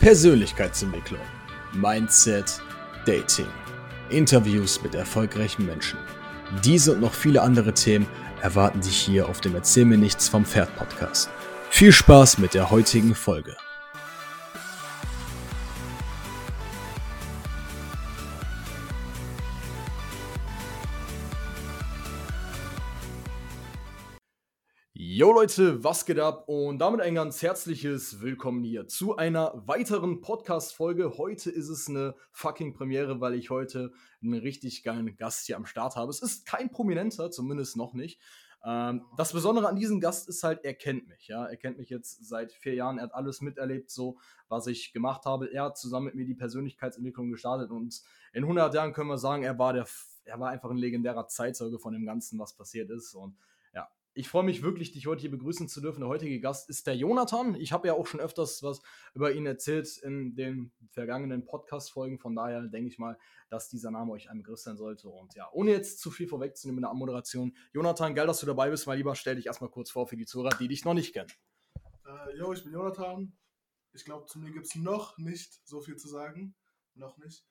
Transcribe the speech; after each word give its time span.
Persönlichkeitsentwicklung, 0.00 1.20
Mindset, 1.74 2.62
Dating, 3.04 3.46
Interviews 4.08 4.82
mit 4.82 4.94
erfolgreichen 4.94 5.66
Menschen. 5.66 5.98
Diese 6.64 6.92
und 6.92 7.02
noch 7.02 7.12
viele 7.12 7.42
andere 7.42 7.74
Themen 7.74 8.06
erwarten 8.40 8.80
dich 8.80 8.96
hier 8.96 9.28
auf 9.28 9.42
dem 9.42 9.54
Erzähl 9.54 9.84
mir 9.84 9.98
nichts 9.98 10.26
vom 10.26 10.46
Pferd 10.46 10.74
Podcast. 10.76 11.28
Viel 11.68 11.92
Spaß 11.92 12.38
mit 12.38 12.54
der 12.54 12.70
heutigen 12.70 13.14
Folge. 13.14 13.54
Yo 25.20 25.32
Leute, 25.32 25.84
was 25.84 26.06
geht 26.06 26.18
ab? 26.18 26.44
Und 26.48 26.78
damit 26.78 27.02
ein 27.02 27.14
ganz 27.14 27.42
herzliches 27.42 28.22
Willkommen 28.22 28.64
hier 28.64 28.88
zu 28.88 29.18
einer 29.18 29.52
weiteren 29.66 30.22
Podcast-Folge. 30.22 31.18
Heute 31.18 31.50
ist 31.50 31.68
es 31.68 31.90
eine 31.90 32.14
fucking 32.32 32.72
Premiere, 32.72 33.20
weil 33.20 33.34
ich 33.34 33.50
heute 33.50 33.92
einen 34.22 34.40
richtig 34.40 34.82
geilen 34.82 35.14
Gast 35.18 35.44
hier 35.44 35.58
am 35.58 35.66
Start 35.66 35.94
habe. 35.94 36.08
Es 36.08 36.22
ist 36.22 36.46
kein 36.46 36.70
Prominenter, 36.70 37.30
zumindest 37.30 37.76
noch 37.76 37.92
nicht. 37.92 38.18
Ähm, 38.64 39.04
das 39.18 39.34
Besondere 39.34 39.68
an 39.68 39.76
diesem 39.76 40.00
Gast 40.00 40.26
ist 40.26 40.42
halt, 40.42 40.64
er 40.64 40.72
kennt 40.72 41.06
mich. 41.06 41.28
Ja? 41.28 41.44
Er 41.44 41.58
kennt 41.58 41.76
mich 41.76 41.90
jetzt 41.90 42.26
seit 42.26 42.50
vier 42.54 42.72
Jahren. 42.72 42.96
Er 42.96 43.04
hat 43.04 43.14
alles 43.14 43.42
miterlebt, 43.42 43.90
so 43.90 44.16
was 44.48 44.68
ich 44.68 44.94
gemacht 44.94 45.26
habe. 45.26 45.52
Er 45.52 45.64
hat 45.64 45.76
zusammen 45.76 46.06
mit 46.06 46.14
mir 46.14 46.24
die 46.24 46.34
Persönlichkeitsentwicklung 46.34 47.30
gestartet 47.30 47.70
und 47.70 48.00
in 48.32 48.44
100 48.44 48.72
Jahren 48.72 48.94
können 48.94 49.10
wir 49.10 49.18
sagen, 49.18 49.42
er 49.42 49.58
war 49.58 49.74
der, 49.74 49.84
er 50.24 50.40
war 50.40 50.48
einfach 50.48 50.70
ein 50.70 50.78
legendärer 50.78 51.26
Zeitzeuge 51.26 51.78
von 51.78 51.92
dem 51.92 52.06
Ganzen, 52.06 52.38
was 52.38 52.56
passiert 52.56 52.88
ist. 52.88 53.12
Und 53.12 53.36
ich 54.12 54.28
freue 54.28 54.42
mich 54.42 54.62
wirklich, 54.62 54.92
dich 54.92 55.06
heute 55.06 55.20
hier 55.20 55.30
begrüßen 55.30 55.68
zu 55.68 55.80
dürfen. 55.80 56.00
Der 56.00 56.08
heutige 56.08 56.40
Gast 56.40 56.68
ist 56.68 56.86
der 56.86 56.96
Jonathan. 56.96 57.54
Ich 57.54 57.72
habe 57.72 57.86
ja 57.86 57.94
auch 57.94 58.06
schon 58.06 58.20
öfters 58.20 58.62
was 58.62 58.82
über 59.14 59.32
ihn 59.32 59.46
erzählt 59.46 59.98
in 59.98 60.34
den 60.34 60.72
vergangenen 60.90 61.44
Podcast-Folgen. 61.44 62.18
Von 62.18 62.34
daher 62.34 62.62
denke 62.62 62.88
ich 62.88 62.98
mal, 62.98 63.16
dass 63.50 63.68
dieser 63.68 63.90
Name 63.90 64.12
euch 64.12 64.28
ein 64.28 64.38
Begriff 64.38 64.58
sein 64.58 64.76
sollte. 64.76 65.08
Und 65.08 65.34
ja, 65.34 65.48
ohne 65.52 65.70
jetzt 65.70 66.00
zu 66.00 66.10
viel 66.10 66.26
vorwegzunehmen 66.26 66.78
in 66.78 66.82
der 66.82 66.90
Anmoderation. 66.90 67.56
Jonathan, 67.72 68.14
geil, 68.14 68.26
dass 68.26 68.40
du 68.40 68.46
dabei 68.46 68.70
bist. 68.70 68.86
Mal 68.86 68.96
lieber 68.96 69.14
stell 69.14 69.36
dich 69.36 69.46
erstmal 69.46 69.70
kurz 69.70 69.90
vor 69.90 70.08
für 70.08 70.16
die 70.16 70.26
Zuhörer, 70.26 70.56
die 70.58 70.68
dich 70.68 70.84
noch 70.84 70.94
nicht 70.94 71.12
kennen. 71.12 71.30
Äh, 72.04 72.36
yo, 72.36 72.52
ich 72.52 72.64
bin 72.64 72.72
Jonathan. 72.72 73.32
Ich 73.92 74.04
glaube, 74.04 74.26
zu 74.26 74.38
mir 74.38 74.50
gibt 74.50 74.66
es 74.66 74.74
noch 74.74 75.18
nicht 75.18 75.60
so 75.64 75.80
viel 75.80 75.96
zu 75.96 76.08
sagen. 76.08 76.54
Noch 76.94 77.16
nicht. 77.18 77.44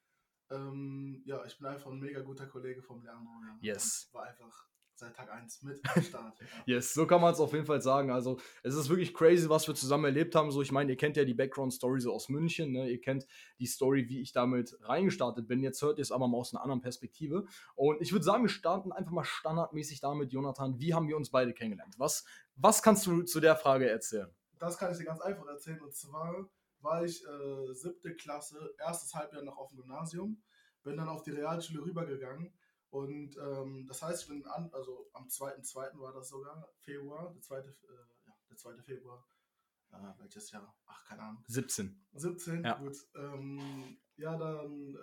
Ähm, 0.52 1.22
ja, 1.26 1.46
ich 1.46 1.58
bin 1.58 1.68
einfach 1.68 1.92
ein 1.92 2.00
mega 2.00 2.22
guter 2.22 2.48
Kollege 2.48 2.82
vom 2.82 3.02
Lernen. 3.02 3.28
Ja. 3.62 3.74
Yes. 3.74 4.10
War 4.12 4.24
einfach 4.24 4.70
seit 5.00 5.16
Tag 5.16 5.32
1 5.32 5.64
mit 5.64 5.82
am 5.96 6.04
Start. 6.04 6.38
yes, 6.66 6.94
so 6.94 7.08
kann 7.08 7.22
man 7.22 7.34
es 7.34 7.40
auf 7.40 7.54
jeden 7.54 7.66
Fall 7.66 7.82
sagen. 7.82 8.12
Also 8.12 8.40
es 8.64 8.76
ist 8.76 8.90
wirklich 8.90 9.14
crazy, 9.14 9.50
was 9.50 9.68
wir 9.68 9.76
zusammen 9.76 10.06
erlebt 10.06 10.36
haben. 10.36 10.52
So, 10.52 10.62
ich 10.62 10.72
meine, 10.72 10.92
ihr 10.92 10.98
kennt 10.98 11.18
ja 11.18 11.26
die 11.26 11.34
Background-Story 11.34 12.02
so 12.02 12.14
aus 12.14 12.30
München, 12.30 12.72
ne? 12.72 12.90
ihr 12.90 13.02
kennt 13.02 13.26
die 13.60 13.66
Story, 13.66 14.08
wie 14.10 14.22
ich 14.22 14.32
damit 14.32 14.78
reingestartet 14.82 15.48
bin. 15.48 15.62
Jetzt 15.62 15.82
hört 15.82 15.98
ihr 15.98 16.04
es 16.04 16.12
aber 16.12 16.28
mal 16.28 16.38
aus 16.38 16.54
einer 16.54 16.62
anderen 16.62 16.82
Perspektive. 16.82 17.46
Und 17.76 18.02
ich 18.02 18.12
würde 18.12 18.26
sagen, 18.26 18.44
wir 18.44 18.50
starten 18.50 18.92
einfach 18.92 19.12
mal 19.12 19.24
standardmäßig 19.24 20.02
damit, 20.02 20.32
Jonathan. 20.32 20.80
Wie 20.80 20.94
haben 20.94 21.08
wir 21.08 21.18
uns 21.18 21.32
beide 21.32 21.54
kennengelernt? 21.54 21.96
Was, 21.98 22.26
was 22.56 22.84
kannst 22.84 23.06
du 23.08 23.24
zu 23.24 23.40
der 23.40 23.56
Frage 23.56 23.90
erzählen? 23.90 24.30
Das 24.60 24.78
kann 24.78 24.92
ich 24.92 24.98
dir 24.98 25.06
ganz 25.06 25.22
einfach 25.22 25.48
erzählen. 25.48 25.82
Und 25.82 25.96
zwar 25.96 26.50
war 26.82 27.04
ich 27.04 27.24
äh, 27.26 27.74
siebte 27.74 28.16
Klasse, 28.16 28.74
erstes 28.78 29.14
Halbjahr 29.14 29.44
noch 29.44 29.58
auf 29.58 29.70
dem 29.70 29.78
Gymnasium, 29.78 30.42
bin 30.84 30.98
dann 30.98 31.10
auf 31.10 31.24
die 31.24 31.32
Realschule 31.32 31.84
rübergegangen 31.84 32.54
und 32.90 33.38
ähm, 33.38 33.86
das 33.88 34.02
heißt, 34.02 34.24
ich 34.24 34.28
bin 34.30 34.46
an, 34.48 34.70
also 34.74 35.10
am 35.14 35.28
2.2. 35.28 36.00
war 36.00 36.14
das 36.14 36.30
sogar, 36.30 36.68
Februar, 36.80 37.32
der 37.32 37.42
2. 37.42 37.58
Äh, 37.58 37.64
ja, 38.26 38.34
der 38.50 38.58
2. 38.58 38.82
Februar, 38.82 39.26
äh, 39.92 40.20
welches 40.20 40.52
Jahr? 40.52 40.76
Ach, 40.86 41.06
keine 41.06 41.22
Ahnung. 41.24 41.44
17. 41.48 42.08
17, 42.14 42.64
ja. 42.64 42.78
gut. 42.78 42.98
Ähm, 43.16 44.00
ja, 44.16 44.38
dann 44.38 44.98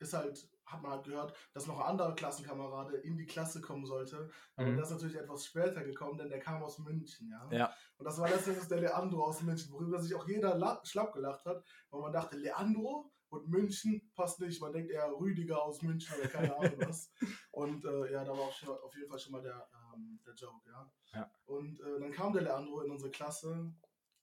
ist 0.00 0.14
halt, 0.14 0.48
hat 0.64 0.82
man 0.82 0.92
halt 0.92 1.04
gehört, 1.04 1.34
dass 1.52 1.66
noch 1.66 1.78
ein 1.80 1.86
anderer 1.86 2.14
Klassenkamerade 2.14 2.96
in 2.98 3.16
die 3.16 3.26
Klasse 3.26 3.60
kommen 3.60 3.84
sollte. 3.84 4.30
Aber 4.56 4.68
mhm. 4.68 4.76
der 4.76 4.84
ist 4.84 4.90
natürlich 4.90 5.16
etwas 5.16 5.44
später 5.44 5.82
gekommen, 5.84 6.18
denn 6.18 6.30
der 6.30 6.40
kam 6.40 6.62
aus 6.62 6.78
München, 6.78 7.28
ja. 7.28 7.48
ja. 7.50 7.74
Und 7.96 8.04
das 8.04 8.18
war 8.18 8.28
letztendlich 8.28 8.66
der 8.68 8.80
Leandro 8.80 9.24
aus 9.24 9.42
München, 9.42 9.72
worüber 9.72 10.00
sich 10.00 10.14
auch 10.14 10.26
jeder 10.26 10.80
schlapp 10.84 11.12
gelacht 11.12 11.44
hat, 11.44 11.64
weil 11.90 12.00
man 12.00 12.12
dachte, 12.12 12.36
Leandro? 12.36 13.12
Und 13.30 13.48
München 13.48 14.10
passt 14.14 14.40
nicht. 14.40 14.60
Man 14.60 14.72
denkt 14.72 14.90
eher 14.90 15.10
Rüdiger 15.12 15.62
aus 15.62 15.80
München 15.82 16.14
oder 16.18 16.28
keine 16.28 16.56
Ahnung 16.56 16.74
was. 16.88 17.10
Und 17.52 17.84
äh, 17.84 18.12
ja, 18.12 18.24
da 18.24 18.32
war 18.32 18.48
auf 18.48 18.94
jeden 18.94 19.08
Fall 19.08 19.18
schon 19.18 19.32
mal 19.32 19.42
der, 19.42 19.68
ähm, 19.94 20.20
der 20.26 20.34
Joke, 20.34 20.68
ja. 20.68 20.92
ja. 21.12 21.30
Und 21.46 21.80
äh, 21.80 22.00
dann 22.00 22.10
kam 22.10 22.32
der 22.32 22.42
Leandro 22.42 22.82
in 22.82 22.90
unsere 22.90 23.10
Klasse 23.10 23.72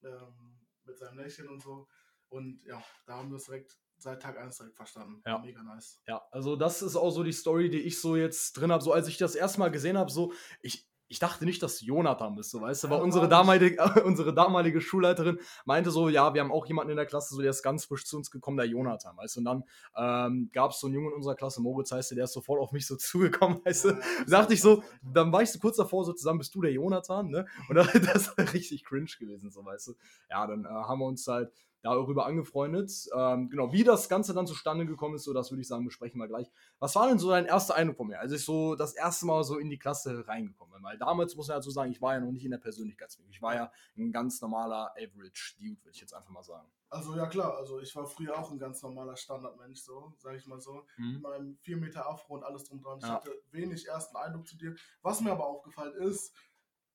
ähm, 0.04 0.60
mit 0.84 0.98
seinem 0.98 1.18
Lächeln 1.20 1.48
und 1.48 1.62
so. 1.62 1.88
Und 2.30 2.64
ja, 2.66 2.84
da 3.06 3.18
haben 3.18 3.30
wir 3.30 3.38
es 3.38 3.46
direkt 3.46 3.80
seit 3.98 4.22
Tag 4.22 4.38
1 4.38 4.58
direkt 4.58 4.76
verstanden. 4.76 5.22
Ja. 5.26 5.40
Mega 5.40 5.64
nice. 5.64 6.02
Ja, 6.06 6.22
also 6.32 6.56
das 6.56 6.82
ist 6.82 6.96
auch 6.96 7.10
so 7.10 7.24
die 7.24 7.32
Story, 7.32 7.70
die 7.70 7.82
ich 7.82 8.00
so 8.00 8.16
jetzt 8.16 8.54
drin 8.54 8.72
habe. 8.72 8.84
So 8.84 8.92
als 8.92 9.08
ich 9.08 9.18
das 9.18 9.36
erste 9.36 9.60
Mal 9.60 9.72
gesehen 9.72 9.98
habe, 9.98 10.12
so, 10.12 10.34
ich, 10.62 10.88
ich 11.10 11.20
dachte 11.20 11.46
nicht, 11.46 11.64
dass 11.64 11.82
Jonathan 11.82 12.36
bist, 12.36 12.52
so 12.52 12.62
weißt 12.62 12.84
du, 12.84 12.90
weil 12.90 12.98
ja, 12.98 13.04
unsere, 13.04 13.30
damalige, 13.30 13.82
unsere 14.06 14.34
damalige 14.34 14.82
Schulleiterin 14.82 15.40
meinte 15.66 15.92
so, 15.92 16.10
ja, 16.10 16.34
wir 16.34 16.42
haben 16.42 16.52
auch 16.52 16.66
jemanden 16.66 16.92
in 16.92 16.98
der 16.98 17.06
Klasse, 17.06 17.36
so 17.36 17.42
der 17.42 17.52
ist 17.52 17.64
ganz 17.64 17.86
frisch 17.86 18.06
zu 18.06 18.18
uns 18.18 18.30
gekommen, 18.30 18.58
der 18.58 18.66
Jonathan, 18.66 19.16
weißt 19.18 19.38
du, 19.38 19.40
und 19.40 19.46
dann 19.46 19.64
ähm, 19.96 20.50
gab 20.54 20.72
es 20.72 20.80
so 20.80 20.88
einen 20.88 20.96
Jungen 20.96 21.10
in 21.10 21.16
unserer 21.16 21.36
Klasse, 21.36 21.62
Moritz 21.62 21.92
heißt 21.92 22.12
der, 22.12 22.16
der 22.18 22.26
ist 22.26 22.34
sofort 22.34 22.62
auf 22.62 22.72
mich 22.72 22.86
so 22.86 22.96
zugekommen, 22.98 23.62
weißt 23.64 23.86
du, 23.86 23.90
ja, 23.90 23.98
dachte 24.28 24.54
ich 24.54 24.62
so, 24.62 24.84
dann 25.02 25.32
war 25.32 25.42
ich 25.42 25.52
so 25.52 25.60
kurz 25.60 25.78
davor, 25.78 26.04
so 26.04 26.14
zusammen 26.14 26.40
bist 26.40 26.54
du 26.56 26.62
der 26.62 26.72
Jonathan, 26.72 27.30
ne, 27.30 27.46
und 27.70 27.76
das 28.06 28.28
ist 28.28 28.54
richtig 28.54 28.84
cringe 28.84 29.12
gewesen, 29.20 29.52
so 29.52 29.64
weißt 29.64 29.88
du, 29.88 29.94
ja, 30.30 30.46
dann 30.46 30.66
äh, 30.66 30.68
haben 30.68 31.00
wir 31.00 31.06
uns 31.06 31.26
halt 31.28 31.52
darüber 31.82 32.26
angefreundet. 32.26 32.92
Ähm, 33.16 33.50
genau, 33.50 33.72
wie 33.72 33.84
das 33.84 34.10
Ganze 34.10 34.34
dann 34.34 34.48
zustande 34.48 34.86
gekommen 34.86 35.16
ist, 35.16 35.24
so 35.24 35.34
das 35.34 35.52
würde 35.52 35.62
ich 35.62 35.68
sagen, 35.68 35.86
besprechen 35.86 36.20
wir 36.20 36.28
gleich. 36.28 36.52
Was 36.80 36.96
war 36.96 37.08
denn 37.08 37.20
so 37.20 37.30
dein 37.30 37.46
erster 37.46 37.76
Eindruck 37.76 37.98
von 37.98 38.08
mir, 38.08 38.20
als 38.20 38.32
ich 38.32 38.44
so 38.44 38.76
das 38.76 38.94
erste 38.94 39.26
Mal 39.26 39.44
so 39.44 39.58
in 39.58 39.70
die 39.70 39.78
Klasse 39.78 40.28
reingekommen 40.28 40.74
bin? 40.74 40.84
Weil 40.84 40.98
damals 40.98 41.36
muss 41.36 41.48
man 41.48 41.58
dazu 41.58 41.72
sagen, 41.72 41.92
ich 41.92 42.02
war 42.02 42.14
ja 42.14 42.20
noch 42.20 42.32
nicht 42.32 42.46
in 42.46 42.52
der 42.52 42.58
Persönlichkeitsentwicklung. 42.58 43.34
Ich 43.34 43.42
war 43.42 43.56
ja 43.56 43.72
ein 43.98 44.12
ganz 44.12 44.42
normaler 44.42 44.92
Average 44.92 45.56
Dude, 45.60 45.84
würde 45.84 45.92
ich 45.94 46.02
jetzt 46.02 46.14
einfach 46.14 46.30
mal 46.30 46.44
sagen. 46.44 46.68
Also 46.90 47.16
ja 47.18 47.26
klar, 47.28 47.58
also 47.58 47.82
ich 47.82 47.94
war 47.98 48.06
früher 48.06 48.38
auch 48.38 48.50
ein 48.50 48.60
ganz 48.60 48.82
normaler 48.82 49.18
Standardmensch, 49.18 49.82
so, 49.82 50.14
sage 50.18 50.38
ich 50.38 50.48
mal 50.48 50.62
so. 50.62 50.86
Mhm. 50.96 51.14
Mit 51.14 51.22
meinem 51.22 51.58
4 51.58 51.78
Meter 51.78 52.08
Afro 52.08 52.36
und 52.36 52.44
alles 52.44 52.64
drum 52.64 52.82
dran. 52.82 53.00
Ich 53.00 53.06
ja. 53.06 53.16
hatte 53.16 53.32
wenig 53.52 53.88
ersten 53.88 54.16
Eindruck 54.16 54.48
zu 54.48 54.58
dir. 54.58 54.74
Was 55.02 55.20
mir 55.20 55.32
aber 55.32 55.46
aufgefallen 55.46 55.96
ist, 55.96 56.34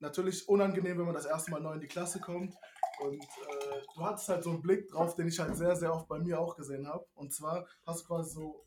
natürlich 0.02 0.48
unangenehm, 0.48 0.98
wenn 0.98 1.06
man 1.06 1.14
das 1.14 1.26
erste 1.26 1.50
Mal 1.50 1.60
neu 1.60 1.74
in 1.74 1.80
die 1.80 1.88
Klasse 1.88 2.20
kommt. 2.20 2.54
Und 3.00 3.22
äh, 3.22 3.82
du 3.94 4.04
hattest 4.04 4.28
halt 4.28 4.44
so 4.44 4.50
einen 4.50 4.60
Blick 4.60 4.88
drauf, 4.88 5.14
den 5.14 5.28
ich 5.28 5.38
halt 5.38 5.56
sehr, 5.56 5.74
sehr 5.76 5.94
oft 5.94 6.08
bei 6.08 6.18
mir 6.18 6.38
auch 6.38 6.56
gesehen 6.56 6.86
habe. 6.86 7.06
Und 7.14 7.32
zwar 7.32 7.66
hast 7.86 8.02
du 8.02 8.06
quasi 8.06 8.34
so, 8.34 8.66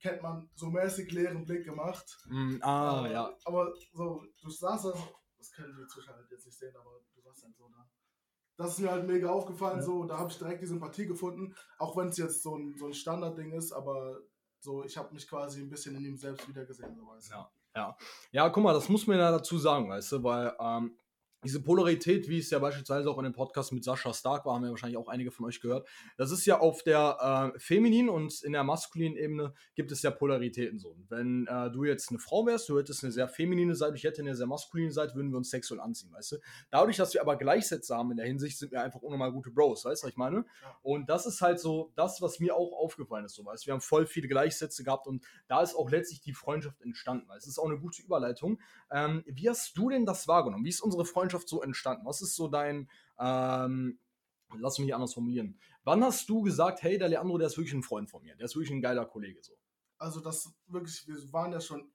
kennt 0.00 0.22
man, 0.22 0.48
so 0.54 0.70
mäßig 0.70 1.10
leeren 1.10 1.44
Blick 1.44 1.64
gemacht. 1.64 2.18
Mm, 2.28 2.58
ah, 2.60 3.06
äh, 3.06 3.12
ja. 3.12 3.36
Aber 3.44 3.74
so, 3.92 4.22
du 4.40 4.50
saßt 4.50 4.84
da, 4.84 4.92
das 5.36 5.50
können 5.50 5.76
die 5.76 5.86
Zuschauer 5.88 6.16
halt 6.16 6.30
jetzt 6.30 6.46
nicht 6.46 6.58
sehen, 6.58 6.76
aber 6.76 7.00
du 7.14 7.20
saßt 7.20 7.44
halt 7.44 7.56
so 7.56 7.68
da. 7.68 7.88
Das 8.56 8.72
ist 8.72 8.78
mir 8.78 8.90
halt 8.90 9.06
mega 9.06 9.28
aufgefallen, 9.28 9.80
ja. 9.80 9.84
so, 9.84 10.04
da 10.04 10.18
habe 10.18 10.30
ich 10.30 10.38
direkt 10.38 10.62
die 10.62 10.66
Sympathie 10.66 11.06
gefunden, 11.06 11.54
auch 11.78 11.94
wenn 11.96 12.08
es 12.08 12.16
jetzt 12.16 12.42
so 12.42 12.56
ein, 12.56 12.74
so 12.78 12.86
ein 12.86 12.94
Standardding 12.94 13.52
ist, 13.52 13.72
aber 13.72 14.18
so, 14.60 14.82
ich 14.84 14.96
habe 14.96 15.12
mich 15.12 15.28
quasi 15.28 15.60
ein 15.60 15.68
bisschen 15.68 15.94
in 15.96 16.04
ihm 16.04 16.16
selbst 16.16 16.48
wiedergesehen, 16.48 16.96
so 16.96 17.06
weißt 17.06 17.28
du. 17.28 17.34
Ja. 17.34 17.50
Ja. 17.76 17.96
ja, 18.32 18.48
guck 18.48 18.64
mal, 18.64 18.72
das 18.72 18.88
muss 18.88 19.06
man 19.06 19.18
ja 19.18 19.30
dazu 19.30 19.58
sagen, 19.58 19.90
weißt 19.90 20.12
du, 20.12 20.22
weil 20.24 20.52
ähm, 20.58 20.96
diese 21.44 21.62
Polarität, 21.62 22.28
wie 22.28 22.38
es 22.38 22.50
ja 22.50 22.58
beispielsweise 22.58 23.10
auch 23.10 23.18
in 23.18 23.24
dem 23.24 23.32
Podcast 23.32 23.72
mit 23.72 23.84
Sascha 23.84 24.12
Stark 24.12 24.46
war, 24.46 24.54
haben 24.54 24.64
ja 24.64 24.70
wahrscheinlich 24.70 24.96
auch 24.96 25.08
einige 25.08 25.30
von 25.30 25.46
euch 25.46 25.60
gehört. 25.60 25.86
Das 26.16 26.30
ist 26.30 26.44
ja 26.46 26.58
auf 26.58 26.82
der 26.82 27.52
äh, 27.54 27.58
femininen 27.58 28.08
und 28.08 28.42
in 28.42 28.52
der 28.52 28.64
maskulinen 28.64 29.16
Ebene 29.16 29.54
gibt 29.74 29.92
es 29.92 30.02
ja 30.02 30.10
Polaritäten 30.10 30.78
so. 30.78 30.96
wenn 31.08 31.46
äh, 31.46 31.70
du 31.70 31.84
jetzt 31.84 32.10
eine 32.10 32.18
Frau 32.18 32.46
wärst, 32.46 32.68
du 32.68 32.78
hättest 32.78 33.04
eine 33.04 33.12
sehr 33.12 33.28
feminine 33.28 33.76
Seite, 33.76 33.96
ich 33.96 34.04
hätte 34.04 34.22
eine 34.22 34.34
sehr 34.34 34.46
maskuline 34.46 34.90
Seite, 34.90 35.14
würden 35.14 35.30
wir 35.30 35.36
uns 35.36 35.50
sexuell 35.50 35.80
anziehen, 35.80 36.12
weißt 36.12 36.32
du? 36.32 36.36
Dadurch, 36.70 36.96
dass 36.96 37.14
wir 37.14 37.20
aber 37.20 37.36
Gleichsätze 37.36 37.94
haben 37.94 38.10
in 38.10 38.16
der 38.16 38.26
Hinsicht, 38.26 38.58
sind 38.58 38.72
wir 38.72 38.82
einfach 38.82 39.02
unnormal 39.02 39.30
gute 39.30 39.50
Bros, 39.50 39.84
weißt 39.84 40.02
du, 40.02 40.06
was 40.06 40.10
ich 40.10 40.16
meine? 40.16 40.44
Ja. 40.62 40.76
Und 40.82 41.08
das 41.08 41.26
ist 41.26 41.40
halt 41.42 41.60
so 41.60 41.92
das, 41.94 42.20
was 42.20 42.40
mir 42.40 42.56
auch 42.56 42.72
aufgefallen 42.72 43.24
ist, 43.24 43.34
so, 43.34 43.44
weißt 43.44 43.64
du? 43.64 43.66
Wir 43.66 43.74
haben 43.74 43.80
voll 43.80 44.06
viele 44.06 44.26
Gleichsätze 44.26 44.82
gehabt 44.82 45.06
und 45.06 45.24
da 45.46 45.62
ist 45.62 45.76
auch 45.76 45.90
letztlich 45.90 46.20
die 46.20 46.32
Freundschaft 46.32 46.80
entstanden, 46.82 47.28
weißt 47.28 47.44
du? 47.44 47.48
Das 47.48 47.54
ist 47.54 47.58
auch 47.58 47.68
eine 47.68 47.78
gute 47.78 48.02
Überleitung. 48.02 48.58
Ähm, 48.90 49.22
wie 49.26 49.48
hast 49.48 49.76
du 49.78 49.90
denn 49.90 50.06
das 50.06 50.26
wahrgenommen? 50.26 50.64
Wie 50.64 50.70
ist 50.70 50.80
unsere 50.80 51.04
Freundschaft 51.04 51.25
Freundschaft 51.26 51.48
so 51.48 51.62
entstanden? 51.62 52.06
Was 52.06 52.22
ist 52.22 52.36
so 52.36 52.48
dein, 52.48 52.88
ähm, 53.18 53.98
lass 54.58 54.78
mich 54.78 54.94
anders 54.94 55.14
formulieren. 55.14 55.58
Wann 55.84 56.04
hast 56.04 56.28
du 56.28 56.42
gesagt, 56.42 56.82
hey, 56.82 56.98
der 56.98 57.08
Leandro, 57.08 57.38
der 57.38 57.48
ist 57.48 57.56
wirklich 57.56 57.74
ein 57.74 57.82
Freund 57.82 58.10
von 58.10 58.22
mir, 58.22 58.36
der 58.36 58.46
ist 58.46 58.54
wirklich 58.54 58.70
ein 58.70 58.80
geiler 58.80 59.06
Kollege 59.06 59.42
so? 59.42 59.54
Also 59.98 60.20
das 60.20 60.52
wirklich, 60.66 61.06
wir 61.06 61.32
waren 61.32 61.52
ja 61.52 61.60
schon 61.60 61.90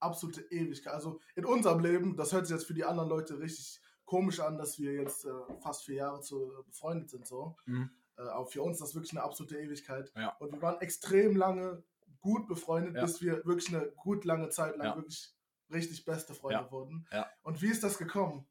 absolute 0.00 0.42
Ewigkeit. 0.50 0.92
Also 0.92 1.20
in 1.34 1.44
unserem 1.44 1.80
Leben, 1.80 2.16
das 2.16 2.32
hört 2.32 2.46
sich 2.46 2.54
jetzt 2.54 2.66
für 2.66 2.74
die 2.74 2.84
anderen 2.84 3.08
Leute 3.08 3.38
richtig 3.38 3.80
komisch 4.04 4.40
an, 4.40 4.58
dass 4.58 4.78
wir 4.78 4.92
jetzt 4.92 5.24
äh, 5.24 5.30
fast 5.60 5.84
vier 5.84 5.96
Jahre 5.96 6.20
zu, 6.20 6.52
äh, 6.52 6.62
befreundet 6.66 7.10
sind 7.10 7.26
so. 7.26 7.56
Mhm. 7.64 7.90
Äh, 8.18 8.22
aber 8.22 8.46
für 8.46 8.62
uns 8.62 8.76
ist 8.76 8.82
das 8.82 8.94
wirklich 8.94 9.12
eine 9.12 9.22
absolute 9.22 9.58
Ewigkeit. 9.58 10.12
Ja. 10.16 10.36
Und 10.38 10.52
wir 10.52 10.62
waren 10.62 10.80
extrem 10.80 11.36
lange 11.36 11.82
gut 12.20 12.46
befreundet, 12.46 12.96
ja. 12.96 13.02
bis 13.02 13.20
wir 13.22 13.44
wirklich 13.44 13.74
eine 13.74 13.90
gut 13.92 14.24
lange 14.24 14.48
Zeit 14.48 14.76
lang 14.76 14.88
ja. 14.88 14.96
wirklich 14.96 15.34
richtig 15.70 16.04
beste 16.04 16.34
Freunde 16.34 16.70
wurden. 16.70 17.06
Und 17.42 17.62
wie 17.62 17.68
ist 17.68 17.82
das 17.82 17.98
gekommen? 17.98 18.46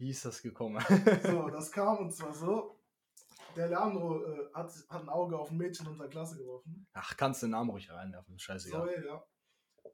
Wie 0.00 0.08
ist 0.08 0.24
das 0.24 0.40
gekommen? 0.40 0.82
so, 1.22 1.48
das 1.50 1.70
kam 1.70 1.98
und 1.98 2.10
zwar 2.10 2.32
so. 2.32 2.80
der 3.54 3.68
Leandro 3.68 4.24
äh, 4.24 4.50
hat, 4.54 4.72
hat 4.88 5.02
ein 5.02 5.10
Auge 5.10 5.38
auf 5.38 5.50
ein 5.50 5.58
Mädchen 5.58 5.86
unserer 5.86 6.08
Klasse 6.08 6.38
geworfen. 6.38 6.86
Ach, 6.94 7.14
kannst 7.18 7.42
du 7.42 7.46
den 7.46 7.50
Namen 7.50 7.68
ruhig 7.68 7.90
reinwerfen, 7.90 8.38
scheißegal. 8.38 8.88
Zoe, 8.88 9.06
ja. 9.06 9.22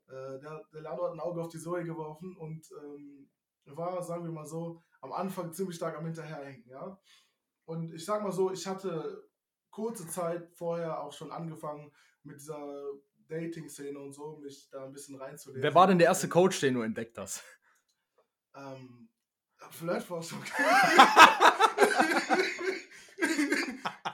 Äh, 0.07 0.39
der, 0.39 0.63
der 0.73 0.83
Leandro 0.83 1.07
hat 1.07 1.13
ein 1.15 1.21
Auge 1.21 1.43
auf 1.43 1.49
die 1.49 1.59
Zoe 1.59 1.83
geworfen 1.83 2.37
und 2.37 2.71
ähm, 2.85 3.29
war, 3.65 4.01
sagen 4.01 4.23
wir 4.23 4.31
mal 4.31 4.47
so, 4.47 4.85
am 5.01 5.13
Anfang 5.13 5.53
ziemlich 5.53 5.75
stark 5.75 5.97
am 5.97 6.05
Hinterherhängen, 6.05 6.69
ja. 6.69 7.01
Und 7.65 7.93
ich 7.93 8.05
sag 8.05 8.23
mal 8.23 8.31
so, 8.31 8.53
ich 8.53 8.65
hatte 8.65 9.29
kurze 9.71 10.07
Zeit 10.07 10.49
vorher 10.53 11.03
auch 11.03 11.13
schon 11.13 11.33
angefangen 11.33 11.93
mit 12.23 12.37
dieser 12.37 12.85
Dating-Szene 13.27 13.99
und 13.99 14.13
so, 14.13 14.37
mich 14.37 14.71
da 14.71 14.85
ein 14.85 14.93
bisschen 14.93 15.17
reinzulegen. 15.17 15.65
Wer 15.65 15.75
war 15.75 15.89
denn 15.89 15.99
der 15.99 16.07
erste 16.07 16.29
Coach, 16.29 16.61
den 16.61 16.75
du 16.75 16.83
entdeckt 16.83 17.19
hast? 17.19 17.43
Ähm, 18.55 19.09
Flirtforschung. 19.71 20.43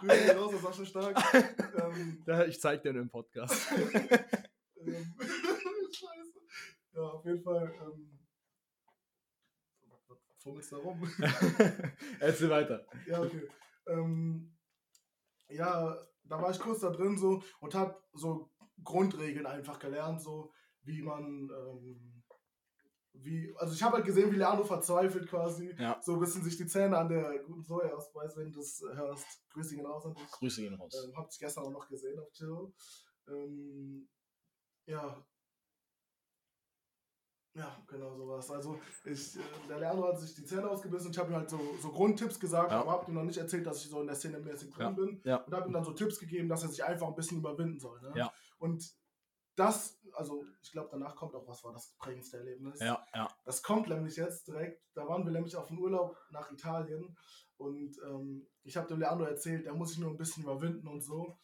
Grüße 0.02 0.36
raus, 0.36 0.54
Sascha 0.62 0.84
Stark. 0.84 1.16
Ähm, 1.78 2.24
ich 2.48 2.60
zeig 2.60 2.82
dir 2.82 2.92
nur 2.92 3.02
im 3.02 3.10
Podcast. 3.10 3.70
ähm, 3.72 5.14
Scheiße. 5.92 6.40
Ja, 6.94 7.02
auf 7.02 7.24
jeden 7.24 7.42
Fall. 7.42 7.72
Ähm, 7.80 8.18
fummelst 10.38 10.72
da 10.72 10.76
rum? 10.78 11.00
Erzähl 12.18 12.50
weiter. 12.50 12.84
Ja, 13.06 13.22
okay. 13.22 13.48
Ähm, 13.86 14.56
ja, 15.48 15.96
da 16.24 16.42
war 16.42 16.50
ich 16.50 16.58
kurz 16.58 16.80
da 16.80 16.90
drin 16.90 17.16
so 17.16 17.42
und 17.60 17.74
hab 17.74 18.02
so 18.12 18.50
Grundregeln 18.82 19.46
einfach 19.46 19.78
gelernt, 19.78 20.20
so 20.20 20.52
wie 20.82 21.02
man, 21.02 21.48
ähm, 21.48 22.21
wie, 23.14 23.54
also 23.58 23.74
ich 23.74 23.82
habe 23.82 23.96
halt 23.96 24.06
gesehen, 24.06 24.32
wie 24.32 24.36
Leandro 24.36 24.64
verzweifelt 24.64 25.28
quasi, 25.28 25.74
ja. 25.78 26.00
so 26.02 26.14
ein 26.14 26.20
bisschen 26.20 26.42
sich 26.42 26.56
die 26.56 26.66
Zähne 26.66 26.96
an 26.96 27.08
der 27.08 27.38
guten 27.40 27.62
Soja 27.62 27.94
ausbeißt, 27.94 28.36
wenn 28.36 28.50
du 28.50 28.58
das 28.58 28.82
hörst. 28.94 29.26
Grüße 29.50 29.76
ihn 29.76 29.86
raus 29.86 30.06
an 30.06 30.14
dich. 30.14 30.30
Grüße 30.30 30.64
ihn 30.64 30.74
raus. 30.74 30.94
Ähm, 31.04 31.16
hab 31.16 31.28
dich 31.28 31.38
gestern 31.38 31.64
auch 31.64 31.70
noch 31.70 31.88
gesehen 31.88 32.18
auf 32.18 32.32
Chill. 32.32 32.72
Ähm, 33.28 34.08
ja, 34.86 35.24
ja, 37.54 37.76
genau 37.86 38.14
sowas. 38.14 38.50
Also 38.50 38.78
ich, 39.04 39.36
äh, 39.36 39.40
der 39.68 39.78
Leandro 39.78 40.08
hat 40.08 40.18
sich 40.18 40.34
die 40.34 40.44
Zähne 40.44 40.70
ausgebissen 40.70 41.08
und 41.08 41.12
ich 41.12 41.18
habe 41.18 41.30
ihm 41.30 41.36
halt 41.36 41.50
so, 41.50 41.60
so 41.80 41.90
Grundtipps 41.90 42.40
gesagt, 42.40 42.70
ja. 42.70 42.80
aber 42.80 42.92
habe 42.92 43.10
ihm 43.10 43.14
noch 43.14 43.24
nicht 43.24 43.36
erzählt, 43.36 43.66
dass 43.66 43.84
ich 43.84 43.90
so 43.90 44.00
in 44.00 44.06
der 44.06 44.16
Szene 44.16 44.38
mäßig 44.38 44.70
drin 44.70 44.86
ja. 44.86 44.90
bin. 44.90 45.20
Und 45.46 45.54
habe 45.54 45.68
ihm 45.68 45.72
dann 45.72 45.84
so 45.84 45.92
Tipps 45.92 46.18
gegeben, 46.18 46.48
dass 46.48 46.62
er 46.62 46.70
sich 46.70 46.82
einfach 46.82 47.08
ein 47.08 47.14
bisschen 47.14 47.38
überwinden 47.38 47.78
soll. 47.78 48.00
Ne? 48.00 48.12
Ja. 48.16 48.32
Und 48.58 48.90
das, 49.54 50.00
also 50.14 50.44
ich 50.62 50.72
glaube, 50.72 50.88
danach 50.90 51.16
kommt 51.16 51.34
auch 51.34 51.46
was 51.46 51.62
war 51.64 51.72
das 51.72 51.94
prägendste 51.98 52.38
Erlebnis. 52.38 52.80
Ja, 52.80 53.04
ja. 53.14 53.28
Das 53.44 53.62
kommt 53.62 53.88
nämlich 53.88 54.16
jetzt 54.16 54.48
direkt. 54.48 54.82
Da 54.94 55.06
waren 55.06 55.24
wir 55.24 55.32
nämlich 55.32 55.56
auf 55.56 55.68
dem 55.68 55.78
Urlaub 55.78 56.16
nach 56.30 56.50
Italien 56.50 57.16
und 57.56 57.96
ähm, 58.04 58.48
ich 58.62 58.76
habe 58.76 58.88
dem 58.88 59.00
Leandro 59.00 59.24
erzählt, 59.24 59.66
der 59.66 59.74
muss 59.74 59.90
sich 59.90 59.98
nur 59.98 60.10
ein 60.10 60.16
bisschen 60.16 60.42
überwinden 60.42 60.88
und 60.88 61.02
so. 61.02 61.38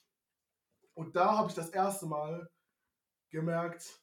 Und 0.94 1.14
da 1.14 1.36
habe 1.36 1.48
ich 1.48 1.54
das 1.54 1.70
erste 1.70 2.06
Mal 2.06 2.50
gemerkt, 3.30 4.02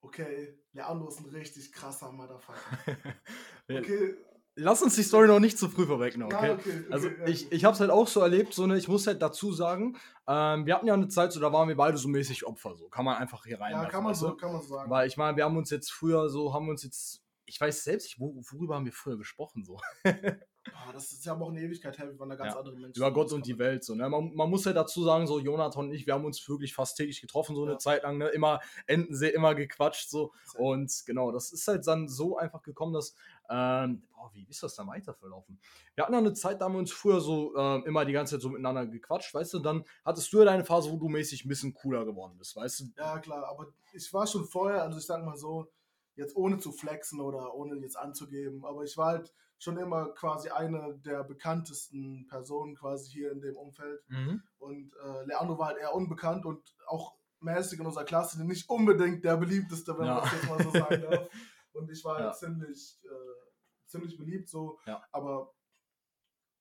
okay, 0.00 0.58
Leandro 0.72 1.08
ist 1.08 1.20
ein 1.20 1.30
richtig 1.30 1.72
krasser 1.72 2.12
Motherfucker. 2.12 2.78
okay. 3.68 4.16
Lass 4.58 4.82
uns 4.82 4.94
die 4.94 5.02
Story 5.02 5.28
noch 5.28 5.38
nicht 5.38 5.58
zu 5.58 5.68
früh 5.68 5.84
vorwegnehmen, 5.84 6.32
okay? 6.32 6.50
Ah, 6.50 6.54
okay, 6.54 6.70
okay 6.70 6.84
also 6.90 7.08
ja, 7.08 7.26
ich, 7.26 7.52
ich 7.52 7.64
habe 7.66 7.74
es 7.74 7.80
halt 7.80 7.90
auch 7.90 8.08
so 8.08 8.20
erlebt, 8.20 8.54
so 8.54 8.66
ne, 8.66 8.78
ich 8.78 8.88
muss 8.88 9.06
halt 9.06 9.20
dazu 9.20 9.52
sagen, 9.52 9.98
ähm, 10.26 10.64
wir 10.64 10.74
hatten 10.74 10.86
ja 10.86 10.94
eine 10.94 11.08
Zeit, 11.08 11.32
so 11.32 11.40
da 11.40 11.52
waren 11.52 11.68
wir 11.68 11.76
beide 11.76 11.98
so 11.98 12.08
mäßig 12.08 12.46
Opfer, 12.46 12.74
so 12.74 12.88
kann 12.88 13.04
man 13.04 13.18
einfach 13.18 13.44
hier 13.44 13.60
rein. 13.60 13.72
Ja, 13.72 13.84
kann 13.84 14.02
man 14.02 14.14
so, 14.14 14.34
kann 14.34 14.52
man 14.52 14.62
so 14.62 14.68
sagen. 14.68 14.90
Weil 14.90 15.06
ich 15.08 15.18
meine, 15.18 15.36
wir 15.36 15.44
haben 15.44 15.58
uns 15.58 15.68
jetzt 15.68 15.92
früher 15.92 16.30
so, 16.30 16.54
haben 16.54 16.70
uns 16.70 16.82
jetzt, 16.84 17.22
ich 17.46 17.60
weiß 17.60 17.84
selbst 17.84 18.06
nicht, 18.06 18.20
worüber 18.20 18.74
haben 18.74 18.84
wir 18.84 18.92
früher 18.92 19.16
gesprochen 19.16 19.64
so. 19.64 19.78
Oh, 20.68 20.92
das 20.92 21.12
ist 21.12 21.24
ja 21.24 21.32
aber 21.32 21.46
auch 21.46 21.50
eine 21.50 21.60
Ewigkeit 21.60 21.96
her, 21.98 22.08
wir 22.08 22.18
waren 22.18 22.28
da 22.28 22.36
ganz 22.36 22.54
ja, 22.54 22.58
andere 22.58 22.74
Menschen. 22.74 22.98
Über 22.98 23.12
Gott 23.12 23.32
und 23.32 23.46
die 23.46 23.58
Welt, 23.58 23.84
so, 23.84 23.94
ne? 23.94 24.08
Man, 24.08 24.34
man, 24.34 24.50
muss 24.50 24.64
ja 24.64 24.72
dazu 24.72 25.04
sagen, 25.04 25.26
so 25.26 25.38
Jonathan 25.38 25.86
und 25.86 25.92
ich, 25.92 26.06
wir 26.06 26.14
haben 26.14 26.24
uns 26.24 26.48
wirklich 26.48 26.74
fast 26.74 26.96
täglich 26.96 27.20
getroffen, 27.20 27.54
so 27.54 27.64
ja. 27.64 27.70
eine 27.70 27.78
Zeit 27.78 28.02
lang, 28.02 28.18
ne? 28.18 28.28
Immer 28.28 28.60
Entensee, 28.86 29.28
immer 29.28 29.54
gequatscht, 29.54 30.10
so. 30.10 30.32
Und 30.56 30.92
genau, 31.06 31.30
das 31.30 31.52
ist 31.52 31.68
halt 31.68 31.86
dann 31.86 32.08
so 32.08 32.36
einfach 32.36 32.62
gekommen, 32.62 32.92
dass, 32.92 33.14
ähm, 33.48 34.02
boah, 34.10 34.30
wie 34.32 34.44
ist 34.48 34.62
das 34.62 34.74
dann 34.74 34.88
weiter 34.88 35.14
verlaufen? 35.14 35.60
Wir 35.94 36.04
hatten 36.04 36.14
eine 36.14 36.32
Zeit, 36.32 36.60
da 36.60 36.64
haben 36.64 36.72
wir 36.72 36.80
uns 36.80 36.92
früher 36.92 37.20
so 37.20 37.54
äh, 37.54 37.86
immer 37.86 38.04
die 38.04 38.12
ganze 38.12 38.34
Zeit 38.34 38.42
so 38.42 38.48
miteinander 38.48 38.86
dequatscht, 38.86 39.34
weißt 39.34 39.54
du, 39.54 39.58
dann 39.60 39.84
hattest 40.04 40.32
du 40.32 40.40
ja 40.40 40.46
deine 40.46 40.64
Phase, 40.64 40.90
wo 40.90 40.96
du 40.96 41.08
mäßig 41.08 41.44
ein 41.44 41.48
bisschen 41.48 41.74
cooler 41.74 42.04
geworden 42.04 42.36
bist, 42.38 42.56
weißt 42.56 42.80
du? 42.80 42.84
Ja, 42.96 43.18
klar, 43.18 43.46
aber 43.48 43.72
ich 43.92 44.12
war 44.12 44.26
schon 44.26 44.44
vorher, 44.44 44.82
also 44.82 44.98
ich 44.98 45.06
sag 45.06 45.24
mal 45.24 45.36
so, 45.36 45.70
jetzt 46.16 46.36
ohne 46.36 46.58
zu 46.58 46.72
flexen 46.72 47.20
oder 47.20 47.54
ohne 47.54 47.76
jetzt 47.76 47.96
anzugeben, 47.96 48.64
aber 48.64 48.84
ich 48.84 48.96
war 48.96 49.08
halt 49.08 49.32
schon 49.58 49.78
immer 49.78 50.12
quasi 50.12 50.50
eine 50.50 50.98
der 51.04 51.24
bekanntesten 51.24 52.26
Personen 52.26 52.74
quasi 52.74 53.10
hier 53.10 53.32
in 53.32 53.40
dem 53.40 53.56
Umfeld. 53.56 54.02
Mhm. 54.08 54.42
Und 54.58 54.92
äh, 55.02 55.24
Leandro 55.24 55.58
war 55.58 55.68
halt 55.68 55.78
eher 55.78 55.94
unbekannt 55.94 56.44
und 56.44 56.76
auch 56.86 57.14
mäßig 57.40 57.80
in 57.80 57.86
unserer 57.86 58.04
Klasse 58.04 58.44
nicht 58.44 58.68
unbedingt 58.68 59.24
der 59.24 59.36
beliebteste, 59.36 59.96
wenn 59.98 60.06
ja. 60.06 60.14
man 60.14 60.22
das 60.24 60.32
jetzt 60.32 60.48
mal 60.48 60.62
so 60.62 60.70
sagen 60.70 61.02
darf. 61.02 61.28
Und 61.72 61.90
ich 61.90 62.02
war 62.04 62.16
halt 62.16 62.26
ja. 62.26 62.32
ziemlich, 62.32 62.98
äh, 63.04 63.86
ziemlich 63.86 64.16
beliebt 64.16 64.48
so, 64.48 64.78
ja. 64.86 65.02
aber 65.12 65.52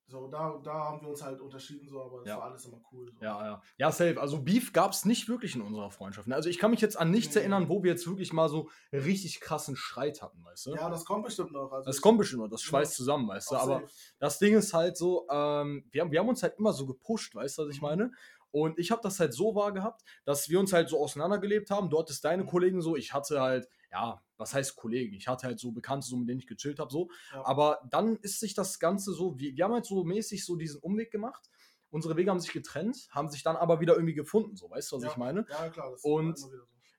so, 0.07 0.27
da, 0.27 0.59
da 0.63 0.73
haben 0.73 1.01
wir 1.01 1.09
uns 1.09 1.23
halt 1.23 1.41
unterschieden, 1.41 1.87
so, 1.87 1.99
aber 1.99 2.19
das 2.19 2.27
ja. 2.27 2.37
war 2.37 2.43
alles 2.45 2.65
immer 2.65 2.79
cool. 2.91 3.11
So. 3.11 3.23
Ja, 3.23 3.43
ja. 3.43 3.61
Ja, 3.77 3.91
safe. 3.91 4.21
Also 4.21 4.39
Beef 4.39 4.71
gab 4.71 4.91
es 4.91 5.03
nicht 5.03 5.27
wirklich 5.27 5.55
in 5.55 5.61
unserer 5.61 5.89
Freundschaft. 5.89 6.27
Ne? 6.27 6.35
Also 6.35 6.47
ich 6.47 6.59
kann 6.59 6.69
mich 6.69 6.81
jetzt 6.81 6.95
an 6.95 7.09
nichts 7.09 7.33
nee. 7.33 7.41
erinnern, 7.41 7.69
wo 7.69 7.83
wir 7.83 7.91
jetzt 7.91 8.07
wirklich 8.07 8.31
mal 8.31 8.47
so 8.47 8.69
richtig 8.93 9.39
krassen 9.39 9.75
Streit 9.75 10.21
hatten, 10.21 10.45
weißt 10.45 10.67
du? 10.67 10.75
Ja, 10.75 10.89
das 10.89 11.05
kommt 11.05 11.25
bestimmt 11.25 11.53
noch. 11.53 11.71
Also 11.71 11.87
das 11.87 12.01
kommt 12.01 12.19
bestimmt 12.19 12.43
noch, 12.43 12.49
das 12.49 12.61
schweißt 12.61 12.93
ja. 12.93 12.97
zusammen, 12.97 13.27
weißt 13.27 13.51
du? 13.51 13.55
Aber 13.55 13.83
das 14.19 14.37
Ding 14.37 14.53
ist 14.55 14.75
halt 14.75 14.95
so, 14.95 15.27
ähm, 15.31 15.85
wir, 15.89 16.01
haben, 16.01 16.11
wir 16.11 16.19
haben 16.19 16.29
uns 16.29 16.43
halt 16.43 16.59
immer 16.59 16.73
so 16.73 16.85
gepusht, 16.85 17.33
weißt 17.33 17.57
du, 17.57 17.63
was 17.63 17.69
ich 17.73 17.81
mhm. 17.81 17.87
meine? 17.87 18.11
Und 18.51 18.77
ich 18.77 18.91
habe 18.91 19.01
das 19.01 19.19
halt 19.19 19.33
so 19.33 19.55
wahr 19.55 19.73
gehabt, 19.73 20.03
dass 20.23 20.49
wir 20.49 20.59
uns 20.59 20.71
halt 20.71 20.87
so 20.87 21.01
auseinandergelebt 21.01 21.71
haben. 21.71 21.89
Dort 21.89 22.09
ist 22.09 22.23
deine 22.23 22.43
mhm. 22.43 22.47
Kollegen 22.47 22.79
so, 22.79 22.95
ich 22.95 23.11
hatte 23.11 23.41
halt, 23.41 23.67
ja, 23.95 24.21
was 24.35 24.53
heißt 24.53 24.75
Kollegen? 24.75 25.15
Ich 25.15 25.29
hatte 25.29 25.47
halt 25.47 25.57
so 25.57 25.71
Bekannte, 25.71 26.05
so 26.05 26.17
mit 26.17 26.27
denen 26.27 26.39
ich 26.39 26.47
gechillt 26.47 26.79
habe, 26.79 26.91
so. 26.91 27.09
Ja. 27.31 27.45
Aber 27.45 27.79
dann 27.89 28.17
ist 28.17 28.41
sich 28.41 28.53
das 28.53 28.79
Ganze 28.79 29.13
so, 29.13 29.39
wir, 29.39 29.55
wir 29.55 29.63
haben 29.63 29.73
halt 29.73 29.85
so 29.85 30.03
mäßig 30.03 30.45
so 30.45 30.57
diesen 30.57 30.81
Umweg 30.81 31.11
gemacht. 31.11 31.49
Unsere 31.91 32.17
Wege 32.17 32.29
haben 32.29 32.41
sich 32.41 32.51
getrennt, 32.51 33.07
haben 33.11 33.29
sich 33.29 33.41
dann 33.41 33.55
aber 33.55 33.79
wieder 33.79 33.93
irgendwie 33.93 34.13
gefunden, 34.13 34.57
so, 34.57 34.69
weißt 34.69 34.91
du, 34.91 34.97
was 34.97 35.03
ja. 35.03 35.11
ich 35.11 35.17
meine? 35.17 35.45
Ja, 35.49 35.69
klar. 35.69 35.91
Das 35.91 36.03
Und 36.03 36.37
so. 36.37 36.51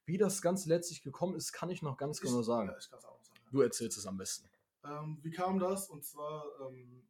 wie 0.06 0.16
das 0.16 0.40
Ganze 0.40 0.70
letztlich 0.70 1.02
gekommen 1.02 1.36
ist, 1.36 1.52
kann 1.52 1.68
ich 1.68 1.82
noch 1.82 1.98
ganz 1.98 2.16
ich, 2.18 2.24
genau 2.24 2.40
sagen. 2.40 2.70
Ja, 2.70 2.78
ich 2.78 2.88
kann 2.88 2.98
es 2.98 3.04
auch 3.04 3.22
sagen. 3.22 3.40
Du 3.50 3.60
erzählst 3.60 3.98
es 3.98 4.06
am 4.06 4.16
besten. 4.16 4.48
Ähm, 4.82 5.18
wie 5.20 5.30
kam 5.30 5.58
das? 5.58 5.90
Und 5.90 6.02
zwar, 6.02 6.46
ähm, 6.66 7.06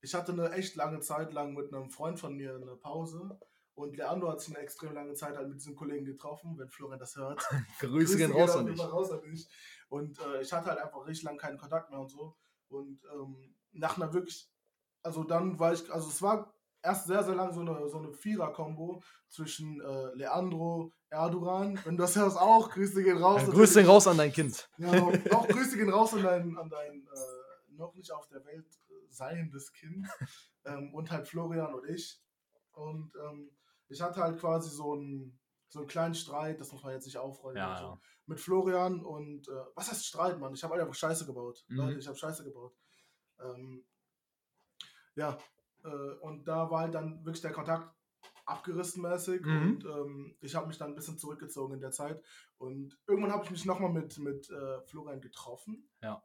ich 0.00 0.14
hatte 0.14 0.32
eine 0.32 0.52
echt 0.52 0.76
lange 0.76 1.00
Zeit 1.00 1.34
lang 1.34 1.52
mit 1.52 1.74
einem 1.74 1.90
Freund 1.90 2.18
von 2.18 2.34
mir 2.34 2.54
eine 2.54 2.76
Pause 2.76 3.38
und 3.80 3.96
Leandro 3.96 4.30
hat 4.30 4.40
sich 4.40 4.54
eine 4.54 4.64
extrem 4.64 4.94
lange 4.94 5.14
Zeit 5.14 5.36
halt 5.36 5.48
mit 5.48 5.58
diesem 5.58 5.74
Kollegen 5.74 6.04
getroffen, 6.04 6.58
wenn 6.58 6.68
Florian 6.68 6.98
das 6.98 7.16
hört. 7.16 7.42
Grüße 7.80 8.16
gehen 8.16 8.32
raus 8.32 8.56
an 8.56 8.66
dich. 8.66 8.80
Raus 8.80 9.10
an 9.10 9.22
dich. 9.22 9.48
Und 9.88 10.18
äh, 10.20 10.42
ich 10.42 10.52
hatte 10.52 10.66
halt 10.66 10.78
einfach 10.78 11.06
richtig 11.06 11.24
lange 11.24 11.38
keinen 11.38 11.58
Kontakt 11.58 11.90
mehr 11.90 12.00
und 12.00 12.10
so. 12.10 12.36
Und 12.68 13.00
ähm, 13.12 13.54
nach 13.72 13.96
einer 13.96 14.12
wirklich, 14.12 14.48
also 15.02 15.24
dann 15.24 15.58
war 15.58 15.72
ich, 15.72 15.90
also 15.92 16.08
es 16.08 16.22
war 16.22 16.54
erst 16.82 17.06
sehr, 17.06 17.22
sehr 17.22 17.34
lang 17.34 17.52
so 17.52 17.60
eine, 17.60 17.88
so 17.88 17.98
eine 17.98 18.12
Vierer-Kombo 18.12 19.02
zwischen 19.28 19.80
äh, 19.80 20.14
Leandro, 20.14 20.92
Erdogan, 21.10 21.78
wenn 21.84 21.96
du 21.96 22.02
das 22.02 22.16
hörst 22.16 22.38
auch, 22.38 22.70
Grüße 22.70 23.02
gehen 23.02 23.18
raus. 23.18 23.42
Ja, 23.42 23.48
Grüße 23.50 23.80
gehen 23.80 23.90
raus 23.90 24.06
an 24.06 24.18
dein 24.18 24.32
Kind. 24.32 24.68
Ja, 24.78 24.90
auch 25.32 25.48
Grüße 25.48 25.76
gehen 25.76 25.90
raus 25.90 26.14
an 26.14 26.22
dein, 26.22 26.56
an 26.56 26.68
dein 26.68 27.02
äh, 27.02 27.72
noch 27.76 27.94
nicht 27.94 28.12
auf 28.12 28.28
der 28.28 28.44
Welt 28.44 28.66
seiendes 29.10 29.72
Kind. 29.72 30.06
Ähm, 30.66 30.92
und 30.92 31.10
halt 31.10 31.26
Florian 31.26 31.72
und 31.72 31.88
ich. 31.88 32.20
Und 32.72 33.14
ähm, 33.16 33.50
ich 33.90 34.00
hatte 34.00 34.22
halt 34.22 34.38
quasi 34.38 34.70
so 34.70 34.92
einen, 34.94 35.38
so 35.68 35.80
einen 35.80 35.88
kleinen 35.88 36.14
Streit, 36.14 36.60
das 36.60 36.72
muss 36.72 36.82
man 36.82 36.92
jetzt 36.92 37.04
nicht 37.06 37.18
aufrollen. 37.18 37.56
Ja, 37.58 37.76
so, 37.76 37.84
ja. 37.84 38.00
Mit 38.26 38.40
Florian 38.40 39.04
und 39.04 39.48
äh, 39.48 39.64
was 39.74 39.90
heißt 39.90 40.06
Streit, 40.06 40.38
Mann? 40.38 40.54
Ich 40.54 40.64
habe 40.64 40.74
einfach 40.80 40.94
Scheiße 40.94 41.26
gebaut. 41.26 41.64
Mhm. 41.68 41.76
Leute, 41.76 41.98
ich 41.98 42.06
habe 42.06 42.16
Scheiße 42.16 42.44
gebaut. 42.44 42.74
Ähm, 43.40 43.84
ja, 45.14 45.36
äh, 45.84 45.88
und 46.20 46.46
da 46.46 46.70
war 46.70 46.80
halt 46.80 46.94
dann 46.94 47.24
wirklich 47.24 47.42
der 47.42 47.52
Kontakt 47.52 47.94
abgerissen 48.46 49.02
mäßig 49.02 49.42
Mhm. 49.42 49.62
und 49.62 49.84
ähm, 49.84 50.36
ich 50.40 50.54
habe 50.54 50.66
mich 50.66 50.78
dann 50.78 50.90
ein 50.90 50.94
bisschen 50.96 51.18
zurückgezogen 51.18 51.74
in 51.74 51.80
der 51.80 51.92
Zeit 51.92 52.20
und 52.58 52.98
irgendwann 53.06 53.32
habe 53.32 53.44
ich 53.44 53.50
mich 53.50 53.64
nochmal 53.64 53.92
mit, 53.92 54.18
mit 54.18 54.50
äh, 54.50 54.80
Florian 54.86 55.20
getroffen. 55.20 55.88
Ja. 56.02 56.22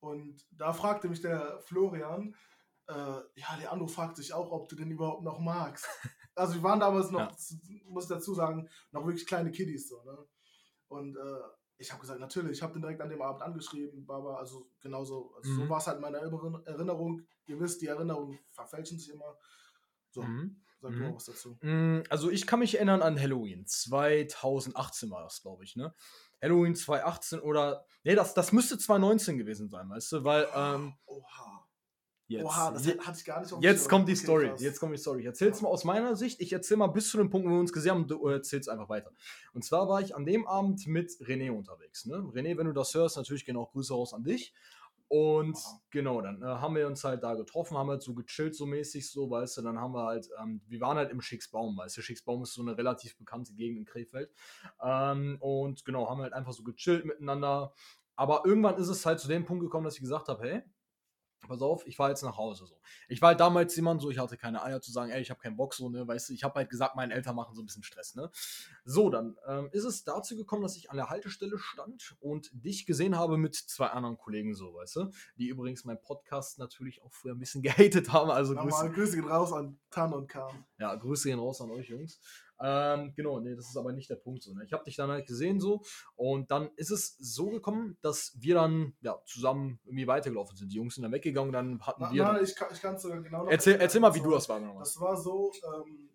Und 0.00 0.46
da 0.52 0.72
fragte 0.72 1.08
mich 1.08 1.20
der 1.22 1.60
Florian, 1.62 2.36
äh, 2.86 2.92
ja, 2.92 3.54
Leandro 3.58 3.86
fragt 3.86 4.16
sich 4.16 4.32
auch, 4.32 4.50
ob 4.52 4.68
du 4.68 4.76
den 4.76 4.90
überhaupt 4.90 5.22
noch 5.24 5.38
magst. 5.40 5.86
also 6.34 6.54
wir 6.54 6.62
waren 6.62 6.80
damals 6.80 7.10
noch, 7.10 7.20
Ja. 7.20 7.36
muss 7.88 8.04
ich 8.04 8.08
dazu 8.10 8.34
sagen, 8.34 8.68
noch 8.92 9.04
wirklich 9.06 9.26
kleine 9.26 9.50
Kiddies 9.50 9.88
so, 9.88 10.02
ne? 10.04 10.18
Und 10.88 11.16
äh, 11.16 11.40
ich 11.78 11.90
habe 11.90 12.00
gesagt, 12.00 12.20
natürlich, 12.20 12.52
ich 12.58 12.62
habe 12.62 12.72
den 12.74 12.82
direkt 12.82 13.00
an 13.00 13.08
dem 13.10 13.20
Abend 13.22 13.42
angeschrieben, 13.42 14.06
Baba, 14.06 14.36
also 14.36 14.68
genauso, 14.80 15.34
also 15.36 15.52
so 15.54 15.60
Mhm. 15.64 15.68
war 15.68 15.78
es 15.78 15.86
halt 15.86 15.96
in 15.96 16.02
meiner 16.02 16.18
Erinner- 16.18 16.62
Erinnerung. 16.66 17.22
Ihr 17.46 17.58
wisst, 17.58 17.82
die 17.82 17.86
Erinnerungen 17.88 18.38
verfälschen 18.52 18.98
sich 18.98 19.10
immer. 19.12 19.36
So, 20.10 20.22
Mhm. 20.22 20.62
sag 20.80 20.92
du 20.92 20.96
Mhm. 20.98 21.02
mal 21.04 21.14
was 21.16 21.24
dazu. 21.24 21.58
Mm, 21.62 22.02
Also 22.10 22.30
ich 22.30 22.46
kann 22.46 22.60
mich 22.60 22.76
erinnern 22.76 23.02
an 23.02 23.18
Halloween. 23.20 23.66
2018 23.66 25.10
war 25.10 25.22
das, 25.24 25.42
glaube 25.42 25.64
ich, 25.64 25.74
ne? 25.76 25.92
Halloween 26.40 26.76
2018 26.76 27.40
oder. 27.40 27.84
Nee, 28.04 28.14
das, 28.14 28.34
das 28.34 28.52
müsste 28.52 28.78
2019 28.78 29.36
gewesen 29.38 29.68
sein, 29.68 29.88
weißt 29.90 30.12
du? 30.12 30.24
Weil, 30.24 30.46
ähm, 30.54 30.94
Oha. 31.06 31.63
Jetzt. 32.26 32.44
Oha, 32.44 32.70
das 32.70 32.86
hatte 32.86 33.18
ich 33.18 33.24
gar 33.24 33.40
nicht 33.40 33.52
auf 33.52 33.62
Jetzt 33.62 33.88
kommt 33.88 34.08
die 34.08 34.16
Story. 34.16 34.48
Krass. 34.48 34.62
Jetzt 34.62 34.80
kommt 34.80 34.94
die 34.94 34.98
Story. 34.98 35.20
Ich 35.20 35.26
erzähl's 35.26 35.60
mal 35.60 35.68
aus 35.68 35.84
meiner 35.84 36.16
Sicht. 36.16 36.40
Ich 36.40 36.52
erzähl 36.52 36.78
mal 36.78 36.86
bis 36.86 37.10
zu 37.10 37.18
dem 37.18 37.28
Punkt, 37.28 37.46
wo 37.46 37.52
wir 37.52 37.60
uns 37.60 37.72
gesehen 37.72 37.92
haben, 37.92 38.08
du 38.08 38.26
erzählst 38.26 38.68
einfach 38.68 38.88
weiter. 38.88 39.12
Und 39.52 39.62
zwar 39.64 39.88
war 39.88 40.00
ich 40.00 40.16
an 40.16 40.24
dem 40.24 40.46
Abend 40.46 40.86
mit 40.86 41.10
René 41.20 41.50
unterwegs. 41.50 42.06
Ne? 42.06 42.16
René, 42.16 42.56
wenn 42.56 42.66
du 42.66 42.72
das 42.72 42.94
hörst, 42.94 43.18
natürlich 43.18 43.44
gehen 43.44 43.56
auch 43.56 43.72
Grüße 43.72 43.92
raus 43.92 44.14
an 44.14 44.24
dich. 44.24 44.54
Und 45.08 45.54
wow. 45.54 45.80
genau, 45.90 46.20
dann 46.22 46.42
äh, 46.42 46.46
haben 46.46 46.74
wir 46.74 46.86
uns 46.86 47.04
halt 47.04 47.22
da 47.22 47.34
getroffen, 47.34 47.76
haben 47.76 47.90
halt 47.90 48.02
so 48.02 48.14
gechillt, 48.14 48.54
so 48.54 48.64
mäßig, 48.64 49.10
so, 49.10 49.28
weißt 49.30 49.58
du, 49.58 49.62
dann 49.62 49.78
haben 49.78 49.92
wir 49.92 50.04
halt, 50.04 50.28
ähm, 50.42 50.62
wir 50.66 50.80
waren 50.80 50.96
halt 50.96 51.10
im 51.10 51.20
Schicksbaum, 51.20 51.76
weißt 51.76 51.96
du, 51.96 52.02
Schicksbaum 52.02 52.42
ist 52.42 52.54
so 52.54 52.62
eine 52.62 52.76
relativ 52.76 53.16
bekannte 53.18 53.52
Gegend 53.52 53.78
in 53.78 53.84
Krefeld. 53.84 54.32
Ähm, 54.82 55.36
und 55.40 55.84
genau, 55.84 56.08
haben 56.08 56.22
halt 56.22 56.32
einfach 56.32 56.52
so 56.52 56.64
gechillt 56.64 57.04
miteinander. 57.04 57.74
Aber 58.16 58.42
irgendwann 58.44 58.76
ist 58.76 58.88
es 58.88 59.04
halt 59.04 59.20
zu 59.20 59.28
dem 59.28 59.44
Punkt 59.44 59.62
gekommen, 59.62 59.84
dass 59.84 59.94
ich 59.94 60.00
gesagt 60.00 60.28
habe, 60.28 60.42
hey, 60.42 60.62
pass 61.48 61.62
auf, 61.62 61.86
ich 61.86 61.96
fahre 61.96 62.10
jetzt 62.10 62.22
nach 62.22 62.36
Hause 62.36 62.66
so. 62.66 62.80
Ich 63.08 63.22
war 63.22 63.28
halt 63.28 63.40
damals 63.40 63.74
jemand 63.76 64.00
so, 64.00 64.10
ich 64.10 64.18
hatte 64.18 64.36
keine 64.36 64.62
Eier 64.62 64.80
zu 64.80 64.92
sagen, 64.92 65.10
ey, 65.10 65.20
ich 65.20 65.30
habe 65.30 65.40
keinen 65.40 65.56
Bock 65.56 65.74
so, 65.74 65.88
ne, 65.88 66.06
weißt 66.06 66.28
du, 66.28 66.32
ich 66.34 66.44
habe 66.44 66.54
halt 66.54 66.70
gesagt, 66.70 66.96
meine 66.96 67.14
Eltern 67.14 67.36
machen 67.36 67.54
so 67.54 67.62
ein 67.62 67.66
bisschen 67.66 67.82
Stress, 67.82 68.14
ne. 68.14 68.30
So, 68.84 69.10
dann 69.10 69.36
ähm, 69.46 69.68
ist 69.72 69.84
es 69.84 70.04
dazu 70.04 70.36
gekommen, 70.36 70.62
dass 70.62 70.76
ich 70.76 70.90
an 70.90 70.96
der 70.96 71.10
Haltestelle 71.10 71.58
stand 71.58 72.16
und 72.20 72.50
dich 72.52 72.86
gesehen 72.86 73.16
habe 73.16 73.36
mit 73.36 73.54
zwei 73.54 73.88
anderen 73.88 74.16
Kollegen 74.16 74.54
so, 74.54 74.74
weißt 74.74 74.96
du, 74.96 75.10
die 75.36 75.48
übrigens 75.48 75.84
meinen 75.84 76.00
Podcast 76.00 76.58
natürlich 76.58 77.02
auch 77.02 77.12
früher 77.12 77.34
ein 77.34 77.38
bisschen 77.38 77.62
gehatet 77.62 78.12
haben, 78.12 78.30
also 78.30 78.54
Grüße. 78.54 78.90
Grüße 78.90 79.16
gehen 79.16 79.28
raus 79.28 79.52
an 79.52 79.78
Tan 79.90 80.12
und 80.12 80.28
Kam. 80.28 80.64
Ja, 80.78 80.94
Grüße 80.94 81.28
gehen 81.28 81.38
raus 81.38 81.60
an 81.60 81.70
euch 81.70 81.88
Jungs. 81.88 82.20
Ähm, 82.60 83.12
genau, 83.16 83.40
nee, 83.40 83.54
das 83.54 83.68
ist 83.68 83.76
aber 83.76 83.92
nicht 83.92 84.08
der 84.08 84.16
Punkt 84.16 84.42
so. 84.42 84.54
Ne? 84.54 84.64
Ich 84.64 84.72
habe 84.72 84.84
dich 84.84 84.96
dann 84.96 85.10
halt 85.10 85.26
gesehen 85.26 85.60
so 85.60 85.82
und 86.14 86.50
dann 86.50 86.70
ist 86.76 86.90
es 86.90 87.16
so 87.18 87.50
gekommen, 87.50 87.98
dass 88.00 88.32
wir 88.38 88.54
dann 88.54 88.94
ja, 89.00 89.20
zusammen 89.26 89.80
irgendwie 89.84 90.06
weitergelaufen 90.06 90.56
sind. 90.56 90.70
Die 90.70 90.76
Jungs 90.76 90.94
sind 90.94 91.02
dann 91.02 91.12
weggegangen, 91.12 91.52
dann 91.52 91.80
hatten 91.82 92.02
na, 92.02 92.12
wir. 92.12 92.22
Nein, 92.24 92.44
ich, 92.44 92.50
ich 92.50 92.80
kann 92.80 92.94
es 92.94 93.02
sogar 93.02 93.20
genau 93.20 93.46
Erzähl, 93.46 93.80
erzähl 93.80 94.00
mal, 94.00 94.14
wie 94.14 94.20
du 94.20 94.30
das 94.30 94.48
wahrgenommen 94.48 94.78
hast. 94.78 94.96
Das 94.96 95.02
war 95.02 95.16
so, 95.16 95.52
ähm, 95.74 96.10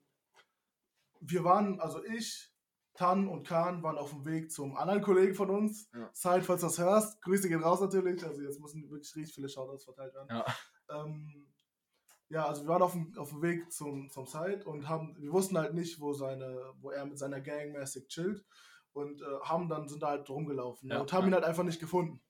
wir 1.21 1.43
waren, 1.43 1.79
also 1.79 2.03
ich, 2.03 2.53
Tan 2.93 3.29
und 3.29 3.47
Kahn 3.47 3.81
waren 3.81 3.97
auf 3.97 4.09
dem 4.09 4.25
Weg 4.25 4.51
zum 4.51 4.75
anderen 4.75 5.01
Kollegen 5.01 5.33
von 5.33 5.49
uns. 5.49 5.89
Ja. 5.93 6.11
Zeit, 6.11 6.45
falls 6.45 6.61
du 6.61 6.67
das 6.67 6.79
hörst. 6.79 7.21
Grüße 7.21 7.47
gehen 7.47 7.63
raus 7.63 7.79
natürlich. 7.79 8.25
Also 8.25 8.41
jetzt 8.41 8.59
müssen 8.59 8.89
wirklich 8.89 9.15
richtig 9.15 9.35
viele 9.35 9.47
Shoutouts 9.47 9.85
verteilt 9.85 10.13
werden. 10.13 10.27
Ja. 10.29 10.45
Ähm, 10.89 11.47
ja, 12.29 12.45
also 12.45 12.63
wir 12.63 12.69
waren 12.69 12.81
auf 12.81 12.93
dem, 12.93 13.17
auf 13.17 13.29
dem 13.29 13.41
Weg 13.41 13.71
zum, 13.71 14.09
zum 14.09 14.25
Site 14.25 14.63
und 14.65 14.87
haben, 14.87 15.15
wir 15.19 15.31
wussten 15.31 15.57
halt 15.57 15.73
nicht, 15.73 15.99
wo 15.99 16.13
seine, 16.13 16.73
wo 16.79 16.91
er 16.91 17.05
mit 17.05 17.17
seiner 17.17 17.41
Gang 17.41 17.71
mäßig 17.71 18.07
chillt 18.07 18.45
und 18.93 19.21
äh, 19.21 19.25
haben 19.43 19.67
dann, 19.67 19.87
sind 19.87 20.03
da 20.03 20.09
halt 20.09 20.29
rumgelaufen 20.29 20.89
ja, 20.89 21.01
und 21.01 21.11
haben 21.11 21.23
ja. 21.23 21.27
ihn 21.29 21.33
halt 21.33 21.45
einfach 21.45 21.63
nicht 21.63 21.79
gefunden. 21.79 22.21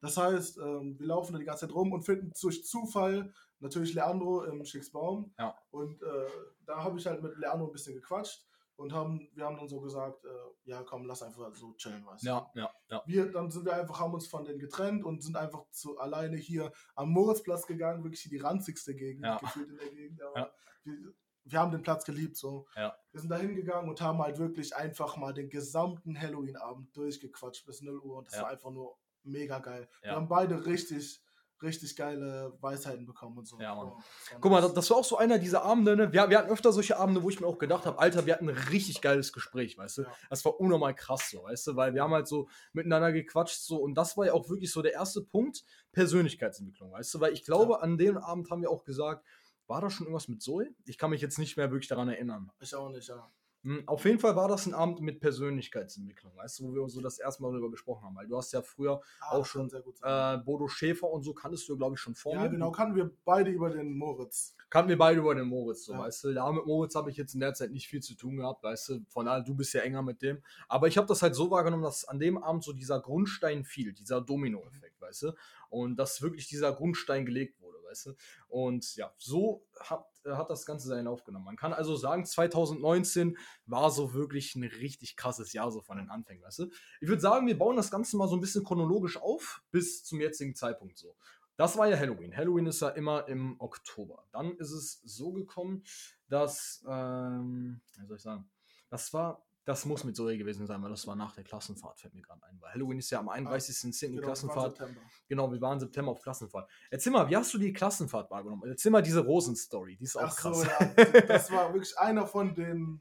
Das 0.00 0.16
heißt, 0.16 0.58
ähm, 0.58 0.98
wir 0.98 1.06
laufen 1.06 1.32
da 1.32 1.38
die 1.38 1.44
ganze 1.44 1.66
Zeit 1.66 1.74
rum 1.74 1.92
und 1.92 2.02
finden 2.02 2.32
durch 2.40 2.64
Zufall 2.64 3.32
natürlich 3.60 3.94
Leandro 3.94 4.44
im 4.44 4.64
Schicksbaum. 4.64 5.32
Ja. 5.38 5.56
Und 5.70 6.02
äh, 6.02 6.26
da 6.66 6.82
habe 6.82 6.98
ich 6.98 7.06
halt 7.06 7.22
mit 7.22 7.36
Leandro 7.38 7.66
ein 7.66 7.72
bisschen 7.72 7.94
gequatscht 7.94 8.46
und 8.76 8.92
haben, 8.92 9.28
wir 9.34 9.44
haben 9.44 9.56
dann 9.56 9.68
so 9.68 9.80
gesagt, 9.80 10.24
äh, 10.24 10.28
ja 10.70 10.82
komm, 10.82 11.06
lass 11.06 11.22
einfach 11.22 11.54
so 11.54 11.74
chillen, 11.74 12.04
weißt 12.04 12.24
ja, 12.24 12.50
Ja, 12.54 12.70
ja. 12.90 13.02
Wir, 13.06 13.30
dann 13.30 13.50
sind 13.50 13.64
wir 13.64 13.74
einfach, 13.74 14.00
haben 14.00 14.14
uns 14.14 14.26
von 14.26 14.44
denen 14.44 14.58
getrennt 14.58 15.04
und 15.04 15.22
sind 15.22 15.36
einfach 15.36 15.68
zu 15.70 15.98
alleine 15.98 16.36
hier 16.36 16.72
am 16.94 17.10
Moritzplatz 17.10 17.66
gegangen, 17.66 18.02
wirklich 18.02 18.28
die 18.28 18.38
ranzigste 18.38 18.94
Gegend 18.94 19.24
ja. 19.24 19.38
gefühlt 19.38 19.70
in 19.70 19.76
der 19.76 19.90
Gegend. 19.90 20.20
Ja. 20.20 20.50
Wir, 20.82 21.14
wir, 21.44 21.58
haben 21.60 21.70
den 21.70 21.82
Platz 21.82 22.04
geliebt, 22.04 22.36
so. 22.36 22.66
Ja. 22.74 22.96
Wir 23.12 23.20
sind 23.20 23.30
da 23.30 23.36
hingegangen 23.36 23.88
und 23.88 24.00
haben 24.00 24.18
halt 24.18 24.38
wirklich 24.38 24.74
einfach 24.74 25.16
mal 25.16 25.32
den 25.32 25.50
gesamten 25.50 26.18
Halloween-Abend 26.18 26.96
durchgequatscht 26.96 27.66
bis 27.66 27.80
0 27.82 27.98
Uhr 28.00 28.18
und 28.18 28.28
das 28.28 28.40
war 28.40 28.48
einfach 28.48 28.70
nur 28.70 28.98
mega 29.22 29.58
geil. 29.58 29.88
Wir 30.02 30.12
haben 30.12 30.28
beide 30.28 30.66
richtig 30.66 31.23
richtig 31.62 31.96
geile 31.96 32.56
Weisheiten 32.60 33.06
bekommen 33.06 33.38
und 33.38 33.46
so. 33.46 33.58
Ja, 33.60 33.74
Mann. 33.74 33.92
Guck 34.40 34.50
mal, 34.50 34.60
das, 34.60 34.74
das, 34.74 34.90
war 34.90 34.98
auch 34.98 35.04
so 35.04 35.16
einer 35.16 35.38
dieser 35.38 35.62
Abende, 35.62 35.96
ne? 35.96 36.12
wir, 36.12 36.28
wir 36.28 36.38
hatten 36.38 36.50
öfter 36.50 36.72
solche 36.72 36.96
Abende, 36.98 37.22
wo 37.22 37.30
ich 37.30 37.40
mir 37.40 37.46
auch 37.46 37.58
gedacht 37.58 37.86
habe, 37.86 37.98
Alter, 37.98 38.26
wir 38.26 38.34
hatten 38.34 38.48
ein 38.48 38.56
richtig 38.70 39.00
geiles 39.00 39.32
Gespräch, 39.32 39.78
weißt 39.78 39.98
du? 39.98 40.02
Ja. 40.02 40.12
Das 40.30 40.44
war 40.44 40.60
unnormal 40.60 40.94
krass 40.94 41.30
so, 41.30 41.42
weißt 41.44 41.68
du? 41.68 41.76
Weil 41.76 41.94
wir 41.94 42.02
haben 42.02 42.12
halt 42.12 42.28
so 42.28 42.48
miteinander 42.72 43.12
gequatscht 43.12 43.60
so 43.60 43.76
und 43.76 43.94
das 43.94 44.16
war 44.16 44.26
ja 44.26 44.32
auch 44.32 44.48
wirklich 44.48 44.70
so 44.70 44.82
der 44.82 44.92
erste 44.92 45.22
Punkt, 45.22 45.64
Persönlichkeitsentwicklung, 45.92 46.92
weißt 46.92 47.14
du? 47.14 47.20
Weil 47.20 47.32
ich 47.32 47.44
glaube, 47.44 47.74
ja. 47.74 47.78
an 47.78 47.98
dem 47.98 48.18
Abend 48.18 48.50
haben 48.50 48.62
wir 48.62 48.70
auch 48.70 48.84
gesagt, 48.84 49.24
war 49.66 49.80
da 49.80 49.90
schon 49.90 50.06
irgendwas 50.06 50.28
mit 50.28 50.42
Zoe? 50.42 50.74
Ich 50.84 50.98
kann 50.98 51.10
mich 51.10 51.22
jetzt 51.22 51.38
nicht 51.38 51.56
mehr 51.56 51.70
wirklich 51.70 51.88
daran 51.88 52.08
erinnern. 52.08 52.50
Ich 52.60 52.74
auch 52.74 52.90
nicht, 52.90 53.08
ja. 53.08 53.30
Hm, 53.64 53.82
auf 53.86 54.04
jeden 54.04 54.18
Fall 54.18 54.36
war 54.36 54.46
das 54.46 54.66
ein 54.66 54.74
Abend 54.74 55.00
mit 55.00 55.20
Persönlichkeitsentwicklung, 55.20 56.36
weißt 56.36 56.60
du, 56.60 56.64
wo 56.68 56.74
wir 56.74 56.88
so 56.90 57.00
das 57.00 57.18
erste 57.18 57.42
Mal 57.42 57.50
darüber 57.50 57.70
gesprochen 57.70 58.04
haben. 58.04 58.14
Weil 58.14 58.26
du 58.26 58.36
hast 58.36 58.52
ja 58.52 58.60
früher 58.60 59.00
ah, 59.20 59.32
auch 59.32 59.46
schon 59.46 59.70
äh, 60.02 60.36
Bodo 60.38 60.68
Schäfer 60.68 61.08
und 61.08 61.22
so 61.22 61.32
kanntest 61.32 61.66
du, 61.70 61.76
glaube 61.76 61.94
ich, 61.94 62.00
schon 62.00 62.14
vor 62.14 62.34
Ja, 62.34 62.46
genau, 62.46 62.70
kannten 62.70 62.94
wir 62.94 63.10
beide 63.24 63.50
über 63.50 63.70
den 63.70 63.96
Moritz. 63.96 64.54
Kannten 64.68 64.90
wir 64.90 64.98
beide 64.98 65.20
über 65.20 65.34
den 65.34 65.46
Moritz, 65.46 65.86
so, 65.86 65.94
ja. 65.94 66.00
weißt 66.00 66.24
du. 66.24 66.30
Ja, 66.30 66.52
mit 66.52 66.66
Moritz 66.66 66.94
habe 66.94 67.10
ich 67.10 67.16
jetzt 67.16 67.32
in 67.32 67.40
der 67.40 67.54
Zeit 67.54 67.70
nicht 67.70 67.88
viel 67.88 68.02
zu 68.02 68.14
tun 68.14 68.36
gehabt, 68.36 68.62
weißt 68.62 68.88
du. 68.90 69.00
Von 69.08 69.24
daher, 69.24 69.42
du 69.42 69.54
bist 69.54 69.72
ja 69.72 69.80
enger 69.80 70.02
mit 70.02 70.20
dem. 70.20 70.42
Aber 70.68 70.86
ich 70.86 70.98
habe 70.98 71.06
das 71.06 71.22
halt 71.22 71.34
so 71.34 71.50
wahrgenommen, 71.50 71.84
dass 71.84 72.04
an 72.04 72.18
dem 72.18 72.36
Abend 72.36 72.64
so 72.64 72.74
dieser 72.74 73.00
Grundstein 73.00 73.64
fiel, 73.64 73.94
dieser 73.94 74.20
Domino-Effekt, 74.20 75.00
weißt 75.00 75.22
du. 75.22 75.32
Und 75.70 75.96
dass 75.96 76.20
wirklich 76.20 76.48
dieser 76.48 76.72
Grundstein 76.72 77.24
gelegt 77.24 77.60
wurde 77.60 77.63
weißt 77.94 78.06
du? 78.06 78.14
Und 78.48 78.96
ja, 78.96 79.12
so 79.18 79.64
hat, 79.80 80.04
hat 80.26 80.50
das 80.50 80.66
Ganze 80.66 80.88
seinen 80.88 81.04
Lauf 81.04 81.24
genommen. 81.24 81.44
Man 81.44 81.56
kann 81.56 81.72
also 81.72 81.96
sagen, 81.96 82.24
2019 82.24 83.36
war 83.66 83.90
so 83.90 84.14
wirklich 84.14 84.54
ein 84.56 84.64
richtig 84.64 85.16
krasses 85.16 85.52
Jahr 85.52 85.70
so 85.70 85.80
von 85.80 85.96
den 85.96 86.10
Anfängen, 86.10 86.42
weißt 86.42 86.60
du? 86.60 86.70
Ich 87.00 87.08
würde 87.08 87.22
sagen, 87.22 87.46
wir 87.46 87.58
bauen 87.58 87.76
das 87.76 87.90
Ganze 87.90 88.16
mal 88.16 88.28
so 88.28 88.36
ein 88.36 88.40
bisschen 88.40 88.64
chronologisch 88.64 89.16
auf, 89.16 89.62
bis 89.70 90.04
zum 90.04 90.20
jetzigen 90.20 90.54
Zeitpunkt 90.54 90.98
so. 90.98 91.16
Das 91.56 91.78
war 91.78 91.86
ja 91.86 91.96
Halloween. 91.96 92.36
Halloween 92.36 92.66
ist 92.66 92.80
ja 92.80 92.88
immer 92.88 93.28
im 93.28 93.60
Oktober. 93.60 94.26
Dann 94.32 94.56
ist 94.56 94.72
es 94.72 95.00
so 95.04 95.32
gekommen, 95.32 95.84
dass, 96.28 96.84
ähm, 96.88 97.80
wie 97.96 98.06
soll 98.06 98.16
ich 98.16 98.22
sagen, 98.22 98.50
das 98.90 99.12
war 99.12 99.44
das 99.64 99.86
muss 99.86 100.04
mit 100.04 100.14
Zoe 100.14 100.36
gewesen 100.36 100.66
sein, 100.66 100.82
weil 100.82 100.90
das 100.90 101.06
war 101.06 101.16
nach 101.16 101.34
der 101.34 101.44
Klassenfahrt, 101.44 101.98
fällt 101.98 102.14
mir 102.14 102.20
gerade 102.20 102.42
ein. 102.44 102.60
Weil 102.60 102.74
Halloween 102.74 102.98
ist 102.98 103.10
ja 103.10 103.20
am 103.20 103.30
31.10. 103.30 104.10
Genau, 104.10 104.22
Klassenfahrt. 104.22 104.78
Genau, 105.26 105.50
wir 105.50 105.60
waren 105.60 105.74
im 105.74 105.80
September 105.80 106.12
auf 106.12 106.20
Klassenfahrt. 106.20 106.70
Erzähl 106.90 107.12
mal, 107.12 107.28
wie 107.30 107.36
hast 107.36 107.52
du 107.54 107.58
die 107.58 107.72
Klassenfahrt 107.72 108.30
wahrgenommen? 108.30 108.62
Erzähl 108.66 108.92
mal 108.92 109.02
diese 109.02 109.20
Rosenstory, 109.20 109.96
die 109.96 110.04
ist 110.04 110.16
auch 110.16 110.22
Ach 110.24 110.36
krass. 110.36 110.60
So, 110.60 110.66
ja. 110.66 111.20
Das 111.28 111.50
war 111.50 111.72
wirklich 111.72 111.96
einer 111.98 112.26
von 112.26 112.54
den, 112.54 113.00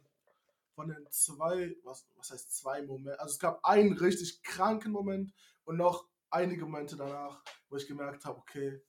von 0.74 0.88
den 0.88 1.06
zwei, 1.10 1.76
was, 1.84 2.08
was 2.16 2.32
heißt 2.32 2.56
zwei 2.56 2.82
Momente? 2.82 3.20
Also 3.20 3.34
es 3.34 3.40
gab 3.40 3.64
einen 3.66 3.98
richtig 3.98 4.42
kranken 4.44 4.94
Moment 4.94 5.34
und 5.66 5.76
noch 5.76 6.08
einige 6.30 6.64
Momente 6.64 6.96
danach, 6.96 7.42
wo 7.70 7.76
ich 7.76 7.88
gemerkt 7.88 8.24
habe, 8.24 8.40
okay, 8.40 8.82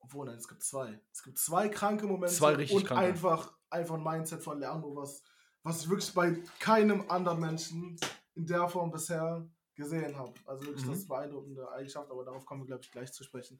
obwohl, 0.00 0.26
nein, 0.26 0.36
es 0.36 0.46
gibt 0.46 0.62
zwei. 0.62 1.00
Es 1.12 1.22
gibt 1.22 1.38
zwei 1.38 1.68
kranke 1.68 2.06
Momente 2.06 2.34
zwei 2.34 2.54
richtig 2.54 2.76
und 2.76 2.86
kranke. 2.86 3.04
einfach, 3.04 3.52
einfach 3.70 3.96
ein 3.96 4.04
Mindset 4.04 4.42
von 4.42 4.60
Leandro, 4.60 4.94
was 4.94 5.22
was 5.66 5.82
ich 5.82 5.90
wirklich 5.90 6.14
bei 6.14 6.36
keinem 6.60 7.10
anderen 7.10 7.40
Menschen 7.40 7.98
in 8.34 8.46
der 8.46 8.68
Form 8.68 8.92
bisher 8.92 9.44
gesehen 9.74 10.16
habe. 10.16 10.32
Also 10.46 10.64
wirklich 10.64 10.84
mhm. 10.84 10.90
das 10.90 10.98
ist 11.00 11.08
beeindruckende 11.08 11.68
Eigenschaft, 11.72 12.08
aber 12.08 12.24
darauf 12.24 12.46
kommen 12.46 12.62
wir, 12.62 12.66
glaube 12.66 12.82
ich, 12.84 12.90
gleich 12.92 13.12
zu 13.12 13.24
sprechen. 13.24 13.58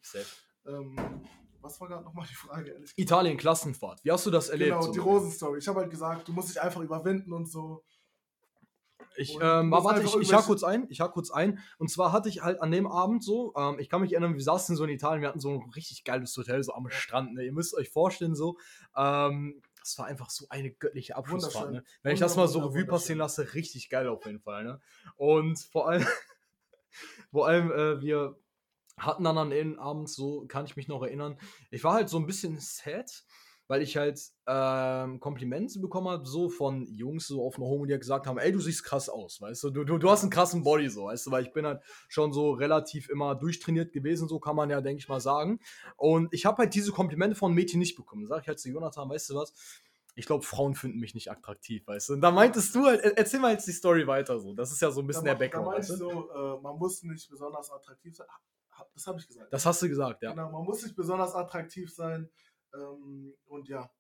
Ähm, 0.67 0.97
was 1.61 1.81
war 1.81 1.89
gerade 1.89 2.05
nochmal 2.05 2.25
die 2.31 2.35
Frage? 2.37 2.81
Italien 2.95 3.37
Klassenfahrt. 3.37 4.05
Wie 4.05 4.13
hast 4.13 4.25
du 4.25 4.31
das 4.31 4.51
erlebt? 4.51 4.79
Genau, 4.79 4.93
die 4.93 5.01
Rosenstory. 5.01 5.59
Ich 5.59 5.67
habe 5.67 5.81
halt 5.81 5.91
gesagt, 5.91 6.29
du 6.29 6.33
musst 6.33 6.51
dich 6.51 6.63
einfach 6.63 6.81
überwinden 6.81 7.33
und 7.33 7.51
so. 7.51 7.83
Ich, 9.17 9.35
ähm, 9.41 9.73
warte, 9.73 10.03
ich, 10.03 10.15
ich 10.15 10.33
hake 10.33 10.47
kurz 10.47 10.63
ein, 10.63 10.87
ich 10.91 11.01
hake 11.01 11.13
kurz 11.13 11.33
ein. 11.33 11.59
Und 11.79 11.91
zwar 11.91 12.13
hatte 12.13 12.29
ich 12.29 12.43
halt 12.43 12.61
an 12.61 12.71
dem 12.71 12.87
Abend 12.87 13.25
so, 13.25 13.53
ähm, 13.57 13.81
ich 13.81 13.89
kann 13.89 14.01
mich 14.01 14.13
erinnern, 14.13 14.35
wir 14.35 14.43
saßen 14.43 14.77
so 14.77 14.85
in 14.85 14.91
Italien, 14.91 15.23
wir 15.23 15.29
hatten 15.29 15.41
so 15.41 15.51
ein 15.51 15.71
richtig 15.71 16.05
geiles 16.05 16.37
Hotel, 16.37 16.63
so 16.63 16.73
am 16.75 16.89
Strand. 16.89 17.35
Ne? 17.35 17.45
Ihr 17.45 17.53
müsst 17.53 17.75
euch 17.75 17.91
vorstellen, 17.91 18.37
so, 18.37 18.59
ähm, 18.97 19.61
das 19.87 19.99
war 19.99 20.07
einfach 20.07 20.31
so 20.31 20.47
eine 20.49 20.73
göttliche 20.73 21.17
Abschlussfahrt. 21.17 21.71
Ne? 21.71 21.85
Wenn 22.03 22.15
ich 22.15 22.21
das 22.21 22.37
mal 22.37 22.49
so 22.49 22.59
Revue 22.59 22.87
passieren 22.87 23.21
lasse, 23.21 23.55
richtig 23.55 23.89
geil 23.89 24.09
auf 24.09 24.27
jeden 24.27 24.41
Fall. 24.41 24.65
Ne? 24.65 24.81
Und 25.15 25.59
vor 25.71 25.89
allem, 25.89 26.05
vor 27.31 27.47
allem, 27.47 27.71
äh, 27.71 28.01
wir 28.01 28.37
hatten 28.99 29.23
dann 29.23 29.39
an 29.39 29.51
den 29.51 29.79
Abend, 29.79 30.11
so 30.11 30.45
kann 30.47 30.65
ich 30.65 30.75
mich 30.75 30.89
noch 30.89 31.03
erinnern, 31.03 31.39
ich 31.71 31.85
war 31.85 31.95
halt 31.95 32.09
so 32.09 32.19
ein 32.19 32.27
bisschen 32.27 32.59
sad, 32.59 33.25
weil 33.69 33.83
ich 33.83 33.97
halt 33.97 34.21
ähm, 34.47 35.21
Komplimente 35.21 35.81
bekommen 35.81 36.09
habe, 36.09 36.27
so 36.27 36.49
von 36.49 36.87
Jungs 36.87 37.27
so 37.27 37.45
auf 37.45 37.57
einer 37.57 37.67
Homo, 37.67 37.87
die 37.87 37.99
gesagt 37.99 38.27
haben, 38.27 38.39
ey, 38.39 38.53
du 38.53 38.61
siehst 38.61 38.85
krass 38.85 39.09
aus, 39.09 39.41
weißt 39.41 39.65
du, 39.65 39.71
du, 39.71 39.85
du, 39.85 39.99
du 39.99 40.11
hast 40.11 40.23
einen 40.23 40.31
krassen 40.31 40.63
Body, 40.63 40.89
so, 40.89 41.05
weißt 41.07 41.27
du, 41.27 41.31
weil 41.31 41.45
ich 41.45 41.53
bin 41.53 41.67
halt 41.67 41.83
schon 42.09 42.33
so 42.33 42.53
relativ 42.53 43.09
immer 43.09 43.35
durchtrainiert 43.35 43.93
gewesen, 43.93 44.29
so 44.29 44.39
kann 44.39 44.57
man 44.57 44.71
ja, 44.71 44.81
denke 44.81 45.01
ich 45.01 45.09
mal, 45.09 45.21
sagen. 45.21 45.61
Und 45.97 46.33
ich 46.33 46.47
habe 46.47 46.59
halt 46.59 46.75
diese 46.75 46.93
Komplimente 46.93 47.37
von 47.37 47.53
Mädchen 47.53 47.81
nicht 47.81 47.97
bekommen. 47.97 48.27
Sag 48.27 48.43
ich 48.43 48.49
halt 48.49 48.61
zu 48.61 48.69
Jonathan, 48.69 49.09
weißt 49.09 49.31
du 49.31 49.35
was, 49.35 49.53
ich 50.15 50.27
glaube, 50.27 50.45
Frauen 50.45 50.75
finden 50.75 50.99
mich 50.99 51.15
nicht 51.15 51.31
attraktiv, 51.31 51.87
weißt 51.87 52.09
du. 52.09 52.13
Und 52.15 52.23
da 52.23 52.31
meintest 52.31 52.75
du 52.75 52.87
halt, 52.87 53.03
erzähl 53.03 53.39
mal 53.39 53.53
jetzt 53.53 53.67
die 53.67 53.73
Story 53.73 54.07
weiter 54.07 54.41
so. 54.41 54.55
Das 54.55 54.73
ist 54.73 54.81
ja 54.81 54.91
so 54.91 55.03
ein 55.03 55.07
bisschen 55.07 55.25
da, 55.25 55.33
der 55.33 55.39
Background. 55.39 55.67
Da 55.67 55.73
meinst 55.73 55.91
du, 55.91 55.97
so, 55.97 56.31
äh, 56.31 56.61
man 56.63 56.79
muss 56.79 57.03
nicht 57.03 57.29
besonders 57.29 57.71
attraktiv 57.71 58.17
sein. 58.17 58.27
Das 58.95 59.07
habe 59.07 59.19
ich 59.19 59.27
gesagt. 59.27 59.53
Das 59.53 59.67
hast 59.67 59.83
du 59.83 59.89
gesagt, 59.89 60.23
ja. 60.23 60.31
Genau, 60.31 60.51
man 60.51 60.65
muss 60.65 60.83
nicht 60.83 60.97
besonders 60.97 61.35
attraktiv 61.35 61.95
sein. 61.95 62.31
Ähm, 62.77 63.35
und 63.47 63.69
ja, 63.69 63.91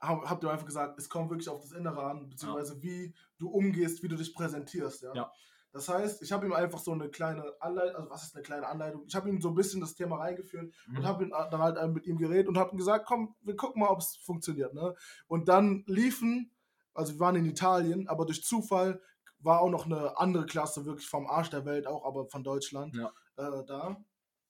habt 0.00 0.44
ihr 0.44 0.50
einfach 0.50 0.66
gesagt, 0.66 0.98
es 0.98 1.08
kommt 1.08 1.30
wirklich 1.30 1.48
auf 1.48 1.60
das 1.60 1.72
Innere 1.72 2.02
an, 2.02 2.28
beziehungsweise 2.28 2.74
ja. 2.74 2.82
wie 2.82 3.14
du 3.38 3.48
umgehst, 3.48 4.02
wie 4.02 4.08
du 4.08 4.16
dich 4.16 4.34
präsentierst. 4.34 5.02
Ja? 5.02 5.14
ja. 5.14 5.32
Das 5.72 5.88
heißt, 5.88 6.22
ich 6.22 6.32
habe 6.32 6.46
ihm 6.46 6.52
einfach 6.52 6.78
so 6.78 6.92
eine 6.92 7.10
kleine 7.10 7.52
Anleitung, 7.60 7.96
also 7.96 8.10
was 8.10 8.22
ist 8.24 8.34
eine 8.34 8.42
kleine 8.42 8.66
Anleitung? 8.66 9.04
Ich 9.06 9.14
habe 9.14 9.28
ihm 9.28 9.40
so 9.40 9.50
ein 9.50 9.54
bisschen 9.54 9.80
das 9.80 9.94
Thema 9.94 10.16
reingeführt 10.16 10.72
mhm. 10.86 10.96
und 10.96 11.06
habe 11.06 11.28
dann 11.28 11.60
halt 11.60 11.94
mit 11.94 12.06
ihm 12.06 12.16
geredet 12.16 12.48
und 12.48 12.56
habe 12.56 12.72
ihm 12.72 12.78
gesagt, 12.78 13.06
komm, 13.06 13.34
wir 13.42 13.56
gucken 13.56 13.80
mal, 13.80 13.90
ob 13.90 13.98
es 13.98 14.16
funktioniert. 14.16 14.72
Ne? 14.72 14.94
Und 15.26 15.48
dann 15.48 15.84
liefen, 15.86 16.50
also 16.94 17.14
wir 17.14 17.20
waren 17.20 17.36
in 17.36 17.44
Italien, 17.44 18.08
aber 18.08 18.24
durch 18.24 18.42
Zufall 18.42 19.02
war 19.38 19.60
auch 19.60 19.68
noch 19.68 19.84
eine 19.84 20.16
andere 20.18 20.46
Klasse, 20.46 20.86
wirklich 20.86 21.08
vom 21.08 21.26
Arsch 21.26 21.50
der 21.50 21.66
Welt, 21.66 21.86
auch 21.86 22.06
aber 22.06 22.26
von 22.28 22.42
Deutschland 22.42 22.96
ja. 22.96 23.12
äh, 23.36 23.64
da. 23.66 24.02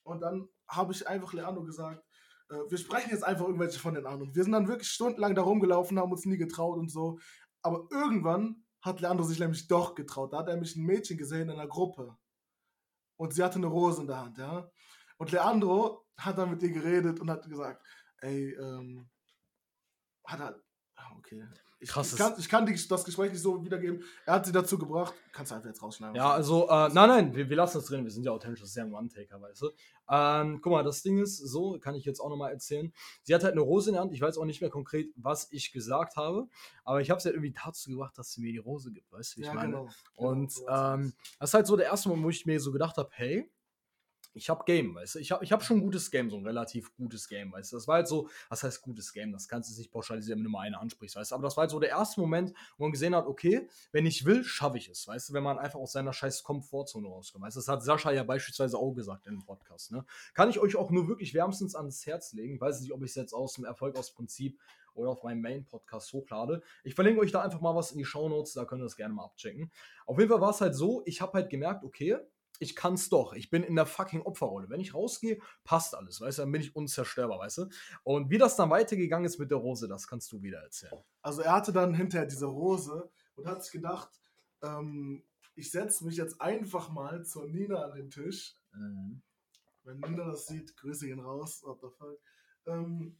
Und 0.04 0.20
dann 0.20 0.48
habe 0.68 0.92
ich 0.92 1.08
einfach 1.08 1.32
Leandro 1.32 1.64
gesagt, 1.64 2.00
äh, 2.00 2.05
wir 2.48 2.78
sprechen 2.78 3.10
jetzt 3.10 3.24
einfach 3.24 3.46
irgendwelche 3.46 3.78
von 3.78 3.94
den 3.94 4.06
anderen. 4.06 4.34
Wir 4.34 4.44
sind 4.44 4.52
dann 4.52 4.68
wirklich 4.68 4.88
stundenlang 4.88 5.34
da 5.34 5.42
rumgelaufen, 5.42 5.98
haben 5.98 6.12
uns 6.12 6.26
nie 6.26 6.36
getraut 6.36 6.78
und 6.78 6.90
so. 6.90 7.18
Aber 7.62 7.86
irgendwann 7.90 8.64
hat 8.82 9.00
Leandro 9.00 9.24
sich 9.24 9.40
nämlich 9.40 9.66
doch 9.66 9.94
getraut. 9.94 10.32
Da 10.32 10.38
hat 10.38 10.48
er 10.48 10.54
nämlich 10.54 10.76
ein 10.76 10.84
Mädchen 10.84 11.18
gesehen 11.18 11.48
in 11.48 11.58
einer 11.58 11.66
Gruppe. 11.66 12.16
Und 13.16 13.34
sie 13.34 13.42
hatte 13.42 13.56
eine 13.56 13.66
Rose 13.66 14.00
in 14.00 14.06
der 14.06 14.18
Hand, 14.18 14.38
ja. 14.38 14.70
Und 15.18 15.32
Leandro 15.32 16.06
hat 16.18 16.38
dann 16.38 16.50
mit 16.50 16.62
ihr 16.62 16.70
geredet 16.70 17.18
und 17.20 17.30
hat 17.30 17.48
gesagt, 17.48 17.84
ey, 18.18 18.52
ähm, 18.54 19.08
hat 20.24 20.40
er, 20.40 20.60
ah, 20.96 21.16
okay, 21.16 21.42
ich, 21.78 21.90
Krass. 21.90 22.12
Ich 22.12 22.18
kann, 22.18 22.34
ich 22.38 22.48
kann 22.48 22.64
die, 22.64 22.88
das 22.88 23.04
Gespräch 23.04 23.32
nicht 23.32 23.42
so 23.42 23.62
wiedergeben. 23.62 24.02
Er 24.24 24.34
hat 24.34 24.46
sie 24.46 24.52
dazu 24.52 24.78
gebracht. 24.78 25.14
Kannst 25.32 25.50
du 25.50 25.56
einfach 25.56 25.68
jetzt 25.68 25.82
rausschneiden. 25.82 26.16
Ja, 26.16 26.32
also, 26.32 26.68
äh, 26.68 26.88
nein, 26.88 27.08
nein, 27.08 27.34
wir, 27.34 27.50
wir 27.50 27.56
lassen 27.56 27.78
das 27.78 27.86
drin. 27.86 28.04
Wir 28.04 28.10
sind 28.10 28.24
ja 28.24 28.32
authentisch. 28.32 28.60
Das 28.60 28.70
ist 28.70 28.76
ja 28.76 28.84
ein 28.84 28.92
One-Taker, 28.92 29.40
weißt 29.40 29.62
du. 29.62 29.70
Ähm, 30.08 30.60
guck 30.62 30.72
mal, 30.72 30.82
das 30.82 31.02
Ding 31.02 31.18
ist 31.18 31.36
so, 31.36 31.78
kann 31.78 31.94
ich 31.94 32.04
jetzt 32.04 32.20
auch 32.20 32.30
nochmal 32.30 32.52
erzählen. 32.52 32.92
Sie 33.22 33.34
hat 33.34 33.44
halt 33.44 33.52
eine 33.52 33.60
Rose 33.60 33.90
in 33.90 33.94
der 33.94 34.02
Hand. 34.02 34.12
Ich 34.14 34.22
weiß 34.22 34.38
auch 34.38 34.46
nicht 34.46 34.62
mehr 34.62 34.70
konkret, 34.70 35.10
was 35.16 35.48
ich 35.52 35.72
gesagt 35.72 36.16
habe. 36.16 36.48
Aber 36.84 37.02
ich 37.02 37.10
habe 37.10 37.20
sie 37.20 37.26
halt 37.26 37.36
irgendwie 37.36 37.54
dazu 37.64 37.90
gebracht, 37.90 38.16
dass 38.16 38.32
sie 38.32 38.40
mir 38.40 38.52
die 38.52 38.58
Rose 38.58 38.90
gibt, 38.90 39.12
weißt 39.12 39.34
du, 39.34 39.36
wie 39.36 39.42
ich 39.42 39.48
ja, 39.48 39.54
meine? 39.54 39.72
Genau. 39.72 39.88
Und 40.14 40.54
genau, 40.54 40.94
ähm, 40.94 41.12
das 41.38 41.50
ist 41.50 41.54
halt 41.54 41.66
so 41.66 41.76
der 41.76 41.86
erste 41.86 42.08
Moment, 42.08 42.24
wo 42.24 42.30
ich 42.30 42.46
mir 42.46 42.58
so 42.58 42.72
gedacht 42.72 42.96
habe, 42.96 43.10
hey, 43.12 43.50
ich 44.36 44.50
habe 44.50 44.64
Game, 44.64 44.94
weißt 44.94 45.14
du? 45.14 45.18
Ich 45.18 45.32
habe 45.32 45.44
ich 45.44 45.52
hab 45.52 45.64
schon 45.64 45.78
ein 45.78 45.80
gutes 45.80 46.10
Game, 46.10 46.30
so 46.30 46.36
ein 46.36 46.46
relativ 46.46 46.94
gutes 46.94 47.28
Game, 47.28 47.52
weißt 47.52 47.72
du? 47.72 47.76
Das 47.76 47.88
war 47.88 47.96
halt 47.96 48.08
so, 48.08 48.28
was 48.48 48.62
heißt 48.62 48.82
gutes 48.82 49.12
Game? 49.12 49.32
Das 49.32 49.48
kannst 49.48 49.70
du 49.70 49.78
nicht 49.78 49.90
pauschalisieren, 49.90 50.38
wenn 50.40 50.44
du 50.44 50.50
mal 50.50 50.60
eine 50.60 50.78
ansprichst, 50.78 51.16
weißt 51.16 51.30
du? 51.30 51.34
Aber 51.34 51.44
das 51.44 51.56
war 51.56 51.62
halt 51.62 51.70
so 51.70 51.80
der 51.80 51.90
erste 51.90 52.20
Moment, 52.20 52.52
wo 52.76 52.84
man 52.84 52.92
gesehen 52.92 53.14
hat, 53.14 53.26
okay, 53.26 53.68
wenn 53.92 54.06
ich 54.06 54.24
will, 54.24 54.44
schaffe 54.44 54.78
ich 54.78 54.88
es, 54.88 55.06
weißt 55.08 55.30
du? 55.30 55.32
Wenn 55.32 55.42
man 55.42 55.58
einfach 55.58 55.78
aus 55.78 55.92
seiner 55.92 56.12
scheiß 56.12 56.42
Komfortzone 56.42 57.08
rauskommt, 57.08 57.44
weißt 57.44 57.56
du? 57.56 57.60
Das 57.60 57.68
hat 57.68 57.82
Sascha 57.82 58.12
ja 58.12 58.24
beispielsweise 58.24 58.78
auch 58.78 58.92
gesagt 58.92 59.26
dem 59.26 59.44
Podcast, 59.44 59.92
ne? 59.92 60.04
Kann 60.34 60.50
ich 60.50 60.58
euch 60.58 60.76
auch 60.76 60.90
nur 60.90 61.08
wirklich 61.08 61.34
wärmstens 61.34 61.74
ans 61.74 62.06
Herz 62.06 62.32
legen. 62.32 62.60
weiß 62.60 62.80
nicht, 62.80 62.92
ob 62.92 63.02
ich 63.02 63.10
es 63.10 63.14
jetzt 63.16 63.32
aus 63.32 63.54
dem 63.54 63.64
Erfolg 63.64 63.96
aus 63.96 64.12
Prinzip 64.12 64.58
oder 64.96 65.10
auf 65.10 65.22
meinem 65.22 65.42
Main-Podcast 65.42 66.12
hochlade. 66.12 66.62
Ich 66.84 66.94
verlinke 66.94 67.20
euch 67.20 67.32
da 67.32 67.42
einfach 67.42 67.60
mal 67.60 67.74
was 67.74 67.92
in 67.92 67.98
die 67.98 68.04
Show 68.04 68.28
Notes, 68.28 68.54
da 68.54 68.64
könnt 68.64 68.80
ihr 68.80 68.84
das 68.84 68.96
gerne 68.96 69.14
mal 69.14 69.24
abchecken. 69.24 69.70
Auf 70.06 70.18
jeden 70.18 70.30
Fall 70.30 70.40
war 70.40 70.50
es 70.50 70.60
halt 70.60 70.74
so, 70.74 71.02
ich 71.04 71.20
habe 71.20 71.34
halt 71.34 71.50
gemerkt, 71.50 71.84
okay, 71.84 72.18
ich 72.60 72.76
kann's 72.76 73.08
doch. 73.08 73.32
Ich 73.32 73.50
bin 73.50 73.62
in 73.62 73.76
der 73.76 73.86
fucking 73.86 74.22
Opferrolle. 74.22 74.68
Wenn 74.68 74.80
ich 74.80 74.94
rausgehe, 74.94 75.38
passt 75.64 75.94
alles, 75.94 76.20
weißt 76.20 76.38
du, 76.38 76.42
dann 76.42 76.52
bin 76.52 76.60
ich 76.60 76.74
unzerstörbar, 76.74 77.38
weißt 77.38 77.58
du. 77.58 77.68
Und 78.04 78.30
wie 78.30 78.38
das 78.38 78.56
dann 78.56 78.70
weitergegangen 78.70 79.26
ist 79.26 79.38
mit 79.38 79.50
der 79.50 79.58
Rose, 79.58 79.88
das 79.88 80.06
kannst 80.06 80.30
du 80.32 80.42
wieder 80.42 80.60
erzählen. 80.60 80.92
Also 81.22 81.42
er 81.42 81.52
hatte 81.52 81.72
dann 81.72 81.94
hinterher 81.94 82.26
diese 82.26 82.46
Rose 82.46 83.10
und 83.34 83.46
hat 83.46 83.62
sich 83.62 83.72
gedacht, 83.72 84.10
ähm, 84.62 85.24
ich 85.54 85.70
setze 85.70 86.04
mich 86.04 86.16
jetzt 86.16 86.40
einfach 86.40 86.90
mal 86.90 87.24
zur 87.24 87.46
Nina 87.46 87.82
an 87.82 87.94
den 87.94 88.10
Tisch. 88.10 88.54
Mhm. 88.72 89.22
Wenn 89.84 90.00
Nina 90.00 90.24
das 90.24 90.46
sieht, 90.46 90.76
grüße 90.76 91.08
ihn 91.08 91.20
raus, 91.20 91.62
what 91.64 91.80
the 91.80 91.88
fuck. 91.96 92.18
Ähm, 92.66 93.16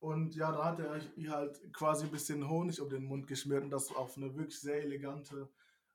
und 0.00 0.34
ja, 0.34 0.52
da 0.52 0.64
hat 0.64 0.80
er 0.80 1.00
ihr 1.16 1.30
halt 1.30 1.72
quasi 1.72 2.04
ein 2.04 2.10
bisschen 2.10 2.48
Honig 2.48 2.80
um 2.80 2.88
den 2.88 3.04
Mund 3.04 3.26
geschmiert 3.26 3.64
und 3.64 3.70
das 3.70 3.90
auf 3.94 4.16
eine 4.16 4.34
wirklich 4.34 4.60
sehr 4.60 4.82
elegante 4.82 5.48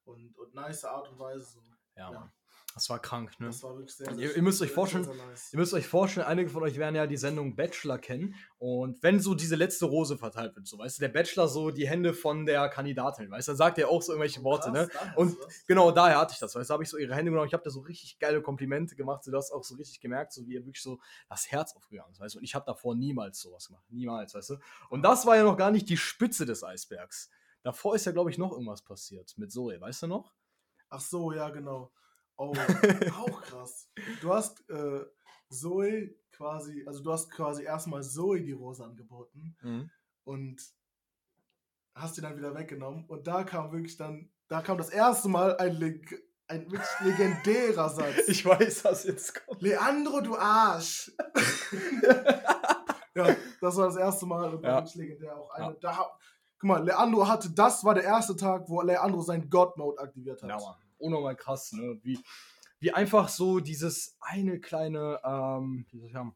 und, 0.03 0.37
und 0.37 0.53
nice 0.53 0.83
Art 0.85 1.09
und 1.09 1.19
Weise. 1.19 1.45
So. 1.45 1.61
Ja, 1.95 2.11
ja. 2.11 2.33
Das 2.73 2.89
war 2.89 2.99
krank, 2.99 3.39
ne? 3.39 3.47
Das 3.47 3.61
war 3.61 3.75
wirklich 3.77 3.95
sehr, 3.95 4.07
sehr 4.07 4.17
ihr, 4.17 4.35
ihr 4.35 4.41
müsst 4.41 4.59
euch 4.61 4.71
vorstellen, 4.71 5.03
sehr, 5.03 5.13
sehr 5.13 5.25
nice. 5.27 5.53
ihr 5.53 5.59
müsst 5.59 5.73
euch 5.75 5.87
vorstellen, 5.87 6.25
einige 6.25 6.49
von 6.49 6.63
euch 6.63 6.77
werden 6.77 6.95
ja 6.95 7.05
die 7.05 7.17
Sendung 7.17 7.55
Bachelor 7.55 7.99
kennen. 7.99 8.33
Und 8.57 9.01
wenn 9.03 9.19
so 9.19 9.35
diese 9.35 9.55
letzte 9.55 9.85
Rose 9.85 10.17
verteilt 10.17 10.55
wird, 10.55 10.65
so 10.65 10.79
weißt 10.79 10.97
du, 10.97 11.01
der 11.01 11.09
Bachelor 11.09 11.47
so 11.47 11.69
die 11.69 11.87
Hände 11.87 12.15
von 12.15 12.47
der 12.47 12.69
Kandidatin, 12.69 13.29
weißt 13.29 13.47
du, 13.47 13.51
dann 13.51 13.57
sagt 13.57 13.77
er 13.77 13.89
auch 13.89 14.01
so 14.01 14.13
irgendwelche 14.13 14.43
Worte, 14.43 14.71
ne? 14.71 14.89
Und 15.15 15.37
genau 15.67 15.91
daher 15.91 16.19
hatte 16.19 16.33
ich 16.33 16.39
das, 16.39 16.55
weißt 16.55 16.69
du, 16.69 16.73
habe 16.73 16.83
ich 16.83 16.89
so 16.89 16.97
ihre 16.97 17.13
Hände 17.13 17.29
genommen, 17.29 17.47
ich 17.47 17.53
habe 17.53 17.63
da 17.63 17.69
so 17.69 17.81
richtig 17.81 18.17
geile 18.17 18.41
Komplimente 18.41 18.95
gemacht, 18.95 19.23
so 19.23 19.29
du 19.29 19.37
hast 19.37 19.51
auch 19.51 19.63
so 19.63 19.75
richtig 19.75 19.99
gemerkt, 19.99 20.33
so 20.33 20.47
wie 20.47 20.53
ihr 20.53 20.65
wirklich 20.65 20.81
so 20.81 20.99
das 21.29 21.51
Herz 21.51 21.75
aufgegangen 21.75 22.11
ist, 22.11 22.19
weißt 22.19 22.35
du. 22.35 22.39
Und 22.39 22.43
ich 22.43 22.55
habe 22.55 22.65
davor 22.65 22.95
niemals 22.95 23.39
sowas 23.39 23.67
gemacht, 23.67 23.85
niemals, 23.89 24.33
weißt 24.33 24.49
du. 24.49 24.57
Und 24.89 25.03
das 25.03 25.27
war 25.27 25.35
ja 25.35 25.43
noch 25.43 25.57
gar 25.57 25.69
nicht 25.69 25.89
die 25.89 25.97
Spitze 25.97 26.47
des 26.47 26.63
Eisbergs. 26.63 27.29
Davor 27.61 27.95
ist 27.95 28.05
ja, 28.05 28.11
glaube 28.11 28.31
ich, 28.31 28.39
noch 28.39 28.51
irgendwas 28.51 28.81
passiert 28.81 29.35
mit 29.37 29.51
Zoe, 29.51 29.79
weißt 29.79 30.03
du 30.03 30.07
noch? 30.07 30.33
Ach 30.93 31.01
so, 31.01 31.31
ja, 31.31 31.49
genau. 31.49 31.91
Oh, 32.37 32.53
auch 33.17 33.41
krass. 33.41 33.89
Du 34.21 34.31
hast 34.31 34.69
äh, 34.69 35.03
Zoe 35.49 36.15
quasi, 36.31 36.83
also 36.85 37.01
du 37.01 37.11
hast 37.11 37.31
quasi 37.31 37.63
erstmal 37.63 38.03
Zoe 38.03 38.41
die 38.41 38.51
Rose 38.51 38.83
angeboten 38.83 39.55
mhm. 39.63 39.89
und 40.23 40.61
hast 41.95 42.17
die 42.17 42.21
dann 42.21 42.37
wieder 42.37 42.53
weggenommen. 42.53 43.05
Und 43.07 43.25
da 43.25 43.43
kam 43.43 43.71
wirklich 43.71 43.97
dann, 43.97 44.29
da 44.47 44.61
kam 44.61 44.77
das 44.77 44.89
erste 44.89 45.29
Mal 45.29 45.57
ein, 45.57 45.73
Leg 45.73 46.23
ein 46.47 46.71
wirklich 46.71 46.99
legendärer 46.99 47.89
Satz. 47.95 48.27
Ich 48.27 48.45
weiß, 48.45 48.85
was 48.85 49.05
jetzt 49.05 49.33
kommt. 49.33 49.63
Leandro, 49.63 50.21
du 50.21 50.37
Arsch! 50.37 51.11
ja, 53.15 53.35
das 53.61 53.77
war 53.77 53.87
das 53.87 53.95
erste 53.95 54.27
Mal 54.27 54.53
und 54.53 54.63
ja. 54.63 54.75
wirklich 54.75 54.93
legendär. 54.93 55.35
Auch 55.35 55.49
eine, 55.55 55.73
ja. 55.73 55.77
da, 55.81 56.11
guck 56.59 56.67
mal, 56.67 56.83
Leandro 56.83 57.27
hatte, 57.27 57.49
das 57.49 57.83
war 57.83 57.95
der 57.95 58.03
erste 58.03 58.35
Tag, 58.35 58.69
wo 58.69 58.79
Leandro 58.83 59.21
sein 59.21 59.49
God-Mode 59.49 59.99
aktiviert 59.99 60.43
hat. 60.43 60.49
Ja, 60.49 60.57
Mann 60.57 60.82
unnormal 61.03 61.35
krass, 61.35 61.71
ne? 61.73 61.99
Wie, 62.01 62.19
wie 62.79 62.91
einfach 62.91 63.29
so 63.29 63.59
dieses 63.59 64.17
eine 64.19 64.59
kleine, 64.59 65.19
ähm, 65.23 65.85
wie 65.91 65.99
soll 65.99 66.07
ich 66.07 66.13
sagen, 66.13 66.35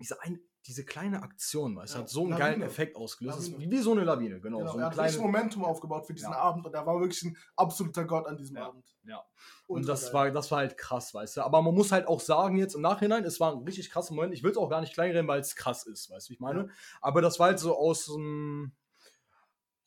diese, 0.00 0.20
ein, 0.22 0.40
diese 0.66 0.84
kleine 0.84 1.22
Aktion, 1.22 1.76
weißt 1.76 1.94
ja, 1.94 2.00
hat 2.00 2.08
so 2.08 2.22
einen 2.22 2.30
Lawine. 2.30 2.44
geilen 2.44 2.62
Effekt 2.62 2.96
ausgelöst. 2.96 3.52
Lawine. 3.52 3.58
Wie, 3.58 3.70
wie 3.70 3.78
so 3.78 3.92
eine 3.92 4.04
Lawine, 4.04 4.40
genau. 4.40 4.58
genau 4.58 4.72
so 4.72 4.78
er 4.78 4.86
hat 4.86 4.94
kleine, 4.94 5.18
Momentum 5.18 5.64
aufgebaut 5.64 6.06
für 6.06 6.12
diesen 6.12 6.32
ja. 6.32 6.38
Abend 6.38 6.66
und 6.66 6.74
er 6.74 6.86
war 6.86 7.00
wirklich 7.00 7.22
ein 7.22 7.36
absoluter 7.56 8.04
Gott 8.04 8.26
an 8.26 8.36
diesem 8.36 8.56
ja. 8.56 8.66
Abend. 8.66 8.84
Ja. 9.04 9.24
Und 9.66 9.88
das 9.88 10.12
war, 10.12 10.30
das 10.30 10.50
war 10.50 10.58
halt 10.58 10.76
krass, 10.76 11.14
weißt 11.14 11.38
du. 11.38 11.42
Aber 11.42 11.62
man 11.62 11.74
muss 11.74 11.92
halt 11.92 12.06
auch 12.06 12.20
sagen, 12.20 12.56
jetzt 12.56 12.74
im 12.74 12.82
Nachhinein, 12.82 13.24
es 13.24 13.40
war 13.40 13.52
ein 13.52 13.62
richtig 13.62 13.90
krasser 13.90 14.14
Moment. 14.14 14.34
Ich 14.34 14.42
will 14.42 14.50
es 14.50 14.56
auch 14.56 14.68
gar 14.68 14.80
nicht 14.80 14.92
kleinreden, 14.92 15.28
weil 15.28 15.40
es 15.40 15.56
krass 15.56 15.86
ist, 15.86 16.10
weißt 16.10 16.28
du, 16.28 16.30
wie 16.30 16.34
ich 16.34 16.40
meine. 16.40 16.68
Aber 17.00 17.22
das 17.22 17.38
war 17.38 17.48
halt 17.48 17.58
so 17.58 17.76
aus 17.76 18.06
dem 18.06 18.72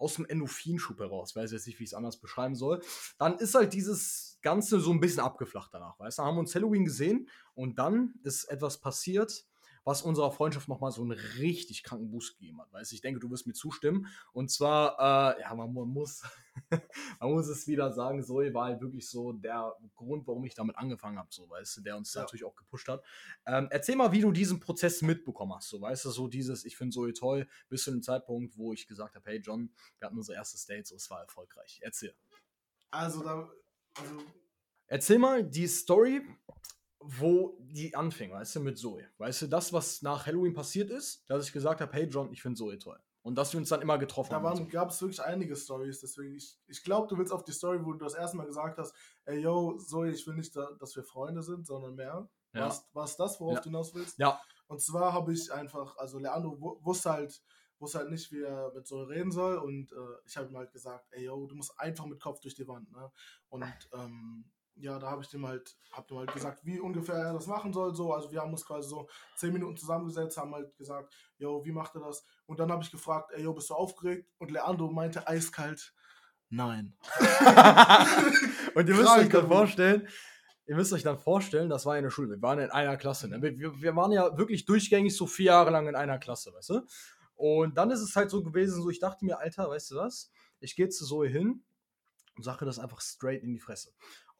aus 0.02 0.16
dem 0.16 0.26
Endorphinschub 0.26 1.00
heraus, 1.00 1.36
weiß 1.36 1.52
jetzt 1.52 1.68
nicht, 1.68 1.80
wie 1.80 1.84
ich 1.84 1.92
es 1.92 1.94
anders 1.94 2.18
beschreiben 2.18 2.56
soll, 2.56 2.82
dann 3.18 3.38
ist 3.38 3.56
halt 3.56 3.74
dieses 3.74 4.40
Ganze 4.42 4.80
so 4.80 4.92
ein 4.92 5.00
bisschen 5.00 5.22
abgeflacht 5.22 5.74
danach, 5.74 6.00
weißt 6.00 6.20
du, 6.20 6.24
haben 6.24 6.38
uns 6.40 6.56
Halloween 6.56 6.86
gesehen 6.86 7.30
und 7.54 7.78
dann 7.78 8.16
ist 8.24 8.46
etwas 8.46 8.80
passiert, 8.80 9.46
was 9.84 10.02
unserer 10.02 10.32
Freundschaft 10.32 10.68
nochmal 10.68 10.92
so 10.92 11.02
einen 11.02 11.12
richtig 11.12 11.84
kranken 11.84 12.10
Boost 12.12 12.38
gegeben 12.38 12.62
hat. 12.62 12.72
Weißt 12.72 12.94
ich 12.94 13.02
denke, 13.02 13.20
du 13.20 13.30
wirst 13.30 13.48
mir 13.48 13.54
zustimmen. 13.54 14.08
Und 14.34 14.52
zwar, 14.52 15.36
äh, 15.38 15.42
ja, 15.42 15.56
man, 15.56 15.74
man, 15.74 15.88
muss, 15.88 16.24
man 17.20 17.32
muss 17.32 17.48
es 17.48 17.68
wieder 17.68 17.92
sagen, 17.92 18.24
Zoe 18.24 18.54
war 18.54 18.66
halt 18.66 18.82
wirklich 18.82 19.10
so 19.10 19.34
der 19.34 19.76
Grund, 19.96 20.28
warum 20.28 20.46
ich 20.46 20.54
damit 20.54 20.78
angefangen 20.78 21.18
habe, 21.18 21.30
so, 21.32 21.50
weißt 21.50 21.78
du, 21.78 21.82
der 21.82 21.98
uns 21.98 22.14
ja. 22.14 22.22
natürlich 22.22 22.44
auch 22.44 22.56
gepusht 22.56 22.88
hat. 22.88 23.04
Ähm, 23.46 23.68
erzähl 23.72 23.96
mal, 23.96 24.12
wie 24.12 24.22
du 24.22 24.32
diesen 24.32 24.60
Prozess 24.60 25.02
mitbekommen 25.02 25.54
hast, 25.56 25.70
so, 25.70 25.82
weißt 25.82 26.06
du, 26.06 26.10
so 26.12 26.28
dieses, 26.28 26.66
ich 26.66 26.78
finde 26.78 26.94
Zoe 26.94 27.14
toll, 27.14 27.48
bis 27.70 27.84
zu 27.84 27.92
dem 27.92 28.04
Zeitpunkt, 28.04 28.58
wo 28.58 28.74
ich 28.74 28.88
gesagt 28.88 29.16
habe, 29.16 29.30
hey 29.30 29.40
John, 29.40 29.74
wir 30.00 30.08
hatten 30.08 30.18
unser 30.18 30.36
erstes 30.36 30.66
Date, 30.66 30.88
so, 30.88 30.96
es 30.96 31.10
war 31.10 31.22
erfolgreich. 31.22 31.80
Erzähl. 31.82 32.14
Also, 32.92 33.24
da, 33.24 33.50
also 33.96 34.18
Erzähl 34.92 35.20
mal 35.20 35.42
die 35.42 35.68
Story, 35.68 36.22
wo 37.02 37.58
die 37.60 37.96
anfing, 37.96 38.32
weißt 38.32 38.56
du, 38.56 38.60
mit 38.60 38.78
Zoe. 38.78 39.04
Weißt 39.18 39.44
du, 39.44 39.48
das, 39.48 39.74
was 39.74 40.02
nach 40.02 40.26
Halloween 40.26 40.54
passiert 40.54 40.90
ist, 40.90 41.30
dass 41.30 41.48
ich 41.48 41.54
gesagt 41.54 41.82
habe, 41.82 41.92
hey 41.94 42.06
John, 42.06 42.32
ich 42.32 42.42
finde 42.42 42.58
Zoe 42.58 42.78
toll. 42.78 43.00
Und 43.24 43.36
dass 43.36 43.54
wir 43.54 43.60
uns 43.60 43.70
dann 43.70 43.82
immer 43.82 44.00
getroffen 44.00 44.32
da 44.32 44.42
haben. 44.42 44.58
Da 44.58 44.72
gab 44.72 44.90
es 44.90 45.02
wirklich 45.02 45.22
einige 45.22 45.56
Stories, 45.56 46.00
deswegen, 46.00 46.36
ich, 46.36 46.58
ich 46.68 46.84
glaube, 46.84 47.08
du 47.08 47.18
willst 47.18 47.32
auf 47.32 47.44
die 47.44 47.52
Story, 47.52 47.84
wo 47.84 47.94
du 47.94 48.00
das 48.00 48.16
erste 48.16 48.38
Mal 48.38 48.48
gesagt 48.48 48.78
hast, 48.78 48.96
ey 49.26 49.40
yo, 49.40 49.78
Zoe, 49.78 50.10
ich 50.10 50.26
will 50.26 50.36
nicht, 50.36 50.56
da, 50.56 50.72
dass 50.80 50.96
wir 50.96 51.04
Freunde 51.04 51.44
sind, 51.44 51.68
sondern 51.68 51.96
mehr. 51.96 52.30
Ja. 52.54 52.76
War 52.94 53.06
es 53.06 53.16
das, 53.16 53.40
worauf 53.40 53.56
ja. 53.56 53.60
du 53.62 53.70
hinaus 53.70 53.94
willst? 53.94 54.18
Ja. 54.18 54.42
Und 54.68 54.82
zwar 54.82 55.14
habe 55.14 55.34
ich 55.34 55.52
einfach, 55.52 55.98
also 55.98 56.18
Leandro 56.18 56.80
wusste 56.82 57.12
halt, 57.12 57.42
wusste 57.80 58.00
halt 58.00 58.10
nicht, 58.10 58.32
wie 58.32 58.42
er 58.42 58.72
mit 58.74 58.88
Zoe 58.88 59.08
reden 59.08 59.32
soll 59.32 59.58
und 59.58 59.92
äh, 59.92 59.96
ich 60.26 60.38
habe 60.38 60.50
ihm 60.50 60.58
halt 60.58 60.72
gesagt, 60.72 61.08
ey 61.12 61.26
yo, 61.26 61.46
du 61.46 61.56
musst 61.56 61.78
einfach 61.80 62.06
mit 62.06 62.20
Kopf 62.20 62.40
durch 62.40 62.56
die 62.56 62.68
Wand, 62.68 62.92
ne? 62.92 63.12
Und 63.50 63.90
ähm, 63.94 64.46
ja, 64.76 64.98
da 65.00 65.10
habe 65.10 65.22
ich 65.22 65.30
dem 65.30 65.48
halt, 65.48 65.78
hab 65.92 66.08
dem 66.08 66.18
halt 66.18 66.34
gesagt, 66.34 66.66
wie 66.66 66.80
ungefähr 66.80 67.16
er 67.16 67.34
das 67.34 67.48
machen 67.48 67.74
soll. 67.74 67.96
So, 67.96 68.14
also 68.14 68.32
wir 68.32 68.42
haben 68.42 68.52
uns 68.52 68.66
quasi 68.66 68.90
so 68.90 69.08
zehn 69.36 69.54
Minuten 69.54 69.78
zusammengesetzt, 69.78 70.38
haben 70.38 70.54
halt 70.54 70.76
gesagt, 70.78 71.14
yo, 71.38 71.64
wie 71.66 71.72
macht 71.72 71.96
er 71.96 72.02
das? 72.02 72.26
Und 72.46 72.60
dann 72.60 72.72
habe 72.72 72.84
ich 72.84 72.92
gefragt, 72.92 73.32
ey, 73.34 73.44
yo, 73.44 73.54
bist 73.54 73.70
du 73.70 73.76
aufgeregt? 73.76 74.30
Und 74.38 74.52
Leandro 74.52 74.92
meinte 74.92 75.28
eiskalt, 75.28 75.94
nein. 76.50 76.98
und 78.76 78.90
ihr 78.90 78.96
müsst 78.96 79.18
euch 79.18 79.30
dann 79.30 79.48
vorstellen, 79.48 80.08
ihr 80.66 80.76
müsst 80.76 80.94
euch 80.94 81.04
dann 81.04 81.20
vorstellen, 81.20 81.70
das 81.70 81.86
war 81.86 81.94
eine 81.94 82.12
Schule, 82.12 82.30
wir 82.30 82.42
waren 82.42 82.60
in 82.60 82.72
einer 82.72 82.98
Klasse. 82.98 83.28
Ne? 83.28 83.42
Wir, 83.42 83.82
wir 83.82 83.96
waren 83.96 84.12
ja 84.12 84.38
wirklich 84.38 84.66
durchgängig 84.66 85.16
so 85.16 85.28
vier 85.28 85.48
Jahre 85.48 85.72
lang 85.72 85.88
in 85.88 85.96
einer 85.96 86.18
Klasse, 86.18 86.54
weißt 86.54 86.70
du? 86.70 86.82
Und 87.36 87.78
dann 87.78 87.90
ist 87.90 88.02
es 88.02 88.16
halt 88.16 88.30
so 88.30 88.44
gewesen, 88.44 88.82
so 88.82 88.90
ich 88.90 89.00
dachte 89.00 89.26
mir, 89.26 89.40
Alter, 89.40 89.70
weißt 89.70 89.92
du 89.92 89.96
was? 89.96 90.32
Ich 90.60 90.76
gehe 90.76 90.90
zu 90.90 91.06
Zoe 91.06 91.28
hin 91.28 91.64
und 92.38 92.44
sage 92.44 92.66
das 92.66 92.80
einfach 92.80 93.02
straight 93.02 93.42
in 93.44 93.52
die 93.52 93.60
Fresse. 93.60 93.92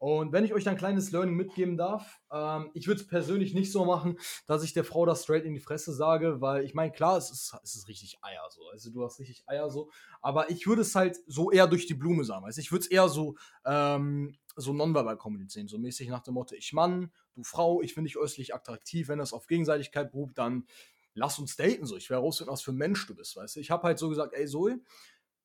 Und 0.02 0.32
wenn 0.32 0.44
ich 0.44 0.52
euch 0.52 0.68
ein 0.68 0.76
kleines 0.76 1.12
Learning 1.12 1.36
mitgeben 1.36 1.76
darf, 1.76 2.18
ähm, 2.32 2.72
ich 2.74 2.88
würde 2.88 3.00
es 3.00 3.06
persönlich 3.06 3.54
nicht 3.54 3.70
so 3.70 3.84
machen, 3.84 4.18
dass 4.48 4.64
ich 4.64 4.72
der 4.72 4.82
Frau 4.82 5.06
das 5.06 5.22
straight 5.22 5.44
in 5.44 5.54
die 5.54 5.60
Fresse 5.60 5.92
sage, 5.92 6.40
weil 6.40 6.64
ich 6.64 6.74
meine, 6.74 6.90
klar, 6.90 7.18
es 7.18 7.30
ist, 7.30 7.54
es 7.62 7.76
ist 7.76 7.86
richtig 7.86 8.18
Eier 8.20 8.42
so. 8.50 8.68
Also 8.72 8.90
du 8.90 9.04
hast 9.04 9.20
richtig 9.20 9.44
Eier 9.46 9.70
so. 9.70 9.92
Aber 10.20 10.50
ich 10.50 10.66
würde 10.66 10.82
es 10.82 10.96
halt 10.96 11.20
so 11.28 11.52
eher 11.52 11.68
durch 11.68 11.86
die 11.86 11.94
Blume 11.94 12.24
sagen. 12.24 12.44
Also 12.44 12.60
ich 12.60 12.72
würde 12.72 12.82
es 12.82 12.90
eher 12.90 13.08
so, 13.08 13.36
ähm, 13.64 14.36
so 14.56 14.72
nonverbal 14.72 15.16
kommunizieren. 15.18 15.68
So 15.68 15.78
mäßig 15.78 16.08
nach 16.08 16.24
dem 16.24 16.34
Motto, 16.34 16.56
ich 16.56 16.72
Mann, 16.72 17.12
du 17.36 17.44
Frau, 17.44 17.80
ich 17.80 17.94
finde 17.94 18.08
dich 18.08 18.18
äußerlich 18.18 18.56
attraktiv. 18.56 19.06
Wenn 19.06 19.20
das 19.20 19.32
auf 19.32 19.46
Gegenseitigkeit 19.46 20.10
beruht, 20.10 20.32
dann 20.34 20.66
lass 21.14 21.38
uns 21.38 21.54
daten 21.54 21.86
so. 21.86 21.96
Ich 21.96 22.10
wäre 22.10 22.20
rausfinden, 22.20 22.52
was 22.52 22.62
für 22.62 22.72
ein 22.72 22.76
Mensch 22.76 23.06
du 23.06 23.14
bist, 23.14 23.36
weißt 23.36 23.54
du. 23.54 23.60
Ich 23.60 23.70
habe 23.70 23.84
halt 23.84 24.00
so 24.00 24.08
gesagt, 24.08 24.34
ey 24.34 24.46
Zoe, 24.46 24.80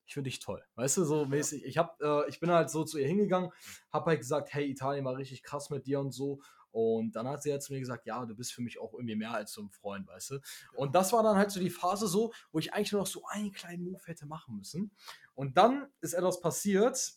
ich 0.08 0.14
finde 0.14 0.30
dich 0.30 0.40
toll. 0.40 0.64
Weißt 0.76 0.98
du, 0.98 1.04
so 1.04 1.26
mäßig. 1.26 1.66
Ich, 1.66 1.78
hab, 1.78 2.02
äh, 2.02 2.28
ich 2.30 2.40
bin 2.40 2.50
halt 2.50 2.70
so 2.70 2.86
zu 2.86 2.98
ihr 2.98 3.08
hingegangen, 3.08 3.52
habe 3.92 4.12
halt 4.12 4.20
gesagt, 4.20 4.54
hey, 4.54 4.66
Italien 4.66 5.06
war 5.06 5.18
richtig 5.18 5.44
krass 5.44 5.70
mit 5.70 5.86
dir 5.86 6.00
und 6.00 6.12
so. 6.12 6.40
Und 6.72 7.16
dann 7.16 7.28
hat 7.28 7.44
sie 7.44 7.52
halt 7.52 7.62
zu 7.62 7.74
mir 7.74 7.80
gesagt, 7.80 8.06
ja, 8.06 8.26
du 8.26 8.36
bist 8.36 8.54
für 8.54 8.62
mich 8.62 8.80
auch 8.80 8.94
irgendwie 8.94 9.16
mehr 9.16 9.32
als 9.32 9.52
so 9.52 9.62
ein 9.62 9.70
Freund, 9.70 10.08
weißt 10.08 10.32
du. 10.32 10.40
Und 10.76 10.96
das 10.96 11.12
war 11.12 11.24
dann 11.24 11.36
halt 11.36 11.52
so 11.52 11.60
die 11.60 11.70
Phase 11.70 12.08
so, 12.08 12.34
wo 12.52 12.60
ich 12.60 12.74
eigentlich 12.74 12.92
nur 12.92 13.02
noch 13.02 13.08
so 13.08 13.26
einen 13.26 13.52
kleinen 13.52 13.84
Move 13.84 14.02
hätte 14.06 14.26
machen 14.26 14.56
müssen. 14.56 14.92
Und 15.34 15.58
dann 15.58 15.88
ist 16.02 16.14
etwas 16.14 16.40
passiert, 16.40 17.14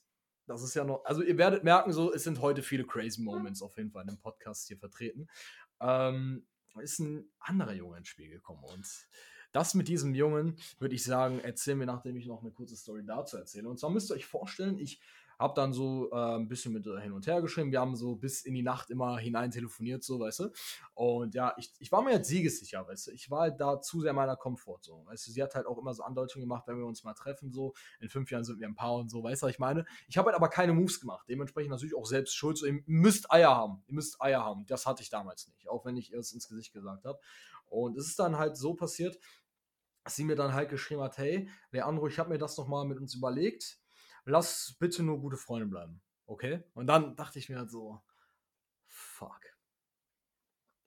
das 0.46 0.62
ist 0.62 0.74
ja 0.74 0.84
noch, 0.84 1.04
also 1.04 1.22
ihr 1.22 1.38
werdet 1.38 1.62
merken, 1.62 1.92
so, 1.92 2.12
es 2.12 2.24
sind 2.24 2.40
heute 2.40 2.62
viele 2.62 2.84
crazy 2.84 3.22
Moments 3.22 3.62
auf 3.62 3.76
jeden 3.76 3.92
Fall 3.92 4.02
in 4.02 4.08
dem 4.08 4.18
Podcast 4.18 4.66
hier 4.66 4.78
vertreten. 4.78 5.28
Ähm, 5.80 6.46
ist 6.80 6.98
ein 6.98 7.30
anderer 7.38 7.72
Junge 7.72 7.98
ins 7.98 8.08
Spiel 8.08 8.30
gekommen 8.30 8.64
und 8.64 8.86
das 9.52 9.74
mit 9.74 9.88
diesem 9.88 10.14
Jungen, 10.14 10.56
würde 10.78 10.94
ich 10.94 11.04
sagen, 11.04 11.40
erzählen 11.40 11.78
wir, 11.78 11.86
nachdem 11.86 12.16
ich 12.16 12.26
noch 12.26 12.42
eine 12.42 12.50
kurze 12.50 12.76
Story 12.76 13.04
dazu 13.04 13.36
erzähle. 13.36 13.68
Und 13.68 13.78
zwar 13.78 13.90
müsst 13.90 14.10
ihr 14.10 14.14
euch 14.14 14.26
vorstellen, 14.26 14.78
ich 14.78 15.00
habe 15.40 15.54
dann 15.54 15.72
so 15.72 16.10
äh, 16.12 16.36
ein 16.36 16.48
bisschen 16.48 16.74
mit 16.74 16.84
hin 16.84 17.12
und 17.12 17.26
her 17.26 17.40
geschrieben. 17.40 17.72
Wir 17.72 17.80
haben 17.80 17.96
so 17.96 18.14
bis 18.14 18.42
in 18.42 18.54
die 18.54 18.62
Nacht 18.62 18.90
immer 18.90 19.16
hinein 19.18 19.50
telefoniert, 19.50 20.04
so, 20.04 20.20
weißt 20.20 20.40
du. 20.40 20.50
Und 20.92 21.34
ja, 21.34 21.54
ich, 21.56 21.72
ich 21.78 21.90
war 21.90 22.02
mir 22.02 22.12
jetzt 22.12 22.28
siegessicher, 22.28 22.86
weißt 22.86 23.06
du. 23.06 23.12
Ich 23.12 23.30
war 23.30 23.40
halt 23.40 23.58
da 23.58 23.80
zu 23.80 24.02
sehr 24.02 24.12
meiner 24.12 24.36
Komfort, 24.36 24.80
so. 24.82 25.02
Weißt 25.06 25.26
du, 25.26 25.30
sie 25.32 25.42
hat 25.42 25.54
halt 25.54 25.66
auch 25.66 25.78
immer 25.78 25.94
so 25.94 26.02
Andeutungen 26.02 26.46
gemacht, 26.46 26.64
wenn 26.66 26.78
wir 26.78 26.84
uns 26.84 27.04
mal 27.04 27.14
treffen, 27.14 27.52
so. 27.52 27.72
In 28.00 28.10
fünf 28.10 28.30
Jahren 28.30 28.44
sind 28.44 28.60
wir 28.60 28.68
ein 28.68 28.74
Paar 28.74 28.96
und 28.96 29.10
so, 29.10 29.22
weißt 29.22 29.42
du, 29.42 29.46
was 29.46 29.54
ich 29.54 29.58
meine? 29.58 29.86
Ich 30.08 30.18
habe 30.18 30.26
halt 30.26 30.36
aber 30.36 30.50
keine 30.50 30.74
Moves 30.74 31.00
gemacht. 31.00 31.24
Dementsprechend 31.26 31.70
natürlich 31.70 31.96
auch 31.96 32.06
selbst 32.06 32.34
schuld. 32.34 32.58
So, 32.58 32.66
ihr 32.66 32.82
müsst 32.84 33.32
Eier 33.32 33.56
haben. 33.56 33.82
Ihr 33.86 33.94
müsst 33.94 34.20
Eier 34.20 34.44
haben. 34.44 34.66
Das 34.66 34.84
hatte 34.84 35.02
ich 35.02 35.08
damals 35.08 35.48
nicht, 35.48 35.70
auch 35.70 35.86
wenn 35.86 35.96
ich 35.96 36.12
es 36.12 36.32
ins 36.32 36.48
Gesicht 36.48 36.74
gesagt 36.74 37.06
habe. 37.06 37.18
Und 37.70 37.96
es 37.96 38.08
ist 38.08 38.18
dann 38.18 38.36
halt 38.36 38.56
so 38.56 38.74
passiert, 38.74 39.18
dass 40.04 40.16
sie 40.16 40.24
mir 40.24 40.36
dann 40.36 40.52
halt 40.52 40.68
geschrieben 40.68 41.02
hat, 41.02 41.16
hey, 41.18 41.48
Leandro, 41.70 42.06
ich 42.08 42.18
habe 42.18 42.30
mir 42.30 42.38
das 42.38 42.56
nochmal 42.58 42.84
mit 42.84 42.98
uns 42.98 43.14
überlegt. 43.14 43.80
Lass 44.24 44.76
bitte 44.78 45.02
nur 45.02 45.20
gute 45.20 45.36
Freunde 45.36 45.66
bleiben. 45.66 46.02
Okay? 46.26 46.64
Und 46.74 46.86
dann 46.86 47.16
dachte 47.16 47.38
ich 47.38 47.48
mir 47.48 47.58
halt 47.58 47.70
so, 47.70 48.02
fuck. 48.86 49.40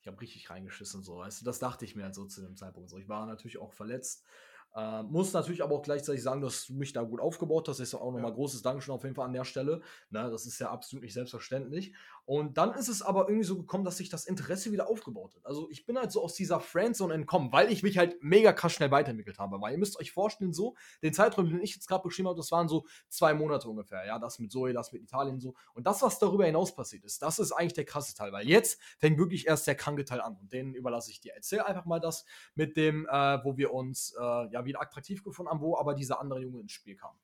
Ich 0.02 0.08
habe 0.08 0.19
richtig 0.19 0.50
reingeschissen, 0.50 1.02
so, 1.02 1.17
weißt 1.17 1.41
du, 1.41 1.46
das 1.46 1.60
dachte 1.60 1.86
ich 1.86 1.96
mir 1.96 2.04
halt 2.04 2.15
so 2.15 2.26
zu 2.26 2.41
dem 2.41 2.58
Zeitpunkt. 2.58 2.89
So, 2.89 2.98
ich 2.98 3.08
war 3.08 3.26
natürlich 3.26 3.58
auch 3.58 3.72
verletzt, 3.72 4.26
äh, 4.76 5.04
muss 5.04 5.34
natürlich 5.34 5.64
aber 5.64 5.76
auch 5.76 5.84
gleichzeitig 5.84 6.24
sagen, 6.24 6.42
dass 6.42 6.68
du 6.68 6.74
mich 6.74 6.94
da 6.94 7.04
gut 7.04 7.20
aufgebaut 7.20 7.68
hast. 7.68 7.80
Das 7.80 7.90
ist 7.90 7.96
auch 7.96 8.12
nochmal 8.12 8.32
ja. 8.32 8.36
großes 8.36 8.62
Dankeschön 8.64 8.94
auf 8.94 9.04
jeden 9.04 9.16
Fall 9.16 9.26
an 9.26 9.34
der 9.34 9.46
Stelle. 9.46 9.82
Ne, 10.10 10.30
das 10.32 10.46
ist 10.46 10.60
ja 10.60 10.72
absolut 10.72 11.04
nicht 11.04 11.14
selbstverständlich. 11.14 11.94
Und 12.26 12.58
dann 12.58 12.74
ist 12.74 12.88
es 12.88 13.02
aber 13.02 13.28
irgendwie 13.28 13.44
so 13.44 13.58
gekommen, 13.58 13.84
dass 13.84 13.98
sich 13.98 14.10
das 14.10 14.26
Interesse 14.26 14.72
wieder 14.72 14.90
aufgebaut 14.90 15.36
hat. 15.36 15.46
Also 15.46 15.70
ich 15.70 15.86
bin 15.86 15.98
halt 15.98 16.12
so 16.12 16.24
aus 16.24 16.34
dieser 16.34 16.60
Friendzone 16.60 17.14
entkommen, 17.14 17.52
weil 17.52 17.72
ich 17.72 17.84
mich 17.84 17.98
halt 17.98 18.24
mega 18.24 18.54
krass 18.54 18.72
schnell 18.72 18.92
weiterentwickelt 18.92 19.40
habe. 19.40 19.60
Weil 19.62 19.74
ihr 19.74 19.78
müsst 19.78 20.00
euch 20.00 20.12
vorstellen, 20.12 20.54
so, 20.54 20.76
den 21.02 21.14
Zeitraum, 21.14 21.50
den 21.50 21.62
ich 21.62 21.76
jetzt 21.76 21.88
gerade 21.88 22.04
beschrieben 22.04 22.30
habe, 22.30 22.38
das 22.38 22.52
waren 22.52 22.70
so 22.70 22.86
zwei 23.10 23.34
Monate 23.34 23.68
ungefähr. 23.68 24.06
Ja, 24.06 24.20
das 24.20 24.40
mit 24.40 24.52
Zoe, 24.52 24.74
das 24.74 24.94
mit 24.94 25.04
Italien 25.04 25.40
so. 25.40 25.54
Und 25.74 25.86
das, 25.86 26.02
was 26.02 26.18
darüber 26.18 26.46
hinaus 26.46 26.74
passiert 26.74 27.04
ist, 27.04 27.22
das 27.22 27.40
ist 27.40 27.52
eigentlich 27.52 27.74
der 27.74 27.86
krasse 27.86 28.16
Teil. 28.16 28.32
Weil 28.32 28.48
jetzt 28.48 28.82
fängt 29.00 29.18
wirklich 29.18 29.46
erst 29.46 29.68
der 29.68 29.76
kranke 29.76 30.06
Teil 30.06 30.22
an. 30.22 30.38
Und 30.38 30.54
den 30.54 30.74
überlasse 30.74 31.12
ich 31.12 31.20
dir. 31.20 31.34
Erzähl 31.36 31.60
einfach 31.60 31.86
mal 31.86 32.00
das 32.00 32.26
mit 32.56 32.78
dem, 32.78 33.06
äh, 33.06 33.44
wo 33.44 33.58
wir 33.58 33.74
uns 33.74 34.16
äh, 34.18 34.48
ja 34.50 34.62
wieder 34.65 34.82
attraktiv 34.82 35.23
gefunden 35.23 35.49
haben, 35.52 35.62
wo 35.62 35.78
aber 35.78 35.93
dieser 35.93 36.19
andere 36.19 36.41
Junge 36.41 36.62
ins 36.62 36.71
Spiel 36.71 36.95
kam. 36.95 37.15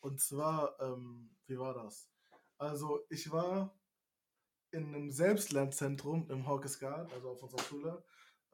Und 0.00 0.20
zwar, 0.20 0.78
ähm, 0.80 1.30
wie 1.46 1.58
war 1.58 1.74
das? 1.74 2.10
Also 2.58 3.00
ich 3.10 3.30
war 3.30 3.74
in 4.70 4.94
einem 4.94 5.10
Selbstlernzentrum 5.10 6.30
im 6.30 6.46
Hawkesgard, 6.46 7.12
also 7.12 7.30
auf 7.30 7.42
unserer 7.42 7.62
Schule. 7.62 8.04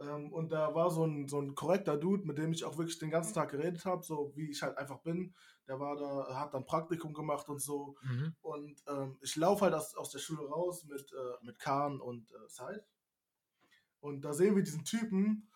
Ähm, 0.01 0.33
und 0.33 0.53
da 0.53 0.75
war 0.75 0.91
so 0.91 1.05
ein, 1.05 1.29
so 1.29 1.41
ein 1.41 1.55
korrekter 1.55 1.97
Dude, 1.97 2.27
mit 2.27 2.39
dem 2.39 2.53
ich 2.53 2.65
auch 2.65 2.79
wirklich 2.79 2.99
den 2.99 3.11
ganzen 3.11 3.35
Tag 3.35 3.51
geredet 3.51 3.85
habe, 3.85 4.03
so 4.03 4.33
wie 4.35 4.51
ich 4.51 4.63
halt 4.63 4.79
einfach 4.79 5.01
bin. 5.01 5.35
Der 5.69 5.79
war 5.79 5.97
da, 5.97 6.41
hat 6.41 6.55
dann 6.55 6.65
Praktikum 6.65 7.13
gemacht 7.13 7.49
und 7.49 7.61
so. 7.61 7.97
Mhm. 8.03 8.35
Und 8.41 8.83
ähm, 8.89 9.19
ich 9.21 9.37
laufe 9.37 9.65
halt 9.65 9.75
aus, 9.75 9.95
aus 9.95 10.11
der 10.11 10.19
Schule 10.19 10.49
raus 10.49 10.85
mit, 10.85 11.13
äh, 11.13 11.45
mit 11.45 11.59
Kahn 11.59 12.01
und 12.01 12.31
äh, 12.33 12.49
Said. 12.49 12.85
Und 14.01 14.23
da 14.23 14.33
sehen 14.33 14.57
wir 14.57 14.65
diesen 14.65 14.85
Typen 14.85 15.49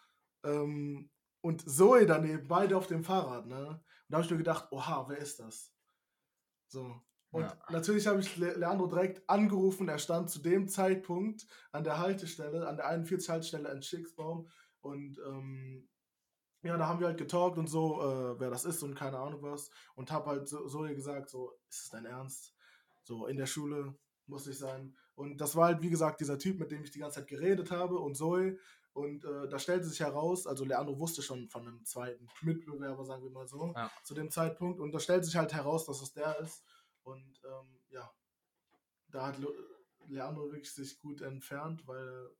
ähm, 0.44 1.10
und 1.46 1.70
Zoe 1.70 2.06
daneben, 2.06 2.48
beide 2.48 2.76
auf 2.76 2.88
dem 2.88 3.04
Fahrrad. 3.04 3.46
Ne? 3.46 3.68
Und 3.68 3.84
da 4.08 4.16
habe 4.16 4.24
ich 4.24 4.30
mir 4.32 4.38
gedacht, 4.38 4.66
oha, 4.72 5.08
wer 5.08 5.18
ist 5.18 5.38
das? 5.38 5.72
So. 6.66 7.00
Und 7.30 7.42
ja. 7.42 7.56
natürlich 7.70 8.08
habe 8.08 8.18
ich 8.18 8.36
Leandro 8.36 8.88
direkt 8.88 9.28
angerufen. 9.30 9.88
Er 9.88 10.00
stand 10.00 10.28
zu 10.28 10.40
dem 10.40 10.66
Zeitpunkt 10.68 11.46
an 11.70 11.84
der 11.84 11.98
Haltestelle, 12.00 12.66
an 12.66 12.76
der 12.76 12.90
41-Haltestelle 12.90 13.70
in 13.70 13.80
Schicksbaum. 13.80 14.48
Und 14.80 15.20
ähm, 15.24 15.88
ja, 16.62 16.76
da 16.76 16.88
haben 16.88 16.98
wir 16.98 17.06
halt 17.06 17.18
getalkt 17.18 17.58
und 17.58 17.68
so, 17.68 18.02
äh, 18.02 18.40
wer 18.40 18.50
das 18.50 18.64
ist 18.64 18.82
und 18.82 18.96
keine 18.96 19.18
Ahnung 19.18 19.42
was. 19.42 19.70
Und 19.94 20.10
habe 20.10 20.30
halt 20.30 20.48
so, 20.48 20.66
so 20.66 20.80
gesagt, 20.80 21.30
so, 21.30 21.52
ist 21.68 21.84
es 21.84 21.90
dein 21.90 22.06
Ernst? 22.06 22.56
So, 23.04 23.26
in 23.26 23.36
der 23.36 23.46
Schule 23.46 23.94
muss 24.26 24.48
ich 24.48 24.58
sein. 24.58 24.96
Und 25.14 25.40
das 25.40 25.54
war 25.54 25.66
halt, 25.66 25.80
wie 25.82 25.90
gesagt, 25.90 26.20
dieser 26.20 26.38
Typ, 26.38 26.58
mit 26.58 26.72
dem 26.72 26.82
ich 26.82 26.90
die 26.90 26.98
ganze 26.98 27.20
Zeit 27.20 27.28
geredet 27.28 27.70
habe 27.70 28.00
und 28.00 28.16
Zoe. 28.16 28.58
Und 28.96 29.26
äh, 29.26 29.46
da 29.46 29.58
stellte 29.58 29.84
sich 29.84 30.00
heraus, 30.00 30.46
also 30.46 30.64
Leandro 30.64 30.98
wusste 30.98 31.20
schon 31.20 31.50
von 31.50 31.68
einem 31.68 31.84
zweiten 31.84 32.26
Mitbewerber, 32.40 33.04
sagen 33.04 33.22
wir 33.22 33.30
mal 33.30 33.46
so, 33.46 33.74
ja. 33.76 33.90
zu 34.02 34.14
dem 34.14 34.30
Zeitpunkt. 34.30 34.80
Und 34.80 34.90
da 34.90 34.98
stellte 34.98 35.26
sich 35.26 35.36
halt 35.36 35.52
heraus, 35.52 35.84
dass 35.84 36.00
es 36.00 36.14
der 36.14 36.38
ist. 36.40 36.64
Und 37.02 37.42
ähm, 37.44 37.78
ja, 37.90 38.10
da 39.08 39.26
hat 39.26 39.36
Leandro 40.08 40.50
wirklich 40.50 40.72
sich 40.72 40.98
gut 40.98 41.20
entfernt, 41.20 41.86
weil 41.86 42.30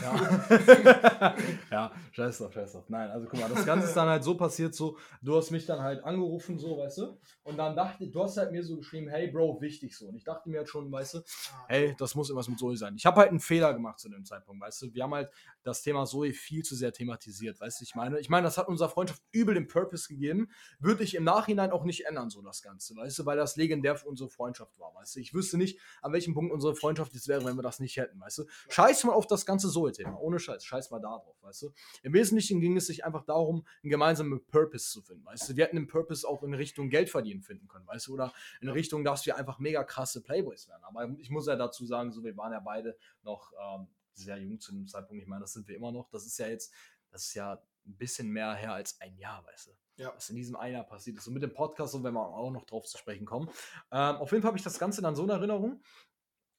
ja. 0.00 1.36
ja, 1.70 1.92
scheiß 2.12 2.38
drauf, 2.38 2.52
scheiß 2.52 2.72
drauf. 2.72 2.84
Nein, 2.88 3.10
also 3.10 3.26
guck 3.28 3.40
mal, 3.40 3.48
das 3.48 3.64
Ganze 3.64 3.86
ist 3.86 3.94
dann 3.94 4.08
halt 4.08 4.24
so 4.24 4.36
passiert, 4.36 4.74
so, 4.74 4.98
du 5.22 5.36
hast 5.36 5.50
mich 5.50 5.66
dann 5.66 5.80
halt 5.80 6.02
angerufen, 6.04 6.58
so, 6.58 6.78
weißt 6.78 6.98
du? 6.98 7.18
Und 7.44 7.56
dann 7.58 7.76
dachte 7.76 8.08
du 8.08 8.22
hast 8.22 8.36
halt 8.36 8.52
mir 8.52 8.62
so 8.62 8.76
geschrieben, 8.76 9.08
hey 9.08 9.28
Bro, 9.28 9.60
wichtig 9.60 9.96
so. 9.96 10.06
Und 10.06 10.16
ich 10.16 10.24
dachte 10.24 10.48
mir 10.48 10.58
halt 10.58 10.68
schon, 10.68 10.90
weißt 10.90 11.14
du, 11.14 11.18
ah. 11.18 11.64
hey, 11.68 11.94
das 11.98 12.14
muss 12.14 12.28
irgendwas 12.28 12.48
mit 12.48 12.58
Zoe 12.58 12.76
sein. 12.76 12.94
Ich 12.96 13.06
habe 13.06 13.20
halt 13.20 13.30
einen 13.30 13.40
Fehler 13.40 13.72
gemacht 13.72 13.98
zu 13.98 14.08
dem 14.08 14.24
Zeitpunkt, 14.24 14.62
weißt 14.62 14.82
du? 14.82 14.94
Wir 14.94 15.04
haben 15.04 15.14
halt 15.14 15.30
das 15.62 15.82
Thema 15.82 16.06
Zoe 16.06 16.32
viel 16.32 16.62
zu 16.64 16.74
sehr 16.74 16.92
thematisiert, 16.92 17.60
weißt 17.60 17.80
du? 17.80 17.84
Ich 17.84 17.94
meine, 17.94 18.18
ich 18.18 18.28
meine, 18.28 18.44
das 18.44 18.58
hat 18.58 18.68
unserer 18.68 18.88
Freundschaft 18.88 19.22
übel 19.32 19.54
den 19.54 19.68
Purpose 19.68 20.08
gegeben. 20.08 20.50
Würde 20.78 21.04
ich 21.04 21.14
im 21.14 21.24
Nachhinein 21.24 21.70
auch 21.70 21.84
nicht 21.84 22.06
ändern, 22.06 22.30
so 22.30 22.42
das 22.42 22.62
Ganze, 22.62 22.96
weißt 22.96 23.20
du? 23.20 23.26
Weil 23.26 23.36
das 23.36 23.56
legendär 23.56 23.96
für 23.96 24.08
unsere 24.08 24.28
Freundschaft 24.28 24.78
war, 24.78 24.94
weißt 24.94 25.16
du? 25.16 25.20
Ich 25.20 25.34
wüsste 25.34 25.56
nicht, 25.56 25.78
an 26.02 26.12
welchem 26.12 26.34
Punkt 26.34 26.52
unsere 26.52 26.74
Freundschaft 26.74 27.14
jetzt 27.14 27.28
wäre, 27.28 27.44
wenn 27.44 27.56
wir 27.56 27.62
das 27.62 27.78
nicht 27.80 27.96
hätten, 27.96 28.20
weißt 28.20 28.38
du? 28.38 28.44
Scheiß 28.68 29.04
mal 29.04 29.12
auf 29.12 29.26
das 29.26 29.46
ganze 29.46 29.68
Zoe-Thema, 29.84 30.18
ohne 30.20 30.38
Scheiß 30.38 30.64
scheiß 30.64 30.90
mal 30.90 31.00
da 31.00 31.18
drauf, 31.18 31.36
weißt 31.42 31.62
du? 31.62 31.72
Im 32.02 32.12
Wesentlichen 32.12 32.60
ging 32.60 32.76
es 32.76 32.86
sich 32.86 33.04
einfach 33.04 33.24
darum, 33.24 33.66
einen 33.82 33.90
gemeinsamen 33.90 34.44
Purpose 34.46 34.90
zu 34.90 35.02
finden, 35.02 35.24
weißt 35.24 35.48
du? 35.48 35.56
Wir 35.56 35.64
hätten 35.64 35.76
den 35.76 35.86
Purpose 35.86 36.26
auch 36.26 36.42
in 36.42 36.54
Richtung 36.54 36.88
Geld 36.88 37.10
verdienen 37.10 37.42
finden 37.42 37.68
können, 37.68 37.86
weißt 37.86 38.06
du? 38.06 38.14
Oder 38.14 38.32
in 38.60 38.68
Richtung, 38.68 39.04
dass 39.04 39.26
wir 39.26 39.36
einfach 39.36 39.58
mega 39.58 39.84
krasse 39.84 40.22
Playboys 40.22 40.68
werden. 40.68 40.82
Aber 40.84 41.08
ich 41.18 41.30
muss 41.30 41.46
ja 41.46 41.56
dazu 41.56 41.86
sagen, 41.86 42.12
so, 42.12 42.22
wir 42.22 42.36
waren 42.36 42.52
ja 42.52 42.60
beide 42.60 42.96
noch 43.22 43.52
ähm, 43.60 43.88
sehr 44.12 44.38
jung 44.38 44.58
zu 44.60 44.72
dem 44.72 44.86
Zeitpunkt. 44.86 45.22
Ich 45.22 45.28
meine, 45.28 45.42
das 45.42 45.52
sind 45.52 45.68
wir 45.68 45.76
immer 45.76 45.92
noch. 45.92 46.08
Das 46.10 46.26
ist 46.26 46.38
ja 46.38 46.46
jetzt, 46.46 46.72
das 47.10 47.26
ist 47.26 47.34
ja 47.34 47.52
ein 47.86 47.96
bisschen 47.96 48.28
mehr 48.28 48.54
her 48.54 48.72
als 48.72 49.00
ein 49.00 49.16
Jahr, 49.16 49.44
weißt 49.44 49.68
du? 49.68 49.72
Ja. 49.96 50.12
Was 50.14 50.28
in 50.30 50.36
diesem 50.36 50.56
ein 50.56 50.72
Jahr 50.72 50.84
passiert 50.84 51.18
ist. 51.18 51.26
Und 51.28 51.34
mit 51.34 51.42
dem 51.42 51.52
Podcast, 51.52 51.92
so 51.92 52.02
wenn 52.02 52.14
wir 52.14 52.26
auch 52.26 52.50
noch 52.50 52.64
drauf 52.64 52.84
zu 52.86 52.98
sprechen 52.98 53.26
kommen. 53.26 53.48
Ähm, 53.92 54.16
auf 54.16 54.32
jeden 54.32 54.42
Fall 54.42 54.48
habe 54.48 54.58
ich 54.58 54.64
das 54.64 54.78
Ganze 54.78 55.02
dann 55.02 55.14
so 55.14 55.22
in 55.22 55.30
Erinnerung 55.30 55.80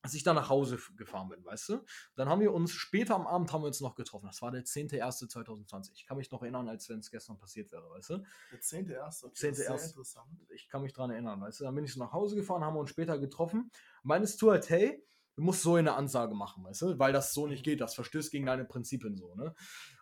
als 0.05 0.13
ich 0.13 0.21
dann 0.21 0.35
nach 0.35 0.49
Hause 0.49 0.77
gefahren 0.97 1.29
bin, 1.29 1.43
weißt 1.43 1.69
du? 1.69 1.85
Dann 2.15 2.29
haben 2.29 2.39
wir 2.39 2.53
uns 2.53 2.71
später 2.71 3.15
am 3.15 3.25
Abend 3.25 3.51
haben 3.51 3.63
wir 3.63 3.67
uns 3.67 3.81
noch 3.81 3.95
getroffen. 3.95 4.27
Das 4.27 4.39
war 4.43 4.51
der 4.51 4.63
10.01.2020. 4.63 5.93
Ich 5.95 6.05
kann 6.05 6.17
mich 6.17 6.29
noch 6.29 6.43
erinnern, 6.43 6.69
als 6.69 6.87
wenn 6.89 6.99
es 6.99 7.09
gestern 7.09 7.39
passiert 7.39 7.71
wäre, 7.71 7.89
weißt 7.89 8.11
du? 8.11 8.23
Der 8.51 8.61
10.01. 8.61 9.25
Okay, 9.25 9.53
10. 9.53 9.65
interessant. 9.87 10.27
Ich 10.53 10.69
kann 10.69 10.83
mich 10.83 10.93
daran 10.93 11.09
erinnern, 11.09 11.41
weißt 11.41 11.59
du? 11.59 11.63
Dann 11.63 11.73
bin 11.73 11.85
ich 11.85 11.93
so 11.93 11.99
nach 11.99 12.13
Hause 12.13 12.35
gefahren, 12.35 12.63
haben 12.63 12.75
wir 12.75 12.81
uns 12.81 12.91
später 12.91 13.17
getroffen. 13.17 13.71
Meinst 14.03 14.39
du 14.43 14.51
halt, 14.51 14.69
hey, 14.69 15.03
du 15.35 15.41
musst 15.41 15.63
so 15.63 15.73
eine 15.73 15.95
Ansage 15.95 16.35
machen, 16.35 16.63
weißt 16.63 16.83
du? 16.83 16.99
Weil 16.99 17.11
das 17.11 17.33
so 17.33 17.47
nicht 17.47 17.63
geht. 17.63 17.81
Das 17.81 17.95
verstößt 17.95 18.31
gegen 18.31 18.45
deine 18.45 18.63
Prinzipien 18.63 19.15
so, 19.15 19.33
ne? 19.33 19.55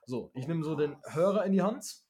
So, 0.05 0.31
ich 0.33 0.49
nehme 0.49 0.65
so 0.65 0.75
den 0.75 0.97
Hörer 1.13 1.45
in 1.45 1.53
die 1.53 1.61
Hand 1.61 2.03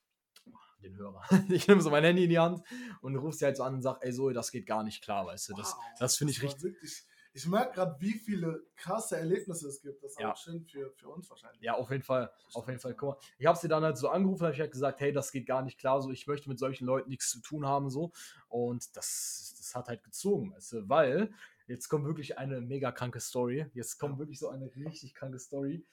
den 0.84 0.98
Hörer. 0.98 1.22
Ich 1.50 1.68
nehme 1.68 1.82
so 1.82 1.90
mein 1.90 2.04
Handy 2.04 2.24
in 2.24 2.30
die 2.30 2.40
Hand 2.40 2.62
und 3.02 3.16
rufst 3.16 3.40
sie 3.40 3.46
halt 3.46 3.58
so 3.58 3.64
an 3.64 3.76
und 3.76 3.82
sag, 3.82 4.00
ey 4.02 4.12
Zoe, 4.12 4.34
das 4.34 4.52
geht 4.52 4.66
gar 4.66 4.84
nicht 4.84 5.04
klar, 5.04 5.26
weißt 5.26 5.50
du. 5.50 5.54
Das, 5.54 5.74
wow, 5.74 5.84
das 6.00 6.18
finde 6.18 6.32
ich 6.32 6.42
richtig. 6.42 6.64
Wirklich, 6.64 7.06
ich 7.36 7.48
merke 7.48 7.74
gerade, 7.74 7.96
wie 8.00 8.14
viele 8.14 8.64
krasse 8.76 9.18
Erlebnisse 9.18 9.68
es 9.68 9.82
gibt. 9.82 10.04
Das 10.04 10.12
ist 10.12 10.20
Ja. 10.20 10.32
auch 10.32 10.38
schön 10.38 10.64
für, 10.64 10.92
für 10.92 11.10
uns 11.10 11.30
wahrscheinlich. 11.30 11.62
Ja, 11.62 11.74
auf 11.74 11.90
jeden 11.90 12.04
Fall. 12.04 12.32
Auf 12.54 12.68
jeden 12.68 12.80
Fall. 12.80 12.94
Guck 12.96 13.10
mal, 13.10 13.18
ich 13.40 13.46
habe 13.48 13.58
sie 13.58 13.68
dann 13.68 13.84
halt 13.84 13.98
so 13.98 14.10
angerufen, 14.10 14.44
habe 14.44 14.54
ich 14.54 14.60
halt 14.60 14.72
gesagt, 14.72 15.00
hey, 15.02 15.12
das 15.12 15.32
geht 15.32 15.48
gar 15.48 15.64
nicht 15.64 15.80
klar, 15.80 16.02
so 16.02 16.12
ich 16.12 16.28
möchte 16.28 16.48
mit 16.48 16.60
solchen 16.60 16.86
Leuten 16.86 17.10
nichts 17.10 17.30
zu 17.30 17.42
tun 17.42 17.66
haben, 17.66 17.90
so. 17.90 18.12
Und 18.50 18.96
das, 18.96 19.56
das 19.58 19.74
hat 19.74 19.88
halt 19.88 20.04
gezogen, 20.04 20.54
weißt 20.54 20.74
du, 20.74 20.90
weil 20.90 21.34
jetzt 21.68 21.90
kommt 21.90 22.06
wirklich 22.06 22.38
eine 22.38 22.62
mega 22.62 22.92
kranke 22.92 23.20
Story. 23.20 23.66
Jetzt 23.74 23.98
kommt 23.98 24.20
wirklich 24.20 24.38
so 24.38 24.50
eine 24.50 24.70
richtig 24.76 25.16
kranke 25.16 25.40
Story, 25.40 25.86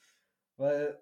weil, 0.57 1.01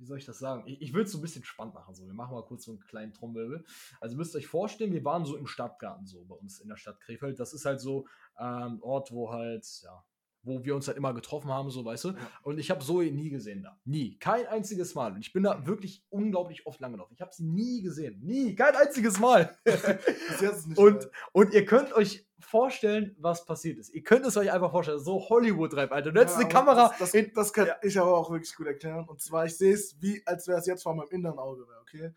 wie 0.00 0.06
soll 0.06 0.18
ich 0.18 0.24
das 0.24 0.38
sagen? 0.38 0.62
Ich, 0.66 0.80
ich 0.80 0.94
will 0.94 1.04
es 1.04 1.12
so 1.12 1.18
ein 1.18 1.20
bisschen 1.20 1.44
spannend 1.44 1.74
machen, 1.74 1.94
so. 1.94 2.06
Wir 2.06 2.14
machen 2.14 2.34
mal 2.34 2.42
kurz 2.42 2.64
so 2.64 2.72
einen 2.72 2.80
kleinen 2.80 3.12
Trommelwirbel. 3.12 3.64
Also 4.00 4.16
müsst 4.16 4.34
ihr 4.34 4.38
euch 4.38 4.46
vorstellen, 4.46 4.92
wir 4.92 5.04
waren 5.04 5.24
so 5.24 5.36
im 5.36 5.46
Stadtgarten, 5.46 6.06
so 6.06 6.24
bei 6.24 6.34
uns 6.34 6.60
in 6.60 6.68
der 6.68 6.76
Stadt 6.76 7.00
Krefeld. 7.00 7.38
Das 7.38 7.52
ist 7.52 7.66
halt 7.66 7.80
so 7.80 8.06
ähm, 8.38 8.76
ein 8.76 8.82
Ort, 8.82 9.12
wo 9.12 9.30
halt, 9.30 9.66
ja, 9.84 10.02
wo 10.42 10.64
wir 10.64 10.74
uns 10.74 10.88
halt 10.88 10.96
immer 10.96 11.12
getroffen 11.12 11.50
haben, 11.50 11.70
so, 11.70 11.84
weißt 11.84 12.04
du. 12.04 12.14
Und 12.42 12.58
ich 12.58 12.70
habe 12.70 12.82
Zoe 12.82 13.12
nie 13.12 13.28
gesehen 13.28 13.62
da. 13.62 13.78
Nie. 13.84 14.16
Kein 14.18 14.46
einziges 14.46 14.94
Mal. 14.94 15.12
Und 15.12 15.20
ich 15.20 15.34
bin 15.34 15.42
da 15.42 15.66
wirklich 15.66 16.02
unglaublich 16.08 16.66
oft 16.66 16.80
lang 16.80 16.92
gelaufen. 16.92 17.12
Ich 17.12 17.20
habe 17.20 17.32
sie 17.34 17.44
nie 17.44 17.82
gesehen. 17.82 18.20
Nie. 18.22 18.54
Kein 18.54 18.74
einziges 18.74 19.20
Mal. 19.20 19.58
Und-. 20.76 21.10
Und 21.32 21.52
ihr 21.52 21.66
könnt 21.66 21.92
euch 21.92 22.26
vorstellen, 22.50 23.14
was 23.18 23.44
passiert 23.44 23.78
ist. 23.78 23.94
Ihr 23.94 24.02
könnt 24.02 24.26
es 24.26 24.36
euch 24.36 24.52
einfach 24.52 24.70
vorstellen. 24.70 24.98
So 25.00 25.28
Hollywood-Reif, 25.28 25.92
Alter. 25.92 26.12
Du 26.12 26.20
hättest 26.20 26.36
Ja, 26.38 26.44
eine 26.44 26.48
Kamera. 26.52 26.94
Das, 26.98 27.12
das, 27.12 27.24
das 27.34 27.52
kann 27.52 27.66
Ja. 27.68 27.76
ich 27.82 27.98
aber 27.98 28.16
auch 28.16 28.30
wirklich 28.30 28.54
gut 28.54 28.66
erklären. 28.66 29.06
Und 29.08 29.20
zwar, 29.20 29.46
ich 29.46 29.56
sehe 29.56 29.72
es 29.74 29.96
wie, 30.00 30.22
als 30.26 30.48
wäre 30.48 30.58
es 30.58 30.66
jetzt 30.66 30.82
vor 30.82 30.94
meinem 30.94 31.08
inneren 31.10 31.38
Auge 31.38 31.64
okay? 31.82 32.12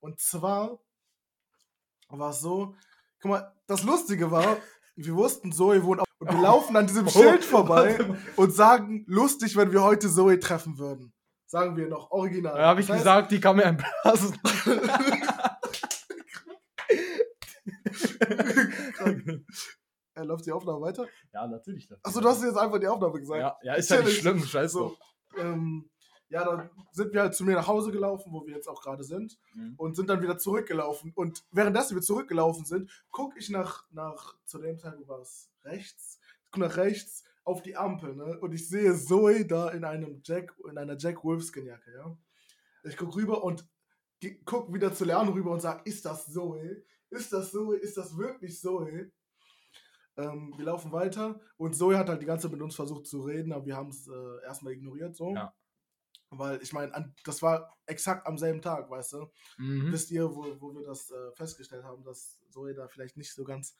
Und 0.00 0.18
zwar 0.20 0.78
war 2.08 2.30
es 2.30 2.40
so, 2.40 2.74
guck 3.20 3.30
mal, 3.30 3.52
das 3.66 3.82
Lustige 3.82 4.30
war, 4.30 4.56
wir 4.96 5.14
wussten, 5.14 5.52
Zoe 5.52 5.82
wohnt 5.82 6.00
auf, 6.00 6.06
und 6.18 6.30
wir 6.32 6.40
laufen 6.40 6.76
an 6.76 6.86
diesem 6.86 7.06
Oh, 7.06 7.10
Schild 7.10 7.44
vorbei 7.44 7.98
und 8.36 8.52
sagen, 8.52 9.04
lustig, 9.06 9.56
wenn 9.56 9.72
wir 9.72 9.82
heute 9.82 10.08
Zoe 10.08 10.38
treffen 10.38 10.78
würden. 10.78 11.12
Sagen 11.46 11.76
wir 11.76 11.88
noch 11.88 12.10
original. 12.10 12.56
Da 12.56 12.66
habe 12.66 12.80
ich 12.80 12.86
Das 12.86 12.96
heißt, 12.96 13.04
gesagt, 13.04 13.32
die 13.32 13.40
kann 13.40 13.56
mir 13.56 13.66
einblasen. 13.66 14.38
Äh, 20.16 20.22
läuft 20.22 20.46
die 20.46 20.52
Aufnahme 20.52 20.80
weiter? 20.80 21.08
ja, 21.32 21.44
natürlich. 21.48 21.88
Achso, 22.04 22.20
du 22.20 22.28
hast 22.28 22.40
jetzt 22.44 22.56
einfach 22.56 22.78
die 22.78 22.86
Aufnahme 22.86 23.18
gesagt. 23.18 23.40
Ja, 23.40 23.58
ja 23.64 23.74
ist 23.74 23.90
ja 23.90 24.00
nicht 24.00 24.18
schlimm. 24.20 24.38
Scheiß 24.44 24.70
So, 24.70 24.96
ähm, 25.36 25.90
ja, 26.28 26.44
dann 26.44 26.70
sind 26.92 27.12
wir 27.12 27.22
halt 27.22 27.34
zu 27.34 27.42
mir 27.44 27.56
nach 27.56 27.66
Hause 27.66 27.90
gelaufen, 27.90 28.32
wo 28.32 28.46
wir 28.46 28.54
jetzt 28.54 28.68
auch 28.68 28.80
gerade 28.80 29.02
sind, 29.02 29.36
Mhm. 29.54 29.74
und 29.76 29.96
sind 29.96 30.08
dann 30.08 30.22
wieder 30.22 30.38
zurückgelaufen. 30.38 31.10
Und 31.16 31.44
währenddessen 31.50 31.96
wir 31.96 32.02
zurückgelaufen 32.02 32.64
sind, 32.64 32.92
gucke 33.10 33.40
ich 33.40 33.50
nach, 33.50 33.86
nach, 33.90 34.36
zu 34.44 34.58
dem 34.58 34.78
Zeitpunkt 34.78 35.08
war 35.08 35.18
es 35.20 35.50
rechts, 35.64 36.20
ich 36.44 36.50
guck 36.52 36.60
nach 36.60 36.76
rechts 36.76 37.24
auf 37.42 37.62
die 37.62 37.76
Ampel, 37.76 38.14
ne? 38.14 38.38
Und 38.38 38.52
ich 38.54 38.68
sehe 38.68 38.94
Zoe 38.96 39.44
da 39.44 39.70
in 39.70 39.82
einem 39.84 40.20
Jack, 40.24 40.54
in 40.70 40.78
einer 40.78 40.96
Jack 40.96 41.24
Wolfskin 41.24 41.66
Jacke, 41.66 41.92
ja. 41.92 42.16
Ich 42.84 42.96
guck 42.96 43.16
rüber 43.16 43.42
und 43.42 43.66
ge- 44.20 44.40
guck 44.44 44.72
wieder 44.72 44.92
zu 44.94 45.04
Leano 45.04 45.32
rüber 45.32 45.50
und 45.50 45.60
sag, 45.60 45.84
ist 45.88 46.04
das 46.04 46.32
Zoe? 46.32 46.84
Ist 47.14 47.32
das 47.32 47.50
Zoe? 47.50 47.76
Ist 47.76 47.96
das 47.96 48.16
wirklich 48.16 48.60
Zoe? 48.60 49.10
Ähm, 50.16 50.54
wir 50.56 50.64
laufen 50.64 50.92
weiter 50.92 51.40
und 51.56 51.74
Zoe 51.74 51.98
hat 51.98 52.08
halt 52.08 52.22
die 52.22 52.26
ganze 52.26 52.46
Zeit 52.46 52.52
mit 52.52 52.62
uns 52.62 52.76
versucht 52.76 53.06
zu 53.06 53.22
reden, 53.22 53.52
aber 53.52 53.66
wir 53.66 53.76
haben 53.76 53.88
es 53.88 54.06
äh, 54.06 54.44
erstmal 54.44 54.72
ignoriert 54.72 55.16
so. 55.16 55.34
Ja. 55.34 55.52
Weil 56.30 56.62
ich 56.62 56.72
meine, 56.72 57.12
das 57.24 57.42
war 57.42 57.76
exakt 57.86 58.26
am 58.26 58.38
selben 58.38 58.62
Tag, 58.62 58.90
weißt 58.90 59.14
du? 59.14 59.30
Mhm. 59.58 59.92
Wisst 59.92 60.10
ihr, 60.10 60.34
wo, 60.34 60.60
wo 60.60 60.74
wir 60.74 60.84
das 60.84 61.10
äh, 61.10 61.32
festgestellt 61.32 61.84
haben, 61.84 62.04
dass 62.04 62.38
Zoe 62.50 62.74
da 62.74 62.88
vielleicht 62.88 63.16
nicht 63.16 63.34
so 63.34 63.44
ganz 63.44 63.76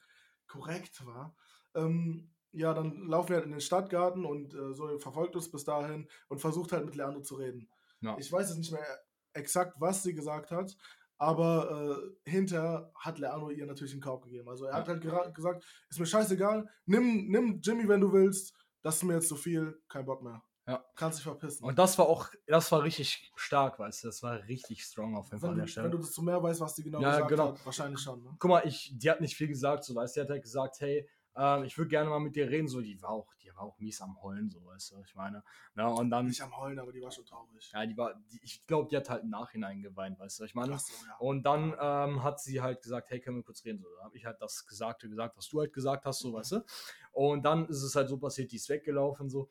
korrekt 0.47 1.05
war. 1.05 1.35
Ähm, 1.73 2.31
ja, 2.51 2.73
dann 2.73 3.07
laufen 3.07 3.29
wir 3.29 3.35
halt 3.37 3.45
in 3.45 3.51
den 3.51 3.61
Stadtgarten 3.61 4.25
und 4.25 4.53
äh, 4.53 4.73
Zoe 4.73 4.99
verfolgt 4.99 5.35
uns 5.35 5.51
bis 5.51 5.63
dahin 5.63 6.07
und 6.29 6.39
versucht 6.39 6.71
halt 6.71 6.85
mit 6.85 6.95
Leandro 6.95 7.21
zu 7.21 7.35
reden. 7.35 7.69
Ja. 8.01 8.15
Ich 8.17 8.31
weiß 8.31 8.49
jetzt 8.49 8.57
nicht 8.57 8.71
mehr 8.71 8.85
exakt, 9.33 9.75
was 9.79 10.03
sie 10.03 10.13
gesagt 10.13 10.51
hat, 10.51 10.75
aber 11.17 12.09
äh, 12.25 12.29
hinterher 12.29 12.91
hat 12.95 13.19
Leandro 13.19 13.49
ihr 13.49 13.65
natürlich 13.65 13.93
einen 13.93 14.01
Korb 14.01 14.23
gegeben. 14.23 14.49
Also 14.49 14.65
er 14.65 14.73
hat 14.75 14.87
Ja. 14.87 14.93
halt 14.93 15.03
gera- 15.03 15.29
gesagt, 15.31 15.65
ist 15.89 15.99
mir 15.99 16.05
scheißegal, 16.05 16.67
nimm, 16.85 17.27
nimm 17.29 17.59
Jimmy, 17.63 17.87
wenn 17.87 18.01
du 18.01 18.11
willst, 18.11 18.53
das 18.81 18.97
ist 18.97 19.03
mir 19.03 19.15
jetzt 19.15 19.29
zu 19.29 19.35
viel, 19.35 19.81
kein 19.87 20.05
Bock 20.05 20.21
mehr. 20.23 20.41
Ja. 20.67 20.83
Kannst 20.95 21.19
dich 21.19 21.23
verpissen. 21.23 21.63
Und 21.63 21.77
das 21.77 21.95
war 21.99 22.07
auch, 22.07 22.27
das 22.47 22.71
war 22.71 22.81
richtig 22.81 23.31
stark, 23.35 23.77
weißt 23.77 24.03
du. 24.03 24.07
Das 24.07 24.23
war 24.23 24.41
richtig 24.47 24.83
strong 24.83 25.15
auf 25.15 25.27
jeden 25.27 25.39
Fall 25.39 25.51
an 25.51 25.57
der 25.59 25.67
Stelle. 25.67 25.85
wenn 25.85 25.91
du 25.91 25.97
das 25.99 26.11
zu 26.11 26.23
mehr 26.23 26.41
weißt, 26.41 26.59
was 26.59 26.73
die 26.73 26.81
genau 26.83 27.01
Ja, 27.01 27.11
gesagt 27.11 27.29
genau. 27.29 27.47
hat, 27.49 27.65
wahrscheinlich 27.65 27.99
schon. 27.99 28.23
Ne? 28.23 28.35
guck 28.39 28.49
mal, 28.49 28.65
ich, 28.65 28.91
die 28.97 29.09
hat 29.11 29.21
nicht 29.21 29.35
viel 29.35 29.47
gesagt, 29.47 29.83
so 29.83 29.93
weißt 29.93 30.15
du, 30.15 30.19
die 30.21 30.23
hat 30.23 30.29
halt 30.31 30.41
gesagt, 30.43 30.79
hey, 30.79 31.07
ähm, 31.35 31.63
ich 31.63 31.77
würde 31.77 31.89
gerne 31.89 32.09
mal 32.09 32.19
mit 32.19 32.35
dir 32.35 32.49
reden, 32.49 32.67
so, 32.67 32.81
die 32.81 33.01
war 33.01 33.09
auch, 33.09 33.33
die 33.35 33.49
war 33.49 33.61
auch 33.63 33.77
mies 33.79 34.01
am 34.01 34.21
Heulen, 34.21 34.49
so, 34.49 34.63
weißt 34.65 34.91
du, 34.91 35.01
ich 35.01 35.15
meine. 35.15 35.43
Ja, 35.75 35.87
und 35.87 36.09
dann, 36.09 36.27
Nicht 36.27 36.41
am 36.41 36.55
Heulen, 36.55 36.79
aber 36.79 36.91
die 36.91 37.01
war 37.01 37.11
schon 37.11 37.25
traurig. 37.25 37.71
ja, 37.73 37.85
die 37.85 37.97
war, 37.97 38.13
die, 38.31 38.39
ich 38.41 38.65
glaube, 38.65 38.89
die 38.89 38.97
hat 38.97 39.09
halt 39.09 39.23
im 39.23 39.29
Nachhinein 39.29 39.81
geweint, 39.81 40.17
weißt 40.19 40.39
du, 40.39 40.43
ich 40.45 40.55
meine. 40.55 40.77
So, 40.77 40.93
ja. 41.07 41.15
Und 41.19 41.43
dann 41.43 41.75
ähm, 41.79 42.23
hat 42.23 42.39
sie 42.39 42.61
halt 42.61 42.81
gesagt, 42.81 43.09
hey, 43.09 43.19
können 43.19 43.37
wir 43.37 43.43
kurz 43.43 43.65
reden? 43.65 43.79
So, 43.79 43.87
da 43.97 44.05
habe 44.05 44.17
ich 44.17 44.25
halt 44.25 44.41
das 44.41 44.65
Gesagte 44.65 45.09
gesagt, 45.09 45.35
was 45.37 45.47
du 45.49 45.59
halt 45.59 45.73
gesagt 45.73 46.05
hast, 46.05 46.19
so, 46.19 46.33
weißt 46.33 46.53
du. 46.53 46.65
Und 47.11 47.43
dann 47.43 47.67
ist 47.67 47.83
es 47.83 47.95
halt 47.95 48.09
so 48.09 48.17
passiert, 48.17 48.51
die 48.51 48.57
ist 48.57 48.69
weggelaufen, 48.69 49.29
so. 49.29 49.49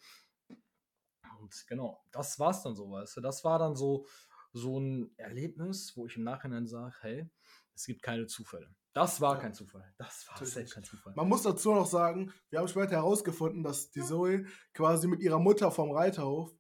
Und 1.40 1.66
genau, 1.66 2.02
das 2.10 2.38
war's 2.38 2.62
dann 2.62 2.74
so, 2.74 2.90
weißt 2.90 3.18
du. 3.18 3.20
Das 3.20 3.44
war 3.44 3.58
dann 3.58 3.76
so, 3.76 4.06
so 4.52 4.78
ein 4.78 5.12
Erlebnis, 5.18 5.94
wo 5.96 6.06
ich 6.06 6.16
im 6.16 6.24
Nachhinein 6.24 6.66
sage, 6.66 6.94
hey, 7.00 7.30
es 7.74 7.86
gibt 7.86 8.02
keine 8.02 8.26
Zufälle. 8.26 8.74
Das 8.94 9.20
war 9.20 9.34
Ja. 9.34 9.40
kein 9.40 9.52
Zufall. 9.54 9.84
Das 9.98 10.26
war 10.28 10.40
nicht. 10.40 10.72
kein 10.72 10.84
Zufall. 10.84 11.12
Man 11.16 11.28
muss 11.28 11.42
dazu 11.42 11.74
noch 11.74 11.86
sagen, 11.86 12.32
wir 12.50 12.60
haben 12.60 12.68
später 12.68 12.92
herausgefunden, 12.92 13.62
dass 13.62 13.90
die 13.90 14.02
Zoe 14.02 14.46
quasi 14.72 15.08
mit 15.08 15.20
ihrer 15.20 15.38
Mutter 15.40 15.70
vom 15.70 15.90
Reiterhof 15.90 16.52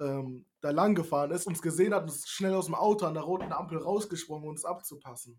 ähm, 0.00 0.46
da 0.60 0.70
lang 0.70 0.94
gefahren 0.94 1.30
ist, 1.30 1.46
uns 1.46 1.60
gesehen 1.62 1.94
hat 1.94 2.02
und 2.02 2.08
ist 2.08 2.28
schnell 2.28 2.54
aus 2.54 2.66
dem 2.66 2.74
Auto 2.74 3.06
an 3.06 3.14
der 3.14 3.22
roten 3.22 3.52
Ampel 3.52 3.78
rausgesprungen, 3.78 4.44
um 4.44 4.50
uns 4.50 4.64
abzupassen. 4.64 5.38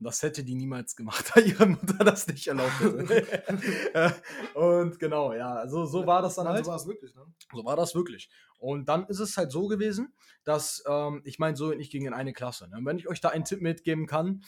Das 0.00 0.22
hätte 0.22 0.42
die 0.44 0.56
niemals 0.56 0.96
gemacht, 0.96 1.30
da 1.34 1.40
ihre 1.40 1.66
Mutter 1.66 2.04
das 2.04 2.26
nicht 2.26 2.46
erlaubt 2.48 2.78
hätte. 2.80 3.24
Äh, 3.94 4.10
und 4.58 4.98
genau, 4.98 5.32
ja, 5.32 5.54
also 5.54 5.86
so 5.86 6.04
war 6.06 6.20
das 6.20 6.34
dann 6.34 6.46
Nein, 6.46 6.54
halt. 6.56 6.64
So 6.64 6.70
war 6.72 6.76
es 6.76 6.86
wirklich, 6.86 7.14
ne? 7.14 7.24
So 7.54 7.64
war 7.64 7.76
das 7.76 7.94
wirklich. 7.94 8.28
Und 8.58 8.88
dann 8.88 9.06
ist 9.06 9.20
es 9.20 9.36
halt 9.36 9.52
so 9.52 9.68
gewesen, 9.68 10.12
dass, 10.42 10.82
ähm, 10.88 11.22
ich 11.24 11.38
meine, 11.38 11.56
so 11.56 11.66
und 11.68 11.78
ich 11.80 11.90
ging 11.90 12.04
in 12.06 12.12
eine 12.12 12.32
Klasse. 12.32 12.68
Ne? 12.68 12.78
Und 12.78 12.84
wenn 12.86 12.98
ich 12.98 13.08
euch 13.08 13.20
da 13.20 13.28
einen 13.28 13.44
Tipp 13.44 13.62
mitgeben 13.62 14.06
kann, 14.08 14.42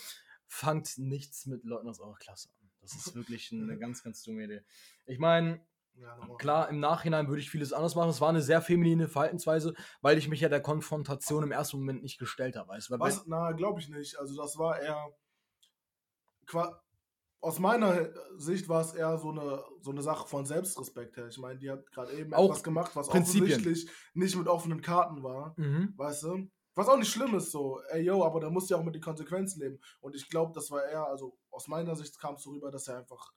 fangt 0.48 0.98
nichts 0.98 1.46
mit 1.46 1.64
Leuten 1.64 1.88
aus 1.88 2.00
eurer 2.00 2.16
Klasse 2.16 2.48
an. 2.60 2.70
Das 2.80 2.94
ist 2.94 3.14
wirklich 3.14 3.50
eine 3.52 3.78
ganz, 3.78 4.02
ganz 4.02 4.22
dumme 4.22 4.44
Idee. 4.44 4.62
Ich 5.06 5.18
meine, 5.18 5.60
Ja, 5.94 6.18
klar, 6.38 6.68
im 6.68 6.78
Nachhinein 6.80 7.28
würde 7.28 7.40
ich 7.40 7.50
vieles 7.50 7.72
anders 7.72 7.94
machen. 7.94 8.10
Es 8.10 8.20
war 8.20 8.28
eine 8.28 8.42
sehr 8.42 8.60
feminine 8.62 9.08
Verhaltensweise, 9.08 9.74
weil 10.02 10.18
ich 10.18 10.28
mich 10.28 10.40
ja 10.40 10.48
der 10.48 10.60
Konfrontation 10.60 11.42
im 11.42 11.52
ersten 11.52 11.78
Moment 11.78 12.02
nicht 12.02 12.18
gestellt 12.18 12.54
habe. 12.56 12.68
Weißt 12.68 12.90
Was? 12.90 13.24
Na, 13.26 13.52
glaube 13.52 13.80
ich 13.80 13.88
nicht. 13.88 14.18
Also 14.18 14.36
das 14.36 14.56
war 14.58 14.78
eher 14.80 15.10
qua- 16.46 16.82
aus 17.40 17.58
meiner 17.58 18.08
Sicht 18.38 18.68
war 18.68 18.80
es 18.80 18.94
eher 18.94 19.18
so 19.18 19.30
eine, 19.30 19.62
so 19.80 19.90
eine 19.90 20.02
Sache 20.02 20.26
von 20.26 20.46
Selbstrespekt 20.46 21.16
her. 21.16 21.28
Ich 21.28 21.38
meine, 21.38 21.58
die 21.58 21.70
hat 21.70 21.90
gerade 21.92 22.12
eben 22.12 22.34
Auch 22.34 22.46
etwas 22.50 22.64
gemacht, 22.64 22.96
was 22.96 23.08
Prinzipien. 23.08 23.44
offensichtlich 23.52 23.90
nicht 24.14 24.36
mit 24.36 24.48
offenen 24.48 24.80
Karten 24.80 25.22
war. 25.22 25.54
Mhm. 25.56 25.92
Weißt 25.96 26.24
du? 26.24 26.50
Was 26.76 26.88
auch 26.88 26.98
nicht 26.98 27.10
schlimm 27.10 27.34
ist, 27.34 27.50
so, 27.50 27.80
ey 27.88 28.02
yo, 28.02 28.22
aber 28.24 28.38
da 28.38 28.50
musst 28.50 28.70
du 28.70 28.74
ja 28.74 28.80
auch 28.80 28.84
mit 28.84 28.94
den 28.94 29.02
Konsequenzen 29.02 29.60
leben. 29.60 29.80
Und 30.00 30.14
ich 30.14 30.28
glaube, 30.28 30.52
das 30.54 30.70
war 30.70 30.84
eher, 30.84 31.06
also 31.06 31.36
aus 31.50 31.66
meiner 31.68 31.96
Sicht 31.96 32.18
kam 32.20 32.34
es 32.36 32.42
so 32.42 32.50
rüber, 32.50 32.70
dass 32.70 32.86
er 32.86 32.98
einfach, 32.98 33.32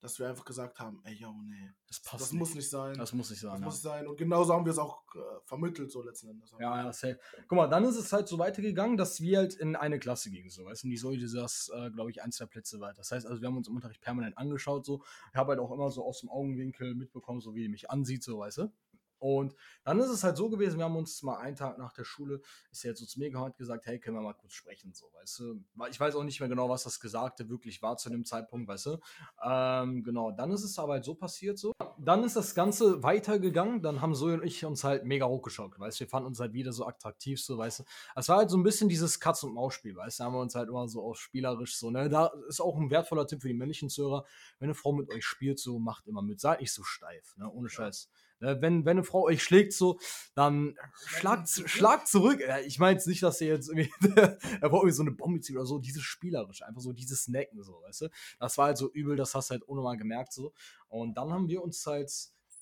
dass 0.00 0.18
wir 0.20 0.28
einfach 0.28 0.44
gesagt 0.44 0.78
haben, 0.78 1.00
ey 1.04 1.14
yo, 1.14 1.32
nee, 1.44 1.70
Das 1.88 1.98
passt 2.00 2.22
das 2.22 2.32
nicht. 2.32 2.38
muss 2.38 2.54
nicht 2.54 2.70
sein. 2.70 2.94
Das 2.96 3.12
muss 3.12 3.30
nicht 3.30 3.42
Das 3.42 3.50
sein. 3.50 3.60
ja. 3.60 3.64
muss 3.66 3.82
sein. 3.82 4.06
Und 4.06 4.16
genauso 4.16 4.52
haben 4.54 4.64
wir 4.64 4.70
es 4.70 4.78
auch 4.78 5.02
äh, 5.16 5.18
vermittelt, 5.46 5.90
so 5.90 6.02
letzten 6.02 6.28
Endes. 6.28 6.52
Ja, 6.60 6.84
ja, 6.84 6.92
safe. 6.92 7.18
Guck 7.48 7.56
mal, 7.56 7.66
dann 7.68 7.84
ist 7.84 7.96
es 7.96 8.12
halt 8.12 8.28
so 8.28 8.38
weitergegangen, 8.38 8.96
dass 8.96 9.20
wir 9.20 9.38
halt 9.38 9.54
in 9.54 9.74
eine 9.74 9.98
Klasse 9.98 10.30
gingen, 10.30 10.50
so, 10.50 10.64
weißt 10.66 10.82
du, 10.84 10.86
und 10.86 10.90
die 10.90 10.98
Säule 10.98 11.26
saß, 11.26 11.72
äh, 11.74 11.90
glaube 11.90 12.10
ich, 12.12 12.22
ein, 12.22 12.30
zwei 12.30 12.46
Plätze 12.46 12.78
weiter. 12.80 12.98
Das 12.98 13.10
heißt, 13.10 13.26
also 13.26 13.40
wir 13.40 13.48
haben 13.48 13.56
uns 13.56 13.66
im 13.66 13.74
Unterricht 13.76 14.00
permanent 14.02 14.36
angeschaut, 14.38 14.84
so. 14.84 15.02
Ich 15.32 15.36
habe 15.36 15.52
halt 15.52 15.58
auch 15.60 15.72
immer 15.72 15.90
so 15.90 16.04
aus 16.04 16.20
dem 16.20 16.28
Augenwinkel 16.28 16.94
mitbekommen, 16.94 17.40
so 17.40 17.54
wie 17.56 17.62
die 17.62 17.68
mich 17.70 17.90
ansieht, 17.90 18.22
so, 18.22 18.38
weißt 18.38 18.58
du. 18.58 18.72
Und 19.18 19.54
dann 19.84 19.98
ist 20.00 20.10
es 20.10 20.24
halt 20.24 20.36
so 20.36 20.48
gewesen, 20.48 20.78
wir 20.78 20.84
haben 20.84 20.96
uns 20.96 21.22
mal 21.22 21.38
einen 21.38 21.56
Tag 21.56 21.78
nach 21.78 21.92
der 21.92 22.04
Schule, 22.04 22.40
ist 22.70 22.84
er 22.84 22.90
jetzt 22.90 23.00
so 23.00 23.06
zu 23.06 23.18
mir 23.18 23.30
gehauen 23.30 23.52
gesagt, 23.56 23.86
hey, 23.86 23.98
können 23.98 24.16
wir 24.16 24.22
mal 24.22 24.34
kurz 24.34 24.52
sprechen, 24.52 24.92
so, 24.92 25.10
weißt 25.14 25.38
du. 25.40 25.64
Ich 25.90 25.98
weiß 25.98 26.14
auch 26.14 26.24
nicht 26.24 26.40
mehr 26.40 26.48
genau, 26.48 26.68
was 26.68 26.84
das 26.84 27.00
Gesagte 27.00 27.48
wirklich 27.48 27.82
war 27.82 27.96
zu 27.96 28.10
dem 28.10 28.24
Zeitpunkt, 28.24 28.68
weißt 28.68 28.86
du. 28.86 28.98
Ähm, 29.42 30.02
genau, 30.04 30.30
dann 30.30 30.50
ist 30.52 30.64
es 30.64 30.78
aber 30.78 30.94
halt 30.94 31.04
so 31.04 31.14
passiert, 31.14 31.58
so. 31.58 31.72
Dann 31.98 32.22
ist 32.22 32.36
das 32.36 32.54
Ganze 32.54 33.02
weitergegangen, 33.02 33.82
dann 33.82 34.00
haben 34.00 34.14
Zoe 34.14 34.34
und 34.34 34.44
ich 34.44 34.64
uns 34.64 34.84
halt 34.84 35.04
mega 35.04 35.26
hochgeschaut, 35.26 35.78
weißt 35.78 35.98
du. 35.98 36.04
Wir 36.04 36.08
fanden 36.08 36.28
uns 36.28 36.38
halt 36.38 36.52
wieder 36.52 36.72
so 36.72 36.86
attraktiv, 36.86 37.42
so, 37.42 37.58
weißt 37.58 37.80
du. 37.80 37.84
Es 38.14 38.28
war 38.28 38.38
halt 38.38 38.50
so 38.50 38.56
ein 38.56 38.62
bisschen 38.62 38.88
dieses 38.88 39.18
Katz- 39.18 39.42
und 39.42 39.54
Maus-Spiel, 39.54 39.96
weißt 39.96 40.18
du. 40.18 40.22
Da 40.22 40.26
haben 40.26 40.34
wir 40.34 40.40
uns 40.40 40.54
halt 40.54 40.68
immer 40.68 40.88
so 40.88 41.02
auch 41.02 41.14
spielerisch 41.14 41.76
so, 41.76 41.90
ne. 41.90 42.08
Da 42.08 42.30
ist 42.48 42.60
auch 42.60 42.76
ein 42.76 42.90
wertvoller 42.90 43.26
Tipp 43.26 43.42
für 43.42 43.48
die 43.48 43.54
männlichen 43.54 43.88
Zuhörer. 43.88 44.24
Wenn 44.58 44.66
eine 44.66 44.74
Frau 44.74 44.92
mit 44.92 45.10
euch 45.10 45.24
spielt, 45.24 45.58
so, 45.58 45.78
macht 45.78 46.06
immer 46.06 46.22
mit. 46.22 46.40
Seid 46.40 46.60
nicht 46.60 46.72
so 46.72 46.84
steif, 46.84 47.36
ne, 47.36 47.50
ohne 47.50 47.68
Scheiß. 47.68 48.08
Ne, 48.10 48.27
wenn, 48.40 48.84
wenn 48.84 48.98
eine 48.98 49.04
Frau 49.04 49.24
euch 49.24 49.42
schlägt 49.42 49.72
so, 49.72 49.98
dann 50.34 50.76
schlagt, 51.06 51.48
schlagt 51.48 52.08
zurück. 52.08 52.40
Ich 52.66 52.78
meine 52.78 52.94
jetzt 52.94 53.06
nicht, 53.06 53.22
dass 53.22 53.40
ihr 53.40 53.48
jetzt 53.48 53.68
irgendwie, 53.68 53.90
er 54.16 54.68
braucht 54.68 54.82
irgendwie 54.82 54.92
so 54.92 55.02
eine 55.02 55.12
Bombe 55.12 55.40
ziehen 55.40 55.56
oder 55.56 55.66
so, 55.66 55.78
dieses 55.78 56.02
spielerisch, 56.02 56.62
einfach 56.62 56.80
so 56.80 56.92
dieses 56.92 57.28
Necken 57.28 57.62
so, 57.62 57.82
weißt 57.82 58.02
du. 58.02 58.08
Das 58.38 58.58
war 58.58 58.66
halt 58.66 58.78
so 58.78 58.90
übel, 58.92 59.16
das 59.16 59.34
hast 59.34 59.50
du 59.50 59.52
halt 59.52 59.68
ohne 59.68 59.82
mal 59.82 59.96
gemerkt 59.96 60.32
so. 60.32 60.52
Und 60.88 61.16
dann 61.16 61.32
haben 61.32 61.48
wir 61.48 61.62
uns 61.62 61.84
halt 61.86 62.12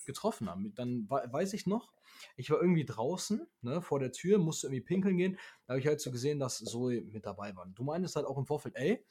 getroffen 0.06 0.48
haben. 0.48 0.72
Dann 0.74 1.06
weiß 1.08 1.52
ich 1.52 1.66
noch, 1.66 1.92
ich 2.36 2.50
war 2.50 2.60
irgendwie 2.60 2.84
draußen, 2.84 3.46
ne, 3.62 3.82
vor 3.82 3.98
der 3.98 4.12
Tür, 4.12 4.38
musste 4.38 4.68
irgendwie 4.68 4.82
pinkeln 4.82 5.18
gehen. 5.18 5.38
Da 5.66 5.72
habe 5.72 5.80
ich 5.80 5.86
halt 5.86 6.00
so 6.00 6.10
gesehen, 6.10 6.38
dass 6.38 6.58
Zoe 6.58 7.02
mit 7.02 7.26
dabei 7.26 7.54
war. 7.54 7.66
Du 7.66 7.82
meintest 7.82 8.16
halt 8.16 8.26
auch 8.26 8.38
im 8.38 8.46
Vorfeld, 8.46 8.76
ey, 8.76 9.04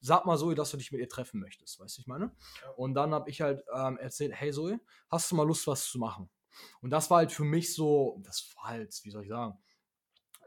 sag 0.00 0.26
mal 0.26 0.36
Zoe, 0.36 0.54
dass 0.54 0.70
du 0.70 0.76
dich 0.76 0.92
mit 0.92 1.00
ihr 1.00 1.08
treffen 1.08 1.40
möchtest, 1.40 1.80
weißt 1.80 1.96
du, 1.96 2.00
ich 2.02 2.06
meine? 2.06 2.34
Und 2.76 2.94
dann 2.94 3.14
habe 3.14 3.30
ich 3.30 3.40
halt 3.40 3.64
ähm, 3.74 3.96
erzählt, 3.98 4.32
hey 4.34 4.52
Zoe, 4.52 4.80
hast 5.10 5.30
du 5.30 5.36
mal 5.36 5.46
Lust, 5.46 5.66
was 5.66 5.86
zu 5.86 5.98
machen? 5.98 6.28
Und 6.80 6.90
das 6.90 7.10
war 7.10 7.18
halt 7.18 7.32
für 7.32 7.44
mich 7.44 7.74
so, 7.74 8.20
das 8.22 8.50
war 8.56 8.70
halt, 8.70 8.98
wie 9.02 9.10
soll 9.10 9.22
ich 9.22 9.28
sagen, 9.28 9.58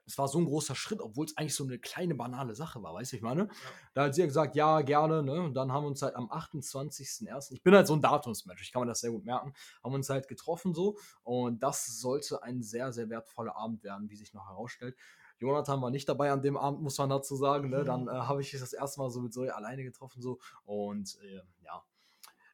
es 0.08 0.18
war 0.18 0.28
so 0.30 0.40
ein 0.40 0.46
großer 0.46 0.74
Schritt, 0.74 1.02
obwohl 1.02 1.26
es 1.26 1.36
eigentlich 1.36 1.54
so 1.54 1.66
eine 1.66 1.80
kleine 1.80 2.16
banale 2.16 2.56
Sache 2.56 2.82
war, 2.82 2.94
weißt 2.94 3.12
du, 3.12 3.18
ich 3.18 3.22
meine? 3.22 3.42
Ja. 3.42 3.50
Da 3.94 4.04
hat 4.06 4.16
sie 4.16 4.22
ja 4.22 4.28
gesagt, 4.28 4.56
ja, 4.56 4.82
gerne, 4.82 5.22
ne? 5.22 5.42
Und 5.42 5.54
dann 5.54 5.72
haben 5.72 5.84
wir 5.84 5.90
uns 5.90 6.02
halt 6.02 6.16
am 6.16 6.32
28.01., 6.32 7.52
ich 7.52 7.62
bin 7.62 7.76
halt 7.76 7.88
so 7.88 7.94
ein 7.94 8.02
Datumsmensch, 8.02 8.62
ich 8.62 8.72
kann 8.72 8.82
mir 8.82 8.88
das 8.88 9.02
sehr 9.02 9.12
gut 9.12 9.26
merken, 9.26 9.54
haben 9.84 9.94
uns 9.94 10.10
halt 10.10 10.30
getroffen 10.30 10.74
so 10.74 10.98
und 11.24 11.62
das 11.62 12.00
sollte 12.00 12.42
ein 12.42 12.64
sehr, 12.64 12.94
sehr 12.94 13.10
wertvoller 13.10 13.58
Abend 13.58 13.84
werden, 13.84 14.10
wie 14.10 14.16
sich 14.16 14.34
noch 14.34 14.48
herausstellt. 14.48 14.96
Jonathan 15.40 15.82
war 15.82 15.90
nicht 15.90 16.10
dabei 16.10 16.32
an 16.32 16.42
dem 16.42 16.58
Abend, 16.58 16.82
muss 16.82 16.98
man 16.98 17.10
dazu 17.10 17.36
sagen. 17.36 17.70
Ne? 17.70 17.84
Dann 17.84 18.04
mhm. 18.04 18.10
äh, 18.10 18.12
habe 18.12 18.42
ich 18.42 18.52
das 18.52 18.74
erste 18.74 19.00
Mal 19.00 19.10
so 19.10 19.22
mit 19.22 19.34
Zoe 19.34 19.54
alleine 19.56 19.84
getroffen. 19.84 20.22
so 20.22 20.40
Und 20.66 21.18
äh, 21.24 21.42
ja, 21.64 21.84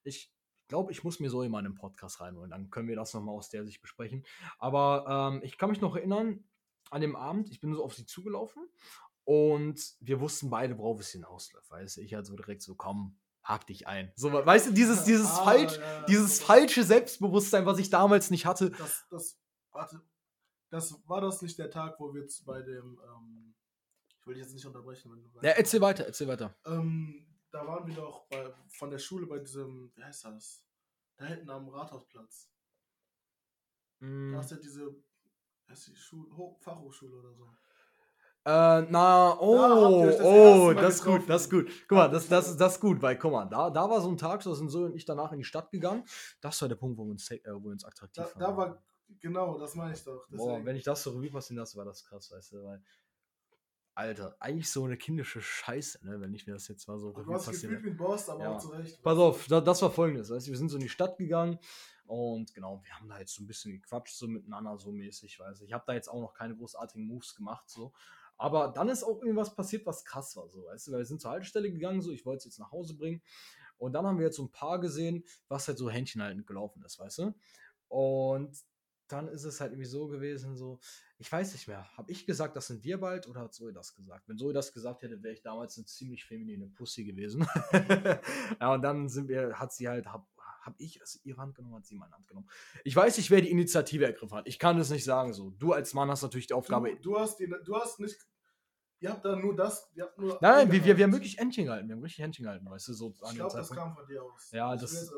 ich 0.03 0.33
glaube, 0.67 0.91
ich 0.91 1.03
muss 1.03 1.19
mir 1.19 1.29
Zoe 1.29 1.49
mal 1.49 1.59
in 1.59 1.71
den 1.71 1.75
Podcast 1.75 2.19
reinholen. 2.19 2.51
Dann 2.51 2.69
können 2.69 2.87
wir 2.87 2.95
das 2.95 3.13
nochmal 3.13 3.35
aus 3.35 3.49
der 3.49 3.65
Sicht 3.65 3.81
besprechen. 3.81 4.25
Aber 4.59 5.31
ähm, 5.33 5.41
ich 5.43 5.57
kann 5.57 5.69
mich 5.69 5.81
noch 5.81 5.95
erinnern, 5.95 6.43
an 6.89 7.01
dem 7.01 7.15
Abend, 7.15 7.49
ich 7.49 7.59
bin 7.59 7.73
so 7.73 7.83
auf 7.83 7.95
sie 7.95 8.05
zugelaufen 8.05 8.67
und 9.23 9.95
wir 9.99 10.19
wussten 10.19 10.49
beide, 10.49 10.77
worauf 10.77 10.99
es 10.99 11.09
hinausläuft. 11.09 11.69
Weißt 11.71 11.97
du, 11.97 12.01
ich 12.01 12.13
halt 12.13 12.25
so 12.25 12.35
direkt 12.35 12.61
so, 12.61 12.75
komm, 12.75 13.17
hak 13.41 13.65
dich 13.67 13.87
ein. 13.87 14.11
So, 14.15 14.31
weißt 14.31 14.67
du, 14.67 14.71
dieses, 14.73 15.03
dieses, 15.05 15.31
ah, 15.31 15.43
falsch, 15.43 15.77
ja, 15.77 16.05
dieses 16.05 16.41
falsche 16.41 16.83
Selbstbewusstsein, 16.83 17.65
was 17.65 17.79
ich 17.79 17.89
damals 17.89 18.31
nicht 18.31 18.45
hatte. 18.45 18.71
Das, 18.71 19.05
das, 19.09 19.39
warte, 19.71 20.01
das 20.73 21.07
war 21.07 21.21
das 21.21 21.41
nicht 21.43 21.57
der 21.59 21.69
Tag, 21.69 21.99
wo 21.99 22.13
wir 22.13 22.21
jetzt 22.21 22.43
bei 22.45 22.61
dem, 22.63 22.99
ähm, 23.05 23.53
ich 24.19 24.25
will 24.25 24.33
dich 24.33 24.43
jetzt 24.43 24.53
nicht 24.53 24.65
unterbrechen, 24.65 25.11
wenn 25.11 25.21
du 25.21 25.33
weißt. 25.35 25.45
Ja, 25.45 25.51
erzähl 25.51 25.81
weiter, 25.81 26.05
erzähl 26.05 26.27
weiter. 26.27 26.55
Ähm, 26.65 27.27
da 27.51 27.65
waren 27.67 27.85
wir 27.85 27.93
doch 27.93 28.25
bei, 28.27 28.51
von 28.69 28.89
der 28.89 28.97
Schule 28.97 29.27
bei 29.27 29.37
diesem, 29.37 29.91
wie 29.95 30.03
heißt 30.03 30.25
das? 30.25 30.65
Da 31.17 31.25
hinten 31.25 31.49
am 31.51 31.69
Rathausplatz. 31.69 32.49
Mm. 33.99 34.33
Da 34.33 34.39
ist 34.39 34.49
ja 34.49 34.57
diese 34.57 34.95
heißt 35.69 35.87
die 35.87 35.95
Schul 35.95 36.25
Fachhochschule 36.59 37.17
oder 37.17 37.33
so. 37.33 37.45
Äh, 38.45 38.81
na, 38.89 39.39
oh, 39.39 40.05
das 40.05 40.19
oh, 40.21 40.73
das 40.73 40.95
ist 40.95 41.05
gut, 41.05 41.29
das 41.29 41.43
ist 41.43 41.51
gut. 41.51 41.71
Guck 41.87 41.97
mal, 41.97 42.07
das, 42.09 42.27
das, 42.27 42.57
das 42.57 42.73
ist 42.73 42.79
gut, 42.81 43.01
weil, 43.01 43.17
guck 43.17 43.31
mal, 43.31 43.45
da, 43.45 43.69
da 43.69 43.89
war 43.89 44.01
so 44.01 44.09
ein 44.09 44.17
Tag, 44.17 44.41
so 44.41 44.53
sind 44.53 44.69
so 44.69 44.83
und 44.83 44.95
ich 44.95 45.05
danach 45.05 45.31
in 45.31 45.37
die 45.37 45.45
Stadt 45.45 45.71
gegangen. 45.71 46.03
Das 46.41 46.59
war 46.61 46.67
der 46.67 46.75
Punkt, 46.75 46.97
wo 46.97 47.05
wir 47.05 47.11
uns, 47.11 47.29
äh, 47.31 47.39
wo 47.45 47.65
wir 47.65 47.71
uns 47.71 47.85
attraktiv 47.85 48.25
da, 48.33 48.39
Da 48.39 48.57
war, 48.57 48.83
genau, 49.19 49.57
das 49.57 49.75
meine 49.75 49.93
ich 49.93 50.03
doch. 50.03 50.25
Deswegen. 50.25 50.37
Boah, 50.37 50.65
wenn 50.65 50.75
ich 50.75 50.83
das 50.83 51.03
so 51.03 51.11
Revue 51.11 51.29
passieren 51.29 51.57
lasse, 51.57 51.77
war 51.77 51.85
das 51.85 52.03
krass, 52.03 52.31
weißt 52.31 52.53
du, 52.53 52.63
weil, 52.63 52.81
Alter, 53.95 54.35
eigentlich 54.39 54.71
so 54.71 54.85
eine 54.85 54.97
kindische 54.97 55.41
Scheiße, 55.41 56.05
ne, 56.05 56.19
wenn 56.19 56.33
ich 56.33 56.47
mir 56.47 56.53
das 56.53 56.67
jetzt 56.67 56.87
mal 56.87 56.97
so 56.97 57.11
Revue 57.11 57.33
passieren. 57.33 57.81
Du 57.81 57.89
ein 57.89 57.97
Boss, 57.97 58.29
aber 58.29 58.43
ja. 58.43 58.55
auch 58.55 58.59
zurecht. 58.59 59.01
Pass 59.01 59.17
auf, 59.17 59.47
das 59.47 59.81
war 59.81 59.91
folgendes, 59.91 60.29
weißt 60.29 60.47
du, 60.47 60.51
wir 60.51 60.57
sind 60.57 60.69
so 60.69 60.77
in 60.77 60.83
die 60.83 60.89
Stadt 60.89 61.17
gegangen, 61.17 61.59
und 62.05 62.53
genau, 62.53 62.81
wir 62.83 62.93
haben 62.99 63.07
da 63.07 63.17
jetzt 63.17 63.33
so 63.33 63.43
ein 63.43 63.47
bisschen 63.47 63.71
gequatscht, 63.71 64.15
so 64.15 64.27
miteinander, 64.27 64.77
so 64.77 64.91
mäßig, 64.91 65.39
weiß 65.39 65.61
ich. 65.61 65.67
Ich 65.67 65.73
habe 65.73 65.85
da 65.87 65.93
jetzt 65.93 66.09
auch 66.09 66.19
noch 66.19 66.33
keine 66.33 66.55
großartigen 66.55 67.07
Moves 67.07 67.33
gemacht, 67.33 67.69
so. 67.69 67.93
Aber 68.37 68.67
dann 68.67 68.89
ist 68.89 69.03
auch 69.03 69.21
irgendwas 69.21 69.55
passiert, 69.55 69.85
was 69.85 70.03
krass 70.03 70.35
war, 70.35 70.49
so, 70.49 70.65
weißt 70.65 70.87
du, 70.87 70.91
weil 70.91 70.99
wir 70.99 71.05
sind 71.05 71.21
zur 71.21 71.31
Haltestelle 71.31 71.71
gegangen, 71.71 72.01
so, 72.01 72.11
ich 72.11 72.25
wollte 72.25 72.39
es 72.39 72.45
jetzt 72.45 72.59
nach 72.59 72.71
Hause 72.71 72.95
bringen. 72.95 73.21
Und 73.77 73.93
dann 73.93 74.05
haben 74.05 74.17
wir 74.17 74.25
jetzt 74.25 74.37
so 74.37 74.43
ein 74.43 74.51
paar 74.51 74.79
gesehen, 74.79 75.23
was 75.47 75.67
halt 75.67 75.77
so 75.77 75.89
händchenhaltend 75.89 76.45
gelaufen 76.45 76.83
ist, 76.83 76.99
weißt 76.99 77.19
du. 77.19 77.33
Und 77.87 78.57
dann 79.07 79.27
ist 79.27 79.43
es 79.43 79.59
halt 79.59 79.71
irgendwie 79.71 79.89
so 79.89 80.07
gewesen, 80.07 80.55
so, 80.55 80.79
ich 81.17 81.31
weiß 81.31 81.53
nicht 81.53 81.67
mehr, 81.67 81.85
habe 81.97 82.11
ich 82.11 82.25
gesagt, 82.25 82.55
das 82.55 82.67
sind 82.67 82.83
wir 82.83 82.99
bald 82.99 83.27
oder 83.27 83.41
hat 83.41 83.53
Zoe 83.53 83.73
das 83.73 83.93
gesagt? 83.93 84.27
Wenn 84.27 84.37
Zoe 84.37 84.53
das 84.53 84.73
gesagt 84.73 85.03
hätte, 85.03 85.21
wäre 85.21 85.33
ich 85.33 85.41
damals 85.41 85.77
eine 85.77 85.85
ziemlich 85.85 86.25
feminine 86.25 86.67
Pussy 86.67 87.03
gewesen. 87.03 87.47
ja, 88.59 88.73
und 88.73 88.81
dann 88.81 89.09
sind 89.09 89.27
wir, 89.27 89.59
hat 89.59 89.73
sie 89.73 89.87
halt, 89.87 90.07
hab, 90.07 90.27
habe 90.61 90.75
ich 90.79 90.99
es 91.01 91.19
ihre 91.23 91.37
Hand 91.37 91.55
genommen, 91.55 91.75
hat 91.75 91.85
sie 91.85 91.95
meine 91.95 92.13
Hand 92.13 92.27
genommen. 92.27 92.49
Ich 92.83 92.95
weiß 92.95 93.17
nicht, 93.17 93.29
wer 93.29 93.41
die 93.41 93.51
Initiative 93.51 94.05
ergriffen 94.05 94.37
hat. 94.37 94.47
Ich 94.47 94.59
kann 94.59 94.79
es 94.79 94.89
nicht 94.89 95.03
sagen 95.03 95.33
so. 95.33 95.51
Du 95.51 95.73
als 95.73 95.93
Mann 95.93 96.09
hast 96.09 96.21
natürlich 96.21 96.47
die 96.47 96.53
Aufgabe. 96.53 96.95
Du, 96.95 97.11
du 97.11 97.19
hast, 97.19 97.39
die, 97.39 97.53
du 97.63 97.75
hast 97.75 97.99
nicht 97.99 98.17
Ihr 99.03 99.09
habt 99.09 99.25
da 99.25 99.35
nur 99.35 99.53
das, 99.53 99.91
ihr 99.95 100.05
habt 100.05 100.17
nur. 100.17 100.37
Nein, 100.39 100.71
wir, 100.71 100.85
wir, 100.85 100.97
wir 100.97 101.03
haben 101.03 101.11
wirklich 101.11 101.37
Händchen 101.37 101.65
gehalten. 101.65 101.89
Wir 101.89 101.95
haben 101.97 102.01
richtig 102.01 102.23
Händchen 102.23 102.45
gehalten, 102.45 102.65
weißt 102.65 102.87
du, 102.87 102.93
so 102.93 103.09
Ich 103.09 103.35
glaube, 103.35 103.53
das 103.53 103.69
kam 103.69 103.93
von 103.93 104.07
dir 104.07 104.23
aus. 104.23 104.49
Ja, 104.53 104.73
das. 104.77 104.93
das 104.93 105.13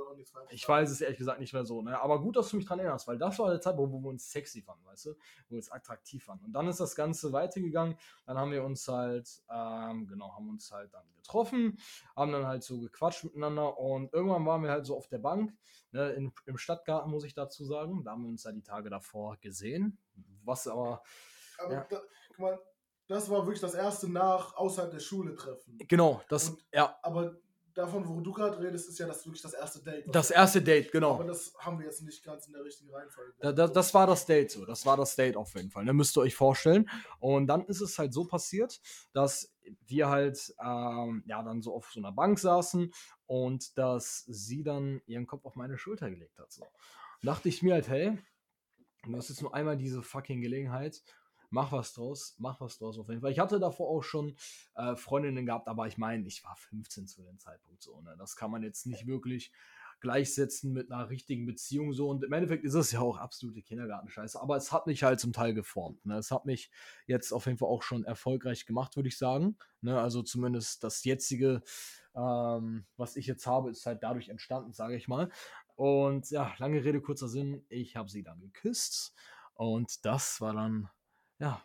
ich 0.50 0.68
weiß 0.68 0.90
es 0.90 1.02
ehrlich 1.02 1.20
gesagt 1.20 1.40
nicht 1.40 1.54
mehr 1.54 1.66
so, 1.66 1.84
ne? 1.84 2.02
Aber 2.02 2.20
gut, 2.20 2.36
dass 2.36 2.50
du 2.50 2.58
mich 2.58 2.66
dran 2.66 2.80
erinnerst, 2.80 3.08
weil 3.08 3.20
das 3.20 3.38
war 3.38 3.52
der 3.52 3.62
Zeit, 3.62 3.78
wo, 3.78 3.88
wir 3.88 4.10
uns 4.10 4.32
sexy 4.32 4.64
fanden, 4.64 4.84
weißt 4.88 5.06
du? 5.06 5.10
Wo 5.12 5.52
wir 5.52 5.58
uns 5.58 5.72
attraktiv 5.72 6.24
fanden. 6.24 6.46
Und 6.46 6.54
dann 6.54 6.68
ist 6.68 6.80
das 6.80 6.96
Ganze 6.96 7.32
weitergegangen. 7.32 7.96
Dann 8.26 8.40
haben 8.40 8.50
wir 8.50 8.64
uns 8.64 8.88
halt, 8.88 9.30
ähm, 9.52 10.08
genau, 10.08 10.34
haben 10.34 10.50
uns 10.50 10.72
halt 10.72 10.92
dann 10.92 11.06
getroffen, 11.18 11.78
haben 12.16 12.32
dann 12.32 12.48
halt 12.48 12.64
so 12.64 12.80
gequatscht 12.80 13.24
miteinander 13.24 13.78
und 13.78 14.12
irgendwann 14.14 14.48
waren 14.48 14.64
wir 14.64 14.72
halt 14.72 14.88
so 14.88 14.98
auf 14.98 15.08
der 15.10 15.20
Bank, 15.20 15.56
ne, 15.92 16.10
in, 16.14 16.34
im 16.48 16.58
Stadtgarten, 16.58 17.12
muss 17.12 17.24
ich 17.24 17.36
dazu 17.36 17.64
sagen. 17.64 18.04
Da 18.04 18.14
haben 18.14 18.24
wir 18.24 18.30
uns 18.30 18.46
ja 18.46 18.52
die 18.52 18.64
Tage 18.64 18.90
davor 18.90 19.38
gesehen. 19.38 20.00
Was 20.44 20.68
aber. 20.68 21.04
Aber 21.60 21.74
ja. 21.74 21.88
da, 21.88 22.02
guck 22.30 22.40
mal, 22.40 22.60
das 23.08 23.30
war 23.30 23.46
wirklich 23.46 23.62
das 23.62 23.74
erste 23.74 24.10
nach 24.10 24.56
außerhalb 24.56 24.92
der 24.92 25.00
Schule 25.00 25.36
treffen. 25.36 25.78
Genau, 25.88 26.22
das, 26.30 26.50
Und, 26.50 26.66
ja. 26.74 26.98
Aber 27.04 27.38
davon, 27.76 28.08
wo 28.08 28.22
du 28.22 28.32
gerade 28.32 28.58
redest, 28.60 28.90
ist 28.90 28.98
ja 28.98 29.06
das 29.06 29.26
wirklich 29.26 29.42
das 29.42 29.54
erste 29.54 29.84
Date. 29.84 30.06
Das 30.12 30.32
erste 30.32 30.62
Date, 30.62 30.92
genau. 30.92 31.16
Aber 31.16 31.26
das 31.26 31.54
haben 31.60 31.78
wir 31.78 31.86
jetzt 31.86 32.02
nicht 32.02 32.24
ganz 32.24 32.48
in 32.48 32.54
der 32.54 32.64
richtigen 32.64 32.92
Reihenfolge. 32.92 33.34
Da, 33.40 33.52
da, 33.52 33.68
das 33.68 33.94
war 33.94 34.08
das 34.08 34.26
Date 34.26 34.50
so. 34.50 34.66
Das 34.66 34.86
war 34.86 34.98
das 34.98 35.16
Date 35.16 35.36
auf 35.38 35.54
jeden 35.56 35.70
Fall. 35.70 35.84
Ne? 35.84 35.94
Müsst 35.94 36.18
ihr 36.18 36.22
euch 36.22 36.36
vorstellen. 36.36 36.90
Und 37.20 37.48
dann 37.48 37.66
ist 37.66 37.82
es 37.82 38.00
halt 38.00 38.14
so 38.14 38.26
passiert, 38.26 38.80
dass 39.14 39.54
wir 39.86 40.10
halt 40.10 40.56
ähm, 40.64 41.24
ja 41.28 41.44
dann 41.44 41.62
so 41.62 41.76
auf 41.76 41.92
so 41.92 42.00
einer 42.00 42.12
Bank 42.12 42.40
saßen 42.40 42.92
und 43.26 43.78
dass 43.78 44.24
sie 44.28 44.64
dann 44.64 45.02
ihren 45.06 45.28
Kopf 45.28 45.46
auf 45.46 45.56
meine 45.56 45.78
Schulter 45.78 46.10
gelegt 46.10 46.40
hat. 46.40 46.52
So. 46.52 46.66
Dachte 47.22 47.50
ich 47.50 47.62
mir 47.62 47.74
halt, 47.74 47.90
hey, 47.90 48.18
du 49.04 49.18
hast 49.18 49.30
jetzt 49.30 49.42
nur 49.42 49.54
einmal 49.54 49.78
diese 49.78 50.02
fucking 50.02 50.42
Gelegenheit 50.42 51.02
mach 51.56 51.72
was 51.72 51.94
draus, 51.94 52.36
mach 52.38 52.60
was 52.60 52.78
draus 52.78 53.00
auf 53.00 53.08
jeden 53.08 53.22
Fall. 53.22 53.32
Ich 53.32 53.40
hatte 53.40 53.60
davor 53.60 53.90
auch 53.90 54.04
schon 54.04 54.36
äh, 54.76 54.96
Freundinnen 54.96 55.46
gehabt, 55.46 55.68
aber 55.68 55.88
ich 55.88 55.98
meine, 55.98 56.28
ich 56.28 56.44
war 56.44 56.56
15 56.56 57.08
zu 57.08 57.24
dem 57.24 57.40
Zeitpunkt 57.40 57.82
so. 57.82 58.02
Ne? 58.02 58.14
Das 58.20 58.36
kann 58.36 58.52
man 58.52 58.62
jetzt 58.62 58.86
nicht 58.86 59.08
wirklich 59.08 59.52
gleichsetzen 60.02 60.74
mit 60.74 60.92
einer 60.92 61.10
richtigen 61.10 61.46
Beziehung 61.46 61.94
so. 61.94 62.10
Und 62.10 62.26
im 62.26 62.34
Endeffekt 62.34 62.66
ist 62.66 62.74
es 62.74 62.92
ja 62.92 63.00
auch 63.00 63.18
absolute 63.18 63.62
Kindergartenscheiße. 63.62 64.40
Aber 64.40 64.58
es 64.58 64.74
hat 64.74 64.86
mich 64.86 65.04
halt 65.04 65.22
zum 65.22 65.32
Teil 65.32 65.54
geformt. 65.54 66.06
Ne? 66.06 66.18
Es 66.18 66.30
hat 66.30 66.46
mich 66.46 66.70
jetzt 67.08 67.32
auf 67.32 67.46
jeden 67.46 67.58
Fall 67.58 67.70
auch 67.70 67.82
schon 67.82 68.04
erfolgreich 68.04 68.66
gemacht, 68.66 68.98
würde 68.98 69.08
ich 69.08 69.18
sagen. 69.18 69.58
Ne? 69.80 70.00
Also 70.00 70.22
zumindest 70.22 70.84
das 70.84 71.06
jetzige, 71.06 71.64
ähm, 72.16 72.86
was 72.98 73.16
ich 73.16 73.28
jetzt 73.28 73.48
habe, 73.48 73.72
ist 73.72 73.86
halt 73.86 74.04
dadurch 74.04 74.28
entstanden, 74.28 74.74
sage 74.74 74.98
ich 74.98 75.08
mal. 75.08 75.32
Und 75.78 76.30
ja, 76.32 76.54
lange 76.58 76.84
Rede, 76.84 77.02
kurzer 77.02 77.30
Sinn, 77.30 77.66
ich 77.70 77.96
habe 77.96 78.10
sie 78.10 78.24
dann 78.24 78.42
geküsst. 78.42 79.16
Und 79.54 80.06
das 80.06 80.42
war 80.42 80.54
dann 80.54 80.90
ja, 81.40 81.62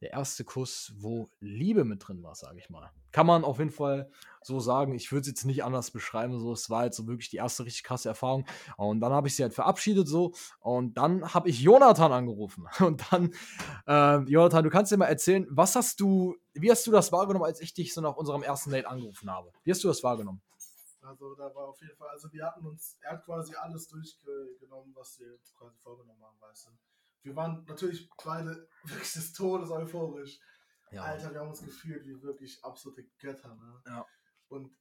der 0.00 0.12
erste 0.12 0.44
Kuss, 0.44 0.92
wo 0.96 1.28
Liebe 1.40 1.84
mit 1.84 2.06
drin 2.06 2.22
war, 2.22 2.34
sage 2.34 2.58
ich 2.58 2.70
mal. 2.70 2.90
Kann 3.10 3.26
man 3.26 3.42
auf 3.42 3.58
jeden 3.58 3.70
Fall 3.70 4.10
so 4.42 4.60
sagen. 4.60 4.94
Ich 4.94 5.10
würde 5.10 5.22
es 5.22 5.28
jetzt 5.28 5.44
nicht 5.44 5.64
anders 5.64 5.90
beschreiben. 5.90 6.38
So, 6.38 6.52
es 6.52 6.70
war 6.70 6.84
jetzt 6.84 6.96
so 6.96 7.08
wirklich 7.08 7.30
die 7.30 7.38
erste 7.38 7.64
richtig 7.64 7.82
krasse 7.82 8.08
Erfahrung. 8.08 8.46
Und 8.76 9.00
dann 9.00 9.12
habe 9.12 9.26
ich 9.26 9.34
sie 9.34 9.42
halt 9.42 9.54
verabschiedet 9.54 10.06
so. 10.06 10.34
Und 10.60 10.94
dann 10.94 11.34
habe 11.34 11.48
ich 11.48 11.60
Jonathan 11.60 12.12
angerufen. 12.12 12.66
Und 12.78 13.02
dann, 13.10 13.34
äh, 13.86 14.18
Jonathan, 14.30 14.62
du 14.62 14.70
kannst 14.70 14.92
dir 14.92 14.98
mal 14.98 15.06
erzählen, 15.06 15.46
was 15.50 15.74
hast 15.74 15.98
du, 16.00 16.36
wie 16.54 16.70
hast 16.70 16.86
du 16.86 16.92
das 16.92 17.10
wahrgenommen, 17.10 17.46
als 17.46 17.60
ich 17.60 17.74
dich 17.74 17.92
so 17.92 18.00
nach 18.00 18.16
unserem 18.16 18.42
ersten 18.42 18.70
Date 18.70 18.86
angerufen 18.86 19.30
habe? 19.30 19.52
Wie 19.64 19.72
hast 19.72 19.82
du 19.82 19.88
das 19.88 20.02
wahrgenommen? 20.04 20.40
Also 21.00 21.34
da 21.34 21.52
war 21.54 21.68
auf 21.68 21.80
jeden 21.80 21.96
Fall, 21.96 22.08
also 22.10 22.30
wir 22.30 22.44
hatten 22.44 22.66
uns, 22.66 22.98
er 23.00 23.12
hat 23.12 23.24
quasi 23.24 23.54
alles 23.54 23.88
durchgenommen, 23.88 24.94
was 24.94 25.18
wir 25.18 25.38
quasi 25.56 25.78
vorgenommen 25.78 26.22
haben, 26.22 26.36
weißt 26.40 26.66
du 26.66 26.70
wir 27.22 27.36
waren 27.36 27.64
natürlich 27.66 28.08
beide 28.24 28.68
wirklich 28.84 29.12
des 29.12 29.32
Todes 29.32 29.70
euphorisch. 29.70 30.38
Ja. 30.90 31.02
Alter, 31.02 31.32
wir 31.32 31.40
haben 31.40 31.48
uns 31.48 31.62
gefühlt 31.62 32.06
wie 32.06 32.22
wirklich 32.22 32.64
absolute 32.64 33.04
Götter. 33.18 33.54
Ne? 33.54 33.82
Ja. 33.86 34.06
Und 34.48 34.74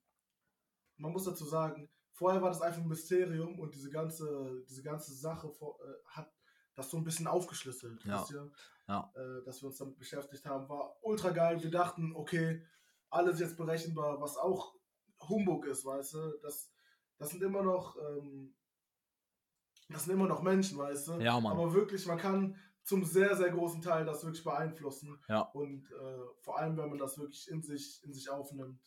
man 0.97 1.11
muss 1.11 1.25
dazu 1.25 1.45
sagen, 1.45 1.89
vorher 2.13 2.41
war 2.41 2.49
das 2.49 2.61
einfach 2.61 2.81
ein 2.81 2.87
Mysterium 2.87 3.59
und 3.59 3.75
diese 3.75 3.89
ganze, 3.89 4.63
diese 4.67 4.83
ganze 4.83 5.13
Sache 5.13 5.49
vor, 5.49 5.77
äh, 5.81 5.93
hat 6.05 6.31
das 6.75 6.89
so 6.89 6.97
ein 6.97 7.03
bisschen 7.03 7.27
aufgeschlüsselt. 7.27 8.03
Ja. 8.05 8.25
Ihr, 8.29 8.51
ja. 8.87 9.11
Äh, 9.15 9.43
dass 9.43 9.61
wir 9.61 9.67
uns 9.67 9.77
damit 9.77 9.97
beschäftigt 9.97 10.45
haben, 10.45 10.69
war 10.69 10.95
ultra 11.03 11.31
geil. 11.31 11.61
Wir 11.61 11.71
dachten, 11.71 12.13
okay, 12.15 12.65
alles 13.09 13.39
jetzt 13.39 13.57
berechenbar, 13.57 14.21
was 14.21 14.37
auch 14.37 14.75
Humbug 15.27 15.65
ist, 15.65 15.85
weißt 15.85 16.13
du. 16.13 16.37
Das, 16.41 16.71
das 17.17 17.31
sind 17.31 17.43
immer 17.43 17.63
noch 17.63 17.97
ähm, 17.97 18.55
das 19.89 20.05
sind 20.05 20.13
immer 20.13 20.27
noch 20.27 20.41
Menschen, 20.41 20.77
weißt 20.77 21.07
du? 21.07 21.13
Ja, 21.19 21.39
Mann. 21.39 21.53
Aber 21.53 21.73
wirklich, 21.73 22.05
man 22.05 22.17
kann 22.17 22.55
zum 22.83 23.03
sehr, 23.03 23.35
sehr 23.35 23.51
großen 23.51 23.81
Teil 23.81 24.05
das 24.05 24.23
wirklich 24.23 24.43
beeinflussen. 24.43 25.19
Ja. 25.27 25.41
Und 25.41 25.91
äh, 25.91 26.19
vor 26.41 26.57
allem, 26.57 26.77
wenn 26.77 26.89
man 26.89 26.97
das 26.97 27.17
wirklich 27.17 27.49
in 27.49 27.61
sich, 27.61 28.01
in 28.03 28.13
sich 28.13 28.29
aufnimmt, 28.29 28.79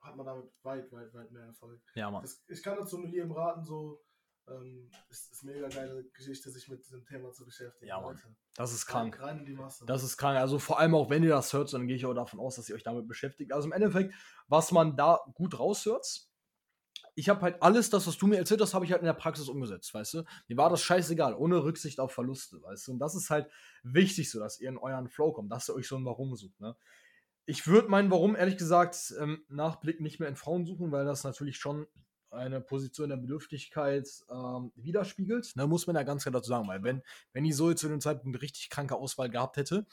hat 0.00 0.16
man 0.16 0.26
damit 0.26 0.46
weit, 0.62 0.90
weit, 0.92 1.12
weit 1.12 1.30
mehr 1.30 1.44
Erfolg. 1.44 1.80
Ja, 1.94 2.10
Mann. 2.10 2.22
Das, 2.22 2.42
ich 2.48 2.62
kann 2.62 2.76
dazu 2.76 2.98
nur 2.98 3.08
jedem 3.08 3.32
raten, 3.32 3.64
so, 3.64 4.00
ähm, 4.48 4.90
ist, 5.08 5.32
ist 5.32 5.44
mega 5.44 5.68
geile 5.68 6.04
Geschichte, 6.10 6.50
sich 6.50 6.68
mit 6.68 6.84
diesem 6.84 7.04
Thema 7.04 7.32
zu 7.32 7.44
beschäftigen. 7.44 7.86
Ja, 7.86 8.00
Mann. 8.00 8.14
Leute. 8.14 8.34
Das 8.56 8.72
ist 8.72 8.86
krank. 8.86 9.20
Rein 9.20 9.40
in 9.40 9.44
die 9.44 9.54
Masse. 9.54 9.84
Das 9.86 10.02
ist 10.02 10.16
krank. 10.16 10.38
Also 10.38 10.58
vor 10.58 10.78
allem 10.78 10.94
auch, 10.94 11.10
wenn 11.10 11.22
ihr 11.22 11.30
das 11.30 11.52
hört, 11.52 11.72
dann 11.72 11.86
gehe 11.86 11.96
ich 11.96 12.06
auch 12.06 12.14
davon 12.14 12.40
aus, 12.40 12.56
dass 12.56 12.68
ihr 12.68 12.74
euch 12.74 12.82
damit 12.82 13.06
beschäftigt. 13.06 13.52
Also 13.52 13.66
im 13.66 13.72
Endeffekt, 13.72 14.14
was 14.48 14.72
man 14.72 14.96
da 14.96 15.20
gut 15.34 15.58
raushört, 15.58 16.29
ich 17.20 17.28
habe 17.28 17.42
halt 17.42 17.62
alles, 17.62 17.90
das, 17.90 18.06
was 18.06 18.16
du 18.16 18.26
mir 18.26 18.38
erzählt 18.38 18.62
hast, 18.62 18.72
habe 18.72 18.86
ich 18.86 18.92
halt 18.92 19.02
in 19.02 19.06
der 19.06 19.12
Praxis 19.12 19.48
umgesetzt, 19.48 19.92
weißt 19.92 20.14
du? 20.14 20.24
Mir 20.48 20.56
war 20.56 20.70
das 20.70 20.80
scheißegal, 20.80 21.34
ohne 21.34 21.62
Rücksicht 21.62 22.00
auf 22.00 22.12
Verluste, 22.12 22.62
weißt 22.62 22.88
du? 22.88 22.92
Und 22.92 22.98
das 22.98 23.14
ist 23.14 23.28
halt 23.28 23.50
wichtig 23.82 24.30
so, 24.30 24.40
dass 24.40 24.58
ihr 24.58 24.70
in 24.70 24.78
euren 24.78 25.06
Flow 25.06 25.30
kommt, 25.30 25.52
dass 25.52 25.68
ihr 25.68 25.74
euch 25.74 25.86
so 25.86 25.96
ein 25.96 26.04
Warum 26.06 26.34
sucht, 26.34 26.58
ne? 26.60 26.74
Ich 27.44 27.66
würde 27.66 27.88
meinen 27.88 28.10
Warum, 28.10 28.36
ehrlich 28.36 28.56
gesagt, 28.56 29.12
ähm, 29.20 29.44
nach 29.48 29.76
Blick 29.76 30.00
nicht 30.00 30.18
mehr 30.18 30.30
in 30.30 30.36
Frauen 30.36 30.64
suchen, 30.64 30.92
weil 30.92 31.04
das 31.04 31.22
natürlich 31.24 31.58
schon 31.58 31.86
eine 32.30 32.60
Position 32.60 33.10
der 33.10 33.16
Bedürftigkeit 33.16 34.08
ähm, 34.30 34.72
widerspiegelt. 34.76 35.56
Ne, 35.56 35.66
muss 35.66 35.86
man 35.86 35.96
ja 35.96 36.04
ganz 36.04 36.22
klar 36.22 36.32
dazu 36.32 36.48
sagen, 36.48 36.68
weil 36.68 36.82
wenn, 36.82 37.02
wenn 37.32 37.44
die 37.44 37.52
so 37.52 37.74
zu 37.74 37.88
dem 37.88 38.00
Zeitpunkt 38.00 38.40
richtig 38.40 38.70
kranke 38.70 38.94
Auswahl 38.94 39.28
gehabt 39.28 39.56
hätte, 39.56 39.84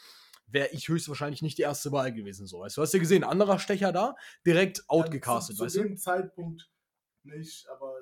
wäre 0.46 0.70
ich 0.70 0.88
höchstwahrscheinlich 0.88 1.42
nicht 1.42 1.58
die 1.58 1.64
erste 1.64 1.92
Wahl 1.92 2.14
gewesen. 2.14 2.48
So. 2.48 2.60
Weißt 2.60 2.78
du, 2.78 2.82
hast 2.84 2.94
ja 2.94 3.00
gesehen, 3.00 3.24
anderer 3.24 3.60
Stecher 3.60 3.92
da, 3.92 4.16
direkt 4.46 4.88
outgecastet, 4.88 5.56
ja, 5.56 5.58
zu, 5.58 5.64
weißt 5.66 5.76
zu 5.76 5.82
du? 5.82 5.88
dem 5.88 5.98
Zeitpunkt 5.98 6.70
nicht, 7.28 7.68
aber 7.70 7.96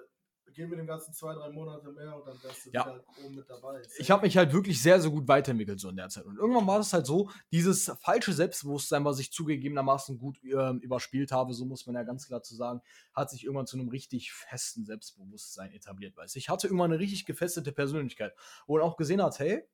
geben 0.53 0.69
wir 0.69 0.77
dem 0.77 0.87
ganzen 0.87 1.13
zwei, 1.13 1.33
drei 1.33 1.49
Monate 1.49 1.91
mehr 1.91 2.15
und 2.15 2.25
dann 2.25 2.41
wärst 2.41 2.65
du 2.65 2.69
Ja. 2.71 2.85
wieder 2.85 3.03
oben 3.25 3.35
mit 3.35 3.49
dabei. 3.49 3.81
ich 3.97 4.09
habe 4.09 4.25
mich 4.25 4.37
halt 4.37 4.53
wirklich 4.53 4.81
sehr, 4.81 5.01
sehr 5.01 5.11
gut 5.11 5.27
weiterentwickelt 5.27 5.79
so 5.81 5.89
in 5.89 5.97
der 5.97 6.07
Zeit. 6.07 6.23
Und 6.25 6.37
irgendwann 6.37 6.65
war 6.65 6.77
das 6.77 6.93
halt 6.93 7.05
so, 7.05 7.29
dieses 7.51 7.91
falsche 7.99 8.31
Selbstbewusstsein, 8.31 9.03
was 9.03 9.19
ich 9.19 9.33
zugegebenermaßen 9.33 10.17
gut 10.17 10.37
ähm, 10.43 10.79
überspielt 10.79 11.33
habe, 11.33 11.53
so 11.53 11.65
muss 11.65 11.85
man 11.87 11.95
ja 11.95 12.03
ganz 12.03 12.27
klar 12.27 12.41
zu 12.41 12.55
sagen, 12.55 12.81
hat 13.13 13.29
sich 13.31 13.43
irgendwann 13.43 13.67
zu 13.67 13.77
einem 13.77 13.89
richtig 13.89 14.31
festen 14.31 14.85
Selbstbewusstsein 14.85 15.73
etabliert. 15.73 16.15
Weißt? 16.15 16.37
Ich 16.37 16.47
hatte 16.47 16.67
irgendwann 16.67 16.91
eine 16.91 16.99
richtig 16.99 17.25
gefestigte 17.25 17.73
Persönlichkeit, 17.73 18.33
wo 18.65 18.77
man 18.77 18.83
auch 18.83 18.95
gesehen 18.95 19.21
hat, 19.21 19.39
hey, 19.39 19.67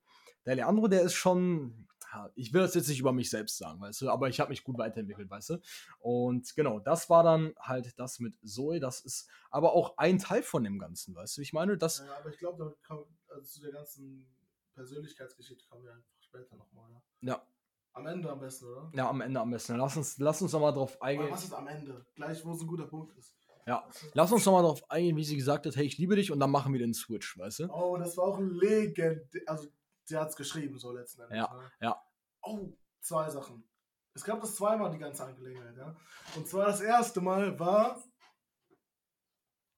der 0.45 0.55
Leandro, 0.55 0.87
der 0.87 1.03
ist 1.03 1.13
schon, 1.13 1.87
ich 2.35 2.53
will 2.53 2.61
das 2.61 2.73
jetzt 2.75 2.87
nicht 2.89 2.99
über 2.99 3.11
mich 3.11 3.29
selbst 3.29 3.57
sagen, 3.57 3.79
weißt 3.81 4.01
du, 4.01 4.09
aber 4.09 4.29
ich 4.29 4.39
habe 4.39 4.49
mich 4.49 4.63
gut 4.63 4.77
weiterentwickelt, 4.77 5.29
weißt 5.29 5.51
du. 5.51 5.57
Und 5.99 6.55
genau, 6.55 6.79
das 6.79 7.09
war 7.09 7.23
dann 7.23 7.53
halt 7.59 7.97
das 7.99 8.19
mit 8.19 8.33
Zoe, 8.43 8.79
das 8.79 9.01
ist 9.01 9.29
aber 9.49 9.73
auch 9.73 9.97
ein 9.97 10.17
Teil 10.19 10.43
von 10.43 10.63
dem 10.63 10.79
Ganzen, 10.79 11.15
weißt 11.15 11.37
du. 11.37 11.41
Ich 11.41 11.53
meine, 11.53 11.77
das, 11.77 11.99
Ja, 11.99 12.17
aber 12.17 12.29
ich 12.29 12.37
glaube, 12.37 12.63
da 12.63 12.73
kommt, 12.87 13.07
also 13.29 13.43
zu 13.43 13.61
der 13.61 13.71
ganzen 13.71 14.27
Persönlichkeitsgeschichte 14.73 15.65
kommen 15.69 15.83
wir 15.83 15.91
einfach 15.93 16.09
später 16.19 16.55
nochmal. 16.55 16.89
Ja. 17.21 17.33
ja, 17.33 17.41
Am 17.93 18.05
Ende 18.07 18.29
am 18.31 18.39
besten, 18.39 18.65
oder? 18.65 18.91
ja, 18.95 19.09
am 19.09 19.21
Ende 19.21 19.39
am 19.39 19.51
besten. 19.51 19.75
Lass 19.77 19.97
uns, 19.97 20.17
lass 20.17 20.41
uns 20.41 20.51
nochmal 20.53 20.73
drauf 20.73 20.95
Aber 20.99 21.05
eingehen. 21.05 21.29
was 21.31 21.43
ist 21.43 21.53
am 21.53 21.67
Ende? 21.67 22.05
Gleich, 22.15 22.43
wo 22.45 22.53
es 22.53 22.61
ein 22.61 22.67
guter 22.67 22.87
Punkt 22.87 23.15
ist. 23.17 23.35
Ja, 23.67 23.87
lass 24.13 24.31
uns 24.31 24.43
nochmal 24.45 24.63
drauf 24.63 24.89
eingehen, 24.89 25.15
wie 25.17 25.23
sie 25.23 25.35
gesagt 25.35 25.67
hat, 25.67 25.75
hey, 25.75 25.85
ich 25.85 25.97
liebe 25.99 26.15
dich 26.15 26.31
und 26.31 26.39
dann 26.39 26.49
machen 26.49 26.73
wir 26.73 26.79
den 26.79 26.95
Switch, 26.95 27.37
weißt 27.37 27.59
du? 27.59 27.69
Oh, 27.71 27.95
das 27.95 28.17
war 28.17 28.23
auch 28.25 28.39
ein 28.39 28.49
Legend. 28.49 29.21
Also, 29.45 29.67
sie 30.11 30.17
hat 30.17 30.29
es 30.29 30.35
geschrieben, 30.35 30.77
so 30.77 30.91
letzten 30.91 31.21
Endes. 31.23 31.37
Ja, 31.37 31.53
ne? 31.53 31.71
ja. 31.81 32.03
Oh, 32.43 32.69
zwei 32.99 33.29
Sachen. 33.29 33.63
Es 34.13 34.23
gab 34.23 34.41
das 34.41 34.55
zweimal, 34.55 34.91
die 34.91 34.99
ganze 34.99 35.23
Angelegenheit, 35.23 35.75
ja. 35.77 35.95
Und 36.35 36.47
zwar 36.47 36.65
das 36.65 36.81
erste 36.81 37.21
Mal 37.21 37.57
war, 37.59 38.01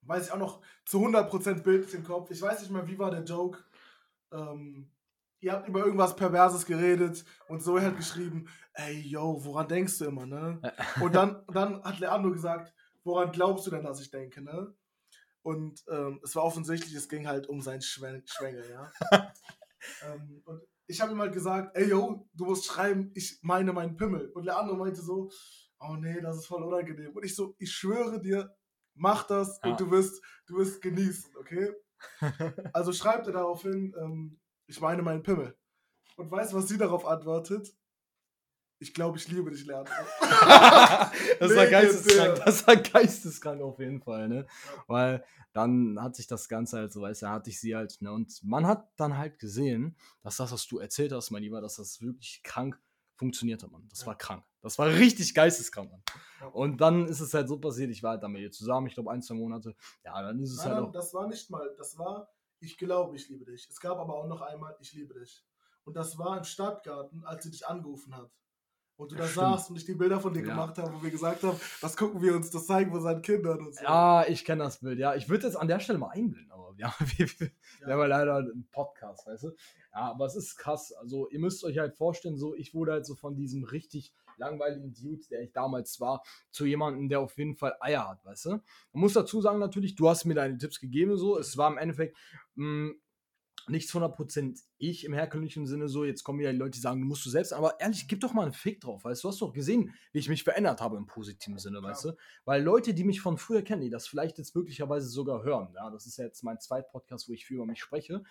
weiß 0.01 0.25
ich 0.25 0.31
auch 0.31 0.37
noch 0.37 0.61
zu 0.85 0.99
100% 0.99 1.61
Bild 1.61 1.93
im 1.93 2.03
Kopf. 2.03 2.31
Ich 2.31 2.41
weiß 2.41 2.61
nicht 2.61 2.71
mehr, 2.71 2.87
wie 2.87 2.97
war 2.97 3.11
der 3.11 3.23
Joke. 3.23 3.63
Ähm, 4.31 4.91
ihr 5.39 5.53
habt 5.53 5.67
über 5.67 5.85
irgendwas 5.85 6.15
Perverses 6.15 6.65
geredet 6.65 7.23
und 7.47 7.61
Zoe 7.61 7.81
hat 7.81 7.95
geschrieben, 7.95 8.47
ey, 8.73 9.01
yo, 9.01 9.43
woran 9.45 9.67
denkst 9.67 9.99
du 9.99 10.05
immer, 10.05 10.25
ne? 10.25 10.59
Und 11.01 11.13
dann, 11.13 11.45
dann 11.47 11.83
hat 11.83 11.99
Leandro 11.99 12.31
gesagt, 12.31 12.73
woran 13.03 13.31
glaubst 13.31 13.67
du 13.67 13.71
denn, 13.71 13.83
dass 13.83 14.01
ich 14.01 14.09
denke, 14.09 14.41
ne? 14.41 14.73
Und 15.43 15.83
ähm, 15.89 16.21
es 16.23 16.35
war 16.35 16.43
offensichtlich, 16.43 16.95
es 16.95 17.09
ging 17.09 17.27
halt 17.27 17.47
um 17.47 17.61
sein 17.61 17.81
Schwen 17.81 18.23
Schwengel, 18.25 18.67
ja. 18.71 18.91
ähm, 20.05 20.41
und 20.45 20.61
ich 20.87 20.99
habe 21.01 21.11
ihm 21.13 21.19
halt 21.19 21.33
gesagt, 21.33 21.75
ey 21.77 21.89
yo, 21.89 22.27
du 22.33 22.45
musst 22.45 22.65
schreiben, 22.65 23.11
ich 23.15 23.39
meine 23.41 23.71
meinen 23.73 23.95
Pimmel. 23.95 24.29
Und 24.31 24.43
Leandro 24.43 24.75
meinte 24.75 25.01
so, 25.01 25.29
oh 25.79 25.95
nee, 25.95 26.19
das 26.21 26.37
ist 26.37 26.45
voll 26.47 26.63
unangenehm. 26.63 27.13
Und 27.15 27.23
ich 27.23 27.35
so, 27.35 27.55
ich 27.57 27.71
schwöre 27.71 28.19
dir, 28.19 28.53
mach 28.95 29.23
das 29.25 29.59
Ja. 29.63 29.71
und 29.71 29.79
du 29.79 29.89
wirst, 29.91 30.21
du 30.47 30.57
wirst 30.57 30.81
genießen, 30.81 31.35
okay? 31.37 31.73
Also 32.73 32.91
schreibt 32.91 33.27
er 33.27 33.33
daraufhin, 33.33 33.93
ähm, 33.97 34.39
ich 34.67 34.81
meine 34.81 35.01
meinen 35.01 35.23
Pimmel. 35.23 35.57
Und 36.17 36.29
weißt 36.29 36.53
du, 36.53 36.57
was 36.57 36.67
sie 36.67 36.77
darauf 36.77 37.05
antwortet? 37.05 37.73
Ich 38.83 38.93
glaube, 38.93 39.17
ich 39.17 39.29
liebe 39.29 39.49
dich, 39.49 39.65
Leandro. 39.65 39.93
das 41.39 41.55
war 41.55 41.67
geisteskrank, 41.67 42.41
das 42.45 42.67
war 42.67 42.75
geisteskrank 42.75 43.61
auf 43.61 43.79
jeden 43.79 44.01
Fall, 44.01 44.27
ne? 44.27 44.45
Weil 44.87 45.23
dann 45.53 45.97
hat 46.01 46.17
sich 46.17 46.27
das 46.27 46.49
Ganze 46.49 46.77
halt 46.79 46.91
so, 46.91 47.01
weißt 47.01 47.21
du, 47.21 47.29
hatte 47.29 47.49
ich 47.49 47.61
sie 47.61 47.75
halt, 47.77 48.01
ne? 48.01 48.11
Und 48.11 48.43
man 48.43 48.67
hat 48.67 48.89
dann 48.97 49.17
halt 49.17 49.39
gesehen, 49.39 49.95
dass 50.21 50.35
das, 50.35 50.51
was 50.51 50.67
du 50.67 50.79
erzählt 50.79 51.13
hast, 51.13 51.31
mein 51.31 51.43
Lieber, 51.43 51.61
dass 51.61 51.77
das 51.77 52.01
wirklich 52.01 52.41
krank 52.43 52.77
funktioniert 53.15 53.63
hat, 53.63 53.71
Mann. 53.71 53.87
Das 53.89 54.01
Ja. 54.01 54.07
war 54.07 54.17
krank. 54.17 54.43
Das 54.61 54.77
war 54.77 54.87
richtig 54.87 55.33
geisteskrank, 55.33 55.89
Mann. 55.89 56.03
Ja. 56.41 56.47
Und 56.47 56.81
dann 56.81 57.07
ist 57.07 57.21
es 57.21 57.33
halt 57.33 57.47
so 57.47 57.57
passiert, 57.59 57.89
ich 57.89 58.03
war 58.03 58.11
halt 58.11 58.23
dann 58.23 58.33
mit 58.33 58.41
ihr 58.41 58.51
zusammen, 58.51 58.87
ich 58.87 58.95
glaube 58.95 59.11
ein, 59.11 59.21
zwei 59.21 59.35
Monate. 59.35 59.75
Ja, 60.03 60.21
dann 60.21 60.39
ist 60.41 60.51
es 60.51 60.57
Nein, 60.57 60.65
halt 60.65 60.75
nein, 60.75 60.85
auch. 60.89 60.91
das 60.91 61.13
war 61.13 61.27
nicht 61.27 61.49
mal, 61.49 61.73
das 61.77 61.97
war, 61.97 62.27
ich 62.59 62.77
glaube, 62.77 63.15
ich 63.15 63.29
liebe 63.29 63.45
dich. 63.45 63.65
Es 63.69 63.79
gab 63.79 63.97
aber 63.97 64.13
auch 64.13 64.27
noch 64.27 64.41
einmal, 64.41 64.75
ich 64.81 64.91
liebe 64.93 65.13
dich. 65.13 65.45
Und 65.85 65.95
das 65.95 66.17
war 66.17 66.37
im 66.37 66.43
Stadtgarten, 66.45 67.25
als 67.25 67.43
sie 67.43 67.51
dich 67.51 67.67
angerufen 67.67 68.15
hat. 68.15 68.31
Und 68.95 69.11
du 69.11 69.15
Ja, 69.15 69.21
da 69.21 69.27
stimmt. 69.27 69.45
saßt 69.45 69.69
und 69.71 69.75
ich 69.77 69.85
die 69.85 69.95
Bilder 69.95 70.19
von 70.19 70.33
dir 70.33 70.41
Ja. 70.41 70.49
gemacht 70.49 70.77
habe, 70.77 70.93
wo 70.93 71.01
wir 71.03 71.09
gesagt 71.09 71.43
haben, 71.43 71.59
das 71.81 71.97
gucken 71.97 72.21
wir 72.21 72.35
uns, 72.35 72.51
das 72.51 72.67
zeigen 72.67 72.93
wir 72.93 73.01
seinen 73.01 73.21
Kindern 73.21 73.59
und 73.65 73.75
so. 73.75 73.83
Ja, 73.83 74.25
ich 74.27 74.45
kenne 74.45 74.63
das 74.63 74.79
Bild, 74.79 74.99
ja. 74.99 75.15
Ich 75.15 75.27
würde 75.29 75.47
jetzt 75.47 75.55
an 75.55 75.67
der 75.67 75.79
Stelle 75.79 75.97
mal 75.99 76.09
einblenden, 76.09 76.51
aber 76.51 76.73
ja, 76.77 76.93
wir, 77.17 77.27
wir, 77.27 77.51
wir 77.79 77.93
haben 77.93 77.99
ja 78.01 78.05
leider 78.05 78.35
einen 78.37 78.67
Podcast, 78.71 79.25
weißt 79.25 79.43
du? 79.45 79.47
Ja, 79.93 80.11
aber 80.11 80.25
es 80.25 80.35
ist 80.35 80.57
krass. 80.57 80.91
Also, 80.93 81.27
ihr 81.29 81.39
müsst 81.39 81.63
euch 81.63 81.77
halt 81.79 81.95
vorstellen, 81.95 82.37
so, 82.37 82.53
ich 82.55 82.73
wurde 82.73 82.91
halt 82.93 83.05
so 83.05 83.15
von 83.15 83.35
diesem 83.35 83.63
richtig 83.63 84.13
langweiligen 84.37 84.93
Dude, 84.93 85.21
der 85.29 85.41
ich 85.41 85.51
damals 85.53 85.99
war, 85.99 86.23
zu 86.49 86.65
jemandem, 86.65 87.07
der 87.09 87.19
auf 87.19 87.37
jeden 87.37 87.55
Fall 87.55 87.75
Eier 87.79 88.09
hat, 88.09 88.23
weißt 88.25 88.45
du? 88.45 88.49
Man 88.49 88.61
muss 88.93 89.13
dazu 89.13 89.41
sagen, 89.41 89.59
natürlich, 89.59 89.95
du 89.95 90.09
hast 90.09 90.25
mir 90.25 90.33
deine 90.35 90.57
Tipps 90.57 90.79
gegeben, 90.79 91.17
so. 91.17 91.37
Es 91.37 91.57
war 91.57 91.71
im 91.71 91.77
Endeffekt 91.77 92.17
mh, 92.55 92.93
nichts 93.67 93.93
100% 93.93 94.61
ich 94.77 95.05
im 95.05 95.13
herkömmlichen 95.13 95.65
Sinne 95.65 95.87
so. 95.87 96.03
Jetzt 96.03 96.23
kommen 96.23 96.39
wieder 96.39 96.51
die 96.51 96.57
Leute, 96.57 96.71
die 96.71 96.79
sagen, 96.79 97.01
du 97.01 97.07
musst 97.07 97.25
du 97.25 97.29
selbst, 97.29 97.53
aber 97.53 97.79
ehrlich, 97.79 98.07
gib 98.07 98.19
doch 98.19 98.33
mal 98.33 98.43
einen 98.43 98.53
Fick 98.53 98.81
drauf, 98.81 99.03
weißt 99.03 99.23
du? 99.23 99.27
Du 99.27 99.31
hast 99.31 99.41
doch 99.41 99.53
gesehen, 99.53 99.93
wie 100.11 100.19
ich 100.19 100.29
mich 100.29 100.43
verändert 100.43 100.81
habe 100.81 100.97
im 100.97 101.05
positiven 101.05 101.57
Sinne, 101.57 101.79
Klar. 101.79 101.91
weißt 101.91 102.05
du? 102.05 102.17
Weil 102.45 102.61
Leute, 102.61 102.93
die 102.93 103.03
mich 103.03 103.21
von 103.21 103.37
früher 103.37 103.61
kennen, 103.61 103.81
die 103.81 103.89
das 103.89 104.07
vielleicht 104.07 104.37
jetzt 104.37 104.55
möglicherweise 104.55 105.07
sogar 105.07 105.43
hören, 105.43 105.73
ja, 105.75 105.89
das 105.89 106.05
ist 106.05 106.17
ja 106.17 106.25
jetzt 106.25 106.43
mein 106.43 106.59
zweiter 106.59 106.87
Podcast, 106.89 107.29
wo 107.29 107.33
ich 107.33 107.45
viel 107.45 107.57
über 107.57 107.65
mich 107.65 107.81
spreche, 107.81 108.23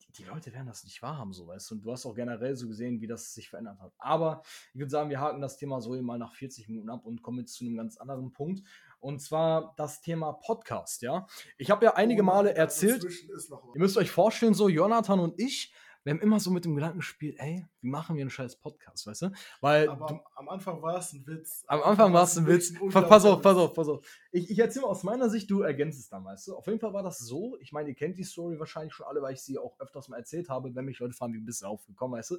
die, 0.00 0.12
die 0.12 0.24
Leute 0.24 0.52
werden 0.52 0.66
das 0.66 0.84
nicht 0.84 1.02
wahrhaben, 1.02 1.32
so, 1.32 1.46
weißt 1.46 1.70
du? 1.70 1.74
Und 1.76 1.82
du 1.82 1.92
hast 1.92 2.06
auch 2.06 2.14
generell 2.14 2.56
so 2.56 2.68
gesehen, 2.68 3.00
wie 3.00 3.06
das 3.06 3.34
sich 3.34 3.50
verändert 3.50 3.80
hat. 3.80 3.92
Aber 3.98 4.42
ich 4.72 4.80
würde 4.80 4.90
sagen, 4.90 5.10
wir 5.10 5.20
haken 5.20 5.40
das 5.40 5.56
Thema 5.56 5.80
so 5.80 6.00
mal 6.02 6.18
nach 6.18 6.34
40 6.34 6.68
Minuten 6.68 6.90
ab 6.90 7.04
und 7.04 7.22
kommen 7.22 7.40
jetzt 7.40 7.54
zu 7.54 7.64
einem 7.64 7.76
ganz 7.76 7.96
anderen 7.96 8.32
Punkt. 8.32 8.62
Und 9.00 9.20
zwar 9.20 9.74
das 9.76 10.00
Thema 10.00 10.32
Podcast, 10.32 11.02
ja. 11.02 11.26
Ich 11.58 11.70
habe 11.70 11.84
ja 11.84 11.94
einige 11.94 12.22
Oh, 12.22 12.26
Male 12.26 12.54
erzählt. 12.54 13.04
Ihr 13.04 13.80
müsst 13.80 13.96
euch 13.96 14.10
vorstellen, 14.10 14.54
so 14.54 14.68
Jonathan 14.68 15.20
und 15.20 15.38
ich, 15.38 15.72
wir 16.02 16.12
haben 16.12 16.20
immer 16.20 16.38
so 16.38 16.52
mit 16.52 16.64
dem 16.64 16.76
Gedanken 16.76 16.98
gespielt, 16.98 17.34
ey, 17.40 17.66
wie 17.80 17.88
machen 17.88 18.14
wir 18.14 18.22
einen 18.22 18.30
scheiß 18.30 18.56
Podcast, 18.60 19.06
weißt 19.08 19.22
du? 19.22 19.30
Weil 19.60 19.88
Aber 19.88 20.06
du, 20.06 20.20
am, 20.36 20.48
Anfang 20.48 20.80
war 20.80 20.98
es 20.98 21.12
ein 21.12 21.26
Witz. 21.26 21.64
am 21.66 21.82
Anfang 21.82 22.12
war 22.12 22.22
es 22.22 22.36
ein 22.36 22.46
Witz. 22.46 22.72
Pass 22.92 23.24
auf, 23.24 23.42
pass 23.42 23.56
auf, 23.56 23.74
pass 23.74 23.88
auf. 23.88 24.06
Ich, 24.30 24.48
ich 24.48 24.58
erzähle 24.58 24.86
aus 24.86 25.02
meiner 25.02 25.28
Sicht, 25.28 25.50
du 25.50 25.62
ergänzt 25.62 25.98
es 25.98 26.08
dann, 26.08 26.24
weißt 26.24 26.46
du? 26.46 26.56
Auf 26.56 26.66
jeden 26.68 26.78
Fall 26.78 26.92
war 26.92 27.02
das 27.02 27.18
so, 27.18 27.56
ich 27.60 27.72
meine, 27.72 27.88
ihr 27.88 27.96
kennt 27.96 28.16
die 28.18 28.22
Story 28.24 28.56
wahrscheinlich 28.60 28.94
schon 28.94 29.04
alle, 29.06 29.20
weil 29.20 29.34
ich 29.34 29.42
sie 29.42 29.58
auch 29.58 29.78
öfters 29.80 30.06
mal 30.08 30.16
erzählt 30.18 30.48
habe, 30.48 30.72
wenn 30.76 30.84
mich 30.84 31.00
Leute 31.00 31.12
fragen, 31.12 31.34
wie 31.34 31.40
bist 31.40 31.62
du 31.62 31.66
aufgekommen, 31.66 32.16
weißt 32.18 32.30
du? 32.30 32.38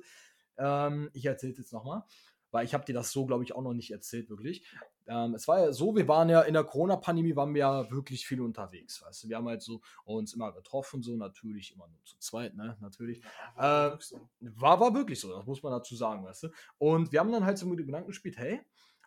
Ähm, 0.57 1.09
ich 1.13 1.25
erzähle 1.25 1.53
jetzt 1.57 1.73
nochmal, 1.73 2.03
weil 2.51 2.63
ich 2.65 2.73
habe 2.73 2.85
dir 2.85 2.93
das 2.93 3.11
so, 3.11 3.25
glaube 3.25 3.43
ich, 3.43 3.53
auch 3.53 3.61
noch 3.61 3.73
nicht 3.73 3.91
erzählt, 3.91 4.29
wirklich. 4.29 4.65
Ähm, 5.07 5.35
es 5.35 5.47
war 5.47 5.59
ja 5.59 5.71
so, 5.71 5.95
wir 5.95 6.07
waren 6.07 6.29
ja 6.29 6.41
in 6.41 6.53
der 6.53 6.63
Corona-Pandemie, 6.63 7.35
waren 7.35 7.53
wir 7.53 7.59
ja 7.59 7.91
wirklich 7.91 8.27
viel 8.27 8.41
unterwegs, 8.41 9.01
weißt 9.01 9.23
du? 9.23 9.29
Wir 9.29 9.37
haben 9.37 9.47
halt 9.47 9.61
so 9.61 9.81
uns 10.03 10.33
immer 10.33 10.51
getroffen, 10.51 11.01
so 11.01 11.15
natürlich 11.15 11.73
immer 11.73 11.87
nur 11.87 12.03
zu 12.03 12.17
zweit, 12.19 12.55
ne? 12.55 12.77
Natürlich. 12.81 13.21
Ja, 13.55 13.61
war 13.61 13.87
Äh, 13.87 13.91
wirklich 13.91 14.07
so. 14.07 14.29
War, 14.39 14.79
war 14.79 14.93
wirklich 14.93 15.19
so, 15.19 15.33
das 15.35 15.45
muss 15.45 15.63
man 15.63 15.71
dazu 15.71 15.95
sagen, 15.95 16.23
weißt 16.25 16.43
du? 16.43 16.49
Und 16.77 17.11
wir 17.11 17.19
haben 17.19 17.31
dann 17.31 17.45
halt 17.45 17.57
so 17.57 17.65
mit 17.65 17.79
dem 17.79 17.87
Gedanken 17.87 18.07
gespielt, 18.07 18.37
hey, 18.37 18.61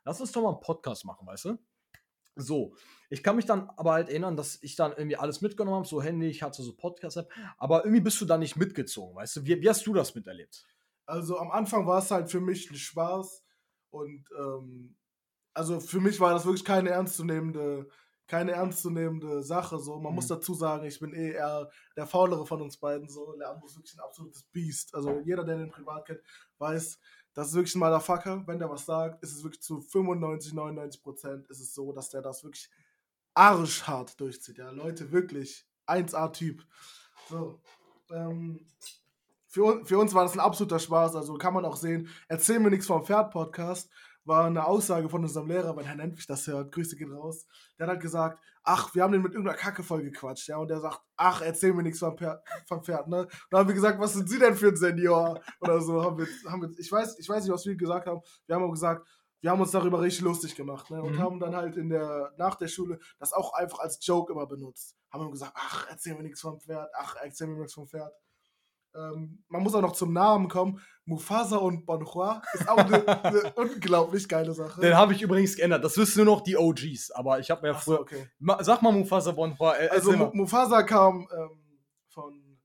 lass 0.04 0.20
uns 0.20 0.32
doch 0.32 0.42
mal 0.42 0.50
einen 0.50 0.60
Podcast 0.60 1.04
machen, 1.04 1.26
weißt 1.26 1.44
du? 1.46 1.58
So, 2.36 2.74
ich 3.10 3.22
kann 3.22 3.36
mich 3.36 3.44
dann 3.44 3.68
aber 3.76 3.92
halt 3.92 4.08
erinnern, 4.08 4.36
dass 4.36 4.62
ich 4.62 4.76
dann 4.76 4.92
irgendwie 4.92 5.16
alles 5.16 5.40
mitgenommen 5.42 5.78
habe, 5.78 5.86
so 5.86 6.00
Handy, 6.00 6.28
ich 6.28 6.42
hatte 6.42 6.62
so 6.62 6.74
Podcast-App, 6.74 7.30
aber 7.58 7.84
irgendwie 7.84 8.00
bist 8.00 8.20
du 8.20 8.24
da 8.24 8.38
nicht 8.38 8.56
mitgezogen, 8.56 9.14
weißt 9.16 9.36
du? 9.36 9.44
Wie, 9.44 9.60
wie 9.60 9.68
hast 9.68 9.86
du 9.86 9.92
das 9.92 10.14
miterlebt? 10.14 10.64
Also 11.04 11.38
am 11.38 11.50
Anfang 11.50 11.86
war 11.86 11.98
es 11.98 12.10
halt 12.10 12.30
für 12.30 12.40
mich 12.40 12.70
ein 12.70 12.76
Spaß 12.76 13.44
und 13.90 14.24
ähm, 14.38 14.96
also 15.60 15.78
für 15.78 16.00
mich 16.00 16.18
war 16.20 16.32
das 16.32 16.46
wirklich 16.46 16.64
keine 16.64 16.88
ernstzunehmende 16.88 17.86
keine 18.26 18.52
ernstzunehmende 18.52 19.42
Sache. 19.42 19.78
So, 19.78 19.98
man 19.98 20.12
mhm. 20.12 20.14
muss 20.14 20.28
dazu 20.28 20.54
sagen, 20.54 20.86
ich 20.86 21.00
bin 21.00 21.12
eh 21.12 21.32
eher 21.32 21.68
der 21.96 22.06
faulere 22.06 22.46
von 22.46 22.62
uns 22.62 22.76
beiden. 22.76 23.08
So, 23.08 23.34
Leandro 23.36 23.66
ist 23.66 23.76
wirklich 23.76 23.94
ein 23.94 24.00
absolutes 24.00 24.44
Biest. 24.44 24.94
Also 24.94 25.20
jeder, 25.24 25.44
der 25.44 25.58
den 25.58 25.70
privat 25.70 26.06
kennt, 26.06 26.20
weiß, 26.58 26.98
das 27.34 27.48
ist 27.48 27.54
wirklich 27.54 27.74
ein 27.74 27.80
Motherfucker. 27.80 28.44
Wenn 28.46 28.60
der 28.60 28.70
was 28.70 28.86
sagt, 28.86 29.22
ist 29.24 29.32
es 29.32 29.42
wirklich 29.42 29.62
zu 29.62 29.80
95, 29.80 30.54
99 30.54 31.02
Prozent 31.02 31.48
ist 31.48 31.58
es 31.58 31.74
so, 31.74 31.92
dass 31.92 32.08
der 32.08 32.22
das 32.22 32.44
wirklich 32.44 32.70
arschhart 33.34 34.18
durchzieht. 34.20 34.58
Ja, 34.58 34.70
Leute, 34.70 35.10
wirklich 35.10 35.66
1A-Typ. 35.88 36.64
So, 37.28 37.60
ähm, 38.12 38.64
für, 39.46 39.84
für 39.84 39.98
uns 39.98 40.14
war 40.14 40.22
das 40.22 40.34
ein 40.34 40.40
absoluter 40.40 40.78
Spaß. 40.78 41.16
Also 41.16 41.34
kann 41.34 41.54
man 41.54 41.64
auch 41.64 41.76
sehen, 41.76 42.08
erzähl 42.28 42.60
mir 42.60 42.70
nichts 42.70 42.86
vom 42.86 43.04
Pferd-Podcast 43.04 43.90
war 44.30 44.46
eine 44.46 44.64
Aussage 44.64 45.08
von 45.08 45.24
unserem 45.24 45.48
Lehrer, 45.48 45.76
wenn 45.76 45.84
Herr 45.84 45.96
Nentwich 45.96 46.24
das 46.24 46.46
hört, 46.46 46.70
Grüße 46.72 46.96
gehen 46.96 47.12
raus. 47.12 47.46
Der 47.76 47.86
hat 47.86 47.94
halt 47.94 48.00
gesagt, 48.00 48.40
ach, 48.62 48.94
wir 48.94 49.02
haben 49.02 49.10
den 49.10 49.22
mit 49.22 49.32
irgendeiner 49.32 49.58
Kacke 49.58 49.82
voll 49.82 50.02
gequatscht, 50.02 50.48
ja, 50.48 50.56
und 50.56 50.68
der 50.68 50.80
sagt, 50.80 51.00
ach, 51.16 51.42
erzähl 51.42 51.72
mir 51.74 51.82
nichts 51.82 51.98
vom, 51.98 52.16
Pferd, 52.16 52.40
vom 52.66 52.82
Pferd, 52.82 53.08
ne? 53.08 53.22
Und 53.22 53.32
dann 53.50 53.60
haben 53.60 53.68
wir 53.68 53.74
gesagt, 53.74 53.98
was 53.98 54.12
sind 54.12 54.30
Sie 54.30 54.38
denn 54.38 54.54
für 54.54 54.68
ein 54.68 54.76
Senior? 54.76 55.42
Oder 55.60 55.80
so, 55.80 56.02
haben 56.02 56.16
wir, 56.16 56.28
haben 56.48 56.62
wir, 56.62 56.70
ich 56.78 56.90
weiß, 56.90 57.18
ich 57.18 57.28
weiß 57.28 57.42
nicht, 57.42 57.52
was 57.52 57.66
wir 57.66 57.74
gesagt 57.74 58.06
haben. 58.06 58.20
Wir 58.46 58.54
haben 58.54 58.62
auch 58.62 58.70
gesagt, 58.70 59.04
wir 59.40 59.50
haben 59.50 59.60
uns 59.60 59.72
darüber 59.72 60.00
richtig 60.00 60.22
lustig 60.22 60.54
gemacht, 60.54 60.90
ne? 60.90 61.02
Und 61.02 61.14
mhm. 61.14 61.18
haben 61.18 61.40
dann 61.40 61.56
halt 61.56 61.76
in 61.76 61.88
der, 61.88 62.32
nach 62.38 62.54
der 62.54 62.68
Schule 62.68 63.00
das 63.18 63.32
auch 63.32 63.52
einfach 63.54 63.80
als 63.80 63.98
Joke 64.06 64.32
immer 64.32 64.46
benutzt. 64.46 64.96
Haben 65.10 65.24
wir 65.24 65.30
gesagt, 65.32 65.54
ach, 65.56 65.86
erzähl 65.90 66.14
mir 66.14 66.22
nichts 66.22 66.40
vom 66.40 66.60
Pferd, 66.60 66.88
ach, 66.96 67.16
erzähl 67.20 67.48
mir 67.48 67.58
nichts 67.58 67.74
vom 67.74 67.88
Pferd. 67.88 68.12
Ähm, 68.94 69.42
man 69.48 69.62
muss 69.62 69.74
auch 69.74 69.82
noch 69.82 69.92
zum 69.92 70.12
Namen 70.12 70.48
kommen. 70.48 70.80
Mufasa 71.04 71.56
und 71.56 71.86
Bonhua 71.86 72.42
ist 72.52 72.68
auch 72.68 72.78
eine, 72.78 73.24
eine 73.24 73.52
unglaublich 73.56 74.28
geile 74.28 74.52
Sache. 74.54 74.80
Den 74.80 74.96
habe 74.96 75.12
ich 75.12 75.22
übrigens 75.22 75.56
geändert. 75.56 75.84
Das 75.84 75.96
wissen 75.96 76.24
nur 76.24 76.36
noch 76.36 76.42
die 76.42 76.56
OGs. 76.56 77.10
Aber 77.12 77.40
ich 77.40 77.50
habe 77.50 77.62
mir 77.62 77.68
ja 77.68 77.74
früher. 77.74 77.96
So, 77.96 78.02
okay. 78.02 78.28
Sag 78.60 78.82
mal 78.82 78.92
Mufasa 78.92 79.32
Bonhua. 79.32 79.76
Äh, 79.76 79.88
also 79.88 80.12
Mufasa 80.32 80.82
kam 80.82 81.28
ähm, 81.36 81.78
von, 82.08 82.58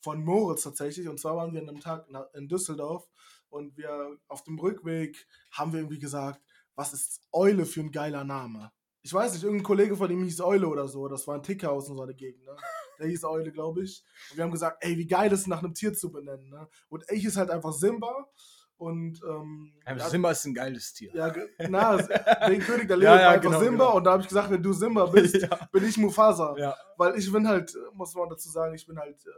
von 0.00 0.24
Moritz 0.24 0.62
tatsächlich. 0.62 1.08
Und 1.08 1.18
zwar 1.20 1.36
waren 1.36 1.52
wir 1.52 1.60
an 1.60 1.68
einem 1.68 1.80
Tag 1.80 2.06
in 2.34 2.48
Düsseldorf. 2.48 3.08
Und 3.48 3.76
wir 3.76 4.16
auf 4.28 4.44
dem 4.44 4.58
Rückweg 4.58 5.26
haben 5.52 5.72
wir 5.72 5.80
irgendwie 5.80 5.98
gesagt, 5.98 6.40
was 6.76 6.92
ist 6.92 7.20
Eule 7.32 7.66
für 7.66 7.80
ein 7.80 7.90
geiler 7.90 8.24
Name? 8.24 8.72
Ich 9.02 9.12
weiß 9.12 9.32
nicht, 9.32 9.44
irgendein 9.44 9.64
Kollege 9.64 9.96
von 9.96 10.10
ihm 10.10 10.22
hieß 10.24 10.40
Eule 10.42 10.68
oder 10.68 10.86
so. 10.86 11.08
Das 11.08 11.26
war 11.26 11.36
ein 11.36 11.42
Ticker 11.42 11.72
aus 11.72 11.88
unserer 11.88 12.12
Gegend. 12.12 12.44
Ne? 12.44 12.56
der 13.00 13.08
hieß 13.08 13.24
Eule, 13.24 13.50
glaube 13.50 13.82
ich. 13.82 14.04
Und 14.30 14.36
wir 14.36 14.44
haben 14.44 14.52
gesagt, 14.52 14.84
ey, 14.84 14.96
wie 14.96 15.06
geil 15.06 15.32
ist 15.32 15.40
es, 15.40 15.46
nach 15.46 15.62
einem 15.62 15.74
Tier 15.74 15.92
zu 15.92 16.12
benennen. 16.12 16.48
Ne? 16.50 16.68
Und 16.88 17.04
ich 17.10 17.24
ist 17.24 17.36
halt 17.36 17.50
einfach 17.50 17.72
Simba. 17.72 18.28
Und 18.76 19.20
ähm, 19.28 19.74
ja, 19.86 20.08
Simba 20.08 20.30
ist 20.30 20.46
ein 20.46 20.54
geiles 20.54 20.94
Tier. 20.94 21.10
Ja, 21.14 21.30
na, 21.68 21.96
den 22.48 22.60
König 22.60 22.88
der 22.88 22.96
Leon 22.96 23.12
ja, 23.12 23.20
ja, 23.20 23.26
war 23.26 23.32
einfach 23.34 23.50
genau, 23.50 23.60
Simba 23.60 23.84
genau. 23.84 23.96
und 23.98 24.04
da 24.04 24.12
habe 24.12 24.22
ich 24.22 24.28
gesagt, 24.28 24.50
wenn 24.50 24.62
du 24.62 24.72
Simba 24.72 25.04
bist, 25.06 25.34
bin 25.72 25.84
ich 25.84 25.98
Mufasa. 25.98 26.56
Weil 26.96 27.18
ich 27.18 27.30
bin 27.30 27.46
halt, 27.46 27.74
muss 27.92 28.14
man 28.14 28.30
dazu 28.30 28.48
sagen, 28.48 28.74
ich 28.74 28.86
bin 28.86 28.98
halt 28.98 29.18
äh, 29.26 29.30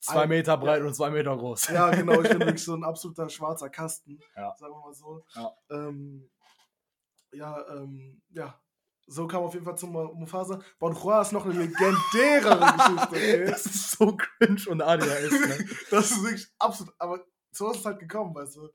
zwei 0.00 0.26
Meter 0.26 0.58
breit 0.58 0.82
und 0.82 0.94
zwei 0.94 1.08
Meter 1.08 1.34
groß. 1.34 1.68
Ja, 1.68 1.90
genau, 1.92 2.20
ich 2.20 2.28
bin 2.28 2.40
wirklich 2.40 2.62
so 2.62 2.74
ein 2.74 2.84
absoluter 2.84 3.26
schwarzer 3.30 3.70
Kasten, 3.70 4.18
sagen 4.34 4.74
wir 4.74 4.80
mal 4.80 4.92
so. 4.92 5.24
Ja, 5.34 5.56
ähm, 5.70 6.28
ja, 7.32 7.66
ähm, 7.70 8.20
ja, 8.32 8.60
so 9.06 9.26
kam 9.26 9.42
auf 9.42 9.54
jeden 9.54 9.64
Fall 9.64 9.76
zum 9.76 9.92
Mufasa. 9.92 10.60
Bon 10.78 10.94
Hua 11.02 11.22
ist 11.22 11.32
noch 11.32 11.44
eine 11.44 11.54
legendärere 11.54 12.72
Geschichte. 12.76 13.08
Okay? 13.08 13.44
Das 13.46 13.66
ist 13.66 13.90
so 13.92 14.16
cringe 14.16 14.62
und 14.68 14.82
ADHS. 14.82 15.30
Ne? 15.30 15.68
das 15.90 16.10
ist 16.10 16.22
wirklich 16.22 16.48
absolut. 16.58 16.94
Aber 16.98 17.24
so 17.50 17.70
ist 17.70 17.78
es 17.78 17.84
halt 17.84 17.98
gekommen, 17.98 18.34
weißt 18.34 18.56
du. 18.56 18.68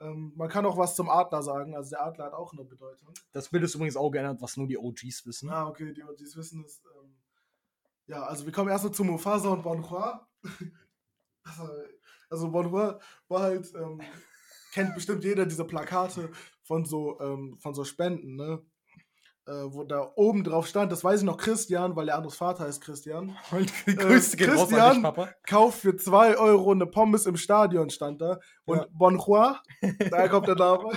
Ähm, 0.00 0.32
man 0.36 0.48
kann 0.48 0.66
auch 0.66 0.76
was 0.76 0.94
zum 0.94 1.08
Adler 1.08 1.42
sagen. 1.42 1.74
Also 1.74 1.90
der 1.90 2.04
Adler 2.04 2.26
hat 2.26 2.32
auch 2.34 2.52
eine 2.52 2.64
Bedeutung. 2.64 3.14
Das 3.32 3.48
Bild 3.48 3.64
ist 3.64 3.74
übrigens 3.74 3.96
auch 3.96 4.10
geändert, 4.10 4.42
was 4.42 4.56
nur 4.56 4.66
die 4.66 4.78
OGs 4.78 5.26
wissen. 5.26 5.50
Ah, 5.50 5.68
okay, 5.68 5.92
die 5.92 6.04
OGs 6.04 6.36
wissen 6.36 6.64
es. 6.64 6.82
Ähm, 6.84 7.16
ja, 8.06 8.22
also 8.24 8.44
wir 8.44 8.52
kommen 8.52 8.68
erstmal 8.68 8.92
zu 8.92 9.04
Mufasa 9.04 9.48
und 9.48 9.62
Bon 9.62 9.90
Hua. 9.90 10.28
also 12.28 12.50
Bon 12.50 12.70
Hua 12.70 13.00
war 13.28 13.40
halt. 13.40 13.72
Ähm, 13.74 14.00
kennt 14.72 14.94
bestimmt 14.94 15.22
jeder 15.22 15.46
diese 15.46 15.64
Plakate 15.64 16.30
von 16.64 16.84
so, 16.84 17.20
ähm, 17.20 17.58
von 17.60 17.74
so 17.74 17.84
Spenden, 17.84 18.36
ne? 18.36 18.64
Äh, 19.46 19.52
wo 19.52 19.84
da 19.84 20.12
oben 20.14 20.44
drauf 20.44 20.66
stand, 20.66 20.92
das 20.92 21.02
weiß 21.02 21.20
ich 21.20 21.26
noch, 21.26 21.36
Christian, 21.36 21.96
weil 21.96 22.06
der 22.06 22.16
andere 22.16 22.32
Vater 22.32 22.66
ist 22.66 22.80
Christian. 22.80 23.36
äh, 23.52 23.94
Christian 23.94 25.06
kauft 25.46 25.80
für 25.80 25.96
2 25.96 26.38
Euro 26.38 26.70
eine 26.72 26.86
Pommes 26.86 27.26
im 27.26 27.36
Stadion, 27.36 27.90
stand 27.90 28.20
da. 28.20 28.38
Und 28.64 28.78
ja. 28.78 28.86
Bonjour, 28.92 29.60
daher 30.10 30.28
kommt 30.28 30.46
der 30.46 30.54
Name. 30.54 30.92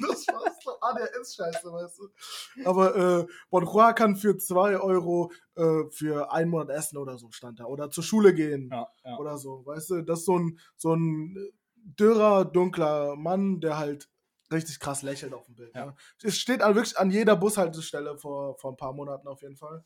das 0.00 0.26
war's 0.28 0.58
doch 0.64 0.80
ADHS-Scheiße, 0.80 1.72
weißt 1.72 1.98
du. 1.98 2.64
Aber 2.64 2.96
äh, 2.96 3.26
Bonjour 3.50 3.92
kann 3.92 4.16
für 4.16 4.38
2 4.38 4.78
Euro 4.78 5.30
äh, 5.56 5.84
für 5.90 6.32
einen 6.32 6.50
Monat 6.50 6.70
essen 6.70 6.96
oder 6.96 7.18
so, 7.18 7.30
stand 7.32 7.60
da. 7.60 7.64
Oder 7.64 7.90
zur 7.90 8.04
Schule 8.04 8.32
gehen 8.32 8.70
ja, 8.72 8.88
ja. 9.04 9.18
oder 9.18 9.36
so, 9.36 9.66
weißt 9.66 9.90
du. 9.90 10.02
Das 10.02 10.20
ist 10.20 10.24
so 10.26 10.38
ein, 10.38 10.58
so 10.76 10.94
ein 10.94 11.36
dürrer, 11.84 12.44
dunkler 12.44 13.16
Mann, 13.16 13.60
der 13.60 13.78
halt 13.78 14.08
richtig 14.52 14.78
krass 14.80 15.02
lächelt 15.02 15.34
auf 15.34 15.46
dem 15.46 15.54
Bild. 15.54 15.74
Ja. 15.74 15.86
Ne? 15.86 15.94
Es 16.22 16.36
steht 16.36 16.60
wirklich 16.60 16.98
an 16.98 17.10
jeder 17.10 17.36
Bushaltestelle 17.36 18.18
vor, 18.18 18.56
vor 18.58 18.72
ein 18.72 18.76
paar 18.76 18.92
Monaten 18.92 19.26
auf 19.28 19.42
jeden 19.42 19.56
Fall. 19.56 19.84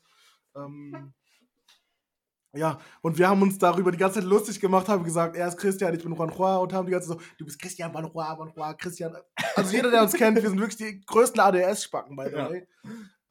Ähm, 0.55 1.13
ja, 2.53 2.79
und 3.01 3.17
wir 3.17 3.29
haben 3.29 3.41
uns 3.41 3.57
darüber 3.57 3.91
die 3.91 3.97
ganze 3.97 4.19
Zeit 4.19 4.29
lustig 4.29 4.59
gemacht, 4.59 4.87
haben 4.87 5.03
gesagt, 5.03 5.35
er 5.35 5.47
ist 5.47 5.57
Christian, 5.57 5.93
ich 5.93 6.03
bin 6.03 6.13
Juan 6.13 6.31
Juan 6.31 6.59
und 6.59 6.73
haben 6.73 6.85
die 6.85 6.91
ganze 6.91 7.09
Zeit 7.09 7.19
so, 7.19 7.25
du 7.37 7.45
bist 7.45 7.59
Christian, 7.59 7.91
Juan 7.91 8.11
Juan, 8.13 8.37
Juan 8.37 8.53
Juan, 8.55 8.77
Christian. 8.77 9.15
Also 9.55 9.75
jeder, 9.75 9.91
der 9.91 10.03
uns 10.03 10.13
kennt, 10.13 10.41
wir 10.41 10.49
sind 10.49 10.59
wirklich 10.59 10.77
die 10.77 11.01
größten 11.05 11.39
ADS-Spacken, 11.39 12.15
by 12.15 12.25
the 12.29 12.35
way. 12.35 12.67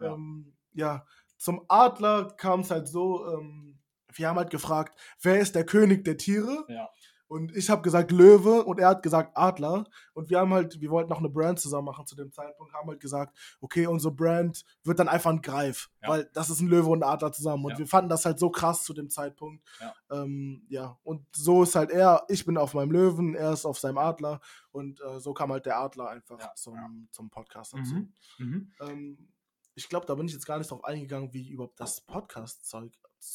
Ja. 0.00 0.12
Ähm, 0.12 0.54
ja. 0.72 1.06
zum 1.38 1.64
Adler 1.68 2.34
kam 2.36 2.60
es 2.60 2.70
halt 2.70 2.88
so, 2.88 3.26
ähm, 3.26 3.78
wir 4.12 4.28
haben 4.28 4.36
halt 4.36 4.50
gefragt, 4.50 4.98
wer 5.22 5.40
ist 5.40 5.54
der 5.54 5.64
König 5.64 6.04
der 6.04 6.16
Tiere? 6.16 6.64
Ja. 6.68 6.88
Und 7.28 7.54
ich 7.56 7.70
habe 7.70 7.82
gesagt 7.82 8.12
Löwe 8.12 8.64
und 8.64 8.78
er 8.78 8.88
hat 8.88 9.02
gesagt 9.02 9.36
Adler. 9.36 9.84
Und 10.14 10.30
wir 10.30 10.38
haben 10.38 10.52
halt, 10.52 10.80
wir 10.80 10.90
wollten 10.90 11.10
noch 11.10 11.18
eine 11.18 11.28
Brand 11.28 11.58
zusammen 11.58 11.86
machen 11.86 12.06
zu 12.06 12.14
dem 12.14 12.30
Zeitpunkt, 12.30 12.72
haben 12.72 12.88
halt 12.88 13.00
gesagt, 13.00 13.36
okay, 13.60 13.86
unsere 13.86 14.14
Brand 14.14 14.64
wird 14.84 14.98
dann 14.98 15.08
einfach 15.08 15.30
ein 15.30 15.42
Greif, 15.42 15.90
ja. 16.02 16.08
weil 16.08 16.30
das 16.32 16.50
ist 16.50 16.60
ein 16.60 16.68
Löwe 16.68 16.88
und 16.90 17.02
ein 17.02 17.08
Adler 17.08 17.32
zusammen. 17.32 17.64
Und 17.64 17.72
ja. 17.72 17.78
wir 17.78 17.86
fanden 17.86 18.08
das 18.08 18.24
halt 18.24 18.38
so 18.38 18.50
krass 18.50 18.84
zu 18.84 18.94
dem 18.94 19.10
Zeitpunkt. 19.10 19.64
Ja. 19.80 19.94
Ähm, 20.10 20.64
ja, 20.68 20.98
und 21.02 21.26
so 21.34 21.62
ist 21.64 21.74
halt 21.74 21.90
er, 21.90 22.24
ich 22.28 22.44
bin 22.44 22.56
auf 22.56 22.74
meinem 22.74 22.92
Löwen, 22.92 23.34
er 23.34 23.52
ist 23.52 23.66
auf 23.66 23.78
seinem 23.78 23.98
Adler. 23.98 24.40
Und 24.70 25.00
äh, 25.00 25.18
so 25.18 25.34
kam 25.34 25.50
halt 25.50 25.66
der 25.66 25.78
Adler 25.78 26.08
einfach 26.10 26.54
zum, 26.54 27.08
zum 27.10 27.30
Podcast 27.30 27.74
dazu. 27.74 27.94
Mhm. 27.94 28.12
Mhm. 28.38 28.72
Ähm, 28.80 29.28
ich 29.74 29.88
glaube, 29.88 30.06
da 30.06 30.14
bin 30.14 30.26
ich 30.26 30.32
jetzt 30.32 30.46
gar 30.46 30.58
nicht 30.58 30.70
drauf 30.70 30.84
eingegangen, 30.84 31.32
wie 31.32 31.50
überhaupt 31.50 31.78
das 31.78 32.00
Podcast-Zeug 32.00 32.92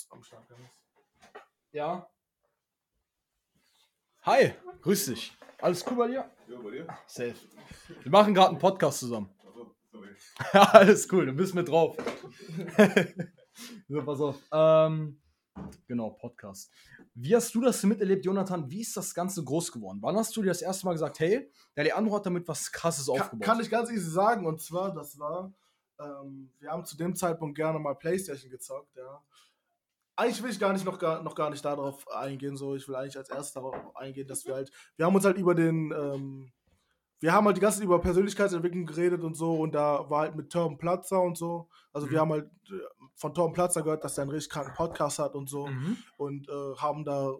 am 0.09 0.23
Start 0.23 0.49
ist. 0.49 0.59
Ja, 1.71 2.09
Hi, 4.23 4.53
grüß 4.83 5.05
dich. 5.05 5.35
Alles 5.59 5.83
cool 5.87 5.97
bei 5.97 6.07
dir? 6.07 6.29
Ja, 6.47 6.59
bei 6.59 6.69
dir? 6.69 6.87
Safe. 7.07 7.33
Wir 8.03 8.11
machen 8.11 8.35
gerade 8.35 8.49
einen 8.49 8.59
Podcast 8.59 8.99
zusammen. 8.99 9.31
Ja, 10.53 10.61
alles 10.73 11.11
cool, 11.11 11.25
du 11.25 11.33
bist 11.33 11.55
mit 11.55 11.67
drauf. 11.67 11.97
so, 13.89 14.05
pass 14.05 14.21
auf. 14.21 14.35
Ähm, 14.51 15.19
genau, 15.87 16.11
Podcast. 16.11 16.71
Wie 17.15 17.35
hast 17.35 17.55
du 17.55 17.61
das 17.61 17.81
miterlebt, 17.81 18.23
Jonathan? 18.23 18.69
Wie 18.69 18.81
ist 18.81 18.95
das 18.95 19.15
Ganze 19.15 19.43
groß 19.43 19.71
geworden? 19.71 19.97
Wann 20.03 20.15
hast 20.15 20.37
du 20.37 20.43
dir 20.43 20.49
das 20.49 20.61
erste 20.61 20.85
Mal 20.85 20.93
gesagt, 20.93 21.19
hey, 21.19 21.51
der 21.75 21.85
Leandro 21.85 22.17
hat 22.17 22.25
damit 22.27 22.47
was 22.47 22.71
Krasses 22.71 23.07
kann, 23.07 23.19
aufgebaut? 23.19 23.43
Kann 23.43 23.59
ich 23.59 23.71
ganz 23.71 23.89
easy 23.89 24.11
sagen. 24.11 24.45
Und 24.45 24.61
zwar, 24.61 24.93
das 24.93 25.17
war, 25.17 25.51
ähm, 25.99 26.53
wir 26.59 26.69
haben 26.69 26.85
zu 26.85 26.95
dem 26.95 27.15
Zeitpunkt 27.15 27.55
gerne 27.55 27.79
mal 27.79 27.95
Playstation 27.95 28.51
gezockt, 28.51 28.95
ja 28.95 29.23
eigentlich 30.21 30.43
will 30.43 30.51
ich 30.51 30.59
gar 30.59 30.73
nicht 30.73 30.85
noch 30.85 30.99
gar, 30.99 31.23
noch 31.23 31.35
gar 31.35 31.49
nicht 31.49 31.65
darauf 31.65 32.09
eingehen. 32.11 32.55
So, 32.55 32.75
ich 32.75 32.87
will 32.87 32.95
eigentlich 32.95 33.17
als 33.17 33.29
erstes 33.29 33.53
darauf 33.53 33.75
eingehen, 33.95 34.27
dass 34.27 34.45
wir 34.45 34.53
halt, 34.53 34.71
wir 34.95 35.05
haben 35.05 35.15
uns 35.15 35.25
halt 35.25 35.37
über 35.37 35.55
den, 35.55 35.91
ähm, 35.91 36.51
wir 37.19 37.33
haben 37.33 37.45
halt 37.45 37.57
die 37.57 37.61
ganze 37.61 37.79
Zeit 37.79 37.85
über 37.85 37.99
Persönlichkeitsentwicklung 37.99 38.85
geredet 38.85 39.23
und 39.23 39.35
so 39.35 39.55
und 39.59 39.73
da 39.73 40.09
war 40.09 40.21
halt 40.21 40.35
mit 40.35 40.51
Torben 40.51 40.77
Platzer 40.77 41.21
und 41.21 41.37
so. 41.37 41.69
Also 41.91 42.07
mhm. 42.07 42.11
wir 42.11 42.19
haben 42.19 42.31
halt 42.31 42.45
äh, 42.69 42.73
von 43.15 43.33
Torben 43.33 43.53
Platzer 43.53 43.81
gehört, 43.81 44.03
dass 44.03 44.17
er 44.17 44.23
einen 44.23 44.31
richtig 44.31 44.51
kranken 44.51 44.73
Podcast 44.75 45.19
hat 45.19 45.35
und 45.35 45.49
so 45.49 45.67
mhm. 45.67 45.97
und 46.17 46.47
äh, 46.49 46.75
haben 46.77 47.03
da 47.03 47.33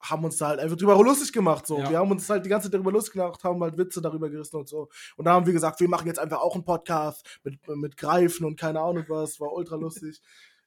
haben 0.00 0.24
uns 0.24 0.36
da 0.36 0.48
halt 0.48 0.60
einfach 0.60 0.76
drüber 0.76 0.94
lustig 1.02 1.32
gemacht. 1.32 1.66
So. 1.66 1.78
Ja. 1.78 1.90
Wir 1.90 1.98
haben 1.98 2.10
uns 2.12 2.30
halt 2.30 2.44
die 2.44 2.48
ganze 2.48 2.66
Zeit 2.66 2.74
darüber 2.74 2.92
lustig 2.92 3.14
gemacht, 3.14 3.42
haben 3.42 3.60
halt 3.60 3.76
Witze 3.76 4.00
darüber 4.00 4.30
gerissen 4.30 4.56
und 4.56 4.68
so. 4.68 4.88
Und 5.16 5.24
da 5.24 5.32
haben 5.32 5.44
wir 5.44 5.52
gesagt, 5.52 5.80
wir 5.80 5.88
machen 5.88 6.06
jetzt 6.06 6.20
einfach 6.20 6.38
auch 6.38 6.54
einen 6.54 6.64
Podcast 6.64 7.40
mit, 7.42 7.58
mit 7.66 7.96
Greifen 7.96 8.46
und 8.46 8.58
keine 8.58 8.80
Ahnung 8.80 9.04
was. 9.08 9.40
War 9.40 9.52
ultra 9.52 9.74
lustig 9.74 10.20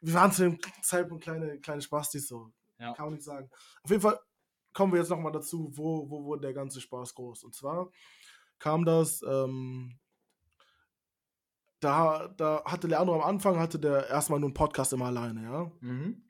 wir 0.00 0.14
waren 0.14 0.32
zu 0.32 0.42
dem 0.42 0.58
Zeitpunkt 0.82 1.24
kleine, 1.24 1.58
kleine 1.60 1.82
Spastis, 1.82 2.28
so. 2.28 2.52
Ja. 2.78 2.92
Kann 2.94 3.06
man 3.06 3.14
nicht 3.14 3.24
sagen. 3.24 3.50
Auf 3.82 3.90
jeden 3.90 4.02
Fall 4.02 4.18
kommen 4.72 4.92
wir 4.92 5.00
jetzt 5.00 5.08
nochmal 5.08 5.32
dazu, 5.32 5.70
wo, 5.74 6.08
wo 6.10 6.24
wurde 6.24 6.42
der 6.42 6.54
ganze 6.54 6.80
Spaß 6.80 7.14
groß. 7.14 7.44
Und 7.44 7.54
zwar 7.54 7.90
kam 8.58 8.84
das, 8.84 9.22
ähm, 9.22 9.98
da, 11.80 12.28
da 12.36 12.62
hatte 12.64 12.86
Leandro 12.86 13.14
am 13.14 13.28
Anfang, 13.28 13.58
hatte 13.58 13.78
der 13.78 14.08
erstmal 14.08 14.38
nur 14.38 14.48
einen 14.48 14.54
Podcast 14.54 14.92
immer 14.92 15.06
alleine, 15.06 15.42
ja. 15.42 15.72
Mhm. 15.80 16.22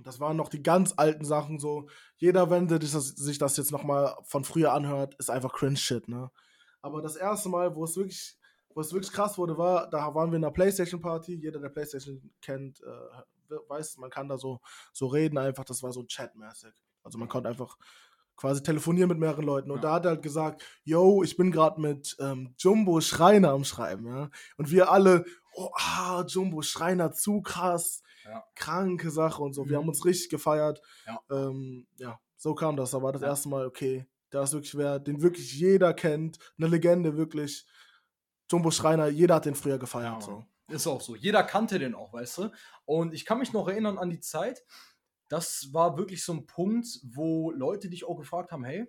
Das 0.00 0.18
waren 0.18 0.36
noch 0.36 0.48
die 0.48 0.62
ganz 0.62 0.94
alten 0.96 1.24
Sachen 1.24 1.60
so. 1.60 1.88
Jeder, 2.16 2.50
wenn 2.50 2.68
sich 2.68 3.38
das 3.38 3.56
jetzt 3.56 3.70
nochmal 3.70 4.16
von 4.24 4.42
früher 4.42 4.72
anhört, 4.72 5.14
ist 5.16 5.30
einfach 5.30 5.52
Cringe-Shit, 5.52 6.08
ne? 6.08 6.32
Aber 6.82 7.00
das 7.00 7.16
erste 7.16 7.48
Mal, 7.48 7.74
wo 7.76 7.84
es 7.84 7.96
wirklich 7.96 8.36
was 8.74 8.92
wirklich 8.92 9.12
krass 9.12 9.38
wurde, 9.38 9.56
war, 9.56 9.88
da 9.88 10.14
waren 10.14 10.30
wir 10.30 10.36
in 10.36 10.44
einer 10.44 10.52
Playstation-Party. 10.52 11.34
Jeder, 11.34 11.60
der 11.60 11.68
Playstation 11.68 12.30
kennt, 12.40 12.82
äh, 12.82 13.58
weiß, 13.68 13.98
man 13.98 14.10
kann 14.10 14.28
da 14.28 14.38
so, 14.38 14.60
so 14.92 15.06
reden 15.06 15.38
einfach. 15.38 15.64
Das 15.64 15.82
war 15.82 15.92
so 15.92 16.04
chatmäßig. 16.04 16.72
Also 17.02 17.18
man 17.18 17.28
konnte 17.28 17.48
einfach 17.48 17.76
quasi 18.36 18.62
telefonieren 18.62 19.08
mit 19.08 19.18
mehreren 19.18 19.44
Leuten. 19.44 19.70
Und 19.70 19.78
ja. 19.78 19.82
da 19.82 19.92
hat 19.94 20.06
er 20.06 20.10
halt 20.12 20.22
gesagt, 20.22 20.64
yo, 20.82 21.22
ich 21.22 21.36
bin 21.36 21.52
gerade 21.52 21.80
mit 21.80 22.16
ähm, 22.18 22.54
Jumbo 22.58 23.00
Schreiner 23.00 23.50
am 23.50 23.64
Schreiben, 23.64 24.06
ja. 24.06 24.30
Und 24.56 24.70
wir 24.70 24.90
alle, 24.90 25.24
oh, 25.54 25.70
ah, 25.74 26.24
Jumbo 26.26 26.62
Schreiner, 26.62 27.12
zu 27.12 27.42
krass, 27.42 28.02
ja. 28.24 28.44
kranke 28.54 29.10
Sache 29.10 29.42
und 29.42 29.52
so. 29.52 29.64
Mhm. 29.64 29.68
Wir 29.70 29.76
haben 29.78 29.88
uns 29.88 30.04
richtig 30.04 30.30
gefeiert. 30.30 30.80
Ja. 31.06 31.20
Ähm, 31.30 31.86
ja, 31.96 32.18
so 32.36 32.54
kam 32.54 32.76
das. 32.76 32.90
Da 32.90 33.02
war 33.02 33.12
das 33.12 33.22
erste 33.22 33.48
Mal, 33.48 33.66
okay, 33.66 34.06
da 34.30 34.42
ist 34.42 34.52
wirklich 34.52 34.76
wer, 34.76 34.98
den 34.98 35.22
wirklich 35.22 35.52
jeder 35.52 35.94
kennt, 35.94 36.38
eine 36.58 36.66
Legende, 36.66 37.16
wirklich. 37.16 37.66
Jumbo 38.50 38.70
Schreiner, 38.70 39.08
jeder 39.08 39.36
hat 39.36 39.46
den 39.46 39.54
früher 39.54 39.78
gefeiert. 39.78 40.22
So. 40.22 40.44
Ist 40.68 40.86
auch 40.86 41.00
so. 41.00 41.14
Jeder 41.14 41.42
kannte 41.42 41.78
den 41.78 41.94
auch, 41.94 42.12
weißt 42.12 42.38
du? 42.38 42.50
Und 42.84 43.14
ich 43.14 43.24
kann 43.24 43.38
mich 43.38 43.52
noch 43.52 43.68
erinnern 43.68 43.98
an 43.98 44.10
die 44.10 44.20
Zeit, 44.20 44.64
das 45.28 45.72
war 45.72 45.96
wirklich 45.96 46.24
so 46.24 46.32
ein 46.32 46.46
Punkt, 46.46 46.86
wo 47.02 47.50
Leute 47.50 47.88
dich 47.88 48.04
auch 48.04 48.16
gefragt 48.16 48.52
haben, 48.52 48.64
hey, 48.64 48.86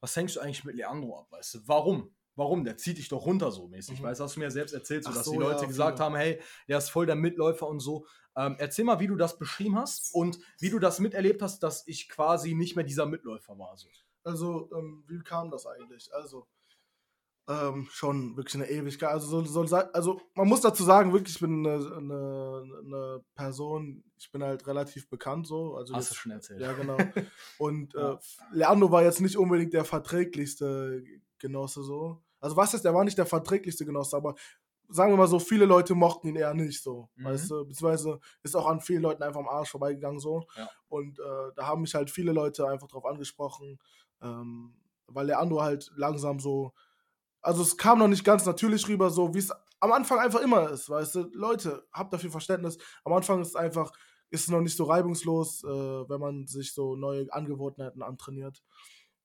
was 0.00 0.14
hängst 0.16 0.36
du 0.36 0.40
eigentlich 0.40 0.64
mit 0.64 0.76
Leandro 0.76 1.18
ab, 1.18 1.26
weißt 1.30 1.54
du? 1.54 1.58
Warum? 1.68 2.14
Warum? 2.36 2.64
Der 2.64 2.76
zieht 2.76 2.98
dich 2.98 3.08
doch 3.08 3.26
runter 3.26 3.50
so 3.52 3.68
mäßig, 3.68 4.00
mhm. 4.00 4.04
weißt 4.04 4.20
du? 4.20 4.24
Hast 4.24 4.36
du 4.36 4.40
mir 4.40 4.46
ja 4.46 4.50
selbst 4.50 4.72
erzählt, 4.72 5.04
so, 5.04 5.12
dass 5.12 5.24
so, 5.24 5.32
die 5.32 5.38
Leute 5.38 5.62
ja, 5.62 5.66
gesagt 5.68 6.00
haben, 6.00 6.16
hey, 6.16 6.40
der 6.68 6.78
ist 6.78 6.90
voll 6.90 7.06
der 7.06 7.14
Mitläufer 7.14 7.66
und 7.66 7.80
so. 7.80 8.06
Ähm, 8.36 8.56
erzähl 8.58 8.84
mal, 8.84 8.98
wie 9.00 9.06
du 9.06 9.16
das 9.16 9.38
beschrieben 9.38 9.78
hast 9.78 10.12
und 10.14 10.38
wie 10.58 10.70
du 10.70 10.78
das 10.78 10.98
miterlebt 10.98 11.42
hast, 11.42 11.62
dass 11.62 11.86
ich 11.86 12.08
quasi 12.08 12.54
nicht 12.54 12.74
mehr 12.74 12.84
dieser 12.84 13.06
Mitläufer 13.06 13.56
war. 13.58 13.76
So. 13.76 13.88
Also, 14.24 14.68
ähm, 14.76 15.04
wie 15.06 15.20
kam 15.20 15.50
das 15.50 15.66
eigentlich? 15.66 16.12
Also, 16.12 16.48
ähm, 17.46 17.86
schon 17.90 18.36
wirklich 18.36 18.54
eine 18.54 18.70
Ewigkeit. 18.70 19.10
Also, 19.10 19.42
so, 19.42 19.64
so, 19.64 19.76
also 19.76 20.20
man 20.34 20.48
muss 20.48 20.62
dazu 20.62 20.82
sagen, 20.82 21.12
wirklich, 21.12 21.34
ich 21.34 21.40
bin 21.40 21.66
eine, 21.66 21.96
eine, 21.96 22.64
eine, 22.84 23.24
Person, 23.34 24.02
ich 24.16 24.30
bin 24.32 24.42
halt 24.42 24.66
relativ 24.66 25.08
bekannt 25.08 25.46
so. 25.46 25.76
Also 25.76 25.94
Hast 25.94 26.04
jetzt, 26.04 26.10
du 26.12 26.14
schon 26.20 26.32
erzählt. 26.32 26.60
Ja, 26.60 26.72
genau. 26.72 26.96
Und. 27.58 27.94
Äh, 27.94 28.16
Leandro 28.52 28.90
war 28.90 29.02
jetzt 29.02 29.20
nicht 29.20 29.36
unbedingt 29.36 29.74
der 29.74 29.84
verträglichste 29.84 31.02
Genosse 31.38 31.82
so. 31.82 32.22
Also 32.40 32.56
was 32.56 32.74
ist, 32.74 32.84
der 32.84 32.94
war 32.94 33.04
nicht 33.04 33.18
der 33.18 33.26
verträglichste 33.26 33.84
Genosse, 33.84 34.16
aber 34.16 34.34
sagen 34.88 35.12
wir 35.12 35.16
mal 35.16 35.26
so, 35.26 35.38
viele 35.38 35.64
Leute 35.64 35.94
mochten 35.94 36.28
ihn 36.28 36.36
eher 36.36 36.54
nicht 36.54 36.82
so. 36.82 37.08
Mhm. 37.16 37.24
Weißt 37.24 37.50
du, 37.50 37.64
beziehungsweise 37.64 38.20
ist 38.42 38.54
auch 38.54 38.66
an 38.66 38.80
vielen 38.80 39.02
Leuten 39.02 39.22
einfach 39.22 39.40
am 39.40 39.48
Arsch 39.48 39.70
vorbeigegangen 39.70 40.20
so. 40.20 40.44
Ja. 40.56 40.68
Und 40.88 41.18
äh, 41.18 41.52
da 41.56 41.66
haben 41.66 41.82
mich 41.82 41.94
halt 41.94 42.10
viele 42.10 42.32
Leute 42.32 42.68
einfach 42.68 42.88
drauf 42.88 43.04
angesprochen, 43.04 43.78
ähm, 44.22 44.74
weil 45.06 45.26
Leandro 45.26 45.62
halt 45.62 45.90
langsam 45.96 46.38
so 46.38 46.72
also 47.44 47.62
es 47.62 47.76
kam 47.76 47.98
noch 47.98 48.08
nicht 48.08 48.24
ganz 48.24 48.46
natürlich 48.46 48.88
rüber, 48.88 49.10
so 49.10 49.34
wie 49.34 49.38
es 49.38 49.52
am 49.80 49.92
Anfang 49.92 50.18
einfach 50.18 50.40
immer 50.40 50.70
ist, 50.70 50.88
weißt 50.88 51.14
du. 51.14 51.30
Leute, 51.34 51.86
habt 51.92 52.12
dafür 52.12 52.30
Verständnis. 52.30 52.78
Am 53.04 53.12
Anfang 53.12 53.42
ist 53.42 53.48
es 53.48 53.56
einfach, 53.56 53.92
ist 54.30 54.44
es 54.44 54.48
noch 54.48 54.62
nicht 54.62 54.76
so 54.76 54.84
reibungslos, 54.84 55.62
äh, 55.62 55.68
wenn 55.68 56.20
man 56.20 56.46
sich 56.46 56.72
so 56.72 56.96
neue 56.96 57.30
Angewohnheiten 57.30 58.02
antrainiert. 58.02 58.62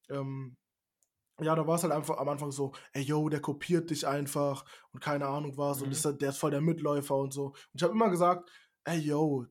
Ähm, 0.09 0.57
ja, 1.39 1.55
da 1.55 1.65
war 1.65 1.75
es 1.75 1.83
halt 1.83 1.93
einfach 1.93 2.17
am 2.17 2.27
Anfang 2.27 2.51
so, 2.51 2.73
ey 2.91 3.03
yo, 3.03 3.29
der 3.29 3.39
kopiert 3.39 3.89
dich 3.89 4.05
einfach 4.05 4.65
und 4.91 4.99
keine 4.99 5.27
Ahnung 5.27 5.57
was 5.57 5.79
mhm. 5.79 5.85
und 5.85 5.91
ist, 5.93 6.03
der 6.03 6.29
ist 6.29 6.37
voll 6.37 6.51
der 6.51 6.59
Mitläufer 6.59 7.15
und 7.15 7.33
so. 7.33 7.45
Und 7.45 7.55
ich 7.75 7.83
habe 7.83 7.93
immer 7.93 8.09
gesagt, 8.09 8.51
ey 8.83 8.99
yo, 8.99 9.45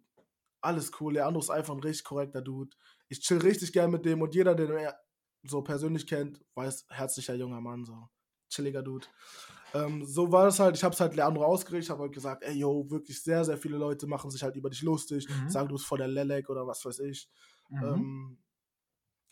alles 0.60 0.92
cool, 1.00 1.14
Leandro 1.14 1.40
ist 1.40 1.48
einfach 1.48 1.74
ein 1.74 1.80
richtig 1.80 2.04
korrekter 2.04 2.42
Dude. 2.42 2.76
Ich 3.08 3.20
chill 3.20 3.38
richtig 3.38 3.72
gern 3.72 3.90
mit 3.90 4.04
dem 4.04 4.20
und 4.20 4.34
jeder, 4.34 4.54
den 4.54 4.70
er 4.72 5.00
so 5.44 5.62
persönlich 5.62 6.06
kennt, 6.06 6.44
weiß, 6.54 6.86
herzlicher 6.90 7.34
junger 7.34 7.62
Mann 7.62 7.86
so 7.86 8.10
chilliger 8.49 8.82
Dude. 8.82 9.07
Ähm, 9.74 10.05
so 10.05 10.32
war 10.32 10.46
es 10.46 10.59
halt, 10.59 10.76
ich 10.76 10.84
habe 10.84 10.94
es 10.94 11.01
halt 11.01 11.14
Leandro 11.14 11.44
ausgerichtet, 11.44 11.90
habe 11.90 12.05
halt 12.05 12.12
gesagt, 12.12 12.42
ey, 12.42 12.55
yo, 12.55 12.90
wirklich 12.90 13.22
sehr, 13.22 13.44
sehr 13.44 13.59
viele 13.59 13.76
Leute 13.76 14.07
machen 14.07 14.30
sich 14.30 14.42
halt 14.42 14.57
über 14.57 14.70
dich 14.70 14.82
lustig, 14.82 15.28
mhm. 15.28 15.49
sagen, 15.49 15.68
du 15.68 15.74
bist 15.74 15.86
voll 15.86 15.99
der 15.99 16.09
Lelek 16.09 16.49
oder 16.49 16.66
was 16.66 16.84
weiß 16.84 17.01
ich. 17.01 17.28
Mhm. 17.68 17.84
Ähm, 17.84 18.38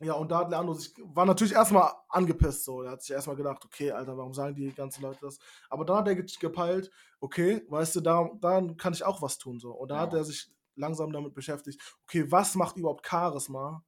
ja, 0.01 0.12
und 0.12 0.31
da 0.31 0.41
hat 0.41 0.51
Leandro 0.51 0.75
sich, 0.75 0.93
war 1.05 1.25
natürlich 1.25 1.55
erstmal 1.55 1.91
angepisst, 2.11 2.64
so. 2.64 2.83
Er 2.83 2.93
hat 2.93 3.03
sich 3.03 3.12
erstmal 3.12 3.37
gedacht, 3.37 3.64
okay, 3.64 3.93
Alter, 3.93 4.17
warum 4.19 4.35
sagen 4.35 4.55
die 4.55 4.71
ganzen 4.73 5.03
Leute 5.03 5.21
das? 5.23 5.39
Aber 5.71 5.87
dann 5.87 5.97
hat 5.97 6.09
er 6.09 6.17
gepeilt, 6.17 6.91
okay, 7.21 7.64
weißt 7.69 7.97
du, 7.97 8.01
da, 8.03 8.29
dann 8.41 8.77
kann 8.77 8.93
ich 8.93 9.03
auch 9.05 9.23
was 9.23 9.39
tun, 9.39 9.59
so. 9.59 9.71
Und 9.73 9.91
da 9.91 9.97
ja. 9.97 10.01
hat 10.03 10.12
er 10.12 10.25
sich 10.25 10.53
langsam 10.75 11.12
damit 11.12 11.33
beschäftigt, 11.33 11.81
okay, 12.03 12.31
was 12.31 12.55
macht 12.57 12.77
überhaupt 12.77 13.07
Charisma 13.07 13.83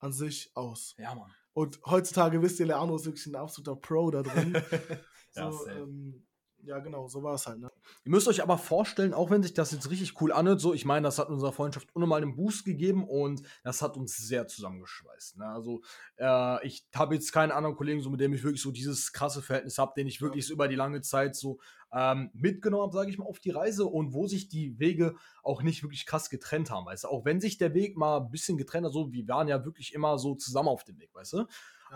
an 0.00 0.12
sich 0.12 0.50
aus? 0.54 0.96
Ja, 0.98 1.14
Mann. 1.14 1.32
Und 1.54 1.80
heutzutage 1.84 2.40
wisst 2.40 2.60
ihr, 2.60 2.66
Leandro 2.66 2.96
ist 2.96 3.04
wirklich 3.04 3.26
ein 3.26 3.36
absoluter 3.36 3.76
Pro 3.76 4.10
da 4.10 4.22
drin. 4.22 4.54
ja, 5.34 5.52
so, 5.52 5.68
ähm, 5.68 6.26
ja, 6.64 6.78
genau, 6.78 7.08
so 7.08 7.22
war 7.22 7.34
es 7.34 7.46
halt. 7.46 7.58
Ne? 7.58 7.70
Ihr 8.04 8.10
müsst 8.10 8.28
euch 8.28 8.42
aber 8.42 8.58
vorstellen, 8.58 9.14
auch 9.14 9.30
wenn 9.30 9.42
sich 9.42 9.54
das 9.54 9.72
jetzt 9.72 9.90
richtig 9.90 10.20
cool 10.20 10.32
anhört, 10.32 10.60
so, 10.60 10.74
ich 10.74 10.84
meine, 10.84 11.04
das 11.04 11.18
hat 11.18 11.28
unserer 11.28 11.52
Freundschaft 11.52 11.88
unnormal 11.94 12.22
einen 12.22 12.36
Boost 12.36 12.64
gegeben 12.64 13.06
und 13.08 13.42
das 13.64 13.82
hat 13.82 13.96
uns 13.96 14.16
sehr 14.16 14.46
zusammengeschweißt. 14.46 15.38
Ne? 15.38 15.46
Also, 15.46 15.82
äh, 16.18 16.66
ich 16.66 16.86
habe 16.94 17.14
jetzt 17.14 17.32
keinen 17.32 17.50
anderen 17.50 17.76
Kollegen, 17.76 18.00
so 18.00 18.10
mit 18.10 18.20
dem 18.20 18.32
ich 18.32 18.44
wirklich 18.44 18.62
so 18.62 18.70
dieses 18.70 19.12
krasse 19.12 19.42
Verhältnis 19.42 19.78
habe, 19.78 19.92
den 19.96 20.06
ich 20.06 20.20
wirklich 20.20 20.44
ja. 20.44 20.48
so 20.48 20.54
über 20.54 20.68
die 20.68 20.76
lange 20.76 21.00
Zeit 21.00 21.34
so 21.34 21.58
ähm, 21.92 22.30
mitgenommen 22.32 22.84
habe, 22.84 22.94
sage 22.94 23.10
ich 23.10 23.18
mal, 23.18 23.26
auf 23.26 23.38
die 23.38 23.50
Reise 23.50 23.84
und 23.86 24.14
wo 24.14 24.26
sich 24.26 24.48
die 24.48 24.78
Wege 24.78 25.16
auch 25.42 25.62
nicht 25.62 25.82
wirklich 25.82 26.06
krass 26.06 26.30
getrennt 26.30 26.70
haben. 26.70 26.86
Weißt 26.86 27.04
du, 27.04 27.08
auch 27.08 27.24
wenn 27.24 27.40
sich 27.40 27.58
der 27.58 27.74
Weg 27.74 27.96
mal 27.96 28.18
ein 28.18 28.30
bisschen 28.30 28.56
getrennt 28.56 28.86
hat, 28.86 28.92
so, 28.92 29.12
wir 29.12 29.26
waren 29.28 29.48
ja 29.48 29.64
wirklich 29.64 29.92
immer 29.94 30.18
so 30.18 30.34
zusammen 30.34 30.68
auf 30.68 30.84
dem 30.84 30.98
Weg, 30.98 31.14
weißt 31.14 31.34
du? 31.34 31.46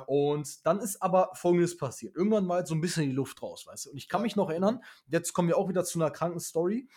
Und 0.06 0.66
dann 0.66 0.78
ist 0.80 1.02
aber 1.02 1.30
Folgendes 1.34 1.76
passiert. 1.76 2.14
Irgendwann 2.16 2.48
war 2.48 2.56
halt 2.56 2.66
so 2.66 2.74
ein 2.74 2.80
bisschen 2.80 3.04
die 3.04 3.12
Luft 3.12 3.42
raus, 3.42 3.66
weißt 3.66 3.86
du. 3.86 3.90
Und 3.90 3.96
ich 3.96 4.08
kann 4.08 4.22
mich 4.22 4.36
noch 4.36 4.50
erinnern, 4.50 4.82
jetzt 5.08 5.32
kommen 5.32 5.48
wir 5.48 5.56
auch 5.56 5.68
wieder 5.68 5.84
zu 5.84 5.98
einer 5.98 6.10
kranken 6.10 6.40
Story. 6.40 6.88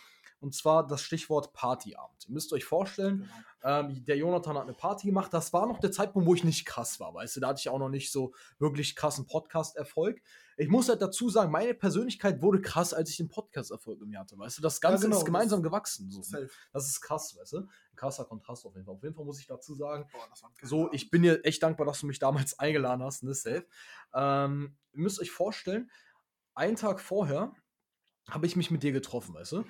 Und 0.41 0.55
zwar 0.55 0.87
das 0.87 1.01
Stichwort 1.01 1.51
Partyabend. 1.53 2.25
Ihr 2.27 2.33
müsst 2.33 2.53
euch 2.53 2.63
vorstellen, 2.63 3.29
genau. 3.61 3.79
ähm, 3.79 4.05
der 4.05 4.17
Jonathan 4.17 4.55
hat 4.55 4.63
eine 4.63 4.73
Party 4.73 5.07
gemacht. 5.07 5.33
Das 5.33 5.51
war 5.51 5.67
noch 5.67 5.79
der 5.79 5.91
Zeitpunkt, 5.91 6.27
wo 6.27 6.33
ich 6.33 6.45
nicht 6.45 6.65
krass 6.65 6.99
war, 6.99 7.13
weißt 7.13 7.35
du. 7.35 7.39
Da 7.41 7.49
hatte 7.49 7.59
ich 7.59 7.69
auch 7.69 7.79
noch 7.79 7.89
nicht 7.89 8.11
so 8.11 8.33
wirklich 8.57 8.95
krassen 8.95 9.25
Podcast-Erfolg. 9.25 10.21
Ich 10.55 10.69
muss 10.69 10.87
halt 10.87 11.01
dazu 11.01 11.29
sagen, 11.29 11.51
meine 11.51 11.73
Persönlichkeit 11.73 12.41
wurde 12.41 12.61
krass, 12.61 12.93
als 12.93 13.09
ich 13.09 13.17
den 13.17 13.27
Podcast-Erfolg 13.27 14.01
im 14.01 14.11
Jahr 14.11 14.23
hatte, 14.23 14.37
weißt 14.37 14.57
du. 14.57 14.61
Das 14.61 14.79
Ganze 14.79 15.03
ja, 15.03 15.09
genau, 15.09 15.19
ist 15.19 15.25
gemeinsam 15.25 15.61
gewachsen. 15.61 16.09
So. 16.09 16.21
Das 16.71 16.87
ist 16.87 17.01
krass, 17.01 17.35
weißt 17.37 17.53
du. 17.53 17.57
Ein 17.59 17.95
krasser 17.95 18.23
Kontrast 18.25 18.65
auf 18.65 18.73
jeden 18.75 18.85
Fall. 18.85 18.95
Auf 18.95 19.03
jeden 19.03 19.15
Fall 19.15 19.25
muss 19.25 19.39
ich 19.39 19.47
dazu 19.47 19.75
sagen, 19.75 20.05
Boah, 20.11 20.27
so, 20.61 20.89
ich 20.93 21.09
bin 21.09 21.23
dir 21.23 21.43
echt 21.43 21.61
dankbar, 21.63 21.85
dass 21.85 21.99
du 21.99 22.07
mich 22.07 22.19
damals 22.19 22.57
eingeladen 22.59 23.03
hast, 23.03 23.23
ne, 23.23 23.33
safe. 23.33 23.65
Ähm, 24.13 24.77
ihr 24.93 25.01
müsst 25.01 25.19
euch 25.19 25.31
vorstellen, 25.31 25.89
einen 26.55 26.75
Tag 26.75 26.99
vorher 27.01 27.53
habe 28.29 28.45
ich 28.45 28.55
mich 28.55 28.71
mit 28.71 28.83
dir 28.83 28.91
getroffen, 28.91 29.33
weißt 29.33 29.53
du. 29.53 29.57
Mhm. 29.59 29.69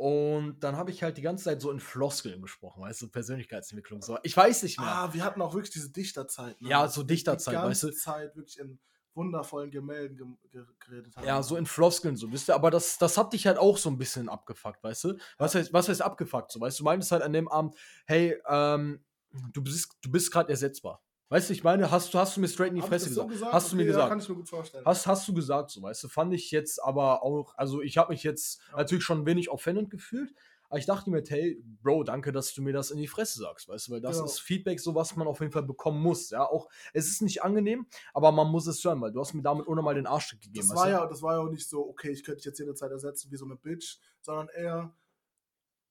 Und 0.00 0.60
dann 0.60 0.78
habe 0.78 0.90
ich 0.90 1.02
halt 1.02 1.18
die 1.18 1.20
ganze 1.20 1.44
Zeit 1.44 1.60
so 1.60 1.70
in 1.70 1.78
Floskeln 1.78 2.40
gesprochen, 2.40 2.80
weißt 2.80 3.02
du, 3.02 3.08
Persönlichkeitsentwicklung. 3.08 4.00
So. 4.00 4.16
Ich 4.22 4.34
weiß 4.34 4.62
nicht 4.62 4.80
mehr. 4.80 4.88
Ah, 4.88 5.12
wir 5.12 5.22
hatten 5.22 5.42
auch 5.42 5.52
wirklich 5.52 5.72
diese 5.74 5.90
Dichterzeit. 5.90 6.58
Ne? 6.62 6.70
Ja, 6.70 6.88
so 6.88 7.02
Dichterzeit, 7.02 7.52
die 7.52 7.58
weißt 7.58 7.82
du. 7.82 7.90
Zeit 7.90 8.34
wirklich 8.34 8.58
in 8.58 8.78
wundervollen 9.12 9.70
Gemälden 9.70 10.38
ge 10.50 10.64
geredet 10.78 11.14
haben. 11.14 11.26
Ja, 11.26 11.42
so 11.42 11.54
in 11.54 11.66
Floskeln, 11.66 12.16
so, 12.16 12.32
wisst 12.32 12.48
ihr. 12.48 12.54
Aber 12.54 12.70
das, 12.70 12.96
das 12.96 13.18
hat 13.18 13.34
dich 13.34 13.46
halt 13.46 13.58
auch 13.58 13.76
so 13.76 13.90
ein 13.90 13.98
bisschen 13.98 14.30
abgefuckt, 14.30 14.82
weißt 14.82 15.04
du. 15.04 15.18
Was, 15.36 15.54
heißt, 15.54 15.70
was 15.74 15.90
heißt 15.90 16.00
abgefuckt, 16.00 16.50
so, 16.50 16.62
weißt 16.62 16.78
du. 16.78 16.82
Du 16.82 16.84
meintest 16.86 17.12
halt 17.12 17.22
an 17.22 17.34
dem 17.34 17.48
Abend, 17.48 17.76
hey, 18.06 18.40
ähm, 18.48 19.04
du 19.52 19.62
bist, 19.62 19.98
du 20.00 20.10
bist 20.10 20.32
gerade 20.32 20.48
ersetzbar. 20.48 21.02
Weißt 21.30 21.48
du, 21.48 21.52
ich 21.52 21.62
meine, 21.62 21.92
hast, 21.92 22.12
hast 22.12 22.36
du 22.36 22.40
mir 22.40 22.48
straight 22.48 22.70
in 22.70 22.74
die 22.74 22.82
Fresse 22.82 23.08
gesagt? 23.08 23.28
So 23.28 23.32
gesagt? 23.32 23.52
Hast 23.52 23.66
okay, 23.66 23.70
du 23.70 23.76
mir 23.76 23.84
gesagt? 23.84 24.02
Ja, 24.02 24.08
kann 24.08 24.18
ich 24.18 24.28
mir 24.28 24.34
gut 24.34 24.48
vorstellen. 24.48 24.84
Hast, 24.84 25.06
hast 25.06 25.28
du 25.28 25.32
gesagt, 25.32 25.70
so, 25.70 25.80
weißt 25.80 26.02
du, 26.02 26.08
fand 26.08 26.34
ich 26.34 26.50
jetzt 26.50 26.82
aber 26.82 27.22
auch, 27.22 27.54
also 27.56 27.82
ich 27.82 27.98
habe 27.98 28.12
mich 28.12 28.24
jetzt 28.24 28.60
ja. 28.72 28.78
natürlich 28.78 29.04
schon 29.04 29.24
wenig 29.26 29.48
offended 29.48 29.90
gefühlt, 29.90 30.34
aber 30.68 30.78
ich 30.80 30.86
dachte 30.86 31.08
mir, 31.08 31.22
hey, 31.28 31.62
Bro, 31.82 32.02
danke, 32.02 32.32
dass 32.32 32.52
du 32.52 32.62
mir 32.62 32.72
das 32.72 32.90
in 32.90 32.98
die 32.98 33.06
Fresse 33.06 33.38
sagst, 33.38 33.68
weißt 33.68 33.86
du, 33.86 33.92
weil 33.92 34.00
das 34.00 34.16
genau. 34.16 34.26
ist 34.26 34.40
Feedback, 34.40 34.80
so 34.80 34.96
was 34.96 35.14
man 35.14 35.28
auf 35.28 35.38
jeden 35.38 35.52
Fall 35.52 35.62
bekommen 35.62 36.02
muss, 36.02 36.30
ja, 36.30 36.44
auch, 36.44 36.68
es 36.92 37.06
ist 37.06 37.22
nicht 37.22 37.44
angenehm, 37.44 37.86
aber 38.12 38.32
man 38.32 38.48
muss 38.48 38.66
es 38.66 38.84
hören, 38.84 39.00
weil 39.00 39.12
du 39.12 39.20
hast 39.20 39.32
mir 39.32 39.42
damit 39.42 39.68
ohne 39.68 39.82
mal 39.82 39.94
den 39.94 40.08
Arsch 40.08 40.30
gegeben. 40.30 40.68
Das 40.68 40.76
war 40.76 40.90
ja, 40.90 41.06
das 41.06 41.22
war 41.22 41.34
ja 41.34 41.40
auch 41.40 41.50
nicht 41.50 41.68
so, 41.68 41.88
okay, 41.88 42.10
ich 42.10 42.24
könnte 42.24 42.38
dich 42.38 42.46
jetzt 42.46 42.58
jederzeit 42.58 42.90
ersetzen 42.90 43.30
wie 43.30 43.36
so 43.36 43.44
eine 43.44 43.54
Bitch, 43.54 43.98
sondern 44.20 44.48
eher, 44.48 44.92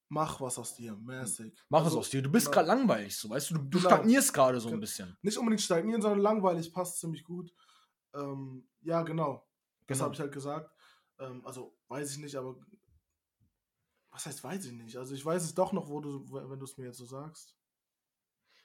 mach 0.10 0.42
was 0.42 0.58
aus 0.58 0.76
dir, 0.76 0.96
mäßig. 0.96 1.54
Mach 1.70 1.84
also, 1.84 1.98
was 1.98 2.06
aus 2.06 2.10
dir. 2.10 2.22
Du 2.22 2.32
bist 2.32 2.48
genau. 2.48 2.56
gerade 2.56 2.68
langweilig, 2.68 3.16
so 3.16 3.30
weißt 3.30 3.52
du, 3.52 3.54
du, 3.56 3.62
du 3.62 3.78
genau. 3.78 3.90
stagnierst 3.90 4.34
gerade 4.34 4.60
so 4.60 4.70
ein 4.70 4.80
bisschen. 4.80 5.18
Nicht 5.22 5.38
unbedingt 5.38 5.62
stagnieren, 5.62 6.02
sondern 6.02 6.20
langweilig 6.20 6.74
passt 6.74 7.00
ziemlich 7.00 7.24
gut. 7.24 7.54
Ähm, 8.14 8.68
ja, 8.82 9.04
genau. 9.04 9.48
Das 9.88 9.98
genau. 9.98 10.06
habe 10.06 10.16
ich 10.16 10.20
halt 10.20 10.32
gesagt. 10.32 10.72
Ähm, 11.20 11.46
also 11.46 11.78
weiß 11.88 12.12
ich 12.12 12.18
nicht, 12.18 12.36
aber 12.36 12.58
was 14.12 14.26
heißt 14.26 14.44
weiß 14.44 14.66
ich 14.66 14.74
nicht? 14.74 14.98
Also 14.98 15.14
ich 15.14 15.24
weiß 15.24 15.44
es 15.44 15.54
doch 15.54 15.72
noch, 15.72 15.88
wo 15.88 16.02
du, 16.02 16.26
wenn 16.32 16.60
du 16.60 16.66
es 16.66 16.78
mir 16.78 16.86
jetzt 16.86 16.98
so 16.98 17.06
sagst. 17.06 17.56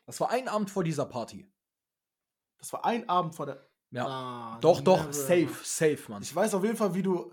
Das 0.07 0.21
war 0.21 0.31
ein 0.31 0.49
Abend 0.49 0.71
vor 0.71 0.85
dieser 0.85 1.07
Party. 1.07 1.51
Das 2.59 2.73
war 2.73 2.85
ein 2.85 3.09
Abend 3.09 3.35
vor 3.35 3.47
der. 3.47 3.69
Ja. 3.91 4.07
Ah, 4.07 4.59
doch, 4.61 4.81
doch, 4.81 5.13
safe, 5.13 5.55
safe, 5.63 6.01
Mann. 6.09 6.23
Ich 6.23 6.35
weiß 6.35 6.55
auf 6.55 6.65
jeden 6.65 6.77
Fall, 6.77 6.95
wie 6.95 7.03
du 7.03 7.33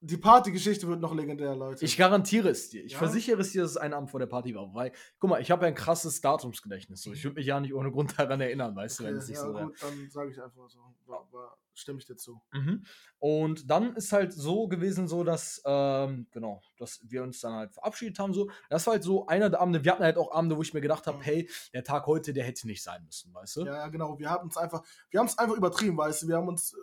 die 0.00 0.16
Partygeschichte 0.18 0.86
wird 0.86 1.00
noch 1.00 1.14
legendär, 1.14 1.56
Leute. 1.56 1.84
Ich 1.84 1.96
garantiere 1.96 2.50
es 2.50 2.68
dir. 2.68 2.84
Ich 2.84 2.92
ja? 2.92 2.98
versichere 2.98 3.40
es 3.40 3.52
dir, 3.52 3.62
dass 3.62 3.72
es 3.72 3.76
ein 3.76 3.94
Abend 3.94 4.10
vor 4.10 4.20
der 4.20 4.26
Party 4.26 4.54
war. 4.54 4.72
Weil, 4.74 4.92
guck 5.18 5.30
mal, 5.30 5.40
ich 5.40 5.50
habe 5.50 5.64
ja 5.64 5.68
ein 5.68 5.74
krasses 5.74 6.20
Datumsgedächtnis. 6.20 7.02
So. 7.02 7.12
Ich 7.12 7.24
würde 7.24 7.36
mich 7.36 7.46
ja 7.46 7.58
nicht 7.60 7.74
ohne 7.74 7.90
Grund 7.90 8.18
daran 8.18 8.40
erinnern, 8.40 8.76
weißt 8.76 9.00
okay, 9.00 9.08
du, 9.08 9.14
wenn 9.14 9.22
es 9.22 9.28
nicht 9.28 9.38
ja, 9.38 9.44
so 9.44 9.52
gut, 9.52 9.82
dann 9.82 10.10
sage 10.10 10.30
ich 10.30 10.42
einfach 10.42 10.68
so. 10.68 10.78
War, 11.06 11.26
war, 11.32 11.56
stimme 11.72 11.98
ich 11.98 12.06
dir 12.06 12.16
zu. 12.16 12.40
Mhm. 12.52 12.84
Und 13.18 13.70
dann 13.70 13.96
ist 13.96 14.12
halt 14.12 14.32
so 14.32 14.68
gewesen, 14.68 15.08
so 15.08 15.24
dass, 15.24 15.62
ähm, 15.64 16.26
genau, 16.30 16.62
dass 16.78 17.00
wir 17.08 17.22
uns 17.22 17.40
dann 17.40 17.54
halt 17.54 17.72
verabschiedet 17.72 18.18
haben. 18.18 18.34
So. 18.34 18.50
Das 18.68 18.86
war 18.86 18.94
halt 18.94 19.02
so 19.02 19.26
einer 19.26 19.50
der 19.50 19.60
Abende. 19.60 19.82
Wir 19.82 19.92
hatten 19.92 20.04
halt 20.04 20.18
auch 20.18 20.32
Abende, 20.32 20.56
wo 20.56 20.62
ich 20.62 20.74
mir 20.74 20.80
gedacht 20.80 21.06
habe, 21.06 21.18
mhm. 21.18 21.22
hey, 21.22 21.50
der 21.72 21.84
Tag 21.84 22.06
heute, 22.06 22.32
der 22.32 22.44
hätte 22.44 22.66
nicht 22.66 22.82
sein 22.82 23.02
müssen, 23.04 23.32
weißt 23.32 23.56
du? 23.56 23.64
Ja, 23.64 23.88
genau. 23.88 24.18
Wir 24.18 24.30
haben 24.30 24.48
es 24.48 24.56
einfach, 24.56 24.82
wir 25.10 25.20
haben 25.20 25.26
es 25.26 25.38
einfach 25.38 25.56
übertrieben, 25.56 25.96
weißt 25.96 26.22
du. 26.22 26.28
Wir 26.28 26.36
haben 26.36 26.48
uns 26.48 26.76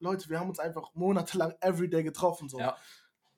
Leute, 0.00 0.28
wir 0.28 0.40
haben 0.40 0.48
uns 0.48 0.58
einfach 0.58 0.90
monatelang 0.94 1.54
everyday 1.60 2.02
getroffen. 2.02 2.48
So. 2.48 2.58
Ja. 2.58 2.76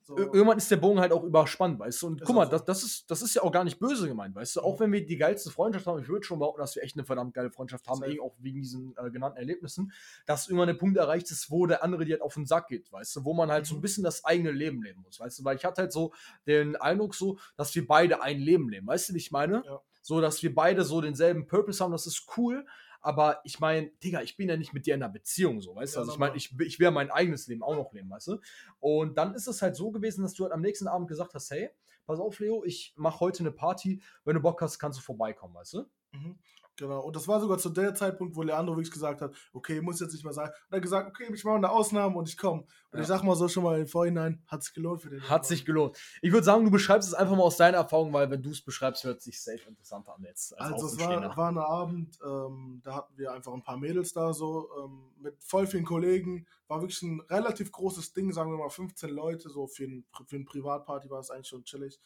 So. 0.05 0.17
Irgendwann 0.17 0.57
ist 0.57 0.69
der 0.69 0.75
Bogen 0.77 0.99
halt 0.99 1.13
auch 1.13 1.23
überspannt, 1.23 1.79
weißt 1.79 2.01
du? 2.01 2.07
Und 2.07 2.21
ist 2.21 2.27
guck 2.27 2.35
mal, 2.35 2.45
so. 2.45 2.51
das, 2.51 2.65
das, 2.65 2.83
ist, 2.83 3.09
das 3.09 3.21
ist 3.21 3.35
ja 3.35 3.41
auch 3.41 3.53
gar 3.53 3.63
nicht 3.63 3.79
böse 3.79 4.05
gemeint, 4.05 4.35
weißt 4.35 4.57
du? 4.57 4.61
Auch 4.61 4.77
wenn 4.81 4.91
wir 4.91 5.05
die 5.05 5.15
geilste 5.15 5.49
Freundschaft 5.49 5.87
haben, 5.87 6.01
ich 6.01 6.09
würde 6.09 6.25
schon 6.25 6.39
behaupten, 6.39 6.59
dass 6.59 6.75
wir 6.75 6.83
echt 6.83 6.97
eine 6.97 7.05
verdammt 7.05 7.33
geile 7.33 7.49
Freundschaft 7.49 7.87
haben, 7.87 8.03
eben 8.03 8.19
auch 8.19 8.35
wegen 8.39 8.61
diesen 8.61 8.93
äh, 8.97 9.09
genannten 9.11 9.37
Erlebnissen, 9.37 9.93
dass 10.25 10.49
irgendwann 10.49 10.67
der 10.67 10.73
Punkt 10.73 10.97
erreicht 10.97 11.31
ist, 11.31 11.49
wo 11.49 11.67
der 11.67 11.85
andere 11.85 12.03
dir 12.03 12.15
halt 12.15 12.21
auf 12.21 12.33
den 12.33 12.45
Sack 12.45 12.67
geht, 12.67 12.91
weißt 12.91 13.15
du? 13.15 13.23
Wo 13.23 13.33
man 13.33 13.49
halt 13.49 13.63
mhm. 13.63 13.67
so 13.67 13.75
ein 13.75 13.77
mhm. 13.77 13.81
bisschen 13.81 14.03
das 14.03 14.25
eigene 14.25 14.51
Leben 14.51 14.83
leben 14.83 15.01
muss, 15.03 15.21
weißt 15.21 15.39
du? 15.39 15.45
Weil 15.45 15.55
ich 15.55 15.63
hatte 15.63 15.83
halt 15.83 15.93
so 15.93 16.11
den 16.47 16.75
Eindruck 16.75 17.15
so, 17.15 17.37
dass 17.55 17.73
wir 17.73 17.87
beide 17.87 18.21
ein 18.21 18.39
Leben 18.39 18.67
leben, 18.67 18.87
weißt 18.87 19.07
du, 19.07 19.13
wie 19.13 19.19
ich 19.19 19.31
meine? 19.31 19.63
Ja. 19.65 19.81
So, 20.01 20.19
dass 20.19 20.43
wir 20.43 20.53
beide 20.53 20.83
so 20.83 20.99
denselben 20.99 21.47
Purpose 21.47 21.81
haben, 21.81 21.93
das 21.93 22.07
ist 22.07 22.27
cool, 22.35 22.65
aber 23.03 23.41
ich 23.43 23.59
meine, 23.59 23.89
Digga, 24.03 24.21
ich 24.21 24.37
bin 24.37 24.49
ja 24.49 24.57
nicht 24.57 24.73
mit 24.73 24.85
dir 24.85 24.95
in 24.95 25.03
einer 25.03 25.11
Beziehung, 25.11 25.61
so, 25.61 25.75
weißt 25.75 25.95
du? 25.95 25.97
Ja, 25.97 26.01
also 26.01 26.13
ich 26.13 26.17
meine, 26.17 26.35
ich, 26.35 26.57
ich 26.59 26.79
will 26.79 26.89
mein 26.91 27.11
eigenes 27.11 27.47
Leben 27.47 27.61
auch 27.61 27.75
noch 27.75 27.93
leben, 27.93 28.09
weißt 28.09 28.27
du? 28.27 28.39
Und 28.79 29.17
dann 29.17 29.35
ist 29.35 29.47
es 29.47 29.61
halt 29.61 29.75
so 29.75 29.91
gewesen, 29.91 30.23
dass 30.23 30.33
du 30.33 30.43
halt 30.43 30.53
am 30.53 30.61
nächsten 30.61 30.87
Abend 30.87 31.09
gesagt 31.09 31.33
hast, 31.35 31.51
hey, 31.51 31.69
pass 32.05 32.19
auf, 32.19 32.39
Leo, 32.39 32.63
ich 32.63 32.93
mache 32.95 33.19
heute 33.19 33.41
eine 33.41 33.51
Party, 33.51 34.01
wenn 34.23 34.35
du 34.35 34.41
Bock 34.41 34.61
hast, 34.61 34.79
kannst 34.79 34.99
du 34.99 35.03
vorbeikommen, 35.03 35.53
weißt 35.53 35.73
du? 35.73 35.85
Mhm. 36.11 36.39
Genau, 36.75 37.01
und 37.01 37.15
das 37.15 37.27
war 37.27 37.39
sogar 37.39 37.59
zu 37.59 37.69
der 37.69 37.93
Zeitpunkt, 37.93 38.35
wo 38.35 38.41
Leandro 38.41 38.75
wirklich 38.75 38.91
gesagt 38.91 39.21
hat, 39.21 39.35
okay, 39.53 39.79
muss 39.79 39.99
jetzt 39.99 40.13
nicht 40.13 40.23
mehr 40.23 40.33
sein. 40.33 40.47
Und 40.47 40.71
er 40.71 40.77
hat 40.77 40.81
gesagt, 40.81 41.07
okay, 41.07 41.31
ich 41.31 41.43
mache 41.43 41.57
eine 41.57 41.69
Ausnahme 41.69 42.17
und 42.17 42.27
ich 42.27 42.35
komme. 42.35 42.61
Und 42.61 42.97
ja. 42.97 43.01
ich 43.01 43.07
sag 43.07 43.23
mal 43.23 43.35
so 43.35 43.47
schon 43.47 43.63
mal 43.63 43.79
im 43.79 43.85
Vorhinein, 43.85 44.41
hat 44.47 44.63
sich 44.63 44.73
gelohnt 44.73 45.01
für 45.03 45.11
den. 45.11 45.21
Hat 45.29 45.45
sich 45.45 45.65
gelohnt. 45.65 45.95
Ich 46.23 46.31
würde 46.31 46.43
sagen, 46.43 46.65
du 46.65 46.71
beschreibst 46.71 47.07
es 47.07 47.13
einfach 47.13 47.35
mal 47.35 47.43
aus 47.43 47.57
deiner 47.57 47.77
Erfahrung, 47.77 48.11
weil 48.11 48.31
wenn 48.31 48.41
du 48.41 48.49
es 48.49 48.61
beschreibst, 48.61 49.03
hört 49.03 49.19
es 49.19 49.25
sich 49.25 49.39
safe 49.39 49.61
interessanter 49.67 50.15
an 50.15 50.23
jetzt. 50.23 50.59
Als 50.59 50.73
also 50.73 50.87
es 50.87 50.99
war, 50.99 51.37
war 51.37 51.51
ein 51.51 51.57
Abend, 51.59 52.17
ähm, 52.25 52.81
da 52.83 52.95
hatten 52.95 53.17
wir 53.17 53.31
einfach 53.31 53.53
ein 53.53 53.61
paar 53.61 53.77
Mädels 53.77 54.13
da 54.13 54.33
so, 54.33 54.67
ähm, 54.83 55.11
mit 55.19 55.43
voll 55.43 55.67
vielen 55.67 55.85
Kollegen. 55.85 56.47
War 56.67 56.81
wirklich 56.81 57.03
ein 57.03 57.21
relativ 57.29 57.71
großes 57.71 58.13
Ding, 58.13 58.33
sagen 58.33 58.49
wir 58.49 58.57
mal 58.57 58.69
15 58.69 59.11
Leute, 59.11 59.49
so 59.49 59.67
für, 59.67 59.83
ein, 59.83 60.05
für 60.27 60.37
eine 60.37 60.45
Privatparty 60.45 61.07
war 61.11 61.19
es 61.19 61.29
eigentlich 61.29 61.49
schon 61.49 61.63
chillig. 61.65 61.99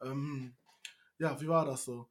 Ähm, 0.00 0.54
ja, 1.18 1.40
wie 1.40 1.48
war 1.48 1.64
das 1.64 1.84
so? 1.84 2.08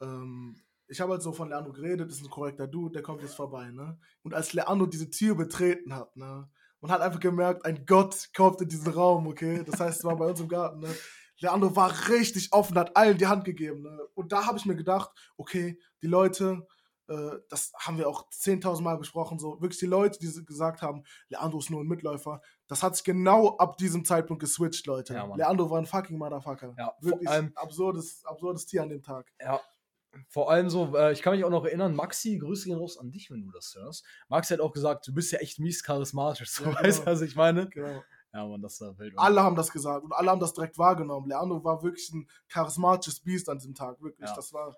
Ähm, 0.00 0.60
ich 0.88 1.00
habe 1.00 1.12
halt 1.12 1.22
so 1.22 1.32
von 1.32 1.48
Leandro 1.48 1.72
geredet, 1.72 2.10
ist 2.10 2.22
ein 2.22 2.30
korrekter 2.30 2.66
Dude, 2.66 2.92
der 2.92 3.02
kommt 3.02 3.22
jetzt 3.22 3.34
vorbei, 3.34 3.70
ne? 3.70 3.98
Und 4.22 4.34
als 4.34 4.52
Leandro 4.52 4.86
diese 4.86 5.10
Tür 5.10 5.34
betreten 5.34 5.94
hat, 5.94 6.16
ne? 6.16 6.48
Man 6.80 6.90
hat 6.90 7.00
einfach 7.00 7.20
gemerkt, 7.20 7.64
ein 7.64 7.84
Gott 7.86 8.28
kommt 8.36 8.60
in 8.60 8.68
diesen 8.68 8.92
Raum, 8.92 9.26
okay? 9.26 9.64
Das 9.64 9.80
heißt, 9.80 9.98
es 9.98 10.04
war 10.04 10.16
bei 10.16 10.26
uns 10.26 10.40
im 10.40 10.48
Garten, 10.48 10.80
ne? 10.80 10.94
Leandro 11.38 11.74
war 11.76 12.08
richtig 12.08 12.52
offen, 12.52 12.78
hat 12.78 12.96
allen 12.96 13.18
die 13.18 13.26
Hand 13.26 13.44
gegeben, 13.44 13.82
ne? 13.82 13.98
Und 14.14 14.32
da 14.32 14.46
habe 14.46 14.58
ich 14.58 14.66
mir 14.66 14.76
gedacht, 14.76 15.10
okay, 15.36 15.78
die 16.02 16.06
Leute, 16.06 16.66
äh, 17.08 17.32
das 17.48 17.72
haben 17.78 17.98
wir 17.98 18.08
auch 18.08 18.28
10.000 18.30 18.82
Mal 18.82 18.96
besprochen, 18.96 19.38
so 19.38 19.60
wirklich 19.60 19.78
die 19.78 19.86
Leute, 19.86 20.18
die 20.18 20.44
gesagt 20.44 20.82
haben, 20.82 21.02
Leandro 21.28 21.58
ist 21.58 21.70
nur 21.70 21.82
ein 21.82 21.88
Mitläufer, 21.88 22.40
das 22.68 22.82
hat 22.82 22.96
sich 22.96 23.04
genau 23.04 23.56
ab 23.56 23.76
diesem 23.76 24.04
Zeitpunkt 24.04 24.40
geswitcht, 24.40 24.86
Leute. 24.86 25.14
Ja, 25.14 25.34
Leandro 25.34 25.70
war 25.70 25.78
ein 25.78 25.86
fucking 25.86 26.18
Motherfucker. 26.18 26.74
Ja, 26.78 26.94
wirklich 27.00 27.28
absurdes, 27.56 28.24
absurdes 28.24 28.66
Tier 28.66 28.82
an 28.82 28.88
dem 28.88 29.02
Tag. 29.02 29.32
Ja, 29.40 29.60
vor 30.28 30.50
allem 30.50 30.70
so, 30.70 30.96
äh, 30.96 31.12
ich 31.12 31.22
kann 31.22 31.34
mich 31.34 31.44
auch 31.44 31.50
noch 31.50 31.64
erinnern, 31.64 31.94
Maxi, 31.94 32.38
Grüße 32.38 32.66
gehen 32.66 32.78
raus 32.78 32.98
an 32.98 33.10
dich, 33.10 33.30
wenn 33.30 33.42
du 33.42 33.50
das 33.50 33.74
hörst. 33.76 34.04
Maxi 34.28 34.54
hat 34.54 34.60
auch 34.60 34.72
gesagt, 34.72 35.06
du 35.06 35.14
bist 35.14 35.32
ja 35.32 35.38
echt 35.38 35.58
mies 35.58 35.82
charismatisch. 35.82 36.50
So, 36.56 36.64
ja, 36.64 36.70
genau. 36.70 36.82
weißt 36.82 37.00
du, 37.00 37.06
was 37.06 37.20
ich 37.20 37.36
meine? 37.36 37.68
Genau. 37.68 38.02
Ja, 38.32 38.46
man, 38.46 38.60
das 38.60 38.80
war 38.80 38.98
wild. 38.98 39.14
Alle 39.16 39.42
haben 39.42 39.56
das 39.56 39.70
gesagt 39.70 40.04
und 40.04 40.12
alle 40.12 40.30
haben 40.30 40.40
das 40.40 40.52
direkt 40.52 40.78
wahrgenommen. 40.78 41.28
Leandro 41.28 41.62
war 41.64 41.82
wirklich 41.82 42.12
ein 42.12 42.28
charismatisches 42.48 43.20
Biest 43.20 43.48
an 43.48 43.58
diesem 43.58 43.74
Tag, 43.74 44.00
wirklich. 44.02 44.28
Ja. 44.28 44.34
Das 44.34 44.52
war, 44.52 44.74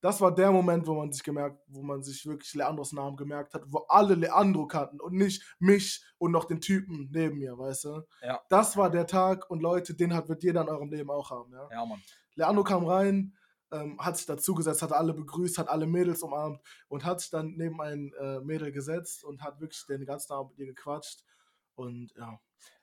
das 0.00 0.20
war 0.20 0.34
der 0.34 0.52
Moment, 0.52 0.86
wo 0.86 0.94
man 0.94 1.10
sich 1.10 1.22
gemerkt, 1.22 1.60
wo 1.66 1.82
man 1.82 2.02
sich 2.02 2.24
wirklich 2.26 2.54
Leandros 2.54 2.92
Namen 2.92 3.16
gemerkt 3.16 3.54
hat, 3.54 3.62
wo 3.66 3.78
alle 3.88 4.14
Leandro 4.14 4.66
kannten 4.66 5.00
und 5.00 5.14
nicht 5.14 5.42
mich 5.58 6.04
und 6.18 6.32
noch 6.32 6.44
den 6.44 6.60
Typen 6.60 7.08
neben 7.10 7.38
mir, 7.38 7.58
weißt 7.58 7.84
du? 7.84 8.02
Ja. 8.22 8.40
Das 8.48 8.76
war 8.76 8.90
der 8.90 9.06
Tag 9.06 9.50
und 9.50 9.60
Leute, 9.60 9.94
den 9.94 10.14
hat, 10.14 10.28
wird 10.28 10.42
jeder 10.42 10.62
in 10.62 10.68
eurem 10.68 10.90
Leben 10.90 11.10
auch 11.10 11.30
haben, 11.30 11.52
ja? 11.52 11.68
Ja, 11.70 11.84
Mann. 11.84 12.02
Leandro 12.34 12.62
kam 12.62 12.84
rein, 12.86 13.36
ähm, 13.70 13.98
hat 14.00 14.16
sich 14.16 14.26
dazugesetzt, 14.26 14.82
hat 14.82 14.92
alle 14.92 15.14
begrüßt, 15.14 15.58
hat 15.58 15.68
alle 15.68 15.86
Mädels 15.86 16.22
umarmt 16.22 16.60
und 16.88 17.04
hat 17.04 17.20
sich 17.20 17.30
dann 17.30 17.54
neben 17.56 17.80
ein 17.80 18.12
äh, 18.20 18.40
Mädel 18.40 18.72
gesetzt 18.72 19.24
und 19.24 19.42
hat 19.42 19.60
wirklich 19.60 19.84
den 19.86 20.04
ganzen 20.04 20.32
Abend 20.32 20.52
mit 20.52 20.60
ihr 20.60 20.66
gequatscht. 20.66 21.24
Und 21.74 22.12
ja, 22.16 22.40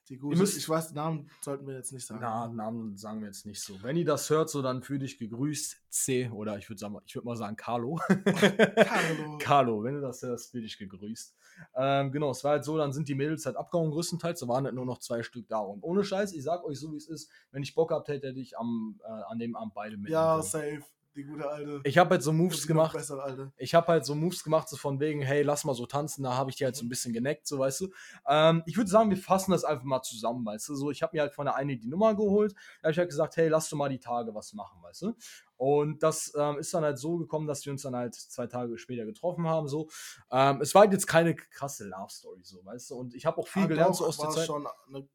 die 0.09 0.17
gute, 0.17 0.37
müsst, 0.37 0.57
ich 0.57 0.69
weiß, 0.69 0.93
Namen 0.93 1.29
sollten 1.41 1.65
wir 1.67 1.75
jetzt 1.75 1.91
nicht 1.91 2.05
sagen. 2.05 2.19
Na, 2.21 2.47
Namen 2.47 2.95
sagen 2.95 3.21
wir 3.21 3.27
jetzt 3.27 3.45
nicht 3.45 3.61
so. 3.61 3.81
Wenn 3.81 3.97
ihr 3.97 4.05
das 4.05 4.29
hört, 4.29 4.49
so 4.49 4.61
dann 4.61 4.83
fühle 4.83 4.99
dich 4.99 5.17
gegrüßt, 5.17 5.77
C, 5.89 6.29
oder 6.29 6.57
ich 6.57 6.69
würde 6.69 6.79
sagen, 6.79 6.97
ich 7.05 7.15
würde 7.15 7.25
mal 7.25 7.35
sagen 7.35 7.55
Carlo. 7.55 7.95
Carlo. 8.25 9.37
Carlo, 9.39 9.83
wenn 9.83 9.95
du 9.95 10.01
das 10.01 10.21
hörst, 10.21 10.51
fühle 10.51 10.63
dich 10.63 10.77
gegrüßt. 10.77 11.35
Ähm, 11.75 12.11
genau, 12.11 12.31
es 12.31 12.43
war 12.43 12.51
halt 12.51 12.65
so, 12.65 12.77
dann 12.77 12.93
sind 12.93 13.07
die 13.07 13.15
Mädels 13.15 13.45
halt 13.45 13.55
abgehauen 13.55 13.91
größtenteils, 13.91 14.39
da 14.41 14.47
waren 14.47 14.65
halt 14.65 14.75
nur 14.75 14.85
noch 14.85 14.99
zwei 14.99 15.23
Stück 15.23 15.47
da. 15.47 15.59
Und 15.59 15.83
ohne 15.83 16.03
Scheiß, 16.03 16.33
ich 16.33 16.43
sag 16.43 16.63
euch 16.63 16.79
so, 16.79 16.91
wie 16.91 16.97
es 16.97 17.07
ist, 17.07 17.31
wenn 17.51 17.63
ich 17.63 17.73
Bock 17.73 17.91
habt, 17.91 18.07
hätte 18.07 18.29
ich 18.29 18.57
am, 18.57 18.99
äh, 19.03 19.07
an 19.07 19.39
dem 19.39 19.55
Abend 19.55 19.73
beide 19.73 19.97
mit. 19.97 20.11
Ja, 20.11 20.41
safe. 20.41 20.83
Die 21.15 21.23
gute 21.23 21.49
alte. 21.49 21.79
Ich 21.85 21.97
habe 21.97 22.09
halt 22.11 22.23
so 22.23 22.33
Moves 22.33 22.67
gemacht. 22.67 22.93
Besser, 22.93 23.51
ich 23.57 23.73
habe 23.73 23.87
halt 23.87 24.05
so 24.05 24.15
Moves 24.15 24.43
gemacht, 24.43 24.67
so 24.67 24.75
von 24.75 24.99
wegen, 24.99 25.21
hey, 25.21 25.43
lass 25.43 25.63
mal 25.63 25.73
so 25.73 25.85
tanzen. 25.85 26.23
Da 26.23 26.35
habe 26.35 26.49
ich 26.49 26.57
die 26.57 26.65
halt 26.65 26.75
so 26.75 26.85
ein 26.85 26.89
bisschen 26.89 27.13
geneckt, 27.13 27.47
so 27.47 27.59
weißt 27.59 27.81
du. 27.81 27.93
Ähm, 28.27 28.63
ich 28.65 28.75
würde 28.75 28.89
sagen, 28.89 29.09
wir 29.09 29.17
fassen 29.17 29.51
das 29.51 29.63
einfach 29.63 29.85
mal 29.85 30.01
zusammen, 30.01 30.45
weißt 30.45 30.67
du. 30.69 30.75
So, 30.75 30.91
ich 30.91 31.01
habe 31.01 31.15
mir 31.15 31.21
halt 31.21 31.33
von 31.33 31.45
der 31.45 31.55
eine 31.55 31.77
die 31.77 31.87
Nummer 31.87 32.15
geholt. 32.15 32.53
Da 32.81 32.87
habe 32.87 32.91
ich 32.91 32.97
halt 32.97 33.09
gesagt, 33.09 33.37
hey, 33.37 33.47
lass 33.47 33.69
du 33.69 33.77
mal 33.77 33.89
die 33.89 33.99
Tage 33.99 34.35
was 34.35 34.53
machen, 34.53 34.81
weißt 34.81 35.03
du. 35.03 35.15
Und 35.57 36.03
das 36.03 36.33
ähm, 36.37 36.57
ist 36.57 36.73
dann 36.73 36.83
halt 36.83 36.97
so 36.97 37.17
gekommen, 37.17 37.47
dass 37.47 37.65
wir 37.65 37.71
uns 37.71 37.83
dann 37.83 37.95
halt 37.95 38.13
zwei 38.13 38.47
Tage 38.47 38.77
später 38.77 39.05
getroffen 39.05 39.47
haben. 39.47 39.67
So, 39.67 39.89
ähm, 40.31 40.61
es 40.61 40.75
war 40.75 40.81
halt 40.81 40.91
jetzt 40.91 41.07
keine 41.07 41.35
krasse 41.35 41.85
Love 41.87 42.09
Story, 42.09 42.41
so, 42.43 42.63
weißt 42.65 42.91
du. 42.91 42.95
Und 42.95 43.15
ich 43.15 43.25
habe 43.25 43.37
auch 43.37 43.47
viel 43.47 43.63
ja, 43.63 43.67
gelernt 43.69 43.91
doch, 43.91 43.99
so 43.99 44.05
aus 44.05 44.17
der 44.17 44.29
Zeit. 44.31 44.47
Schon 44.47 44.67
eine, 44.87 45.07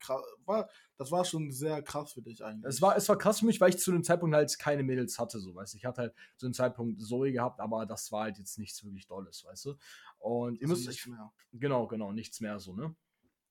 war, 0.47 0.69
das 0.97 1.11
war 1.11 1.25
schon 1.25 1.53
sehr 1.53 1.83
krass 1.83 2.13
für 2.13 2.23
dich 2.23 2.43
eigentlich. 2.43 2.65
Es 2.69 2.81
war, 2.81 2.97
es 2.97 3.09
war 3.09 3.19
krass 3.19 3.41
für 3.41 3.47
mich, 3.47 3.61
weil 3.61 3.71
ich 3.71 3.79
zu 3.79 3.93
dem 3.93 4.03
Zeitpunkt 4.03 4.35
halt 4.35 4.59
keine 4.59 4.83
Mädels 4.83 5.19
hatte, 5.19 5.39
so, 5.41 5.55
weißt 5.55 5.75
du. 5.75 5.77
Ich 5.77 5.85
hatte 5.85 6.03
halt 6.03 6.15
zu 6.37 6.47
dem 6.47 6.55
Zeitpunkt 6.55 7.03
Zoe 7.03 7.33
gehabt, 7.33 7.61
aber 7.61 7.85
das 7.85 8.11
war 8.11 8.25
halt 8.25 8.39
jetzt 8.39 8.59
nichts 8.59 8.83
wirklich 8.83 9.07
Dolles, 9.07 9.45
weißt 9.45 9.67
du. 9.67 9.71
Und 10.19 10.53
also 10.53 10.61
ihr 10.63 10.69
müsst. 10.69 10.89
Nichts 10.89 11.07
mehr. 11.07 11.33
Genau, 11.53 11.87
genau, 11.87 12.13
nichts 12.13 12.41
mehr 12.41 12.59
so, 12.61 12.75
ne. 12.75 12.95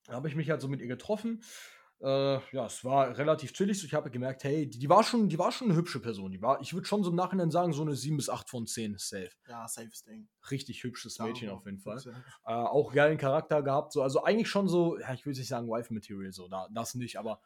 Da 0.05 0.13
habe 0.13 0.27
ich 0.27 0.35
mich 0.35 0.49
halt 0.49 0.59
so 0.59 0.67
mit 0.67 0.81
ihr 0.81 0.87
getroffen 0.87 1.43
äh, 2.01 2.39
ja, 2.55 2.65
es 2.65 2.83
war 2.85 3.17
relativ 3.17 3.51
chillig. 3.51 3.83
Ich 3.83 3.93
habe 3.93 4.09
gemerkt, 4.09 4.45
hey, 4.45 4.69
die, 4.69 4.79
die, 4.79 4.89
war 4.89 5.03
schon, 5.03 5.27
die 5.27 5.37
war 5.37 5.51
schon 5.51 5.69
eine 5.69 5.77
hübsche 5.77 5.99
Person. 5.99 6.31
Die 6.31 6.41
war, 6.41 6.61
ich 6.61 6.73
würde 6.73 6.87
schon 6.87 7.03
so 7.03 7.09
im 7.09 7.15
Nachhinein 7.15 7.51
sagen, 7.51 7.73
so 7.73 7.81
eine 7.81 7.95
7 7.95 8.15
bis 8.15 8.29
8 8.29 8.49
von 8.49 8.65
10 8.65 8.95
safe. 8.97 9.29
Ja, 9.47 9.67
safes 9.67 10.03
Ding. 10.03 10.29
Richtig 10.49 10.83
hübsches 10.83 11.19
Mädchen 11.19 11.49
auf 11.49 11.65
jeden 11.65 11.79
Fall. 11.79 12.01
Äh, 12.45 12.53
auch 12.53 12.93
geilen 12.93 13.17
Charakter 13.17 13.61
gehabt. 13.61 13.91
So, 13.91 14.01
also 14.01 14.23
eigentlich 14.23 14.49
schon 14.49 14.69
so, 14.69 14.97
ja, 14.97 15.13
ich 15.13 15.25
will 15.25 15.33
nicht 15.33 15.47
sagen 15.47 15.67
Wife 15.67 15.93
Material, 15.93 16.31
so, 16.31 16.47
da, 16.47 16.67
das 16.73 16.95
nicht, 16.95 17.17
aber. 17.17 17.41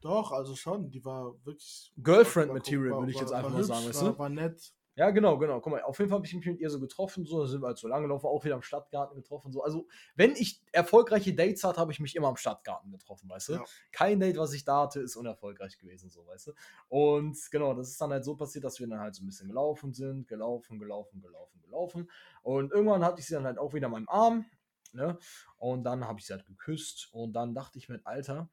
Doch, 0.00 0.30
also 0.30 0.54
schon, 0.54 0.90
die 0.90 1.04
war 1.04 1.34
wirklich. 1.44 1.92
Girlfriend 1.96 2.52
Material, 2.52 2.98
würde 2.98 3.10
ich 3.10 3.20
jetzt 3.20 3.32
einfach 3.32 3.50
mal 3.50 3.64
sagen, 3.64 3.88
weißt 3.88 4.02
du? 4.02 4.18
War 4.18 4.28
nett, 4.28 4.72
ja, 4.98 5.10
genau, 5.10 5.38
genau. 5.38 5.60
Guck 5.60 5.74
mal, 5.74 5.82
auf 5.82 5.96
jeden 6.00 6.10
Fall 6.10 6.16
habe 6.16 6.26
ich 6.26 6.34
mich 6.34 6.44
mit 6.44 6.58
ihr 6.58 6.70
so 6.70 6.80
getroffen, 6.80 7.24
so, 7.24 7.46
sind 7.46 7.62
wir 7.62 7.68
halt 7.68 7.78
so 7.78 7.86
lange 7.86 8.08
gelaufen, 8.08 8.26
auch 8.26 8.44
wieder 8.44 8.56
am 8.56 8.62
Stadtgarten 8.62 9.14
getroffen, 9.14 9.52
so. 9.52 9.62
Also, 9.62 9.86
wenn 10.16 10.32
ich 10.32 10.60
erfolgreiche 10.72 11.32
Dates 11.32 11.62
hatte, 11.62 11.80
habe 11.80 11.92
ich 11.92 12.00
mich 12.00 12.16
immer 12.16 12.26
am 12.26 12.36
Stadtgarten 12.36 12.90
getroffen, 12.90 13.30
weißt 13.30 13.50
du? 13.50 13.52
Ja. 13.52 13.64
Kein 13.92 14.18
Date, 14.18 14.38
was 14.38 14.52
ich 14.54 14.64
da 14.64 14.82
hatte, 14.82 14.98
ist 14.98 15.14
unerfolgreich 15.14 15.78
gewesen, 15.78 16.10
so, 16.10 16.26
weißt 16.26 16.48
du? 16.48 16.52
Und 16.88 17.38
genau, 17.52 17.74
das 17.74 17.90
ist 17.90 18.00
dann 18.00 18.10
halt 18.10 18.24
so 18.24 18.34
passiert, 18.34 18.64
dass 18.64 18.80
wir 18.80 18.88
dann 18.88 18.98
halt 18.98 19.14
so 19.14 19.22
ein 19.22 19.26
bisschen 19.26 19.46
gelaufen 19.46 19.94
sind, 19.94 20.26
gelaufen, 20.26 20.80
gelaufen, 20.80 21.20
gelaufen, 21.20 21.60
gelaufen. 21.62 22.10
Und 22.42 22.72
irgendwann 22.72 23.04
hatte 23.04 23.20
ich 23.20 23.26
sie 23.26 23.34
dann 23.34 23.44
halt 23.44 23.58
auch 23.58 23.74
wieder 23.74 23.86
in 23.86 23.92
meinem 23.92 24.08
Arm, 24.08 24.46
ne? 24.92 25.16
Und 25.58 25.84
dann 25.84 26.08
habe 26.08 26.18
ich 26.18 26.26
sie 26.26 26.32
halt 26.32 26.44
geküsst 26.44 27.08
und 27.12 27.34
dann 27.34 27.54
dachte 27.54 27.78
ich 27.78 27.88
mir, 27.88 28.00
Alter, 28.02 28.50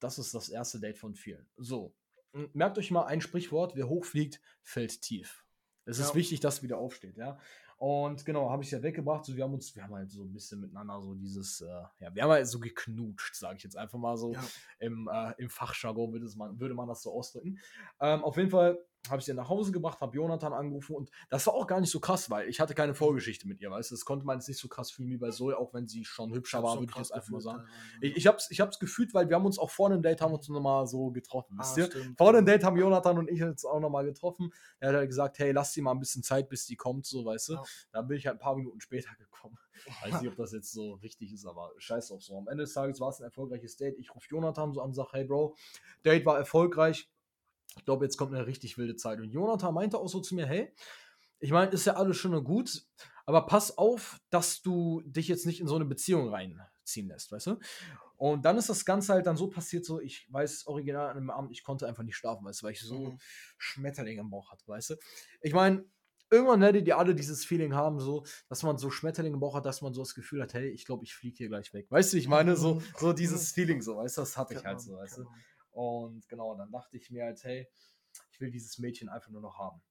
das 0.00 0.18
ist 0.18 0.34
das 0.34 0.48
erste 0.48 0.80
Date 0.80 0.98
von 0.98 1.14
vielen. 1.14 1.48
So, 1.56 1.94
merkt 2.32 2.76
euch 2.76 2.90
mal 2.90 3.04
ein 3.04 3.20
Sprichwort, 3.20 3.76
wer 3.76 3.88
hochfliegt, 3.88 4.40
fällt 4.62 5.00
tief. 5.00 5.45
Es 5.86 5.98
ist 5.98 6.14
wichtig, 6.14 6.40
dass 6.40 6.62
wieder 6.62 6.78
aufsteht, 6.78 7.16
ja. 7.16 7.38
Und 7.78 8.24
genau, 8.24 8.50
habe 8.50 8.62
ich 8.62 8.70
ja 8.70 8.82
weggebracht. 8.82 9.24
So, 9.24 9.36
wir 9.36 9.44
haben 9.44 9.52
uns, 9.52 9.74
wir 9.76 9.82
haben 9.82 9.94
halt 9.94 10.10
so 10.10 10.22
ein 10.22 10.32
bisschen 10.32 10.60
miteinander 10.60 11.00
so 11.02 11.14
dieses, 11.14 11.60
äh, 11.60 11.66
ja, 12.00 12.14
wir 12.14 12.22
haben 12.22 12.30
halt 12.30 12.48
so 12.48 12.58
geknutscht, 12.58 13.36
sage 13.36 13.58
ich 13.58 13.64
jetzt 13.64 13.76
einfach 13.76 13.98
mal 13.98 14.16
so. 14.16 14.32
Ja. 14.32 14.42
Im, 14.78 15.08
äh, 15.12 15.34
im 15.36 15.50
Fachjargon 15.50 16.12
würde 16.12 16.26
man, 16.36 16.58
würde 16.58 16.74
man 16.74 16.88
das 16.88 17.02
so 17.02 17.12
ausdrücken. 17.12 17.58
Ähm, 18.00 18.24
auf 18.24 18.36
jeden 18.38 18.50
Fall 18.50 18.78
habe 19.10 19.20
ich 19.20 19.26
sie 19.26 19.34
nach 19.34 19.48
Hause 19.48 19.72
gebracht, 19.72 20.00
habe 20.00 20.16
Jonathan 20.16 20.52
angerufen 20.52 20.96
und 20.96 21.10
das 21.30 21.46
war 21.46 21.54
auch 21.54 21.66
gar 21.66 21.80
nicht 21.80 21.90
so 21.90 22.00
krass, 22.00 22.30
weil 22.30 22.48
ich 22.48 22.60
hatte 22.60 22.74
keine 22.74 22.94
Vorgeschichte 22.94 23.48
mit 23.48 23.60
ihr, 23.60 23.70
weißt 23.70 23.90
du, 23.90 23.94
das 23.94 24.04
konnte 24.04 24.26
man 24.26 24.38
jetzt 24.38 24.48
nicht 24.48 24.58
so 24.58 24.68
krass 24.68 24.90
fühlen 24.90 25.10
wie 25.10 25.16
bei 25.16 25.30
Zoe, 25.30 25.56
auch 25.56 25.74
wenn 25.74 25.88
sie 25.88 26.04
schon 26.04 26.32
hübscher 26.32 26.62
war, 26.62 26.78
würde 26.78 26.90
ich 26.90 26.96
jetzt 26.96 27.12
einfach 27.12 27.30
mal 27.30 27.40
sagen. 27.40 27.66
Ich, 28.00 28.16
ich, 28.16 28.26
hab's, 28.26 28.50
ich 28.50 28.60
hab's 28.60 28.78
gefühlt, 28.78 29.14
weil 29.14 29.28
wir 29.28 29.36
haben 29.36 29.46
uns 29.46 29.58
auch 29.58 29.70
vor 29.70 29.90
dem 29.90 30.02
Date 30.02 30.20
haben 30.20 30.34
uns 30.34 30.48
nochmal 30.48 30.86
so 30.86 31.10
getroffen, 31.10 31.56
wisst 31.58 31.76
ah, 31.76 31.80
ihr? 31.80 31.86
Stimmt. 31.86 32.18
Vor 32.18 32.32
dem 32.32 32.44
Date 32.44 32.64
haben 32.64 32.76
Jonathan 32.76 33.18
und 33.18 33.30
ich 33.30 33.42
uns 33.42 33.64
auch 33.64 33.80
nochmal 33.80 34.04
getroffen. 34.04 34.52
Er 34.80 34.90
hat 34.90 34.96
halt 34.96 35.08
gesagt, 35.08 35.38
hey, 35.38 35.52
lass 35.52 35.72
sie 35.72 35.82
mal 35.82 35.92
ein 35.92 36.00
bisschen 36.00 36.22
Zeit, 36.22 36.48
bis 36.48 36.66
die 36.66 36.76
kommt, 36.76 37.06
so, 37.06 37.24
weißt 37.24 37.48
du. 37.50 37.52
Ja. 37.54 37.62
Dann 37.92 38.06
bin 38.06 38.18
ich 38.18 38.26
halt 38.26 38.36
ein 38.36 38.40
paar 38.40 38.56
Minuten 38.56 38.80
später 38.80 39.14
gekommen. 39.16 39.58
Weiß 40.02 40.20
nicht, 40.20 40.30
ob 40.30 40.36
das 40.36 40.52
jetzt 40.52 40.72
so 40.72 40.94
richtig 40.94 41.32
ist, 41.32 41.46
aber 41.46 41.72
scheiß 41.78 42.10
auf 42.10 42.22
so. 42.22 42.38
Am 42.38 42.48
Ende 42.48 42.64
des 42.64 42.72
Tages 42.72 43.00
war 43.00 43.10
es 43.10 43.20
ein 43.20 43.24
erfolgreiches 43.24 43.76
Date. 43.76 43.98
Ich 43.98 44.14
rufe 44.14 44.26
Jonathan 44.30 44.72
so 44.72 44.80
an 44.80 44.88
und 44.88 44.94
sage, 44.94 45.10
hey 45.12 45.24
Bro, 45.24 45.56
Date 46.04 46.24
war 46.24 46.38
erfolgreich 46.38 47.08
ich 47.76 47.84
glaube, 47.84 48.04
jetzt 48.04 48.16
kommt 48.16 48.34
eine 48.34 48.46
richtig 48.46 48.78
wilde 48.78 48.96
Zeit. 48.96 49.20
Und 49.20 49.30
Jonathan 49.30 49.74
meinte 49.74 49.98
auch 49.98 50.08
so 50.08 50.20
zu 50.20 50.34
mir, 50.34 50.46
hey, 50.46 50.72
ich 51.38 51.50
meine, 51.50 51.70
ist 51.70 51.86
ja 51.86 51.94
alles 51.94 52.16
schön 52.16 52.34
und 52.34 52.44
gut, 52.44 52.86
aber 53.26 53.46
pass 53.46 53.76
auf, 53.76 54.18
dass 54.30 54.62
du 54.62 55.02
dich 55.04 55.28
jetzt 55.28 55.46
nicht 55.46 55.60
in 55.60 55.68
so 55.68 55.76
eine 55.76 55.84
Beziehung 55.84 56.28
reinziehen 56.28 57.08
lässt, 57.08 57.30
weißt 57.30 57.48
du? 57.48 57.58
Und 58.16 58.44
dann 58.46 58.56
ist 58.56 58.70
das 58.70 58.84
Ganze 58.84 59.12
halt 59.12 59.26
dann 59.26 59.36
so 59.36 59.48
passiert, 59.48 59.84
so, 59.84 60.00
ich 60.00 60.26
weiß 60.32 60.66
original 60.66 61.10
an 61.10 61.18
einem 61.18 61.30
Abend, 61.30 61.52
ich 61.52 61.62
konnte 61.62 61.86
einfach 61.86 62.02
nicht 62.02 62.16
schlafen, 62.16 62.46
weißt 62.46 62.62
du, 62.62 62.64
weil 62.64 62.72
ich 62.72 62.80
so 62.80 63.12
mhm. 63.12 63.18
Schmetterlinge 63.58 64.20
im 64.22 64.30
Bauch 64.30 64.50
hatte, 64.50 64.66
weißt 64.66 64.90
du? 64.90 64.94
Ich 65.42 65.52
meine, 65.52 65.84
irgendwann 66.30 66.60
werdet 66.62 66.86
ihr 66.86 66.96
alle 66.96 67.14
dieses 67.14 67.44
Feeling 67.44 67.74
haben, 67.74 68.00
so, 68.00 68.24
dass 68.48 68.62
man 68.62 68.78
so 68.78 68.90
Schmetterlinge 68.90 69.34
im 69.34 69.40
Bauch 69.40 69.54
hat, 69.54 69.66
dass 69.66 69.82
man 69.82 69.92
so 69.92 70.00
das 70.00 70.14
Gefühl 70.14 70.42
hat, 70.42 70.54
hey, 70.54 70.68
ich 70.70 70.86
glaube, 70.86 71.04
ich 71.04 71.14
fliege 71.14 71.36
hier 71.36 71.48
gleich 71.48 71.74
weg. 71.74 71.86
Weißt 71.90 72.12
du, 72.12 72.16
ich 72.16 72.28
meine, 72.28 72.56
so, 72.56 72.82
so 72.96 73.12
dieses 73.12 73.52
Feeling, 73.52 73.82
so, 73.82 73.96
weißt 73.96 74.16
du, 74.16 74.22
das 74.22 74.36
hatte 74.36 74.54
ich 74.54 74.64
halt 74.64 74.80
so, 74.80 74.96
weißt 74.96 75.18
du? 75.18 75.26
Und 75.76 76.26
genau, 76.30 76.56
dann 76.56 76.72
dachte 76.72 76.96
ich 76.96 77.10
mir 77.10 77.24
halt, 77.24 77.44
hey, 77.44 77.68
ich 78.32 78.40
will 78.40 78.50
dieses 78.50 78.78
Mädchen 78.78 79.10
einfach 79.10 79.30
nur 79.30 79.42
noch 79.42 79.58
haben. 79.58 79.82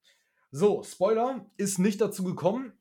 So, 0.49 0.81
Spoiler, 0.81 1.45
ist 1.57 1.77
nicht 1.77 2.01
dazu 2.01 2.23
gekommen, 2.23 2.73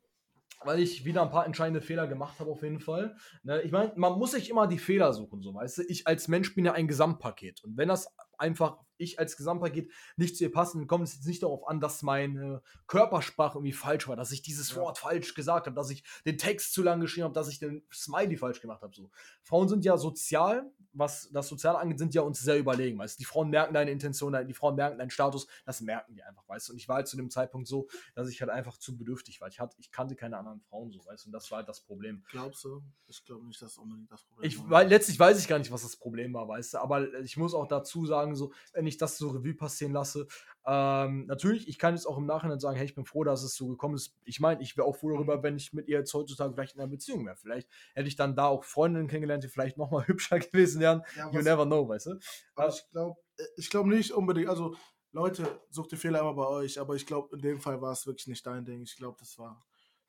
weil 0.62 0.80
ich 0.80 1.05
wieder 1.05 1.20
ein 1.20 1.30
paar 1.30 1.44
entscheidende 1.44 1.82
Fehler 1.82 2.07
gemacht 2.07 2.40
habe, 2.40 2.50
auf 2.50 2.62
jeden 2.62 2.80
Fall. 2.80 3.14
Ne, 3.42 3.61
ich 3.61 3.72
meine, 3.72 3.92
man 3.96 4.18
muss 4.18 4.30
sich 4.30 4.48
immer 4.48 4.66
die 4.66 4.78
Fehler 4.78 5.12
suchen, 5.12 5.42
so 5.42 5.52
weißt 5.52 5.78
du. 5.78 5.82
Ich 5.82 6.07
als 6.07 6.28
Mensch 6.28 6.55
bin 6.55 6.64
ja 6.64 6.72
ein 6.72 6.88
Gesamtpaket. 6.88 7.62
Und 7.62 7.76
wenn 7.76 7.88
das 7.88 8.09
einfach 8.38 8.78
ich 8.97 9.18
als 9.18 9.36
Gesamtpaket 9.36 9.90
nicht 10.16 10.36
zu 10.36 10.45
ihr 10.45 10.53
passen, 10.53 10.78
dann 10.78 10.86
kommt 10.86 11.05
es 11.05 11.14
jetzt 11.14 11.26
nicht 11.26 11.42
darauf 11.42 11.66
an, 11.68 11.80
dass 11.80 12.03
meine 12.03 12.62
Körpersprache 12.86 13.59
irgendwie 13.59 13.72
falsch 13.72 14.09
war, 14.09 14.16
dass 14.16 14.32
ich 14.32 14.42
dieses 14.42 14.70
ja. 14.70 14.76
Wort 14.76 14.99
falsch 14.99 15.34
gesagt 15.34 15.66
habe, 15.66 15.76
dass 15.76 15.90
ich 15.90 16.05
den 16.24 16.38
Text 16.38 16.72
zu 16.72 16.82
lang 16.82 17.01
geschrieben 17.01 17.24
habe, 17.24 17.34
dass 17.34 17.49
ich 17.49 17.59
den 17.59 17.82
Smiley 17.92 18.36
falsch 18.36 18.61
gemacht 18.61 18.82
habe. 18.82 18.95
So. 18.95 19.11
Frauen 19.42 19.68
sind 19.68 19.84
ja 19.84 19.97
sozial, 19.97 20.70
was 20.92 21.30
das 21.32 21.49
Soziale 21.49 21.78
angeht, 21.78 21.99
sind 21.99 22.14
ja 22.14 22.22
uns 22.22 22.40
sehr 22.40 22.59
überlegen, 22.59 22.99
weißt. 22.99 23.18
Die 23.18 23.24
Frauen 23.24 23.51
merken 23.51 23.74
deine 23.74 23.90
Intention, 23.90 24.34
die 24.47 24.55
Frauen 24.55 24.76
merken 24.76 24.99
deinen 24.99 25.11
Status, 25.11 25.47
das 25.64 25.80
merken 25.80 26.14
die 26.14 26.22
einfach, 26.22 26.49
weißt 26.49 26.68
du. 26.68 26.72
Und 26.72 26.78
ich 26.78 26.88
war 26.88 26.97
halt 26.97 27.09
zu 27.09 27.16
dem 27.16 27.30
Zeitpunkt 27.30 27.66
so, 27.68 27.88
dass 28.14 28.28
ich 28.28 28.40
halt 28.40 28.51
einfach 28.51 28.76
zu 28.76 28.97
bedürftig 28.97 29.40
war. 29.40 29.49
Ich, 29.49 29.61
hatte, 29.61 29.76
ich 29.80 29.90
kannte 29.90 30.14
keine 30.14 30.38
anderen 30.38 30.61
Frauen 30.61 30.90
so, 30.92 31.05
weißt 31.05 31.24
du. 31.24 31.28
Und 31.28 31.32
das 31.32 31.51
war 31.51 31.59
halt 31.59 31.68
das 31.68 31.80
Problem. 31.80 32.24
Glaubst 32.30 32.64
du? 32.64 32.82
Ich 33.07 33.24
glaube 33.24 33.45
nicht, 33.47 33.61
dass 33.61 33.76
unbedingt 33.76 34.11
das 34.11 34.22
Problem 34.24 34.49
ich, 34.49 34.70
war. 34.70 34.84
Letztlich 34.84 35.18
weiß 35.18 35.40
ich 35.40 35.49
gar 35.49 35.59
nicht, 35.59 35.72
was 35.72 35.82
das 35.82 35.97
Problem 35.97 36.32
war, 36.34 36.49
weißt 36.49 36.74
du. 36.74 36.78
Aber 36.78 37.12
ich 37.20 37.36
muss 37.36 37.55
auch 37.55 37.66
dazu 37.66 38.07
sagen, 38.07 38.36
so, 38.36 38.53
wenn 38.85 38.89
ich 38.89 38.99
das 38.99 39.16
so 39.16 39.30
Revue 39.30 39.55
passieren 39.55 39.93
lasse, 39.93 40.26
ähm, 40.66 41.24
natürlich, 41.26 41.68
ich 41.68 41.78
kann 41.78 41.95
jetzt 41.95 42.05
auch 42.05 42.18
im 42.18 42.26
Nachhinein 42.26 42.61
sagen, 42.61 42.76
hey, 42.76 42.85
ich 42.85 42.95
bin 42.95 43.07
froh, 43.07 43.24
dass 43.24 43.43
es 43.43 43.55
so 43.55 43.66
gekommen 43.66 43.95
ist. 43.95 44.14
Ich 44.24 44.41
meine, 44.41 44.61
ich 44.61 44.76
wäre 44.76 44.87
auch 44.87 44.97
froh 44.97 45.11
darüber, 45.11 45.43
wenn 45.43 45.57
ich 45.57 45.72
mit 45.72 45.89
ihr 45.89 45.99
jetzt 45.99 46.12
heutzutage 46.12 46.53
vielleicht 46.53 46.74
in 46.74 46.82
einer 46.82 46.91
Beziehung 46.91 47.24
wäre. 47.24 47.37
Vielleicht 47.37 47.66
hätte 47.95 48.09
ich 48.09 48.16
dann 48.16 48.37
da 48.37 48.47
auch 48.47 48.64
Freundinnen 48.64 49.09
kennengelernt, 49.09 49.43
die 49.43 49.49
vielleicht 49.49 49.78
noch 49.78 49.91
mal 49.91 50.07
hübscher 50.07 50.39
gewesen 50.39 50.82
wären. 50.82 51.03
Ja, 51.16 51.30
you 51.30 51.41
never 51.41 51.64
know, 51.64 51.89
weißt 51.89 52.07
du? 52.07 52.18
Aber 52.55 52.68
ich 52.68 52.85
glaube 52.91 53.18
äh, 53.39 53.45
ich 53.57 53.70
glaub 53.70 53.87
nicht 53.87 54.12
unbedingt, 54.12 54.49
also 54.49 54.76
Leute, 55.12 55.47
sucht 55.70 55.93
die 55.93 55.97
Fehler 55.97 56.20
immer 56.20 56.35
bei 56.35 56.47
euch, 56.47 56.78
aber 56.78 56.95
ich 56.95 57.07
glaube, 57.07 57.35
in 57.37 57.41
dem 57.41 57.61
Fall 57.61 57.80
war 57.80 57.93
es 57.93 58.07
wirklich 58.07 58.26
nicht 58.26 58.45
dein 58.47 58.66
Ding. 58.66 58.82
Ich 58.82 58.97
glaube, 58.97 59.16
das 59.18 59.39
war 59.39 59.64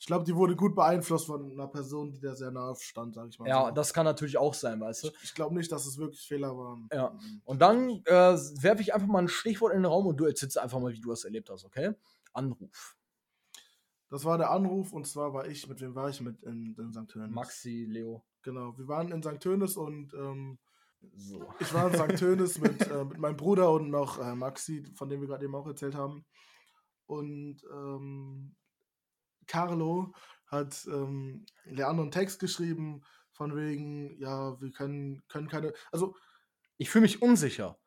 ich 0.06 0.08
glaube, 0.08 0.24
die 0.24 0.36
wurde 0.36 0.56
gut 0.56 0.76
beeinflusst 0.76 1.26
von 1.26 1.52
einer 1.52 1.66
Person, 1.66 2.12
die 2.12 2.20
da 2.20 2.36
sehr 2.36 2.52
nahe 2.52 2.76
stand, 2.76 3.16
sag 3.16 3.28
ich 3.28 3.40
mal. 3.40 3.50
Ja, 3.50 3.66
so. 3.66 3.72
das 3.72 3.92
kann 3.92 4.06
natürlich 4.06 4.38
auch 4.38 4.54
sein, 4.54 4.80
weißt 4.80 5.04
du. 5.04 5.08
Ich, 5.08 5.24
ich 5.24 5.34
glaube 5.34 5.56
nicht, 5.56 5.72
dass 5.72 5.88
es 5.88 5.98
wirklich 5.98 6.28
Fehler 6.28 6.56
waren. 6.56 6.88
Ja. 6.94 7.18
Und 7.44 7.60
dann 7.60 7.90
äh, 8.06 8.38
werfe 8.62 8.84
ich 8.84 8.94
einfach 8.94 9.08
mal 9.08 9.24
ein 9.24 9.28
Stichwort 9.28 9.74
in 9.74 9.80
den 9.80 9.88
Raum 9.88 10.06
und 10.06 10.18
du 10.18 10.26
erzählst 10.26 10.60
einfach 10.60 10.80
mal, 10.80 10.94
wie 10.94 11.02
du 11.02 11.10
das 11.10 11.24
erlebt 11.24 11.50
hast, 11.50 11.66
okay? 11.66 11.96
Anruf. 12.34 12.96
Das 14.10 14.26
war 14.26 14.38
der 14.38 14.52
Anruf 14.52 14.94
und 14.94 15.08
zwar 15.08 15.34
war 15.34 15.48
ich, 15.48 15.68
mit 15.68 15.82
wem 15.82 15.96
war 15.96 16.08
ich 16.08 16.22
mit 16.22 16.44
in, 16.44 16.76
in 16.78 16.94
St. 16.94 17.08
Tönis? 17.08 17.32
Maxi, 17.32 17.88
Leo. 17.90 18.24
Genau, 18.44 18.78
wir 18.78 18.88
waren 18.88 19.12
in 19.12 19.24
St. 19.24 19.40
Tönis 19.40 19.76
und 19.76 20.14
ähm, 20.14 20.60
so. 21.16 21.52
ich 21.60 21.74
war 21.74 21.88
in 21.88 21.96
St. 21.96 22.20
Tönis 22.20 22.60
mit, 22.62 22.80
äh, 22.92 23.06
mit 23.06 23.18
meinem 23.18 23.38
Bruder 23.38 23.72
und 23.72 23.90
noch 23.90 24.20
äh, 24.20 24.36
Maxi, 24.36 24.86
von 24.94 25.10
dem 25.10 25.22
wir 25.22 25.28
gerade 25.30 25.46
eben 25.46 25.56
auch 25.56 25.66
erzählt 25.66 25.96
haben. 25.96 26.28
Und 27.08 27.64
ähm, 27.74 28.56
Carlo 29.48 30.14
hat 30.48 30.86
ähm, 30.88 31.46
Leandro 31.66 32.04
einen 32.04 32.12
Text 32.12 32.40
geschrieben, 32.40 33.04
von 33.36 33.56
wegen, 33.56 34.18
ja, 34.18 34.60
wir 34.62 34.72
können, 34.72 35.22
können 35.28 35.48
keine. 35.48 35.74
Also. 35.92 36.16
Ich 36.78 36.90
fühle 36.90 37.04
mich 37.04 37.22
unsicher. 37.22 37.78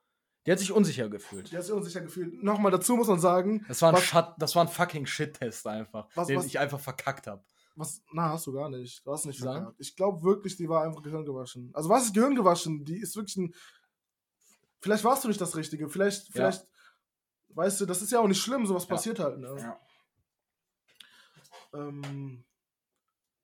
Die 0.47 0.53
hat 0.53 0.59
sich 0.59 0.73
unsicher 0.73 1.09
gefühlt. 1.09 1.51
Die 1.51 1.57
hat 1.57 1.65
sich 1.65 1.73
unsicher 1.73 2.01
gefühlt. 2.01 2.43
Nochmal 2.43 2.71
dazu 2.71 2.97
muss 2.97 3.09
man 3.09 3.21
sagen. 3.21 3.65
Das 3.69 3.83
war 3.83 3.91
ein, 3.91 3.97
was, 3.97 4.35
das 4.39 4.55
war 4.55 4.65
ein 4.65 4.69
fucking 4.69 5.05
Shit-Test 5.05 5.67
einfach, 5.67 6.09
was, 6.15 6.29
den 6.29 6.39
was, 6.39 6.47
ich 6.47 6.59
einfach 6.59 6.81
verkackt 6.81 7.27
habe. 7.27 7.45
Was? 7.77 8.03
Na, 8.13 8.31
hast 8.31 8.47
du 8.47 8.53
gar 8.53 8.69
nicht. 8.71 9.07
Du 9.07 9.13
hast 9.13 9.27
nicht 9.27 9.41
Sagen? 9.41 9.65
verkackt. 9.65 9.81
Ich 9.81 9.95
glaube 9.95 10.23
wirklich, 10.23 10.57
die 10.57 10.69
war 10.69 10.85
einfach 10.85 11.03
Gehirn 11.03 11.25
gewaschen. 11.25 11.71
Also 11.75 11.89
was 11.89 12.05
ist 12.05 12.15
Gehirn 12.15 12.35
gewaschen? 12.35 12.85
Die 12.85 12.99
ist 12.99 13.17
wirklich 13.17 13.37
ein. 13.37 13.55
Vielleicht 14.81 15.05
warst 15.05 15.25
du 15.25 15.29
nicht 15.29 15.41
das 15.41 15.57
Richtige. 15.57 15.89
Vielleicht, 15.89 16.33
vielleicht, 16.33 16.63
ja. 16.63 17.57
weißt 17.57 17.81
du, 17.81 17.87
das 17.87 18.01
ist 18.01 18.13
ja 18.13 18.21
auch 18.21 18.29
nicht 18.29 18.41
schlimm, 18.41 18.65
sowas 18.67 18.85
ja. 18.85 18.89
passiert 18.89 19.19
halt. 19.19 19.39
Ne? 19.39 19.55
Ja. 19.59 19.81
Ähm, 21.73 22.45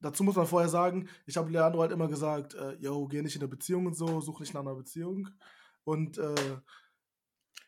dazu 0.00 0.24
muss 0.24 0.36
man 0.36 0.46
vorher 0.46 0.68
sagen, 0.68 1.08
ich 1.26 1.36
habe 1.36 1.50
Leandro 1.50 1.80
halt 1.80 1.92
immer 1.92 2.08
gesagt, 2.08 2.54
äh, 2.54 2.74
yo, 2.74 3.06
geh 3.06 3.22
nicht 3.22 3.36
in 3.36 3.42
eine 3.42 3.48
Beziehung 3.48 3.86
und 3.86 3.94
so, 3.94 4.20
such 4.20 4.40
nicht 4.40 4.54
nach 4.54 4.62
einer 4.62 4.74
Beziehung. 4.74 5.28
Und 5.84 6.18
äh, 6.18 6.56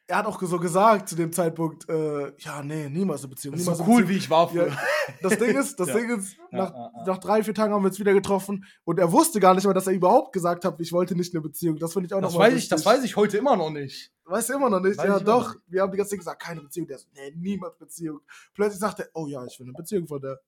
er 0.09 0.19
hat 0.19 0.27
auch 0.27 0.41
so 0.41 0.59
gesagt 0.59 1.09
zu 1.09 1.17
dem 1.17 1.33
Zeitpunkt, 1.33 1.89
äh, 1.89 2.33
ja, 2.39 2.63
nee, 2.63 2.89
niemals 2.89 3.23
eine 3.23 3.31
Beziehung. 3.31 3.57
Niemals 3.57 3.79
so 3.79 3.85
cool, 3.85 4.03
Beziehung. 4.03 4.09
wie 4.09 4.17
ich 4.17 4.31
war 4.31 4.49
früher. 4.49 4.69
Ja, 4.69 4.79
das 5.23 5.39
Ding 5.39 5.57
ist, 5.57 5.81
das 5.81 5.89
ja. 5.89 5.95
Ding 5.95 6.11
ist, 6.17 6.37
nach, 6.53 6.73
ja, 6.73 6.93
nach, 7.07 7.19
drei, 7.19 7.43
vier 7.43 7.55
Tagen 7.55 7.73
haben 7.73 7.83
wir 7.83 7.89
uns 7.89 7.99
wieder 7.99 8.13
getroffen 8.13 8.65
und 8.85 9.01
er 9.01 9.11
wusste 9.11 9.41
gar 9.41 9.55
nicht 9.55 9.65
mal, 9.65 9.73
dass 9.73 9.89
er 9.89 9.95
überhaupt 9.95 10.33
gesagt 10.33 10.65
hat, 10.65 10.81
ich 10.81 10.93
wollte 10.93 11.17
nicht 11.17 11.35
eine 11.35 11.41
Beziehung. 11.41 11.77
Das 11.79 11.93
finde 11.93 12.07
ich 12.07 12.15
auch 12.15 12.21
das 12.21 12.35
noch 12.35 12.39
weiß 12.39 12.55
ich, 12.55 12.69
Das 12.69 12.87
weiß 12.87 13.03
ich 13.03 13.17
heute 13.17 13.39
immer 13.39 13.57
noch 13.57 13.71
nicht. 13.71 14.13
Weißt 14.25 14.49
du 14.51 14.55
immer 14.55 14.71
noch 14.71 14.81
nicht? 14.81 14.97
Weiß 14.97 15.07
ja, 15.07 15.19
doch. 15.19 15.55
Noch. 15.55 15.61
Wir 15.67 15.83
haben 15.83 15.91
die 15.91 15.99
ganze 15.99 16.11
Zeit 16.11 16.21
gesagt, 16.21 16.43
keine 16.43 16.61
Beziehung. 16.61 16.87
Der 16.87 16.99
so, 16.99 17.07
nee, 17.13 17.33
niemals 17.35 17.77
Beziehung. 17.77 18.21
Plötzlich 18.55 18.81
sagt 18.81 19.01
er, 19.01 19.09
oh 19.15 19.27
ja, 19.27 19.45
ich 19.45 19.59
will 19.59 19.67
eine 19.67 19.75
Beziehung 19.75 20.07
von 20.07 20.21
der. 20.21 20.41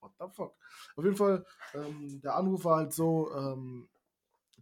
What 0.00 0.12
the 0.18 0.26
fuck? 0.32 0.54
Auf 0.96 1.04
jeden 1.04 1.16
Fall, 1.16 1.44
ähm, 1.74 2.20
der 2.22 2.36
Anruf 2.36 2.64
war 2.64 2.78
halt 2.78 2.94
so, 2.94 3.30
ähm, 3.34 3.88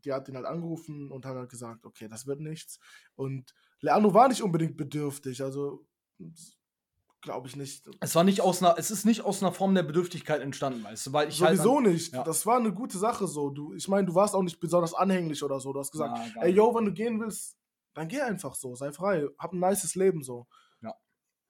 die 0.04 0.12
hat 0.12 0.28
ihn 0.28 0.36
halt 0.36 0.46
angerufen 0.46 1.10
und 1.10 1.26
hat 1.26 1.36
halt 1.36 1.50
gesagt, 1.50 1.84
okay, 1.84 2.08
das 2.08 2.26
wird 2.26 2.40
nichts. 2.40 2.78
Und 3.14 3.54
Leandro 3.80 4.14
war 4.14 4.28
nicht 4.28 4.42
unbedingt 4.42 4.76
bedürftig, 4.76 5.42
also 5.42 5.86
glaube 7.20 7.48
ich 7.48 7.56
nicht. 7.56 7.88
Es 8.00 8.14
war 8.14 8.24
nicht 8.24 8.40
aus 8.40 8.62
einer, 8.62 8.78
es 8.78 8.90
ist 8.90 9.04
nicht 9.04 9.22
aus 9.22 9.42
einer 9.42 9.52
Form 9.52 9.74
der 9.74 9.82
Bedürftigkeit 9.82 10.40
entstanden, 10.40 10.82
weißt 10.84 11.08
du, 11.08 11.12
weil 11.12 11.28
ich 11.28 11.42
halt 11.42 11.58
sowieso 11.58 11.76
halt 11.76 11.86
nicht. 11.86 12.14
Ja. 12.14 12.22
Das 12.22 12.46
war 12.46 12.56
eine 12.56 12.72
gute 12.72 12.98
Sache 12.98 13.26
so. 13.26 13.50
Du, 13.50 13.74
ich 13.74 13.88
meine, 13.88 14.06
du 14.06 14.14
warst 14.14 14.34
auch 14.34 14.42
nicht 14.42 14.60
besonders 14.60 14.94
anhänglich 14.94 15.42
oder 15.42 15.60
so. 15.60 15.72
Du 15.72 15.80
hast 15.80 15.90
gesagt, 15.90 16.16
ja, 16.16 16.42
ey, 16.42 16.52
yo, 16.52 16.74
wenn 16.74 16.84
du 16.84 16.92
gehen 16.92 17.20
willst, 17.20 17.58
dann 17.94 18.08
geh 18.08 18.20
einfach 18.20 18.54
so, 18.54 18.74
sei 18.74 18.92
frei, 18.92 19.26
hab 19.38 19.52
ein 19.52 19.60
nices 19.60 19.94
Leben 19.94 20.22
so. 20.22 20.46
Ja. 20.82 20.94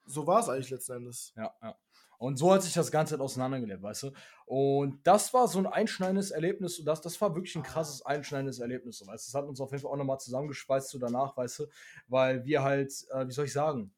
So 0.07 0.27
war 0.27 0.41
es 0.41 0.49
eigentlich 0.49 0.71
letzten 0.71 0.93
Endes. 0.93 1.33
Ja, 1.37 1.55
ja. 1.63 1.77
Und 2.19 2.39
so 2.39 2.53
hat 2.53 2.63
sich 2.63 2.75
das 2.75 2.91
Ganze 2.91 3.13
halt 3.13 3.23
auseinandergelebt, 3.23 3.83
weißt 3.83 4.05
du? 4.05 4.13
Und 4.47 5.07
das 5.07 5.35
war 5.35 5.49
so 5.49 5.59
ein 5.59 5.67
einschneidendes 5.67 6.31
Erlebnis 6.31 6.79
und 6.79 6.87
das, 6.87 7.01
das 7.01 7.21
war 7.21 7.35
wirklich 7.35 7.57
ein 7.57 7.63
krasses 7.63 8.05
einschneidendes 8.05 8.61
Erlebnis, 8.61 9.01
weißt 9.01 9.29
du? 9.29 9.33
Das 9.33 9.35
hat 9.35 9.49
uns 9.49 9.61
auf 9.61 9.71
jeden 9.71 9.83
Fall 9.83 9.93
auch 9.93 9.97
nochmal 9.97 10.21
zusammengespeist 10.21 10.91
so 10.91 10.99
danach, 10.99 11.37
weißt 11.37 11.61
du? 11.61 11.67
Weil 12.09 12.45
wir 12.45 12.63
halt, 12.63 12.93
äh, 13.11 13.27
wie 13.27 13.33
soll 13.33 13.47
ich 13.47 13.53
sagen, 13.53 13.93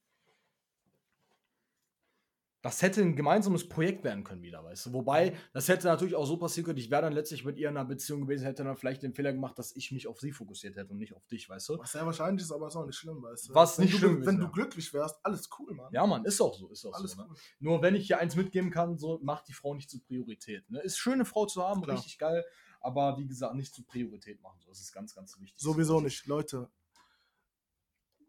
das 2.68 2.82
hätte 2.82 3.00
ein 3.00 3.16
gemeinsames 3.16 3.66
Projekt 3.66 4.04
werden 4.04 4.24
können 4.24 4.42
wieder, 4.42 4.62
weißt 4.62 4.86
du. 4.86 4.92
Wobei, 4.92 5.34
das 5.54 5.68
hätte 5.68 5.86
natürlich 5.86 6.14
auch 6.14 6.26
so 6.26 6.36
passieren 6.36 6.66
können, 6.66 6.76
ich 6.76 6.90
wäre 6.90 7.00
dann 7.00 7.14
letztlich 7.14 7.42
mit 7.42 7.56
ihr 7.56 7.70
in 7.70 7.78
einer 7.78 7.88
Beziehung 7.88 8.20
gewesen, 8.20 8.44
hätte 8.44 8.62
dann 8.62 8.76
vielleicht 8.76 9.02
den 9.02 9.14
Fehler 9.14 9.32
gemacht, 9.32 9.58
dass 9.58 9.74
ich 9.74 9.90
mich 9.90 10.06
auf 10.06 10.20
sie 10.20 10.32
fokussiert 10.32 10.76
hätte 10.76 10.92
und 10.92 10.98
nicht 10.98 11.14
auf 11.14 11.26
dich, 11.28 11.48
weißt 11.48 11.70
du. 11.70 11.78
Was 11.78 11.92
sehr 11.92 12.04
wahrscheinlich 12.04 12.42
ist, 12.42 12.52
aber 12.52 12.68
ist 12.68 12.76
auch 12.76 12.84
nicht 12.84 12.98
schlimm, 12.98 13.22
weißt 13.22 13.48
du. 13.48 13.54
Was 13.54 13.78
wenn 13.78 13.86
nicht 13.86 13.94
du, 13.94 13.98
schlimm 13.98 14.26
Wenn 14.26 14.38
du 14.38 14.50
glücklich 14.50 14.92
wärst, 14.92 15.18
alles 15.22 15.48
cool, 15.58 15.72
Mann. 15.72 15.90
Ja, 15.92 16.06
Mann, 16.06 16.26
ist 16.26 16.42
auch 16.42 16.54
so, 16.54 16.68
ist 16.68 16.84
auch 16.84 16.92
alles 16.92 17.12
so. 17.12 17.22
Ne? 17.22 17.26
Cool. 17.30 17.36
Nur 17.60 17.80
wenn 17.80 17.94
ich 17.94 18.06
hier 18.06 18.18
eins 18.18 18.36
mitgeben 18.36 18.70
kann, 18.70 18.98
so 18.98 19.18
macht 19.22 19.48
die 19.48 19.54
Frau 19.54 19.74
nicht 19.74 19.88
zur 19.88 20.02
Priorität. 20.02 20.68
Ne? 20.70 20.82
Ist 20.82 20.98
schön, 20.98 21.14
eine 21.14 21.24
Frau 21.24 21.46
zu 21.46 21.62
haben, 21.62 21.80
Klar. 21.80 21.96
richtig 21.96 22.18
geil, 22.18 22.44
aber 22.82 23.16
wie 23.16 23.26
gesagt, 23.26 23.54
nicht 23.54 23.74
zur 23.74 23.86
Priorität 23.86 24.42
machen. 24.42 24.58
So. 24.60 24.68
Das 24.68 24.80
ist 24.80 24.92
ganz, 24.92 25.14
ganz 25.14 25.40
wichtig. 25.40 25.58
Sowieso 25.58 26.02
nicht, 26.02 26.26
Leute. 26.26 26.68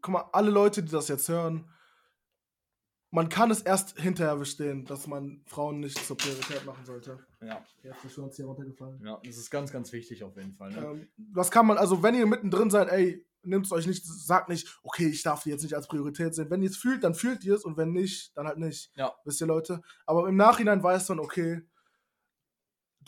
Guck 0.02 0.14
mal, 0.14 0.30
alle 0.32 0.50
Leute, 0.50 0.82
die 0.82 0.92
das 0.94 1.10
jetzt 1.10 1.28
hören, 1.28 1.70
man 3.12 3.30
kann 3.30 3.50
es 3.52 3.62
erst 3.62 4.00
hinterher 4.00 4.36
verstehen, 4.38 4.86
dass 4.86 5.08
man 5.08 5.42
Frauen 5.46 5.80
nicht 5.80 5.98
zur 6.06 6.18
Priorität 6.18 6.66
machen 6.66 6.86
sollte. 6.86 7.20
Ja. 7.42 7.64
Jetzt 7.84 8.06
ist 8.06 8.18
uns 8.18 8.36
hier 8.36 8.46
runtergefallen. 8.46 9.02
Ja, 9.04 9.20
das 9.24 9.38
ist 9.38 9.50
ganz, 9.50 9.72
ganz 9.72 9.92
wichtig 9.92 10.24
auf 10.24 10.36
jeden 10.36 10.54
Fall. 10.54 10.72
Ne? 10.72 10.78
Ähm, 10.78 11.08
das 11.18 11.50
kann 11.50 11.66
man, 11.66 11.78
also 11.78 12.04
wenn 12.04 12.16
ihr 12.16 12.28
mittendrin 12.28 12.70
seid, 12.70 12.90
ey, 12.90 13.26
nehmt 13.42 13.66
es 13.66 13.72
euch 13.72 13.88
nicht, 13.88 14.06
sagt 14.06 14.50
nicht, 14.50 14.80
okay, 14.84 15.08
ich 15.08 15.24
darf 15.24 15.44
die 15.44 15.50
jetzt 15.50 15.64
nicht 15.64 15.76
als 15.76 15.88
Priorität 15.88 16.36
sehen. 16.36 16.50
Wenn 16.50 16.62
ihr 16.62 16.70
es 16.70 16.78
fühlt, 16.78 17.04
dann 17.04 17.16
fühlt 17.16 17.44
ihr 17.44 17.56
es 17.56 17.64
und 17.64 17.78
wenn 17.78 17.92
nicht, 17.92 18.36
dann 18.38 18.48
halt 18.48 18.60
nicht. 18.60 18.92
Ja. 18.96 19.14
Wisst 19.26 19.42
ihr, 19.42 19.48
Leute? 19.48 19.82
Aber 20.06 20.28
im 20.28 20.36
Nachhinein 20.36 20.84
weiß 20.84 21.10
man, 21.10 21.20
okay, 21.20 21.62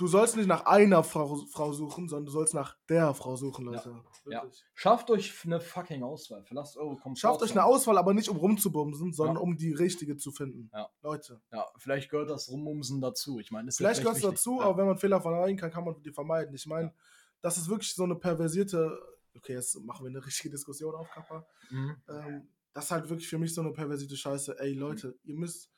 du 0.01 0.07
sollst 0.07 0.35
nicht 0.35 0.47
nach 0.47 0.65
einer 0.65 1.03
Frau, 1.03 1.35
Frau 1.51 1.71
suchen, 1.73 2.09
sondern 2.09 2.25
du 2.25 2.31
sollst 2.31 2.55
nach 2.55 2.75
der 2.89 3.13
Frau 3.13 3.35
suchen, 3.35 3.65
Leute. 3.65 4.03
Ja. 4.27 4.43
Schafft 4.73 5.11
euch 5.11 5.31
eine 5.45 5.59
fucking 5.61 6.01
Auswahl. 6.01 6.43
Verlasst 6.43 6.75
eure 6.75 6.95
Komfort. 6.95 7.17
Schafft 7.19 7.43
euch 7.43 7.51
eine 7.51 7.63
Auswahl, 7.63 7.99
aber 7.99 8.15
nicht 8.15 8.27
um 8.27 8.37
rumzubumsen, 8.37 9.13
sondern 9.13 9.35
Ja. 9.35 9.41
um 9.43 9.57
die 9.57 9.73
richtige 9.73 10.17
zu 10.17 10.31
finden. 10.31 10.71
Ja. 10.73 10.89
Leute. 11.03 11.39
Ja, 11.51 11.67
vielleicht 11.77 12.09
gehört 12.09 12.31
das 12.31 12.49
Rummumsen 12.49 12.99
dazu. 12.99 13.39
Ich 13.39 13.51
meine, 13.51 13.71
Vielleicht 13.71 13.99
ja 13.99 14.03
gehört 14.05 14.17
es 14.17 14.23
dazu, 14.23 14.59
ja. 14.59 14.65
aber 14.65 14.77
wenn 14.77 14.87
man 14.87 14.97
Fehler 14.97 15.21
vermeiden 15.21 15.55
kann, 15.55 15.69
kann 15.71 15.85
man 15.85 16.01
die 16.01 16.11
vermeiden. 16.11 16.55
Ich 16.55 16.65
meine, 16.65 16.93
das 17.41 17.57
ist 17.59 17.69
wirklich 17.69 17.93
so 17.93 18.03
eine 18.03 18.15
perversierte. 18.15 18.99
Okay, 19.37 19.53
jetzt 19.53 19.79
machen 19.81 20.03
wir 20.03 20.09
eine 20.09 20.25
richtige 20.25 20.49
Diskussion 20.49 20.95
auf, 20.95 21.09
Kappa. 21.11 21.45
Mhm. 21.69 21.95
Ähm, 22.09 22.47
das 22.73 22.85
ist 22.85 22.91
halt 22.91 23.09
wirklich 23.09 23.27
für 23.29 23.37
mich 23.37 23.53
so 23.53 23.61
eine 23.61 23.71
perversierte 23.71 24.17
Scheiße. 24.17 24.57
Ey, 24.59 24.73
Leute, 24.73 25.17
ihr 25.23 25.35
müsst. 25.35 25.70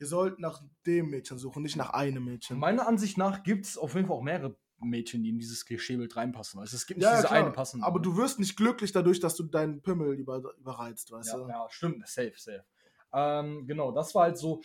Ihr 0.00 0.06
sollt 0.06 0.38
nach 0.38 0.62
dem 0.86 1.10
Mädchen 1.10 1.36
suchen, 1.36 1.62
nicht 1.62 1.76
nach 1.76 1.90
einem 1.90 2.24
Mädchen. 2.24 2.58
Meiner 2.58 2.88
Ansicht 2.88 3.18
nach 3.18 3.42
gibt 3.42 3.66
es 3.66 3.76
auf 3.76 3.94
jeden 3.94 4.06
Fall 4.06 4.16
auch 4.16 4.22
mehrere 4.22 4.56
Mädchen, 4.78 5.22
die 5.22 5.28
in 5.28 5.38
dieses 5.38 5.66
Klischeebild 5.66 6.16
reinpassen. 6.16 6.58
Also 6.58 6.74
es 6.74 6.86
gibt 6.86 6.98
nicht 6.98 7.04
ja, 7.04 7.16
diese 7.16 7.26
klar. 7.28 7.40
eine 7.40 7.50
passende. 7.50 7.86
Aber 7.86 8.00
du 8.00 8.16
wirst 8.16 8.38
nicht 8.38 8.56
glücklich 8.56 8.92
dadurch, 8.92 9.20
dass 9.20 9.36
du 9.36 9.42
deinen 9.42 9.82
Pimmel 9.82 10.14
über, 10.14 10.42
überreizt, 10.56 11.12
weißt 11.12 11.32
ja, 11.32 11.36
du? 11.36 11.48
ja, 11.48 11.66
stimmt, 11.68 12.08
safe, 12.08 12.32
safe. 12.34 12.64
Ähm, 13.12 13.66
genau, 13.66 13.92
das 13.92 14.14
war 14.14 14.22
halt 14.24 14.38
so. 14.38 14.62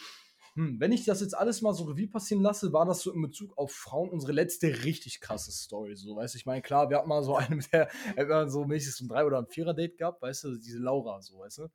Hm, 0.54 0.80
wenn 0.80 0.94
ich 0.94 1.04
das 1.04 1.20
jetzt 1.20 1.38
alles 1.38 1.62
mal 1.62 1.74
so 1.74 1.84
Revue 1.84 2.08
passieren 2.08 2.42
lasse, 2.42 2.72
war 2.72 2.86
das 2.86 3.02
so 3.02 3.12
in 3.12 3.22
Bezug 3.22 3.58
auf 3.58 3.74
Frauen 3.74 4.10
unsere 4.10 4.32
letzte 4.32 4.86
richtig 4.86 5.20
krasse 5.20 5.52
Story. 5.52 5.98
So, 5.98 6.16
weißt 6.16 6.34
du, 6.34 6.38
ich 6.38 6.46
meine, 6.46 6.62
klar, 6.62 6.90
wir 6.90 6.98
hatten 6.98 7.10
mal 7.10 7.24
so 7.24 7.36
eine 7.36 7.58
mit 7.58 7.74
der, 7.74 7.90
wir 8.16 8.48
so 8.48 8.64
mäßig 8.64 8.96
so 8.96 9.04
ein 9.04 9.10
Drei- 9.10 9.26
oder 9.26 9.40
ein 9.40 9.48
Vierer-Date 9.48 9.98
gehabt, 9.98 10.22
weißt 10.22 10.46
du, 10.46 10.56
diese 10.56 10.80
Laura, 10.80 11.22
so, 11.22 11.40
weißt 11.40 11.58
du? 11.58 11.68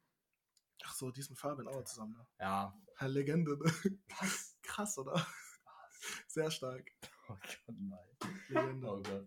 Ach 0.84 0.94
so, 0.94 1.10
die 1.10 1.20
ist 1.20 1.28
mit 1.28 1.38
Fabian 1.38 1.68
auch 1.68 1.84
zusammen. 1.84 2.12
Ne? 2.12 2.26
Ja. 2.40 2.74
Legende, 3.08 3.58
ne? 3.58 3.98
Was? 4.20 4.56
Krass, 4.62 4.98
oder? 4.98 5.26
Sehr 6.28 6.50
stark. 6.50 6.90
Oh 7.28 7.34
Gott, 7.34 7.76
nein. 7.78 7.98
Legende. 8.48 8.86
Oh 8.88 9.02
Gott. 9.02 9.26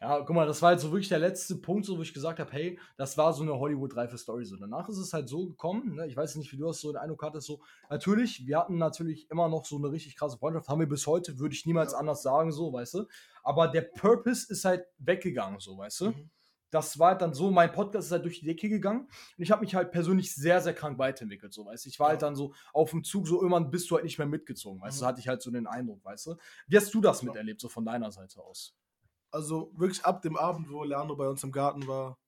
Ja, 0.00 0.18
guck 0.20 0.34
mal, 0.34 0.48
das 0.48 0.60
war 0.60 0.70
halt 0.70 0.80
so 0.80 0.90
wirklich 0.90 1.08
der 1.08 1.20
letzte 1.20 1.54
Punkt, 1.54 1.86
so 1.86 1.96
wo 1.96 2.02
ich 2.02 2.12
gesagt 2.12 2.40
habe, 2.40 2.50
hey, 2.50 2.76
das 2.96 3.16
war 3.16 3.32
so 3.32 3.44
eine 3.44 3.56
Hollywood-reife 3.56 4.18
Story. 4.18 4.44
So. 4.44 4.56
Danach 4.56 4.88
ist 4.88 4.96
es 4.98 5.12
halt 5.12 5.28
so 5.28 5.46
gekommen, 5.46 5.94
ne? 5.94 6.08
ich 6.08 6.16
weiß 6.16 6.34
nicht, 6.36 6.50
wie 6.52 6.56
du 6.56 6.66
das 6.66 6.80
so 6.80 6.90
in 6.90 6.96
Eindruck 6.96 7.22
hattest, 7.22 7.46
so, 7.46 7.62
natürlich, 7.88 8.44
wir 8.44 8.58
hatten 8.58 8.78
natürlich 8.78 9.30
immer 9.30 9.48
noch 9.48 9.64
so 9.64 9.76
eine 9.76 9.92
richtig 9.92 10.16
krasse 10.16 10.38
Freundschaft, 10.38 10.66
haben 10.68 10.80
wir 10.80 10.88
bis 10.88 11.06
heute, 11.06 11.38
würde 11.38 11.54
ich 11.54 11.66
niemals 11.66 11.92
Ja. 11.92 11.98
anders 11.98 12.20
sagen, 12.20 12.50
so, 12.50 12.72
weißt 12.72 12.94
du. 12.94 13.06
Aber 13.44 13.68
der 13.68 13.82
Purpose 13.82 14.52
ist 14.52 14.64
halt 14.64 14.84
weggegangen, 14.98 15.60
so, 15.60 15.78
weißt 15.78 16.00
du. 16.00 16.10
Mhm. 16.10 16.30
Das 16.72 16.98
war 16.98 17.10
halt 17.10 17.20
dann 17.20 17.34
so, 17.34 17.50
mein 17.50 17.70
Podcast 17.70 18.06
ist 18.06 18.12
halt 18.12 18.24
durch 18.24 18.40
die 18.40 18.46
Decke 18.46 18.68
gegangen 18.70 19.02
und 19.02 19.42
ich 19.44 19.50
habe 19.50 19.60
mich 19.60 19.74
halt 19.74 19.92
persönlich 19.92 20.34
sehr, 20.34 20.60
sehr 20.62 20.72
krank 20.72 20.98
weiterentwickelt, 20.98 21.52
so, 21.52 21.66
weißt 21.66 21.84
du. 21.84 21.88
Ich 21.90 22.00
war 22.00 22.08
halt 22.08 22.22
dann 22.22 22.34
so 22.34 22.54
auf 22.72 22.90
dem 22.90 23.04
Zug, 23.04 23.28
so 23.28 23.36
irgendwann 23.36 23.70
bist 23.70 23.90
du 23.90 23.94
halt 23.94 24.04
nicht 24.04 24.16
mehr 24.16 24.26
mitgezogen, 24.26 24.80
weißt 24.80 24.98
du, 25.00 25.04
Mhm. 25.04 25.08
hatte 25.08 25.20
ich 25.20 25.28
halt 25.28 25.42
so 25.42 25.50
den 25.50 25.66
Eindruck, 25.66 26.02
weißt 26.02 26.26
du. 26.28 26.36
Wie 26.66 26.76
hast 26.78 26.92
du 26.94 27.02
das 27.02 27.20
Ja. 27.20 27.26
miterlebt, 27.28 27.60
so 27.60 27.68
von 27.68 27.84
deiner 27.84 28.10
Seite 28.10 28.42
aus? 28.42 28.74
Also 29.30 29.70
wirklich 29.76 30.02
ab 30.04 30.22
dem 30.22 30.36
Abend, 30.36 30.70
wo 30.70 30.82
Leandro 30.82 31.14
bei 31.14 31.28
uns 31.28 31.44
im 31.44 31.52
Garten 31.52 31.86
war, 31.86 32.18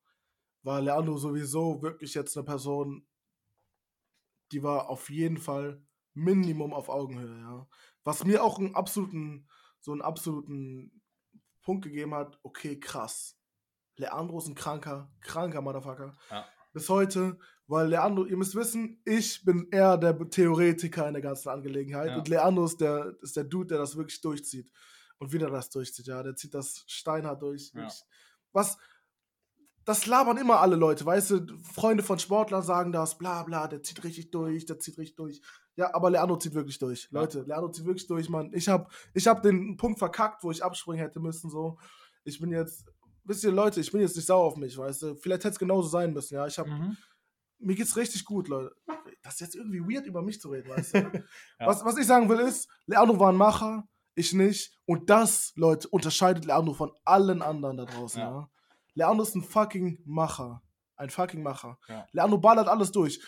war 0.63 0.81
Leandro 0.83 1.17
sowieso 1.17 1.81
wirklich 1.81 2.13
jetzt 2.13 2.37
eine 2.37 2.45
Person, 2.45 3.07
die 4.53 4.63
war 4.63 4.91
auf 4.91 5.09
jeden 5.09 5.39
Fall 5.39 5.83
Minimum 6.13 6.75
auf 6.75 6.91
Augenhöhe, 6.91 7.39
ja. 7.41 7.67
Was 8.05 8.25
mir 8.25 8.45
auch 8.45 8.59
einen 8.59 8.75
absoluten, 8.75 9.49
so 9.81 9.93
einen 9.93 10.03
absoluten 10.03 11.01
Punkt 11.63 11.85
gegeben 11.85 12.15
hat, 12.15 12.39
okay, 12.43 12.79
krass. 12.79 13.39
Leandro 13.97 14.39
ist 14.39 14.49
ein 14.49 14.55
kranker, 14.55 15.11
kranker 15.21 15.61
Motherfucker. 15.61 16.13
Ja. 16.31 16.45
Bis 16.73 16.89
heute, 16.89 17.39
weil 17.67 17.89
Leandro, 17.89 18.25
ihr 18.25 18.37
müsst 18.37 18.55
wissen, 18.57 19.01
ich 19.05 19.45
bin 19.45 19.69
eher 19.71 19.97
der 19.97 20.19
Theoretiker 20.29 21.07
in 21.07 21.15
der 21.15 21.23
ganzen 21.23 21.49
Angelegenheit 21.49 22.09
Ja. 22.11 22.17
und 22.17 22.29
Leandro 22.29 22.65
ist 22.65 22.81
der, 22.81 23.15
ist 23.23 23.37
der 23.37 23.45
Dude, 23.45 23.69
der 23.69 23.79
das 23.79 23.97
wirklich 23.97 24.21
durchzieht. 24.21 24.71
Und 25.19 25.33
wieder 25.33 25.49
das 25.49 25.71
durchzieht, 25.71 26.07
ja. 26.09 26.23
Der 26.23 26.35
zieht 26.35 26.53
das 26.55 26.85
steinhart 26.89 27.41
durch. 27.41 27.71
Ja. 27.75 27.89
Was, 28.53 28.77
das 29.85 30.07
labern 30.07 30.37
immer 30.39 30.61
alle 30.61 30.77
Leute, 30.77 31.07
weißt 31.07 31.31
du? 31.31 31.47
Freunde 31.63 32.03
von 32.03 32.19
Sportlern 32.19 32.63
sagen 32.63 32.91
das, 32.91 33.17
bla 33.17 33.43
bla, 33.45 33.69
der 33.69 33.83
zieht 33.83 34.03
richtig 34.03 34.31
durch, 34.33 34.67
der 34.67 34.81
zieht 34.81 34.99
richtig 34.99 35.17
durch. 35.17 35.41
Ja, 35.77 35.95
aber 35.95 36.11
Leandro 36.11 36.37
zieht 36.39 36.55
wirklich 36.55 36.79
durch. 36.79 37.09
Ja. 37.13 37.21
Leute, 37.21 37.43
Leandro 37.43 37.71
zieht 37.71 37.85
wirklich 37.87 38.07
durch, 38.09 38.29
Mann. 38.29 38.51
Ich 38.55 38.69
hab, 38.69 38.91
ich 39.13 39.27
hab 39.29 39.43
den 39.43 39.77
Punkt 39.77 39.99
verkackt, 39.99 40.43
wo 40.43 40.51
ich 40.51 40.65
abspringen 40.65 41.01
hätte 41.01 41.21
müssen, 41.21 41.49
so. 41.51 41.79
Ich 42.25 42.41
bin 42.41 42.51
jetzt, 42.51 42.87
wisst 43.25 43.45
ihr, 43.45 43.51
Leute, 43.53 43.81
ich 43.81 43.91
bin 43.91 44.01
jetzt 44.01 44.17
nicht 44.17 44.27
sauer 44.27 44.45
auf 44.45 44.57
mich, 44.57 44.77
weißt 44.77 45.03
du? 45.03 45.15
Vielleicht 45.17 45.45
hätte 45.45 45.53
es 45.55 45.59
genauso 45.59 45.89
sein 45.89 46.13
müssen, 46.13 46.35
ja. 46.35 46.47
Ich 46.47 46.59
hab, 46.59 46.67
Mhm. 46.67 46.97
mir 47.59 47.75
geht's 47.75 47.97
richtig 47.97 48.25
gut, 48.25 48.49
Leute. 48.49 48.75
Das 49.23 49.35
ist 49.35 49.41
jetzt 49.41 49.55
irgendwie 49.57 49.81
weird, 49.81 50.07
über 50.07 50.23
mich 50.23 50.41
zu 50.41 50.49
reden, 50.51 50.69
weißt 50.71 50.95
du? 50.95 50.99
Ja. 51.61 51.67
was, 51.67 51.85
was 51.85 51.97
ich 51.99 52.07
sagen 52.07 52.29
will 52.29 52.41
ist, 52.41 52.69
Leandro 52.87 53.19
war 53.19 53.33
ein 53.33 53.37
Macher, 53.37 53.89
ich 54.15 54.33
nicht. 54.33 54.79
Und 54.87 55.09
das, 55.11 55.53
Leute, 55.57 55.89
unterscheidet 55.89 56.45
Leandro 56.45 56.75
von 56.75 56.93
allen 57.05 57.43
anderen 57.43 57.77
da 57.79 57.85
draußen, 57.87 58.21
Ja. 58.21 58.31
ja. 58.31 58.51
Leandro 58.95 59.23
ist 59.25 59.35
ein 59.35 59.43
fucking 59.43 60.01
Macher. 60.05 60.63
Ein 60.97 61.11
fucking 61.11 61.43
Macher. 61.43 61.79
Ja. 61.89 62.07
Leandro 62.13 62.39
ballert 62.39 62.69
alles 62.69 62.93
durch. 62.93 63.21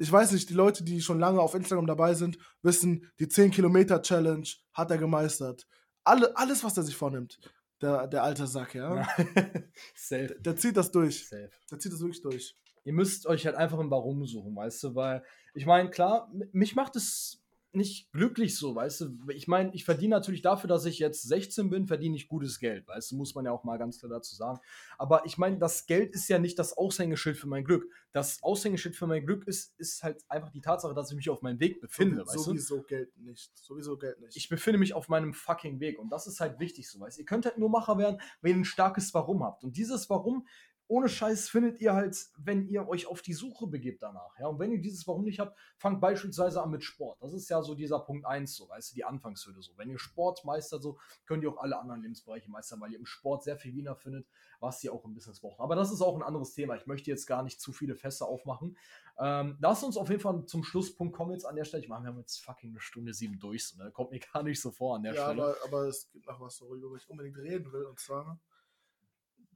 Ich 0.00 0.12
weiß 0.12 0.30
nicht, 0.30 0.48
die 0.48 0.54
Leute, 0.54 0.84
die 0.84 1.00
schon 1.02 1.18
lange 1.18 1.40
auf 1.40 1.54
Instagram 1.56 1.88
dabei 1.88 2.14
sind, 2.14 2.38
wissen, 2.62 3.10
die 3.18 3.26
10-Kilometer-Challenge 3.26 4.46
hat 4.72 4.90
er 4.92 4.98
gemeistert. 4.98 5.66
Alle, 6.04 6.36
alles, 6.36 6.62
was 6.62 6.76
er 6.76 6.84
sich 6.84 6.96
vornimmt, 6.96 7.38
der, 7.80 8.06
der 8.06 8.22
alte 8.22 8.46
Sack, 8.46 8.74
ja. 8.74 8.96
Ja. 8.96 9.08
Safe. 9.94 10.26
Der, 10.26 10.38
der 10.38 10.56
zieht 10.56 10.76
das 10.76 10.90
durch. 10.90 11.28
Safe. 11.28 11.50
Der 11.70 11.78
zieht 11.78 11.92
das 11.92 12.00
wirklich 12.00 12.22
durch. 12.22 12.56
Ihr 12.84 12.92
müsst 12.92 13.26
euch 13.26 13.44
halt 13.44 13.56
einfach 13.56 13.78
ein 13.78 13.90
Warum 13.90 14.24
suchen, 14.24 14.56
weißt 14.56 14.82
du, 14.84 14.94
weil 14.94 15.22
ich 15.54 15.66
meine, 15.66 15.90
klar, 15.90 16.30
mich 16.52 16.74
macht 16.74 16.96
es 16.96 17.42
nicht 17.72 18.10
glücklich 18.12 18.56
so, 18.56 18.74
weißt 18.74 19.00
du. 19.02 19.18
Ich 19.28 19.46
meine, 19.46 19.74
ich 19.74 19.84
verdiene 19.84 20.16
natürlich 20.16 20.42
dafür, 20.42 20.68
dass 20.68 20.84
ich 20.86 20.98
jetzt 20.98 21.22
16 21.22 21.68
bin, 21.70 21.86
verdiene 21.86 22.16
ich 22.16 22.26
gutes 22.28 22.58
Geld, 22.58 22.88
weißt 22.88 23.10
du, 23.10 23.16
muss 23.16 23.34
man 23.34 23.44
ja 23.44 23.52
auch 23.52 23.64
mal 23.64 23.76
ganz 23.78 23.98
klar 23.98 24.10
dazu 24.10 24.34
sagen. 24.34 24.58
Aber 24.96 25.26
ich 25.26 25.36
meine, 25.38 25.58
das 25.58 25.86
Geld 25.86 26.14
ist 26.14 26.28
ja 26.28 26.38
nicht 26.38 26.58
das 26.58 26.76
Aushängeschild 26.76 27.36
für 27.36 27.46
mein 27.46 27.64
Glück. 27.64 27.84
Das 28.12 28.42
Aushängeschild 28.42 28.96
für 28.96 29.06
mein 29.06 29.26
Glück 29.26 29.46
ist, 29.46 29.78
ist 29.78 30.02
halt 30.02 30.24
einfach 30.28 30.50
die 30.50 30.60
Tatsache, 30.62 30.94
dass 30.94 31.10
ich 31.10 31.16
mich 31.16 31.28
auf 31.30 31.42
meinem 31.42 31.60
Weg 31.60 31.80
befinde, 31.80 32.16
Sowie- 32.16 32.26
weißt 32.26 32.36
du. 32.36 32.40
Sowieso 32.40 32.82
Geld 32.82 33.16
nicht. 33.18 33.56
Sowieso 33.58 33.96
Geld 33.98 34.20
nicht. 34.20 34.36
ich 34.36 34.48
befinde 34.48 34.78
mich 34.78 34.94
auf 34.94 35.08
meinem 35.08 35.34
fucking 35.34 35.78
Weg 35.80 35.98
und 35.98 36.10
das 36.10 36.26
ist 36.26 36.40
halt 36.40 36.58
wichtig 36.60 36.88
so, 36.90 37.00
weißt 37.00 37.18
Ihr 37.18 37.24
könnt 37.26 37.44
halt 37.44 37.58
nur 37.58 37.68
Macher 37.68 37.98
werden, 37.98 38.20
wenn 38.40 38.52
ihr 38.52 38.56
ein 38.58 38.64
starkes 38.64 39.12
Warum 39.14 39.42
habt. 39.44 39.62
Und 39.62 39.76
dieses 39.76 40.08
Warum, 40.08 40.46
ohne 40.88 41.08
Scheiß, 41.08 41.50
findet 41.50 41.80
ihr 41.80 41.92
halt, 41.92 42.16
wenn 42.38 42.66
ihr 42.66 42.88
euch 42.88 43.06
auf 43.06 43.20
die 43.20 43.34
Suche 43.34 43.66
begebt 43.66 44.02
danach. 44.02 44.38
Ja, 44.38 44.46
und 44.46 44.58
wenn 44.58 44.72
ihr 44.72 44.80
dieses 44.80 45.06
Warum 45.06 45.24
nicht 45.24 45.38
habt, 45.38 45.56
fangt 45.76 46.00
beispielsweise 46.00 46.62
an 46.62 46.70
mit 46.70 46.82
Sport. 46.82 47.22
Das 47.22 47.34
ist 47.34 47.48
ja 47.50 47.62
so 47.62 47.74
dieser 47.74 48.00
Punkt 48.00 48.24
1, 48.24 48.56
so, 48.56 48.68
weißt 48.68 48.90
du, 48.90 48.94
die 48.94 49.04
Anfangshürde 49.04 49.60
so. 49.62 49.72
Wenn 49.76 49.90
ihr 49.90 49.98
Sport 49.98 50.44
meistert, 50.46 50.82
so, 50.82 50.98
könnt 51.26 51.42
ihr 51.42 51.50
auch 51.50 51.58
alle 51.58 51.78
anderen 51.78 52.00
Lebensbereiche 52.00 52.50
meistern, 52.50 52.80
weil 52.80 52.92
ihr 52.92 52.98
im 52.98 53.06
Sport 53.06 53.44
sehr 53.44 53.58
viel 53.58 53.74
Wiener 53.74 53.96
findet, 53.96 54.26
was 54.60 54.82
ihr 54.82 54.92
auch 54.92 55.04
im 55.04 55.14
Business 55.14 55.40
braucht. 55.40 55.60
Aber 55.60 55.76
das 55.76 55.92
ist 55.92 56.00
auch 56.00 56.16
ein 56.16 56.22
anderes 56.22 56.54
Thema. 56.54 56.74
Ich 56.74 56.86
möchte 56.86 57.10
jetzt 57.10 57.26
gar 57.26 57.42
nicht 57.42 57.60
zu 57.60 57.72
viele 57.72 57.94
Fässer 57.94 58.26
aufmachen. 58.26 58.76
Ähm, 59.18 59.58
lass 59.60 59.82
uns 59.82 59.96
auf 59.96 60.08
jeden 60.08 60.20
Fall 60.20 60.44
zum 60.46 60.64
Schlusspunkt 60.64 61.14
kommen 61.14 61.32
jetzt 61.32 61.44
an 61.44 61.56
der 61.56 61.64
Stelle. 61.64 61.82
Ich 61.82 61.88
meine, 61.88 62.04
wir 62.04 62.08
haben 62.10 62.18
jetzt 62.20 62.38
fucking 62.38 62.70
eine 62.70 62.80
Stunde 62.80 63.12
sieben 63.12 63.38
durch, 63.38 63.66
so, 63.66 63.82
ne? 63.82 63.90
Kommt 63.90 64.10
mir 64.10 64.20
gar 64.32 64.42
nicht 64.42 64.60
so 64.60 64.70
vor 64.70 64.96
an 64.96 65.02
der 65.02 65.14
ja, 65.14 65.24
Stelle. 65.24 65.42
aber, 65.42 65.56
aber 65.64 65.88
es 65.88 66.10
gibt 66.10 66.26
noch 66.26 66.40
was, 66.40 66.60
worüber 66.62 66.96
ich 66.96 67.08
unbedingt 67.10 67.36
reden 67.36 67.70
will. 67.72 67.84
Und 67.84 67.98
zwar, 67.98 68.40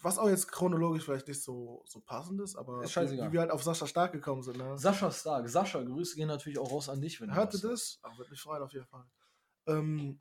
was 0.03 0.19
auch 0.19 0.29
jetzt 0.29 0.51
chronologisch 0.51 1.05
vielleicht 1.05 1.29
nicht 1.29 1.43
so, 1.43 1.83
so 1.87 2.01
passend 2.01 2.41
ist, 2.41 2.57
aber 2.57 2.83
Ist 2.83 2.93
scheißegal. 2.93 3.29
wie 3.29 3.33
wir 3.35 3.41
halt 3.41 3.51
auf 3.51 3.63
Sascha 3.63 3.87
Stark 3.87 4.13
gekommen 4.13 4.43
sind. 4.43 4.59
Ne? 4.59 4.77
Sascha 4.77 5.11
Stark. 5.11 5.49
Sascha, 5.49 5.83
Grüße 5.83 6.17
gehen 6.17 6.29
natürlich 6.29 6.59
auch 6.59 6.71
raus 6.71 6.89
an 6.89 7.01
dich, 7.01 7.21
wenn 7.21 7.29
du 7.29 7.35
Hörte 7.35 7.53
das 7.61 7.71
das? 7.71 7.99
Ach, 8.03 8.17
würde 8.19 8.31
mich 8.31 8.41
freuen 8.41 8.63
auf 8.63 8.73
jeden 8.73 8.87
Fall. 8.87 9.05
Ähm, 9.67 10.19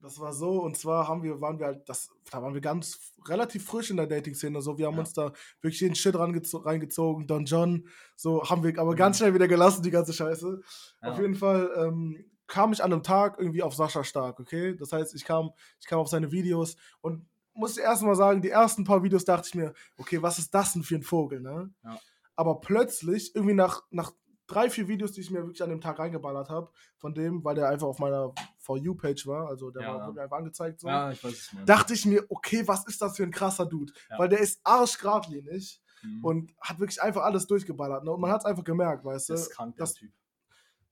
das 0.00 0.20
war 0.20 0.32
so, 0.32 0.62
und 0.62 0.76
zwar 0.76 1.08
haben 1.08 1.22
wir, 1.24 1.40
waren 1.40 1.58
wir 1.58 1.66
halt, 1.66 1.88
das, 1.88 2.10
da 2.30 2.40
waren 2.40 2.54
wir 2.54 2.60
ganz 2.60 3.14
relativ 3.26 3.64
frisch 3.66 3.90
in 3.90 3.96
der 3.96 4.06
Dating-Szene. 4.06 4.60
So, 4.62 4.78
wir 4.78 4.86
haben 4.86 4.94
Ja. 4.94 5.00
uns 5.00 5.12
da 5.12 5.32
wirklich 5.60 5.80
jeden 5.80 5.96
Shit 5.96 6.14
reingezogen. 6.16 7.26
Don 7.26 7.44
John, 7.46 7.88
so 8.14 8.44
haben 8.48 8.62
wir 8.62 8.78
aber 8.78 8.92
Mhm. 8.92 8.96
ganz 8.96 9.18
schnell 9.18 9.34
wieder 9.34 9.48
gelassen, 9.48 9.82
die 9.82 9.90
ganze 9.90 10.12
Scheiße. 10.12 10.60
Ja. 11.02 11.10
Auf 11.10 11.18
jeden 11.18 11.34
Fall 11.34 11.70
ähm, 11.76 12.30
kam 12.46 12.72
ich 12.72 12.82
an 12.84 12.92
einem 12.92 13.02
Tag 13.02 13.38
irgendwie 13.38 13.62
auf 13.62 13.74
Sascha 13.74 14.04
Stark, 14.04 14.38
okay? 14.38 14.76
Das 14.76 14.92
heißt, 14.92 15.14
ich 15.14 15.24
kam, 15.24 15.50
ich 15.80 15.86
kam 15.86 15.98
auf 15.98 16.08
seine 16.08 16.30
Videos 16.30 16.76
und 17.00 17.26
musste 17.58 17.80
erst 17.82 18.02
mal 18.02 18.14
sagen, 18.14 18.40
die 18.42 18.50
ersten 18.50 18.84
paar 18.84 19.02
Videos 19.02 19.24
dachte 19.24 19.48
ich 19.48 19.54
mir, 19.54 19.74
okay, 19.98 20.22
was 20.22 20.38
ist 20.38 20.54
das 20.54 20.72
denn 20.72 20.82
für 20.82 20.94
ein 20.96 21.02
Vogel, 21.02 21.40
ne? 21.40 21.70
Ja. 21.84 21.98
Aber 22.36 22.60
plötzlich, 22.60 23.34
irgendwie 23.34 23.54
nach, 23.54 23.82
nach 23.90 24.12
drei, 24.46 24.70
vier 24.70 24.88
Videos, 24.88 25.12
die 25.12 25.20
ich 25.20 25.30
mir 25.30 25.40
wirklich 25.42 25.62
an 25.62 25.68
dem 25.70 25.80
Tag 25.80 25.98
reingeballert 25.98 26.48
habe, 26.48 26.70
von 26.96 27.12
dem, 27.14 27.44
weil 27.44 27.54
der 27.56 27.68
einfach 27.68 27.86
auf 27.88 27.98
meiner 27.98 28.32
For 28.58 28.78
You-Page 28.78 29.26
war, 29.26 29.48
also 29.48 29.70
der 29.70 29.82
Ja, 29.82 29.88
war, 29.88 29.98
ja. 29.98 30.06
wurde 30.06 30.14
mir 30.16 30.22
einfach 30.22 30.38
angezeigt, 30.38 30.80
so, 30.80 30.88
Ja, 30.88 31.10
ich 31.10 31.22
weiß 31.22 31.50
dachte 31.66 31.92
ich 31.94 32.06
mir, 32.06 32.24
okay, 32.30 32.66
was 32.66 32.86
ist 32.86 33.02
das 33.02 33.16
für 33.16 33.24
ein 33.24 33.30
krasser 33.30 33.66
Dude? 33.66 33.92
Ja. 34.08 34.18
Weil 34.18 34.28
der 34.28 34.38
ist 34.40 34.60
arschgradlinig 34.64 35.82
Mhm. 36.02 36.24
und 36.24 36.54
hat 36.60 36.78
wirklich 36.78 37.02
einfach 37.02 37.22
alles 37.24 37.48
durchgeballert. 37.48 38.04
Ne? 38.04 38.12
Und 38.12 38.20
man 38.20 38.30
hat 38.30 38.42
es 38.42 38.44
einfach 38.44 38.62
gemerkt, 38.62 39.04
weißt 39.04 39.30
du? 39.30 39.32
das 39.32 39.42
ist 39.48 39.50
krank, 39.50 39.74
der 39.74 39.82
das- 39.82 39.94
Typ. 39.94 40.12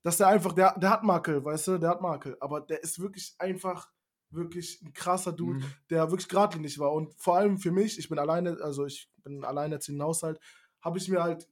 dass 0.02 0.16
der 0.16 0.26
einfach, 0.26 0.52
der, 0.52 0.76
der 0.78 0.90
hat 0.90 1.04
Makel, 1.04 1.44
weißt 1.44 1.68
du, 1.68 1.78
der 1.78 1.90
hat 1.90 2.00
Makel, 2.00 2.36
aber 2.40 2.60
der 2.60 2.82
ist 2.82 2.98
wirklich 3.00 3.36
einfach 3.38 3.88
wirklich 4.30 4.80
ein 4.82 4.92
krasser 4.92 5.32
Dude, 5.32 5.60
mhm. 5.60 5.72
der 5.90 6.10
wirklich 6.10 6.28
geradlinig 6.28 6.78
war. 6.78 6.92
Und 6.92 7.14
vor 7.20 7.36
allem 7.36 7.58
für 7.58 7.70
mich, 7.70 7.98
ich 7.98 8.08
bin 8.08 8.18
alleine, 8.18 8.58
also 8.60 8.86
ich 8.86 9.10
bin 9.22 9.44
alleinerziehender 9.44 10.04
Haushalt, 10.04 10.40
habe 10.80 10.98
ich 10.98 11.08
mir 11.08 11.22
halt, 11.22 11.48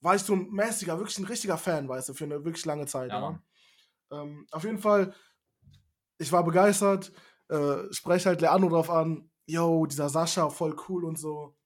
war 0.00 0.14
ich 0.14 0.22
so 0.22 0.34
ein 0.34 0.50
mäßiger, 0.50 0.98
wirklich 0.98 1.18
ein 1.18 1.26
richtiger 1.26 1.58
Fan, 1.58 1.88
weißt 1.88 2.10
du, 2.10 2.14
für 2.14 2.24
eine 2.24 2.44
wirklich 2.44 2.64
lange 2.64 2.86
Zeit. 2.86 3.10
Ja. 3.10 3.20
ja. 4.10 4.22
Ähm, 4.22 4.46
auf 4.50 4.64
jeden 4.64 4.78
Fall, 4.78 5.14
ich 6.18 6.32
war 6.32 6.44
begeistert, 6.44 7.12
äh, 7.48 7.92
spreche 7.92 8.28
halt 8.28 8.40
Leandro 8.40 8.70
drauf 8.70 8.90
an, 8.90 9.30
yo, 9.46 9.86
dieser 9.86 10.08
Sascha, 10.08 10.48
voll 10.50 10.76
cool 10.88 11.04
und 11.04 11.18
so. 11.18 11.56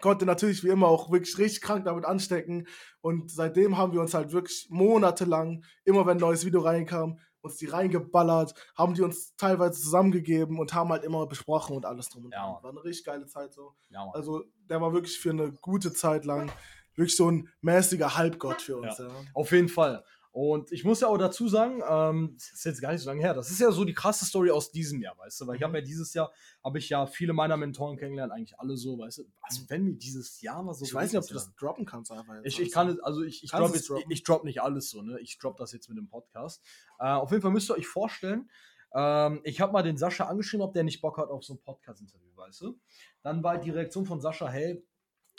Konnte 0.00 0.24
natürlich 0.24 0.64
wie 0.64 0.68
immer 0.68 0.88
auch 0.88 1.10
wirklich 1.10 1.36
richtig 1.36 1.60
krank 1.60 1.84
damit 1.84 2.06
anstecken. 2.06 2.66
Und 3.02 3.30
seitdem 3.30 3.76
haben 3.76 3.92
wir 3.92 4.00
uns 4.00 4.14
halt 4.14 4.32
wirklich 4.32 4.66
monatelang, 4.70 5.64
immer 5.84 6.06
wenn 6.06 6.16
ein 6.16 6.20
neues 6.20 6.46
Video 6.46 6.60
reinkam, 6.60 7.18
uns 7.42 7.56
die 7.56 7.66
reingeballert, 7.66 8.54
haben 8.76 8.94
die 8.94 9.02
uns 9.02 9.36
teilweise 9.36 9.80
zusammengegeben 9.80 10.58
und 10.58 10.74
haben 10.74 10.90
halt 10.90 11.04
immer 11.04 11.26
besprochen 11.26 11.76
und 11.76 11.84
alles 11.84 12.08
drum 12.08 12.24
und 12.24 12.34
dran. 12.34 12.54
Ja, 12.56 12.62
war 12.62 12.70
eine 12.70 12.84
richtig 12.84 13.04
geile 13.04 13.26
Zeit 13.26 13.52
so. 13.52 13.74
Ja, 13.90 14.08
also 14.12 14.44
der 14.68 14.80
war 14.80 14.92
wirklich 14.92 15.18
für 15.18 15.30
eine 15.30 15.52
gute 15.52 15.92
Zeit 15.92 16.24
lang 16.24 16.50
wirklich 16.94 17.16
so 17.16 17.30
ein 17.30 17.48
mäßiger 17.60 18.16
Halbgott 18.16 18.62
für 18.62 18.76
uns. 18.76 18.98
Ja. 18.98 19.08
Auf 19.34 19.52
jeden 19.52 19.68
Fall. 19.68 20.04
Und 20.32 20.72
ich 20.72 20.82
muss 20.82 21.00
ja 21.00 21.08
auch 21.08 21.18
dazu 21.18 21.46
sagen, 21.46 21.82
ähm, 21.86 22.36
das 22.38 22.52
ist 22.52 22.64
jetzt 22.64 22.80
gar 22.80 22.92
nicht 22.92 23.02
so 23.02 23.10
lange 23.10 23.20
her, 23.20 23.34
das 23.34 23.50
ist 23.50 23.60
ja 23.60 23.70
so 23.70 23.84
die 23.84 23.92
krasse 23.92 24.24
Story 24.24 24.50
aus 24.50 24.72
diesem 24.72 25.02
Jahr, 25.02 25.16
weißt 25.18 25.42
du, 25.42 25.46
weil 25.46 25.56
ich 25.56 25.62
habe 25.62 25.72
mhm. 25.72 25.76
ja 25.76 25.80
dieses 25.82 26.14
Jahr, 26.14 26.32
habe 26.64 26.78
ich 26.78 26.88
ja 26.88 27.06
viele 27.06 27.34
meiner 27.34 27.58
Mentoren 27.58 27.98
kennengelernt, 27.98 28.32
eigentlich 28.32 28.58
alle 28.58 28.78
so, 28.78 28.98
weißt 28.98 29.18
du, 29.18 29.24
also 29.42 29.62
wenn 29.68 29.84
mir 29.84 29.92
dieses 29.92 30.40
Jahr 30.40 30.62
mal 30.62 30.72
so... 30.72 30.86
Ich 30.86 30.94
weiß 30.94 31.12
nicht, 31.12 31.22
ob 31.22 31.28
du 31.28 31.34
das 31.34 31.54
droppen 31.56 31.84
kannst 31.84 32.10
einfach 32.10 32.34
jetzt. 32.36 32.46
Ich, 32.46 32.60
ich 32.60 32.72
kann, 32.72 32.98
also 33.02 33.22
ich, 33.22 33.44
ich 33.44 33.50
drop 33.50 33.74
jetzt, 33.74 33.90
ich, 33.90 34.06
ich 34.08 34.22
drop 34.24 34.44
nicht 34.44 34.62
alles 34.62 34.88
so, 34.88 35.02
ne, 35.02 35.20
ich 35.20 35.38
drop 35.38 35.58
das 35.58 35.72
jetzt 35.72 35.90
mit 35.90 35.98
dem 35.98 36.08
Podcast. 36.08 36.62
Äh, 36.98 37.08
auf 37.08 37.30
jeden 37.30 37.42
Fall 37.42 37.50
müsst 37.50 37.70
ihr 37.70 37.74
euch 37.74 37.86
vorstellen, 37.86 38.48
ähm, 38.94 39.40
ich 39.44 39.60
habe 39.60 39.72
mal 39.72 39.82
den 39.82 39.98
Sascha 39.98 40.24
angeschrieben, 40.24 40.64
ob 40.64 40.72
der 40.72 40.84
nicht 40.84 41.02
Bock 41.02 41.18
hat 41.18 41.28
auf 41.28 41.44
so 41.44 41.54
ein 41.54 41.60
Podcast-Interview, 41.60 42.34
weißt 42.36 42.62
du. 42.62 42.80
Dann 43.22 43.42
war 43.42 43.58
die 43.58 43.70
Reaktion 43.70 44.06
von 44.06 44.20
Sascha, 44.20 44.48
hey, 44.48 44.82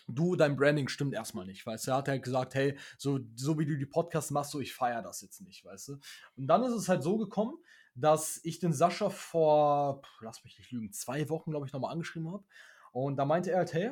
du, 0.07 0.35
dein 0.35 0.55
Branding 0.55 0.87
stimmt 0.87 1.13
erstmal 1.13 1.45
nicht, 1.45 1.65
weißt 1.65 1.87
du. 1.87 1.91
Er 1.91 1.97
hat 1.97 2.07
halt 2.07 2.23
gesagt, 2.23 2.55
hey, 2.55 2.77
so, 2.97 3.19
so 3.35 3.57
wie 3.57 3.65
du 3.65 3.77
die 3.77 3.85
Podcasts 3.85 4.31
machst, 4.31 4.51
so 4.51 4.59
ich 4.59 4.73
feiere 4.73 5.01
das 5.01 5.21
jetzt 5.21 5.41
nicht, 5.41 5.63
weißt 5.65 5.89
du. 5.89 5.93
Und 6.35 6.47
dann 6.47 6.63
ist 6.63 6.73
es 6.73 6.89
halt 6.89 7.03
so 7.03 7.17
gekommen, 7.17 7.55
dass 7.95 8.39
ich 8.43 8.59
den 8.59 8.73
Sascha 8.73 9.09
vor, 9.09 10.01
lass 10.21 10.43
mich 10.43 10.57
nicht 10.57 10.71
lügen, 10.71 10.91
zwei 10.91 11.29
Wochen, 11.29 11.51
glaube 11.51 11.67
ich, 11.67 11.73
nochmal 11.73 11.91
angeschrieben 11.91 12.31
habe. 12.31 12.43
Und 12.91 13.17
da 13.17 13.25
meinte 13.25 13.51
er 13.51 13.59
halt, 13.59 13.73
hey, 13.73 13.91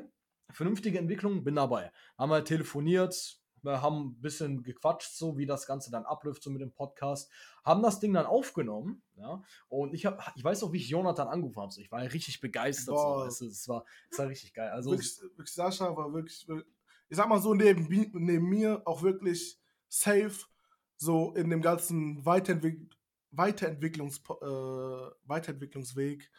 vernünftige 0.50 1.00
Entwicklung, 1.00 1.44
bin 1.44 1.56
dabei. 1.56 1.92
Haben 2.18 2.32
halt 2.32 2.48
telefoniert, 2.48 3.41
wir 3.62 3.82
haben 3.82 4.08
ein 4.08 4.22
bisschen 4.22 4.64
gequatscht, 4.64 5.12
so 5.16 5.38
wie 5.38 5.46
das 5.46 5.66
Ganze 5.66 5.92
dann 5.92 6.06
abläuft, 6.06 6.44
so 6.44 6.50
mit 6.50 6.62
dem 6.62 6.72
Podcast. 6.72 7.30
Haben 7.64 7.84
das 7.84 8.00
Ding 8.00 8.14
dann 8.14 8.26
aufgenommen, 8.26 9.02
ja. 9.16 9.42
Und 9.70 9.94
ich 9.94 10.06
habe, 10.06 10.22
ich 10.36 10.44
weiß 10.44 10.64
auch, 10.64 10.74
wie 10.74 10.78
ich 10.78 10.90
Jonathan 10.90 11.28
angerufen 11.28 11.62
habe. 11.62 11.72
So. 11.72 11.82
Ich 11.82 11.92
war 11.92 12.02
richtig 12.02 12.42
begeistert. 12.42 12.98
So. 12.98 13.24
Es, 13.24 13.42
es, 13.42 13.68
war, 13.68 13.86
es 14.10 14.18
war 14.20 14.28
richtig 14.28 14.54
geil. 14.54 14.70
Also, 14.70 14.92
wirklich, 14.92 15.22
wirklich, 15.22 15.54
Sascha 15.54 15.96
war 15.96 16.14
wirklich, 16.14 16.48
ich 17.10 17.18
sag 17.18 17.30
mal 17.30 17.42
so, 17.42 17.54
neben, 17.54 17.88
neben 17.88 18.50
mir 18.50 18.82
auch 18.86 19.04
wirklich 19.04 19.60
safe, 19.88 20.46
so 20.98 21.34
in 21.34 21.50
dem 21.50 21.62
ganzen 21.62 22.26
Weiterentwick 22.26 22.90
Weiterentwicklungs, 23.32 24.20
äh, 24.20 24.46
Weiterentwicklungsweg 25.26 26.30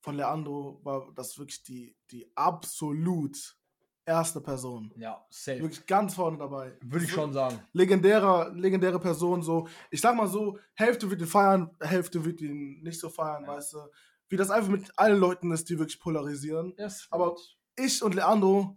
von 0.00 0.16
Leandro 0.16 0.80
war 0.82 1.12
das 1.14 1.38
wirklich 1.38 1.62
die, 1.62 1.96
die 2.10 2.30
absolut 2.36 3.56
erste 4.04 4.40
Person. 4.40 4.92
Ja, 4.96 5.24
safe. 5.30 5.60
Wirklich 5.60 5.86
ganz 5.86 6.14
vorne 6.14 6.38
dabei. 6.38 6.76
Würde 6.82 7.04
ich 7.04 7.12
schon 7.12 7.32
sagen. 7.32 7.60
Legendärer, 7.72 8.52
legendäre 8.54 8.98
Person, 8.98 9.42
so. 9.42 9.68
Ich 9.90 10.00
sag 10.00 10.16
mal 10.16 10.26
so, 10.26 10.58
Hälfte 10.74 11.10
wird 11.10 11.20
ihn 11.20 11.26
feiern, 11.26 11.70
Hälfte 11.80 12.24
wird 12.24 12.40
ihn 12.40 12.82
nicht 12.82 12.98
so 12.98 13.08
feiern, 13.08 13.44
ja. 13.44 13.48
weißt 13.48 13.74
du. 13.74 13.78
Wie 14.28 14.36
das 14.36 14.50
einfach 14.50 14.70
mit 14.70 14.90
allen 14.98 15.18
Leuten 15.18 15.50
ist, 15.52 15.68
die 15.68 15.78
wirklich 15.78 16.00
polarisieren. 16.00 16.74
Yes, 16.78 17.06
Aber 17.10 17.36
ich 17.76 18.02
und 18.02 18.14
Leandro 18.14 18.74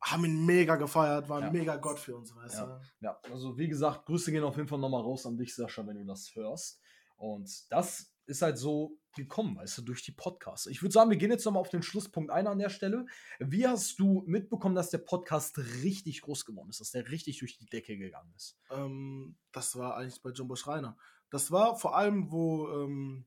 haben 0.00 0.24
ihn 0.24 0.44
mega 0.44 0.76
gefeiert, 0.76 1.28
war 1.28 1.38
ein 1.38 1.44
ja. 1.44 1.50
mega 1.52 1.76
Gott 1.76 1.98
für 1.98 2.16
uns, 2.16 2.34
weißt 2.34 2.58
ja. 2.58 2.66
du. 2.66 2.80
Ja, 3.00 3.20
also 3.30 3.56
wie 3.56 3.68
gesagt, 3.68 4.06
Grüße 4.06 4.30
gehen 4.30 4.44
auf 4.44 4.56
jeden 4.56 4.68
Fall 4.68 4.78
nochmal 4.78 5.02
raus 5.02 5.26
an 5.26 5.36
dich, 5.36 5.54
Sascha, 5.54 5.86
wenn 5.86 5.96
du 5.96 6.04
das 6.04 6.34
hörst. 6.34 6.80
Und 7.16 7.50
das 7.70 8.12
ist 8.26 8.42
halt 8.42 8.58
so 8.58 8.98
gekommen, 9.16 9.56
weißt 9.56 9.78
du, 9.78 9.82
durch 9.82 10.02
die 10.02 10.12
Podcasts. 10.12 10.66
Ich 10.66 10.82
würde 10.82 10.92
sagen, 10.92 11.10
wir 11.10 11.16
gehen 11.16 11.30
jetzt 11.30 11.44
nochmal 11.44 11.60
auf 11.60 11.70
den 11.70 11.82
Schlusspunkt 11.82 12.30
ein 12.30 12.46
an 12.46 12.58
der 12.58 12.70
Stelle. 12.70 13.06
Wie 13.38 13.66
hast 13.66 13.98
du 13.98 14.22
mitbekommen, 14.26 14.74
dass 14.74 14.90
der 14.90 14.98
Podcast 14.98 15.58
richtig 15.82 16.22
groß 16.22 16.44
geworden 16.44 16.70
ist, 16.70 16.80
dass 16.80 16.92
der 16.92 17.10
richtig 17.10 17.38
durch 17.38 17.58
die 17.58 17.66
Decke 17.66 17.96
gegangen 17.96 18.32
ist? 18.36 18.56
Ähm, 18.70 19.36
das 19.52 19.76
war 19.76 19.96
eigentlich 19.96 20.22
bei 20.22 20.30
Jumbo 20.30 20.56
Schreiner. 20.56 20.96
Das 21.30 21.50
war 21.50 21.76
vor 21.76 21.96
allem, 21.96 22.30
wo, 22.30 22.68
ähm, 22.68 23.26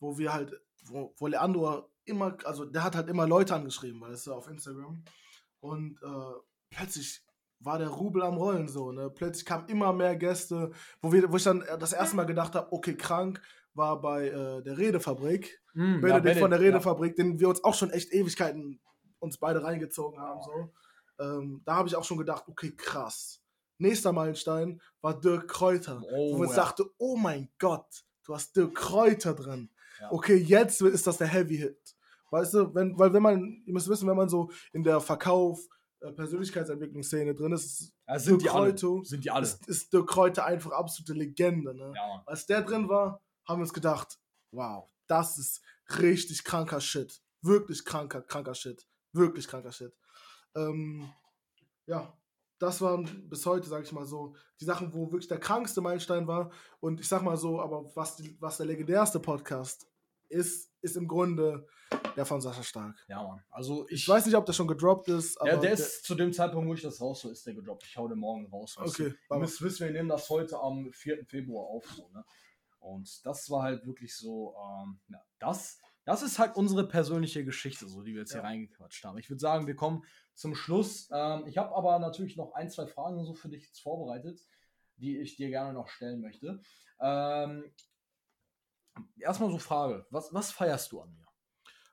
wo 0.00 0.18
wir 0.18 0.32
halt, 0.32 0.52
wo, 0.84 1.14
wo 1.18 1.26
Leandro 1.26 1.90
immer, 2.04 2.36
also 2.44 2.64
der 2.64 2.84
hat 2.84 2.96
halt 2.96 3.08
immer 3.08 3.26
Leute 3.26 3.54
angeschrieben, 3.54 4.00
weißt 4.00 4.28
du, 4.28 4.34
auf 4.34 4.48
Instagram. 4.48 5.04
Und 5.60 6.00
äh, 6.02 6.40
plötzlich 6.70 7.22
war 7.60 7.78
der 7.78 7.88
Rubel 7.88 8.22
am 8.22 8.36
Rollen 8.36 8.68
so, 8.68 8.92
ne? 8.92 9.10
Plötzlich 9.10 9.44
kamen 9.44 9.68
immer 9.68 9.92
mehr 9.92 10.16
Gäste, 10.16 10.70
wo, 11.00 11.12
wir, 11.12 11.30
wo 11.30 11.36
ich 11.36 11.42
dann 11.42 11.64
das 11.78 11.92
erste 11.92 12.16
Mal 12.16 12.24
gedacht 12.24 12.54
habe, 12.54 12.72
okay, 12.72 12.96
krank, 12.96 13.42
war 13.78 14.00
bei 14.00 14.28
äh, 14.28 14.62
der 14.62 14.76
Redefabrik. 14.76 15.62
Mm, 15.72 16.00
Benedikt 16.00 16.34
ja, 16.34 16.40
von 16.40 16.50
der 16.50 16.60
Redefabrik, 16.60 17.16
ja. 17.16 17.24
den 17.24 17.40
wir 17.40 17.48
uns 17.48 17.64
auch 17.64 17.74
schon 17.74 17.90
echt 17.90 18.12
Ewigkeiten 18.12 18.80
uns 19.20 19.38
beide 19.38 19.62
reingezogen 19.64 20.20
haben. 20.20 20.42
So. 20.42 20.70
Ähm, 21.20 21.62
da 21.64 21.76
habe 21.76 21.88
ich 21.88 21.96
auch 21.96 22.04
schon 22.04 22.18
gedacht, 22.18 22.44
okay, 22.46 22.72
krass. 22.76 23.40
Nächster 23.78 24.12
Meilenstein 24.12 24.80
war 25.00 25.18
Dirk 25.18 25.48
Kräuter. 25.48 26.02
Oh, 26.12 26.34
wo 26.34 26.38
man 26.38 26.48
ja. 26.48 26.56
dachte, 26.56 26.84
oh 26.98 27.16
mein 27.16 27.48
Gott, 27.58 28.04
du 28.24 28.34
hast 28.34 28.54
Dirk 28.56 28.74
Kräuter 28.74 29.34
drin. 29.34 29.70
Ja. 30.00 30.12
Okay, 30.12 30.36
jetzt 30.36 30.80
ist 30.82 31.06
das 31.06 31.18
der 31.18 31.28
Heavy 31.28 31.56
Hit. 31.56 31.96
Weißt 32.30 32.54
du, 32.54 32.74
wenn, 32.74 32.98
weil 32.98 33.12
wenn 33.12 33.22
man, 33.22 33.62
ihr 33.64 33.72
müsst 33.72 33.88
wissen, 33.88 34.08
wenn 34.08 34.16
man 34.16 34.28
so 34.28 34.50
in 34.72 34.84
der 34.84 35.00
Verkauf, 35.00 35.66
äh, 36.00 36.12
Persönlichkeitsentwicklungsszene 36.12 37.34
drin 37.34 37.52
ist, 37.52 37.92
ja, 38.06 38.18
sind, 38.18 38.42
die 38.42 38.46
Kräuter, 38.46 38.88
alle. 38.88 39.04
sind 39.04 39.24
die 39.24 39.30
alle. 39.30 39.44
Ist, 39.44 39.66
ist 39.68 39.92
Dirk 39.92 40.08
Kräuter 40.08 40.44
einfach 40.44 40.72
absolute 40.72 41.14
Legende. 41.14 41.74
Ne? 41.74 41.92
Ja, 41.94 42.22
Als 42.26 42.46
der 42.46 42.62
drin 42.62 42.88
war, 42.88 43.20
haben 43.48 43.60
wir 43.60 43.64
uns 43.64 43.72
gedacht, 43.72 44.18
wow, 44.52 44.88
das 45.06 45.38
ist 45.38 45.62
richtig 45.98 46.44
kranker 46.44 46.80
Shit. 46.80 47.20
Wirklich 47.40 47.84
kranker, 47.84 48.22
kranker 48.22 48.54
Shit. 48.54 48.86
Wirklich 49.12 49.48
kranker 49.48 49.72
Shit. 49.72 49.96
Ähm, 50.54 51.10
ja, 51.86 52.12
das 52.58 52.80
waren 52.80 53.28
bis 53.28 53.46
heute, 53.46 53.68
sag 53.68 53.84
ich 53.84 53.92
mal 53.92 54.04
so, 54.04 54.34
die 54.60 54.64
Sachen, 54.64 54.92
wo 54.92 55.10
wirklich 55.10 55.28
der 55.28 55.40
krankste 55.40 55.80
Meilenstein 55.80 56.26
war. 56.26 56.50
Und 56.80 57.00
ich 57.00 57.08
sag 57.08 57.22
mal 57.22 57.36
so, 57.36 57.60
aber 57.60 57.90
was, 57.94 58.16
die, 58.16 58.36
was 58.40 58.58
der 58.58 58.66
legendärste 58.66 59.20
Podcast 59.20 59.86
ist, 60.28 60.70
ist 60.82 60.96
im 60.96 61.08
Grunde 61.08 61.66
der 62.16 62.26
von 62.26 62.40
Sascha 62.40 62.62
Stark. 62.62 62.96
Ja, 63.08 63.22
Mann. 63.22 63.42
Also 63.50 63.86
ich, 63.88 64.02
ich 64.02 64.08
weiß 64.08 64.26
nicht, 64.26 64.34
ob 64.34 64.44
der 64.44 64.52
schon 64.52 64.68
gedroppt 64.68 65.08
ist. 65.08 65.38
ja, 65.44 65.56
der 65.56 65.72
ist 65.72 66.04
zu 66.04 66.14
dem 66.14 66.32
Zeitpunkt, 66.32 66.68
wo 66.68 66.74
ich 66.74 66.82
das 66.82 67.00
raus 67.00 67.20
so 67.20 67.30
ist 67.30 67.46
der 67.46 67.54
gedroppt. 67.54 67.84
Ich 67.84 67.96
hau 67.96 68.08
den 68.08 68.18
morgen 68.18 68.46
raus. 68.48 68.76
Okay. 68.76 69.14
Du. 69.28 69.34
Ihr 69.34 69.38
müsst 69.38 69.62
wissen, 69.62 69.86
wir 69.86 69.92
nehmen 69.92 70.08
das 70.08 70.28
heute 70.28 70.58
am 70.58 70.92
4. 70.92 71.24
Februar 71.26 71.66
auf. 71.66 71.86
So, 71.86 72.08
ne? 72.12 72.24
Und 72.78 73.24
das 73.26 73.50
war 73.50 73.62
halt 73.62 73.86
wirklich 73.86 74.16
so, 74.16 74.54
ähm, 74.56 75.00
ja, 75.08 75.20
das, 75.38 75.78
das 76.04 76.22
ist 76.22 76.38
halt 76.38 76.56
unsere 76.56 76.86
persönliche 76.86 77.44
Geschichte, 77.44 77.88
so 77.88 78.02
die 78.02 78.12
wir 78.12 78.20
jetzt 78.20 78.32
ja. 78.32 78.40
hier 78.40 78.48
reingequatscht 78.48 79.04
haben. 79.04 79.18
Ich 79.18 79.28
würde 79.28 79.40
sagen, 79.40 79.66
wir 79.66 79.76
kommen 79.76 80.04
zum 80.34 80.54
Schluss. 80.54 81.08
Ähm, 81.12 81.46
ich 81.46 81.58
habe 81.58 81.74
aber 81.74 81.98
natürlich 81.98 82.36
noch 82.36 82.52
ein, 82.52 82.70
zwei 82.70 82.86
Fragen 82.86 83.24
so 83.24 83.34
für 83.34 83.48
dich 83.48 83.66
jetzt 83.66 83.80
vorbereitet, 83.80 84.40
die 84.96 85.18
ich 85.18 85.36
dir 85.36 85.50
gerne 85.50 85.72
noch 85.72 85.88
stellen 85.88 86.20
möchte. 86.20 86.60
Ähm, 87.00 87.72
erstmal 89.18 89.50
so 89.50 89.58
Frage, 89.58 90.06
was, 90.10 90.32
was 90.32 90.50
feierst 90.50 90.92
du 90.92 91.00
an 91.00 91.12
mir? 91.12 91.26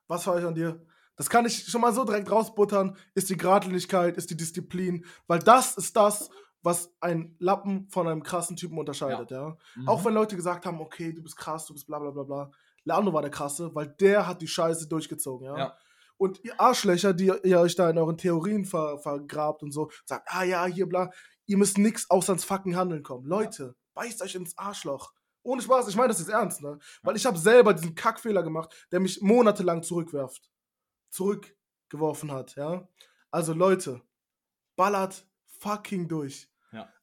Was 0.08 0.24
feiere 0.24 0.40
ich 0.40 0.46
an 0.46 0.56
dir? 0.56 0.86
Das 1.16 1.30
kann 1.30 1.46
ich 1.46 1.66
schon 1.66 1.82
mal 1.82 1.94
so 1.94 2.04
direkt 2.04 2.30
rausbuttern. 2.30 2.98
Ist 3.14 3.30
die 3.30 3.38
Gradlinigkeit, 3.38 4.18
ist 4.18 4.30
die 4.30 4.38
Disziplin, 4.38 5.06
weil 5.28 5.40
das 5.40 5.78
ist 5.78 5.96
das, 5.96 6.30
was 6.66 6.92
ein 7.00 7.36
Lappen 7.38 7.88
von 7.90 8.08
einem 8.08 8.24
krassen 8.24 8.56
Typen 8.56 8.78
unterscheidet, 8.80 9.30
ja. 9.30 9.50
ja? 9.50 9.58
Mhm. 9.76 9.88
Auch 9.88 10.04
wenn 10.04 10.16
Leute 10.16 10.36
gesagt 10.36 10.66
haben, 10.66 10.82
okay, 10.82 11.14
du 11.14 11.22
bist 11.22 11.38
krass, 11.38 11.68
du 11.68 11.74
bist 11.74 11.86
bla 11.86 12.00
bla 12.00 12.10
bla 12.10 12.24
bla. 12.24 12.52
Leandro 12.84 13.14
war 13.14 13.22
der 13.22 13.32
krasse, 13.32 13.74
weil 13.74 13.88
der 13.88 14.28
hat 14.28 14.42
die 14.42 14.48
Scheiße 14.48 14.88
durchgezogen, 14.88 15.46
ja. 15.46 15.58
ja. 15.58 15.78
Und 16.18 16.44
ihr 16.44 16.60
Arschlöcher, 16.60 17.14
die 17.14 17.32
ihr 17.44 17.60
euch 17.60 17.76
da 17.76 17.90
in 17.90 17.98
euren 17.98 18.18
Theorien 18.18 18.66
ver 18.66 18.98
vergrabt 19.00 19.62
und 19.64 19.72
so, 19.72 19.92
sagt, 20.06 20.28
ah 20.32 20.44
ja, 20.44 20.66
hier 20.66 20.88
bla, 20.88 21.12
ihr 21.46 21.58
müsst 21.58 21.78
nix 21.78 22.10
außer 22.10 22.34
ins 22.34 22.46
fucking 22.46 22.76
Handeln 22.76 23.04
kommen. 23.04 23.26
Leute, 23.28 23.64
ja. 23.64 23.74
beißt 23.94 24.22
euch 24.24 24.36
ins 24.36 24.58
Arschloch. 24.58 25.14
Ohne 25.44 25.62
Spaß, 25.62 25.88
ich 25.88 25.96
meine 25.96 26.08
das 26.08 26.20
ist 26.20 26.30
ernst, 26.30 26.64
ne? 26.64 26.80
Weil 27.04 27.16
ich 27.16 27.26
habe 27.28 27.38
selber 27.38 27.76
diesen 27.76 27.94
Kackfehler 27.94 28.42
gemacht, 28.42 28.88
der 28.92 29.00
mich 29.00 29.22
monatelang 29.22 29.84
zurückwerft. 29.84 30.50
Zurückgeworfen 31.12 32.32
hat, 32.32 32.56
ja. 32.56 32.88
Also 33.30 33.54
Leute, 33.54 34.02
ballert 34.76 35.28
fucking 35.60 36.08
durch 36.08 36.50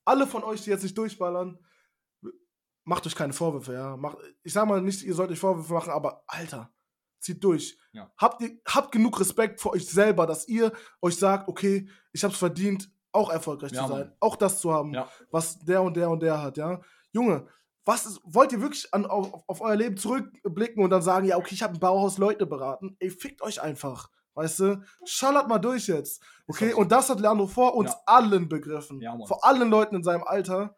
alle 0.05 0.27
von 0.27 0.45
euch, 0.45 0.63
die 0.63 0.71
jetzt 0.71 0.83
nicht 0.83 0.97
durchballern, 0.97 1.59
macht 2.85 3.07
euch 3.07 3.15
keine 3.15 3.33
Vorwürfe, 3.33 3.73
ja. 3.73 3.97
Macht, 3.97 4.19
ich 4.43 4.53
sag 4.53 4.67
mal 4.67 4.81
nicht, 4.81 5.03
ihr 5.03 5.15
sollt 5.15 5.31
euch 5.31 5.39
Vorwürfe 5.39 5.73
machen, 5.73 5.91
aber 5.91 6.25
Alter, 6.27 6.73
zieht 7.21 7.43
durch. 7.43 7.79
Ja. 7.93 8.13
Habt, 8.19 8.43
ihr, 8.43 8.59
habt 8.67 8.93
genug 8.93 9.21
Respekt 9.21 9.61
vor 9.61 9.73
euch 9.73 9.89
selber, 9.89 10.27
dass 10.27 10.49
ihr 10.49 10.73
euch 11.01 11.17
sagt, 11.17 11.49
okay, 11.49 11.89
ich 12.13 12.25
hab's 12.25 12.39
verdient, 12.39 12.91
auch 13.13 13.31
erfolgreich 13.31 13.73
ja, 13.73 13.83
zu 13.83 13.89
sein, 13.89 14.07
Mann. 14.09 14.17
auch 14.21 14.37
das 14.37 14.61
zu 14.61 14.73
haben, 14.73 14.95
ja. 14.95 15.09
was 15.31 15.59
der 15.59 15.83
und 15.83 15.97
der 15.97 16.11
und 16.11 16.23
der 16.23 16.43
hat, 16.43 16.57
ja. 16.57 16.81
Junge, 17.13 17.47
was 17.85 18.07
ist, 18.07 18.21
wollt 18.25 18.53
ihr 18.53 18.61
wirklich 18.61 18.93
an, 18.95 19.07
auf, 19.07 19.45
auf 19.47 19.61
euer 19.61 19.77
Leben 19.77 19.97
zurückblicken 19.97 20.83
und 20.83 20.91
dann 20.91 21.03
sagen, 21.03 21.27
ja, 21.27 21.37
okay, 21.37 21.55
ich 21.55 21.63
habe 21.63 21.75
ein 21.75 21.81
Bauhaus 21.81 22.19
Leute 22.19 22.47
beraten? 22.47 22.97
Ey, 23.01 23.11
fickt 23.11 23.43
euch 23.43 23.61
einfach. 23.61 24.09
Weißt 24.35 24.61
du? 24.61 24.83
Schallert 25.05 25.49
mal 25.49 25.59
durch 25.59 25.89
jetzt. 25.89 26.23
Okay? 26.47 26.73
Und 26.73 26.91
das 26.91 27.11
hat 27.11 27.21
Leandro 27.21 27.47
vor 27.47 27.75
uns 27.75 27.91
ja. 27.91 28.01
allen 28.07 28.49
begriffen. 28.49 29.01
Ja, 29.01 29.17
vor 29.27 29.45
allen 29.45 29.69
Leuten 29.69 29.97
in 29.97 30.03
seinem 30.03 30.25
Alter. 30.25 30.75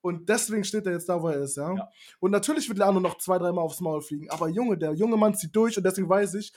Und 0.00 0.28
deswegen 0.28 0.64
steht 0.64 0.86
er 0.86 0.92
jetzt 0.92 1.08
da, 1.08 1.20
wo 1.20 1.28
er 1.28 1.40
ist, 1.40 1.56
ja? 1.56 1.74
ja. 1.74 1.90
Und 2.20 2.30
natürlich 2.30 2.68
wird 2.68 2.78
Leandro 2.78 3.00
noch 3.00 3.18
zwei, 3.18 3.38
dreimal 3.38 3.64
aufs 3.64 3.80
Maul 3.80 4.00
fliegen. 4.00 4.30
Aber 4.30 4.48
Junge, 4.48 4.78
der 4.78 4.92
junge 4.92 5.16
Mann 5.16 5.34
zieht 5.34 5.54
durch 5.56 5.76
und 5.76 5.84
deswegen 5.84 6.08
weiß 6.08 6.34
ich, 6.34 6.52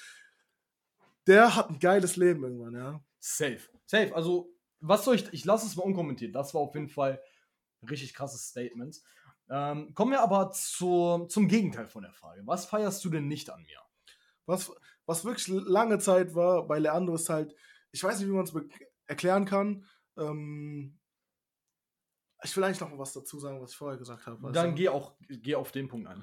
der 1.28 1.56
hat 1.56 1.70
ein 1.70 1.80
geiles 1.80 2.18
Leben 2.18 2.44
irgendwann, 2.44 2.76
ja. 2.76 3.04
Safe. 3.20 3.62
Safe. 3.86 4.16
Also, 4.16 4.54
was 4.80 5.06
soll 5.06 5.16
ich. 5.16 5.32
Ich 5.34 5.46
lasse 5.46 5.66
es 5.66 5.76
mal 5.76 5.84
unkommentiert. 5.84 6.36
Das 6.36 6.54
war 6.54 6.62
auf 6.62 6.74
jeden 6.76 6.90
Fall 6.90 7.22
ein 7.82 7.90
richtig 7.90 8.14
krasses 8.14 8.48
Statement. 8.48 9.02
Ähm, 9.50 9.94
kommen 9.94 10.12
wir 10.12 10.22
aber 10.22 10.52
zu, 10.52 11.26
zum 11.28 11.48
Gegenteil 11.48 11.88
von 11.88 12.04
der 12.04 12.14
Frage. 12.14 12.42
Was 12.46 12.66
feierst 12.66 13.04
du 13.04 13.10
denn 13.10 13.28
nicht 13.28 13.50
an 13.50 13.62
mir? 13.64 13.80
Was, 14.46 14.72
was 15.06 15.26
wirklich 15.26 15.48
lange 15.48 16.00
Zeit 16.00 16.36
war 16.36 16.68
bei 16.68 16.80
Leandro 16.80 17.16
ist 17.16 17.30
halt, 17.30 17.56
ich 17.92 18.04
weiß 18.04 18.20
nicht, 18.20 18.28
wie 18.28 18.34
man 18.34 18.46
es 18.46 18.54
erklären 19.08 19.46
kann. 19.46 19.86
Ähm, 20.18 20.98
ich 22.44 22.56
will 22.56 22.64
eigentlich 22.64 22.80
noch 22.80 22.98
was 22.98 23.14
dazu 23.14 23.40
sagen, 23.40 23.62
was 23.62 23.72
ich 23.72 23.78
vorher 23.78 23.98
gesagt 23.98 24.26
habe. 24.26 24.52
Dann 24.52 24.76
geh 24.76 24.90
auch 24.90 25.14
geh 25.28 25.56
auf 25.56 25.72
den 25.72 25.88
Punkt 25.88 26.08
ein. 26.08 26.20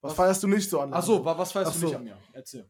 Was, 0.00 0.10
was 0.10 0.14
feierst 0.14 0.42
du 0.42 0.48
nicht 0.48 0.68
so 0.68 0.80
an? 0.80 0.92
Achso, 0.92 1.24
was 1.24 1.52
feierst 1.52 1.72
Ach 1.74 1.80
du 1.80 1.86
nicht 1.86 1.96
an 1.96 2.04
mir? 2.04 2.18
Erzähl. 2.32 2.68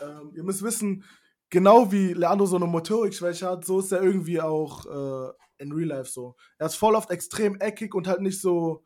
Ähm, 0.00 0.32
ihr 0.34 0.42
müsst 0.42 0.62
wissen, 0.62 1.04
genau 1.48 1.90
wie 1.90 2.12
Leandro 2.12 2.46
so 2.46 2.56
eine 2.56 2.66
Motorikschwäche 2.66 3.48
hat, 3.48 3.64
so 3.64 3.80
ist 3.80 3.92
er 3.92 4.02
irgendwie 4.02 4.40
auch 4.40 4.84
äh, 4.86 5.32
in 5.58 5.72
Real 5.72 5.88
Life 5.88 6.10
so. 6.10 6.36
Er 6.58 6.66
ist 6.66 6.74
voll 6.74 6.94
oft 6.94 7.10
extrem 7.10 7.56
eckig 7.60 7.94
und 7.94 8.06
halt 8.06 8.20
nicht 8.20 8.40
so 8.40 8.84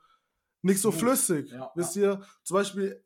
nicht 0.63 0.81
so 0.81 0.91
flüssig. 0.91 1.51
Ja, 1.51 1.71
wisst 1.75 1.97
ihr? 1.97 2.23
Zum 2.43 2.57
Beispiel, 2.57 3.05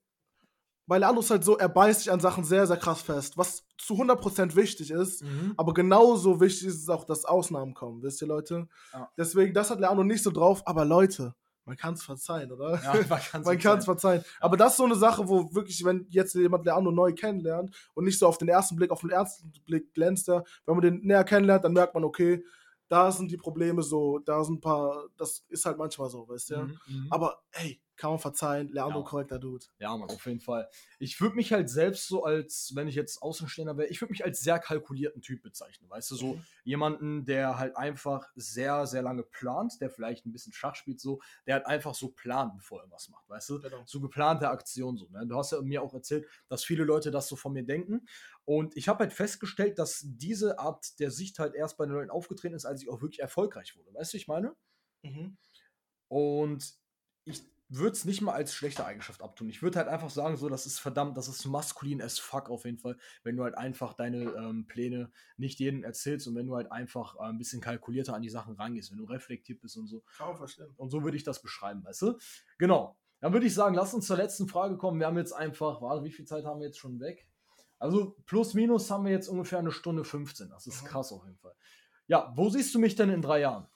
bei 0.86 0.98
Leandro 0.98 1.20
ist 1.20 1.30
halt 1.30 1.44
so, 1.44 1.56
er 1.56 1.68
beißt 1.68 2.00
sich 2.00 2.10
an 2.10 2.20
Sachen 2.20 2.44
sehr, 2.44 2.66
sehr 2.66 2.76
krass 2.76 3.02
fest, 3.02 3.38
was 3.38 3.64
zu 3.78 3.94
100% 3.94 4.56
wichtig 4.56 4.90
ist, 4.90 5.22
mhm. 5.22 5.54
aber 5.56 5.72
genauso 5.72 6.40
wichtig 6.40 6.68
ist 6.68 6.82
es 6.82 6.88
auch, 6.88 7.04
dass 7.04 7.24
Ausnahmen 7.24 7.74
kommen, 7.74 8.02
wisst 8.02 8.20
ihr, 8.22 8.28
Leute? 8.28 8.68
Ja. 8.92 9.08
Deswegen, 9.16 9.54
das 9.54 9.70
hat 9.70 9.80
Leandro 9.80 10.04
nicht 10.04 10.22
so 10.22 10.30
drauf, 10.30 10.62
aber 10.66 10.84
Leute, 10.84 11.34
man 11.64 11.76
kann 11.76 11.94
es 11.94 12.02
verzeihen, 12.02 12.50
oder? 12.50 12.82
Ja, 12.82 12.94
man 13.08 13.20
kann 13.58 13.78
es 13.78 13.84
verzeihen. 13.84 14.24
Aber 14.40 14.56
das 14.56 14.72
ist 14.72 14.78
so 14.78 14.84
eine 14.84 14.96
Sache, 14.96 15.28
wo 15.28 15.54
wirklich, 15.54 15.84
wenn 15.84 16.06
jetzt 16.10 16.34
jemand 16.34 16.64
Leandro 16.64 16.90
neu 16.90 17.12
kennenlernt 17.12 17.70
und 17.94 18.04
nicht 18.04 18.18
so 18.18 18.26
auf 18.26 18.38
den 18.38 18.48
ersten 18.48 18.74
Blick, 18.74 18.90
auf 18.90 19.02
den 19.02 19.10
ersten 19.10 19.52
Blick 19.66 19.94
glänzt 19.94 20.28
er, 20.28 20.44
wenn 20.66 20.74
man 20.74 20.82
den 20.82 21.00
näher 21.02 21.22
kennenlernt, 21.22 21.64
dann 21.64 21.72
merkt 21.72 21.94
man, 21.94 22.02
okay, 22.02 22.44
da 22.88 23.12
sind 23.12 23.30
die 23.30 23.36
Probleme 23.36 23.84
so, 23.84 24.18
da 24.18 24.42
sind 24.42 24.56
ein 24.56 24.60
paar, 24.60 25.04
das 25.16 25.44
ist 25.48 25.64
halt 25.64 25.78
manchmal 25.78 26.10
so, 26.10 26.28
weißt 26.28 26.50
du? 26.50 26.56
Mhm, 26.56 26.78
mhm. 26.88 27.06
Aber 27.10 27.40
hey, 27.52 27.80
kann 28.00 28.12
man 28.12 28.18
verzeihen, 28.18 28.68
Leandro 28.72 29.00
ja. 29.00 29.04
korrekter 29.04 29.38
Dude. 29.38 29.66
Ja, 29.78 29.94
man, 29.94 30.08
auf 30.08 30.24
jeden 30.24 30.40
Fall. 30.40 30.70
Ich 30.98 31.20
würde 31.20 31.36
mich 31.36 31.52
halt 31.52 31.68
selbst 31.68 32.08
so 32.08 32.24
als, 32.24 32.72
wenn 32.74 32.88
ich 32.88 32.94
jetzt 32.94 33.20
Außenstehender 33.20 33.76
wäre, 33.76 33.88
ich 33.88 34.00
würde 34.00 34.12
mich 34.12 34.24
als 34.24 34.40
sehr 34.40 34.58
kalkulierten 34.58 35.20
Typ 35.20 35.42
bezeichnen, 35.42 35.90
weißt 35.90 36.10
du, 36.12 36.14
so 36.16 36.34
mhm. 36.34 36.44
jemanden, 36.64 37.26
der 37.26 37.58
halt 37.58 37.76
einfach 37.76 38.30
sehr, 38.34 38.86
sehr 38.86 39.02
lange 39.02 39.22
plant, 39.22 39.82
der 39.82 39.90
vielleicht 39.90 40.24
ein 40.24 40.32
bisschen 40.32 40.54
Schach 40.54 40.76
spielt, 40.76 40.98
so, 40.98 41.20
der 41.46 41.56
halt 41.56 41.66
einfach 41.66 41.94
so 41.94 42.08
plant, 42.08 42.56
bevor 42.56 42.82
er 42.82 42.90
was 42.90 43.10
macht, 43.10 43.28
weißt 43.28 43.50
du? 43.50 43.60
Genau. 43.60 43.82
So 43.84 44.00
geplante 44.00 44.48
Aktion, 44.48 44.96
so, 44.96 45.06
ne? 45.10 45.26
Du 45.26 45.36
hast 45.36 45.52
ja 45.52 45.60
mir 45.60 45.82
auch 45.82 45.92
erzählt, 45.92 46.26
dass 46.48 46.64
viele 46.64 46.84
Leute 46.84 47.10
das 47.10 47.28
so 47.28 47.36
von 47.36 47.52
mir 47.52 47.64
denken 47.64 48.06
und 48.46 48.78
ich 48.78 48.88
habe 48.88 49.00
halt 49.00 49.12
festgestellt, 49.12 49.78
dass 49.78 50.06
diese 50.06 50.58
Art 50.58 50.98
der 51.00 51.10
Sicht 51.10 51.38
halt 51.38 51.54
erst 51.54 51.76
bei 51.76 51.84
den 51.84 51.92
Leuten 51.92 52.10
aufgetreten 52.10 52.54
ist, 52.54 52.64
als 52.64 52.80
ich 52.80 52.88
auch 52.88 53.02
wirklich 53.02 53.20
erfolgreich 53.20 53.76
wurde, 53.76 53.92
weißt 53.92 54.14
du, 54.14 54.16
ich 54.16 54.26
meine? 54.26 54.56
Mhm. 55.02 55.36
Und 56.08 56.74
ich 57.24 57.42
würde 57.78 57.92
es 57.92 58.04
nicht 58.04 58.20
mal 58.20 58.32
als 58.32 58.52
schlechte 58.52 58.84
Eigenschaft 58.84 59.22
abtun. 59.22 59.48
Ich 59.48 59.62
würde 59.62 59.78
halt 59.78 59.88
einfach 59.88 60.10
sagen, 60.10 60.36
so, 60.36 60.48
das 60.48 60.66
ist 60.66 60.78
verdammt, 60.78 61.16
das 61.16 61.28
ist 61.28 61.44
maskulin 61.46 62.02
as 62.02 62.18
fuck 62.18 62.50
auf 62.50 62.64
jeden 62.64 62.78
Fall, 62.78 62.96
wenn 63.22 63.36
du 63.36 63.44
halt 63.44 63.56
einfach 63.56 63.94
deine 63.94 64.24
ähm, 64.24 64.66
Pläne 64.66 65.10
nicht 65.36 65.60
jedem 65.60 65.84
erzählst 65.84 66.26
und 66.26 66.34
wenn 66.34 66.46
du 66.46 66.56
halt 66.56 66.72
einfach 66.72 67.16
äh, 67.16 67.24
ein 67.24 67.38
bisschen 67.38 67.60
kalkulierter 67.60 68.14
an 68.14 68.22
die 68.22 68.28
Sachen 68.28 68.54
rangehst, 68.54 68.90
wenn 68.90 68.98
du 68.98 69.04
reflektiert 69.04 69.60
bist 69.60 69.76
und 69.76 69.86
so. 69.86 70.02
Kann 70.16 70.36
verstehen. 70.36 70.72
Und 70.76 70.90
so 70.90 71.04
würde 71.04 71.16
ich 71.16 71.24
das 71.24 71.40
beschreiben, 71.40 71.84
weißt 71.84 72.02
du? 72.02 72.18
Genau. 72.58 72.98
Dann 73.20 73.32
würde 73.32 73.46
ich 73.46 73.54
sagen, 73.54 73.74
lass 73.74 73.94
uns 73.94 74.06
zur 74.06 74.16
letzten 74.16 74.48
Frage 74.48 74.76
kommen. 74.76 74.98
Wir 74.98 75.06
haben 75.06 75.18
jetzt 75.18 75.32
einfach, 75.32 75.82
warte, 75.82 76.04
wie 76.04 76.10
viel 76.10 76.24
Zeit 76.24 76.44
haben 76.44 76.60
wir 76.60 76.66
jetzt 76.66 76.78
schon 76.78 77.00
weg? 77.00 77.28
Also 77.78 78.16
plus 78.26 78.54
minus 78.54 78.90
haben 78.90 79.04
wir 79.04 79.12
jetzt 79.12 79.28
ungefähr 79.28 79.58
eine 79.58 79.72
Stunde 79.72 80.04
15. 80.04 80.48
Das 80.48 80.66
ist 80.66 80.82
mhm. 80.82 80.86
krass 80.86 81.12
auf 81.12 81.24
jeden 81.24 81.38
Fall. 81.38 81.54
Ja, 82.06 82.32
wo 82.34 82.48
siehst 82.48 82.74
du 82.74 82.78
mich 82.78 82.96
denn 82.96 83.10
in 83.10 83.22
drei 83.22 83.40
Jahren? 83.40 83.68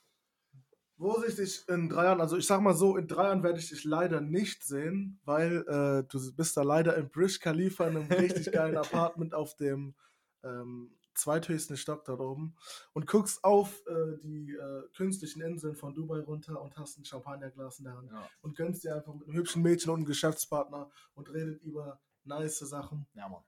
Wo 1.05 1.21
sehe 1.21 1.29
ich 1.29 1.37
dich 1.37 1.69
in 1.69 1.91
drei 1.91 2.05
Jahren? 2.05 2.23
Also 2.23 2.39
ich 2.39 2.47
sag 2.47 2.63
mal 2.63 2.73
so, 2.73 2.97
in 2.97 3.07
drei 3.07 3.25
Jahren 3.25 3.43
werde 3.43 3.59
ich 3.59 3.69
dich 3.69 3.85
leider 3.85 4.23
nicht 4.23 4.65
sehen, 4.65 5.21
weil 5.27 5.59
äh, 5.69 6.03
du 6.11 6.33
bist 6.35 6.57
da 6.57 6.63
leider 6.63 6.97
im 6.97 7.11
British 7.11 7.41
Khalifa 7.41 7.89
in 7.89 7.99
einem 7.99 8.11
richtig 8.11 8.51
geilen 8.51 8.77
Apartment 8.79 9.35
auf 9.35 9.55
dem 9.55 9.95
ähm, 10.43 10.97
zweithöchsten 11.15 11.77
Stock 11.77 12.07
da 12.07 12.15
oben 12.19 12.57
und 12.95 13.07
guckst 13.07 13.45
auf 13.45 13.83
äh, 13.87 14.17
die 14.23 14.55
äh, 14.55 14.89
künstlichen 14.97 15.43
Inseln 15.43 15.77
von 15.77 15.93
Dubai 15.93 16.21
runter 16.21 16.63
und 16.63 16.75
hast 16.79 16.97
ein 16.97 17.05
Champagnerglas 17.05 17.81
in 17.81 17.85
der 17.85 17.99
Hand 17.99 18.11
ja. 18.11 18.27
und 18.41 18.57
gönnst 18.57 18.83
dir 18.83 18.97
einfach 18.97 19.13
mit 19.13 19.29
einem 19.29 19.37
hübschen 19.37 19.61
Mädchen 19.61 19.91
und 19.91 19.97
einem 19.99 20.07
Geschäftspartner 20.07 20.91
und 21.13 21.31
redet 21.35 21.61
über 21.61 22.01
nice 22.25 22.61
Sachen. 22.61 23.07
Ja, 23.13 23.29
Mann. 23.29 23.45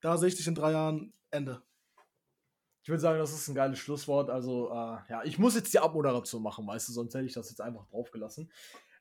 Da 0.00 0.18
sehe 0.18 0.30
ich 0.30 0.34
dich 0.34 0.48
in 0.48 0.56
drei 0.56 0.72
Jahren. 0.72 1.12
Ende. 1.30 1.62
Ich 2.82 2.88
würde 2.88 3.00
sagen, 3.00 3.18
das 3.18 3.32
ist 3.32 3.48
ein 3.48 3.54
geiles 3.54 3.78
Schlusswort. 3.78 4.28
Also, 4.28 4.70
äh, 4.70 4.98
ja, 5.08 5.22
ich 5.24 5.38
muss 5.38 5.54
jetzt 5.54 5.72
die 5.72 5.78
Abmoderation 5.78 6.42
machen, 6.42 6.66
weißt 6.66 6.88
du, 6.88 6.92
sonst 6.92 7.14
hätte 7.14 7.26
ich 7.26 7.34
das 7.34 7.48
jetzt 7.48 7.60
einfach 7.60 7.86
draufgelassen. 7.86 8.50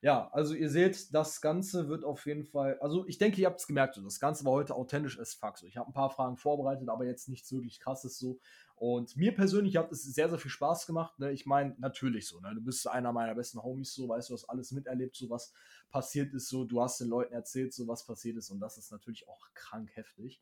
Ja, 0.03 0.29
also 0.31 0.55
ihr 0.55 0.69
seht, 0.69 1.13
das 1.13 1.41
Ganze 1.41 1.87
wird 1.87 2.03
auf 2.03 2.25
jeden 2.25 2.43
Fall, 2.43 2.79
also 2.79 3.05
ich 3.05 3.19
denke, 3.19 3.39
ihr 3.39 3.45
habt 3.45 3.59
es 3.59 3.67
gemerkt, 3.67 4.01
das 4.03 4.19
Ganze 4.19 4.43
war 4.45 4.53
heute 4.53 4.73
authentisch 4.73 5.19
as 5.19 5.35
fuck. 5.35 5.61
Ich 5.61 5.77
habe 5.77 5.91
ein 5.91 5.93
paar 5.93 6.09
Fragen 6.09 6.37
vorbereitet, 6.37 6.89
aber 6.89 7.05
jetzt 7.05 7.29
nichts 7.29 7.51
wirklich 7.51 7.79
krasses 7.79 8.17
so. 8.17 8.39
Und 8.75 9.15
mir 9.15 9.35
persönlich 9.35 9.77
hat 9.77 9.91
es 9.91 10.01
sehr, 10.03 10.27
sehr 10.27 10.39
viel 10.39 10.49
Spaß 10.49 10.87
gemacht. 10.87 11.19
Ne? 11.19 11.31
Ich 11.31 11.45
meine, 11.45 11.75
natürlich 11.77 12.27
so, 12.27 12.39
ne? 12.39 12.55
du 12.55 12.61
bist 12.61 12.87
einer 12.87 13.13
meiner 13.13 13.35
besten 13.35 13.61
Homies, 13.61 13.93
so, 13.93 14.09
weißt 14.09 14.31
du, 14.31 14.33
hast 14.33 14.45
alles 14.45 14.71
miterlebt, 14.71 15.15
so 15.15 15.29
was 15.29 15.53
passiert 15.91 16.33
ist, 16.33 16.49
so, 16.49 16.65
du 16.65 16.81
hast 16.81 16.99
den 16.99 17.09
Leuten 17.09 17.35
erzählt, 17.35 17.71
so 17.71 17.87
was 17.87 18.03
passiert 18.03 18.37
ist 18.37 18.49
und 18.49 18.59
das 18.59 18.79
ist 18.79 18.91
natürlich 18.91 19.29
auch 19.29 19.53
krank 19.53 19.91
heftig. 19.95 20.41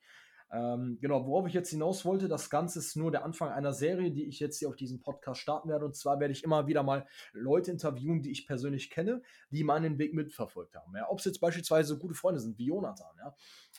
Ähm, 0.51 0.97
genau, 0.99 1.25
worauf 1.27 1.47
ich 1.47 1.53
jetzt 1.53 1.69
hinaus 1.69 2.05
wollte, 2.05 2.27
das 2.27 2.49
Ganze 2.49 2.79
ist 2.79 2.95
nur 2.95 3.11
der 3.11 3.23
Anfang 3.23 3.49
einer 3.49 3.73
Serie, 3.73 4.11
die 4.11 4.25
ich 4.25 4.39
jetzt 4.39 4.57
hier 4.57 4.69
auf 4.69 4.75
diesem 4.75 4.99
Podcast 4.99 5.41
starten 5.41 5.69
werde. 5.69 5.85
Und 5.85 5.95
zwar 5.95 6.19
werde 6.19 6.31
ich 6.31 6.43
immer 6.43 6.67
wieder 6.67 6.81
mal 6.81 7.05
Leute 7.33 7.71
interviewen, 7.71 8.21
die 8.21 8.31
ich 8.31 8.47
persönlich 8.47 8.89
kenne, 8.89 9.21
die 9.51 9.63
meinen 9.63 9.99
Weg 9.99 10.13
mitverfolgt 10.13 10.75
haben. 10.75 10.95
Ja? 10.95 11.09
Ob 11.09 11.19
es 11.19 11.25
jetzt 11.25 11.39
beispielsweise 11.39 11.97
gute 11.97 12.15
Freunde 12.15 12.39
sind, 12.39 12.57
wie 12.57 12.65
Jonathan, 12.65 13.15
ja. 13.17 13.35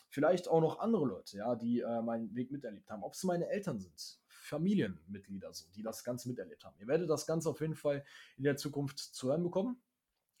Vielleicht 0.09 0.47
auch 0.49 0.61
noch 0.61 0.79
andere 0.79 1.05
Leute, 1.05 1.37
ja, 1.37 1.55
die 1.55 1.79
äh, 1.79 2.01
meinen 2.01 2.33
Weg 2.35 2.51
miterlebt 2.51 2.89
haben. 2.89 3.03
Ob 3.03 3.13
es 3.13 3.23
meine 3.23 3.47
Eltern 3.49 3.79
sind, 3.79 4.19
Familienmitglieder 4.27 5.53
so, 5.53 5.65
die 5.75 5.81
das 5.81 6.03
Ganze 6.03 6.27
miterlebt 6.27 6.65
haben. 6.65 6.75
Ihr 6.79 6.87
werdet 6.87 7.09
das 7.09 7.25
Ganze 7.25 7.49
auf 7.49 7.61
jeden 7.61 7.75
Fall 7.75 8.03
in 8.37 8.43
der 8.43 8.57
Zukunft 8.57 8.99
zu 8.99 9.29
hören 9.29 9.43
bekommen 9.43 9.81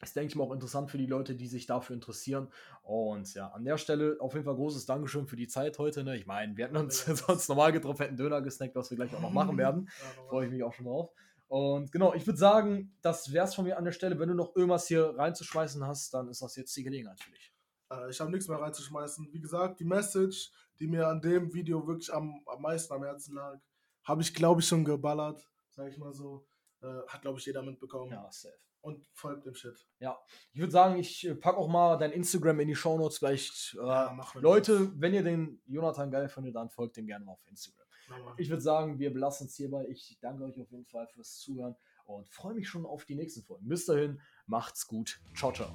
ist, 0.01 0.15
denke 0.15 0.29
ich 0.29 0.35
mal, 0.35 0.43
auch 0.43 0.51
interessant 0.51 0.89
für 0.89 0.97
die 0.97 1.05
Leute, 1.05 1.35
die 1.35 1.47
sich 1.47 1.65
dafür 1.65 1.93
interessieren. 1.93 2.49
Und 2.83 3.33
ja, 3.33 3.47
an 3.49 3.63
der 3.63 3.77
Stelle 3.77 4.17
auf 4.19 4.33
jeden 4.33 4.45
Fall 4.45 4.55
großes 4.55 4.85
Dankeschön 4.85 5.27
für 5.27 5.35
die 5.35 5.47
Zeit 5.47 5.77
heute. 5.79 6.03
Ne? 6.03 6.17
Ich 6.17 6.25
meine, 6.25 6.57
wir 6.57 6.65
hätten 6.65 6.77
uns 6.77 7.05
ja, 7.05 7.15
sonst 7.15 7.47
normal 7.49 7.71
getroffen, 7.71 8.03
hätten 8.03 8.17
Döner 8.17 8.41
gesnackt, 8.41 8.75
was 8.75 8.89
wir 8.89 8.97
gleich 8.97 9.13
auch 9.15 9.21
noch 9.21 9.31
machen 9.31 9.57
werden. 9.57 9.89
Ja, 9.99 10.23
Freue 10.29 10.45
ich 10.45 10.51
mich 10.51 10.63
auch 10.63 10.73
schon 10.73 10.85
drauf. 10.85 11.11
Und 11.47 11.91
genau, 11.91 12.13
ich 12.13 12.25
würde 12.25 12.39
sagen, 12.39 12.97
das 13.01 13.33
wäre 13.33 13.45
es 13.45 13.53
von 13.53 13.65
mir 13.65 13.77
an 13.77 13.83
der 13.83 13.91
Stelle. 13.91 14.17
Wenn 14.17 14.29
du 14.29 14.35
noch 14.35 14.55
irgendwas 14.55 14.87
hier 14.87 15.13
reinzuschmeißen 15.17 15.85
hast, 15.85 16.13
dann 16.13 16.29
ist 16.29 16.41
das 16.41 16.55
jetzt 16.55 16.75
die 16.77 16.83
Gelegenheit 16.83 17.19
für 17.19 17.31
dich. 17.31 17.53
Äh, 17.91 18.09
ich 18.09 18.19
habe 18.19 18.31
nichts 18.31 18.47
mehr 18.47 18.59
reinzuschmeißen. 18.59 19.29
Wie 19.31 19.41
gesagt, 19.41 19.79
die 19.79 19.85
Message, 19.85 20.51
die 20.79 20.87
mir 20.87 21.07
an 21.07 21.21
dem 21.21 21.53
Video 21.53 21.85
wirklich 21.85 22.13
am, 22.13 22.41
am 22.45 22.61
meisten 22.61 22.93
am 22.93 23.03
Herzen 23.03 23.35
lag, 23.35 23.59
habe 24.03 24.21
ich, 24.21 24.33
glaube 24.33 24.61
ich, 24.61 24.67
schon 24.67 24.85
geballert, 24.85 25.45
sage 25.69 25.89
ich 25.89 25.97
mal 25.97 26.13
so. 26.13 26.47
Äh, 26.81 27.01
hat, 27.07 27.21
glaube 27.21 27.37
ich, 27.37 27.45
jeder 27.45 27.61
mitbekommen. 27.61 28.11
Ja, 28.11 28.27
safe 28.31 28.70
und 28.81 29.05
folgt 29.13 29.45
dem 29.45 29.55
Shit. 29.55 29.87
Ja, 29.99 30.19
ich 30.53 30.59
würde 30.59 30.71
sagen, 30.71 30.99
ich 30.99 31.27
äh, 31.27 31.35
packe 31.35 31.57
auch 31.57 31.67
mal 31.67 31.97
dein 31.97 32.11
Instagram 32.11 32.59
in 32.59 32.67
die 32.67 32.75
Shownotes. 32.75 33.19
Vielleicht, 33.19 33.77
äh, 33.81 33.85
ja, 33.85 34.17
Leute, 34.35 34.79
das. 34.79 34.89
wenn 34.95 35.13
ihr 35.13 35.23
den 35.23 35.61
Jonathan 35.67 36.11
geil 36.11 36.29
findet, 36.29 36.55
dann 36.55 36.69
folgt 36.69 36.97
dem 36.97 37.07
gerne 37.07 37.25
mal 37.25 37.33
auf 37.33 37.45
Instagram. 37.47 37.85
Ja, 38.09 38.33
ich 38.37 38.49
würde 38.49 38.61
sagen, 38.61 38.99
wir 38.99 39.13
belassen 39.13 39.47
es 39.47 39.55
hierbei. 39.55 39.85
Ich 39.89 40.17
danke 40.21 40.43
euch 40.43 40.59
auf 40.59 40.69
jeden 40.71 40.85
Fall 40.85 41.07
fürs 41.07 41.37
Zuhören 41.39 41.75
und 42.05 42.27
freue 42.29 42.53
mich 42.53 42.67
schon 42.67 42.85
auf 42.85 43.05
die 43.05 43.15
nächsten 43.15 43.43
Folgen. 43.43 43.67
Bis 43.67 43.85
dahin, 43.85 44.19
macht's 44.47 44.85
gut. 44.85 45.21
Ciao, 45.35 45.51
ciao. 45.51 45.73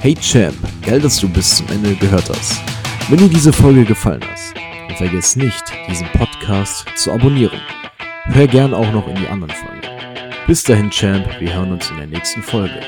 Hey 0.00 0.14
Champ, 0.14 0.56
geil, 0.82 1.00
dass 1.00 1.20
du 1.20 1.28
bis 1.28 1.56
zum 1.56 1.66
Ende 1.68 1.94
gehört 1.96 2.28
hast. 2.30 2.60
Wenn 3.10 3.18
dir 3.18 3.28
diese 3.28 3.52
Folge 3.52 3.84
gefallen 3.84 4.22
hat, 4.22 4.38
dann 4.54 4.96
vergiss 4.96 5.36
nicht, 5.36 5.64
diesen 5.88 6.06
Podcast 6.12 6.86
zu 6.96 7.12
abonnieren. 7.12 7.60
Hör 8.24 8.46
gern 8.46 8.72
auch 8.72 8.92
noch 8.92 9.08
in 9.08 9.16
die 9.16 9.26
anderen 9.26 9.52
Folgen. 9.52 9.79
Bis 10.50 10.64
dahin, 10.64 10.90
Champ, 10.90 11.28
wir 11.38 11.54
hören 11.54 11.70
uns 11.70 11.88
in 11.90 11.98
der 11.98 12.08
nächsten 12.08 12.42
Folge. 12.42 12.80